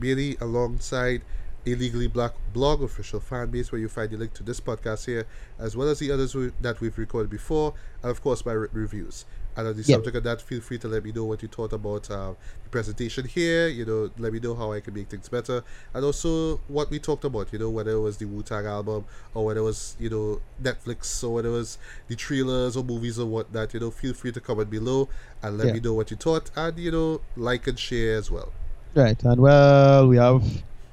[0.00, 1.22] Bailey, alongside
[1.66, 5.26] Illegally Black blog official fan base where you find the link to this podcast here,
[5.58, 8.68] as well as the others we, that we've recorded before, and of course my re-
[8.72, 9.24] reviews.
[9.56, 9.96] And on the Yep.
[9.98, 12.32] subject of that, feel free to let me know what you thought about uh,
[12.64, 13.68] the presentation here.
[13.68, 15.62] You know, let me know how I can make things better,
[15.94, 17.52] and also what we talked about.
[17.52, 20.40] You know, whether it was the Wu Tang album or whether it was you know
[20.62, 23.72] Netflix or whether it was the trailers or movies or whatnot.
[23.74, 25.08] You know, feel free to comment below
[25.42, 25.72] and let Yeah.
[25.74, 28.52] me know what you thought, and you know, like and share as well.
[28.94, 30.42] Right, and well, we have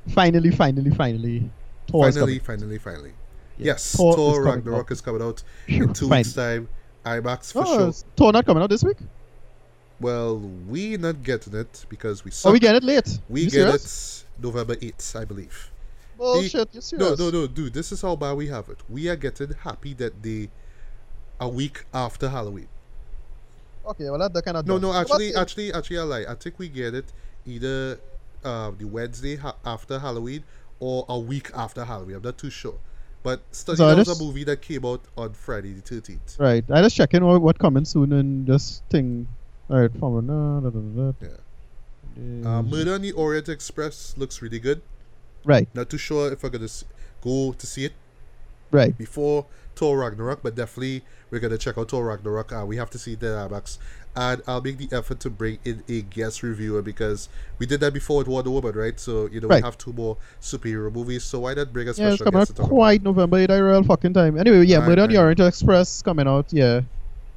[0.10, 1.50] finally, finally, finally,
[1.92, 3.14] finally, finally, finally.
[3.58, 4.92] Yeah, Yes, Thor Thor, Ragnarok out.
[4.92, 6.20] is coming out in two fine.
[6.20, 6.68] weeks' time.
[7.06, 7.88] IMAX for Oh, sure.
[7.90, 8.98] is Thor not coming out this week?
[10.00, 13.20] Well, we not getting it because we Oh, we get it late.
[13.30, 14.26] We You get serious?
[14.38, 15.72] it November 8th, I believe.
[16.18, 16.70] Bullshit.
[16.74, 17.20] You No, serious?
[17.20, 17.74] no, no, dude.
[17.74, 18.78] This is how bad we have it.
[18.90, 20.50] We are getting happy that day
[21.40, 22.68] a week after Halloween.
[23.86, 26.26] Okay, well that, that kind of No, no, actually, actually, actually, I lie.
[26.30, 27.12] I think we get it
[27.48, 28.00] either
[28.44, 30.44] uh, the Wednesday ha- after Halloween
[30.80, 32.18] or a week after Halloween.
[32.18, 32.76] I'm not too sure.
[33.24, 36.40] But study So that was just- a movie that came out on Friday the 13th.
[36.40, 36.64] Right.
[36.72, 39.28] I just checking what, what coming soon and just thing.
[39.70, 41.14] Alright, from no, da, da, da.
[41.22, 42.58] Yeah.
[42.58, 44.82] Uh, Murder on the Orient Express looks really good.
[45.46, 46.68] Right, Not too sure if I'm gonna
[47.22, 47.94] go to see it
[48.70, 48.96] right.
[48.96, 52.52] before Thor Ragnarok, but definitely we're gonna check out Thor Ragnarok.
[52.52, 53.80] Uh, we have to see the IMAX,
[54.16, 57.94] and I'll make the effort to bring in a guest reviewer because we did that
[57.94, 59.00] before with Wonder Woman, right?
[59.00, 59.62] So you know Right.
[59.64, 62.40] we have two more superhero movies, so why not bring a Yeah, special coming out
[62.42, 62.76] guest to talk about?
[62.76, 64.38] quite November 8 real fucking time.
[64.38, 65.18] Anyway, yeah, Right, Murder on the.
[65.18, 66.82] Orient Express coming out, yeah.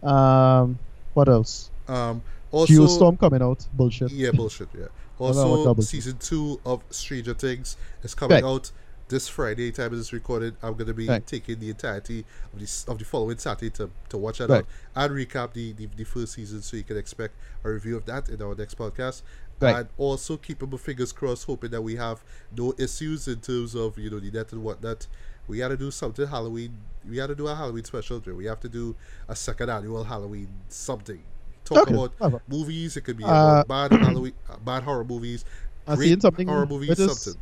[0.03, 0.79] Um,
[1.15, 1.71] what else?
[1.89, 3.67] Um, also, Geostorm coming out.
[3.75, 4.11] Bullshit.
[4.11, 4.87] yeah, bullshit, yeah.
[5.19, 8.45] Well, that was Also, season two of Stranger Things is coming Right.
[8.45, 8.73] out
[9.09, 9.71] this Friday.
[9.71, 10.57] Time is recorded.
[10.63, 11.27] I'm gonna be Right.
[11.27, 14.65] taking the entirety of the s- of the following Saturday to, to watch that Right.
[14.97, 17.35] out and recap the, the the first season, so you can expect
[17.65, 19.23] a review of that in our next podcast.
[19.61, 19.77] Right.
[19.77, 22.25] And also keeping my fingers crossed, hoping that we have
[22.57, 25.07] no issues in terms of you know the net and whatnot.
[25.47, 26.79] We got to do something Halloween.
[27.09, 28.19] We got to do a Halloween special.
[28.21, 28.97] We have to do
[29.29, 31.23] a second annual Halloween something.
[31.67, 32.43] Talk Okay, about whatever.
[32.49, 32.97] movies.
[32.97, 35.45] It could be Uh, bad Halloween, uh, bad horror movies.
[35.87, 36.97] I great seen something horror movies.
[36.97, 37.41] this- Something.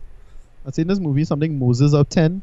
[0.66, 2.42] I seen this movie, something Moses of 10.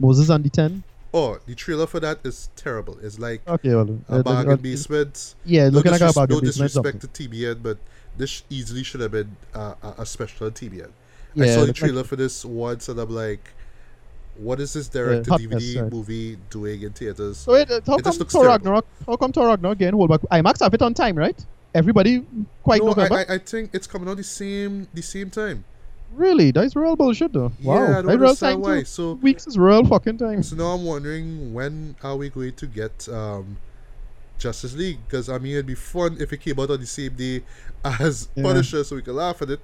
[0.00, 0.82] Moses and the 10.
[1.12, 2.98] Oh, the trailer for that is terrible.
[3.02, 3.98] It's like Okay, well.
[4.08, 5.34] a uh, bargain uh, basement.
[5.44, 6.68] Yeah, No, looking like a bargain no basement.
[6.72, 7.28] disrespect something.
[7.28, 7.78] to TBN, but
[8.16, 10.90] this easily should have been uh, a, a special on TBN.
[11.40, 13.50] I saw the look like- trailer for this once, and I'm like,
[14.36, 18.04] "What is this direct to DVD movie doing in theaters?" So wait, uh, how It
[18.04, 18.46] come looks Thor.
[18.46, 18.86] Ragnarok?
[19.06, 20.20] How come Thor Ragnarok getting hold back?
[20.32, 21.38] IMAX have it on time, right?
[21.74, 22.24] Everybody
[22.62, 22.92] quite no.
[22.96, 25.64] I, I, I think it's coming out the same the same time.
[26.14, 27.52] Really, that's real bullshit though.
[27.60, 28.82] Yeah, Wow, I don't understand why.
[28.84, 30.42] So Weeks is real fucking time.
[30.42, 33.58] So now I'm wondering when are we going to get um,
[34.38, 34.98] Justice League?
[35.06, 37.42] Because I mean, it'd be fun if it came out on the same day
[37.84, 38.42] as Yeah.
[38.44, 39.60] Punisher, so we can laugh at it.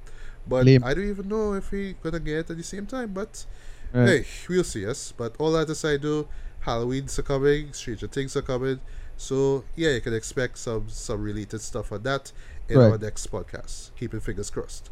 [0.47, 0.85] But Lame.
[0.85, 3.13] I don't even know if we're gonna get it at the same time.
[3.15, 3.47] But
[3.93, 4.09] Right.
[4.09, 4.83] hey, we'll see.
[4.83, 5.13] Yes.
[5.17, 6.27] But all that aside, though,
[6.61, 8.81] Halloween's are coming, Stranger Things are coming.
[9.17, 12.33] So yeah, you can expect some some related stuff on that
[12.69, 12.91] in Right.
[12.93, 13.91] our next podcast.
[13.97, 14.91] Keeping fingers crossed.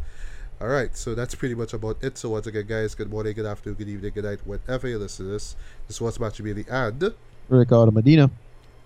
[0.63, 2.17] All right, so that's pretty much about it.
[2.17, 5.27] So once again, guys, good morning, good afternoon, good evening, good night, whenever you listen
[5.27, 5.57] to this.
[5.89, 7.13] This was Match Bailey and
[7.49, 8.31] Ricardo Medina.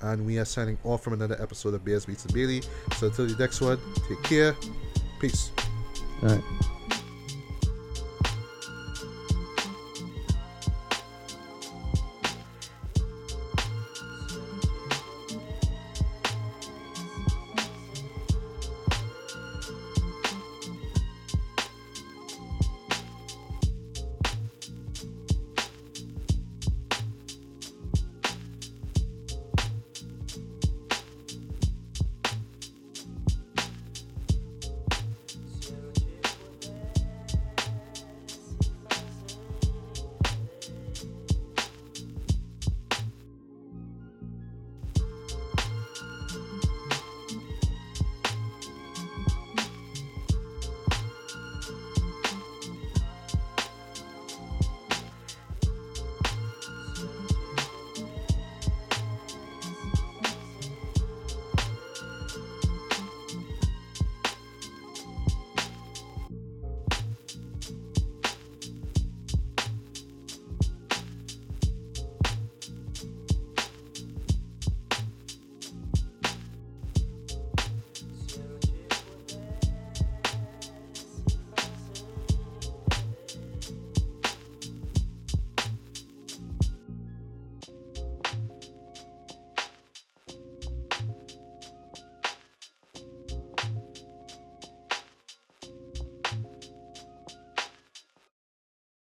[0.00, 2.62] and we are signing off from another episode of Bears Beats and Bailey.
[2.96, 4.56] So until the next one, take care.
[5.20, 5.50] Peace.
[6.22, 6.42] All right.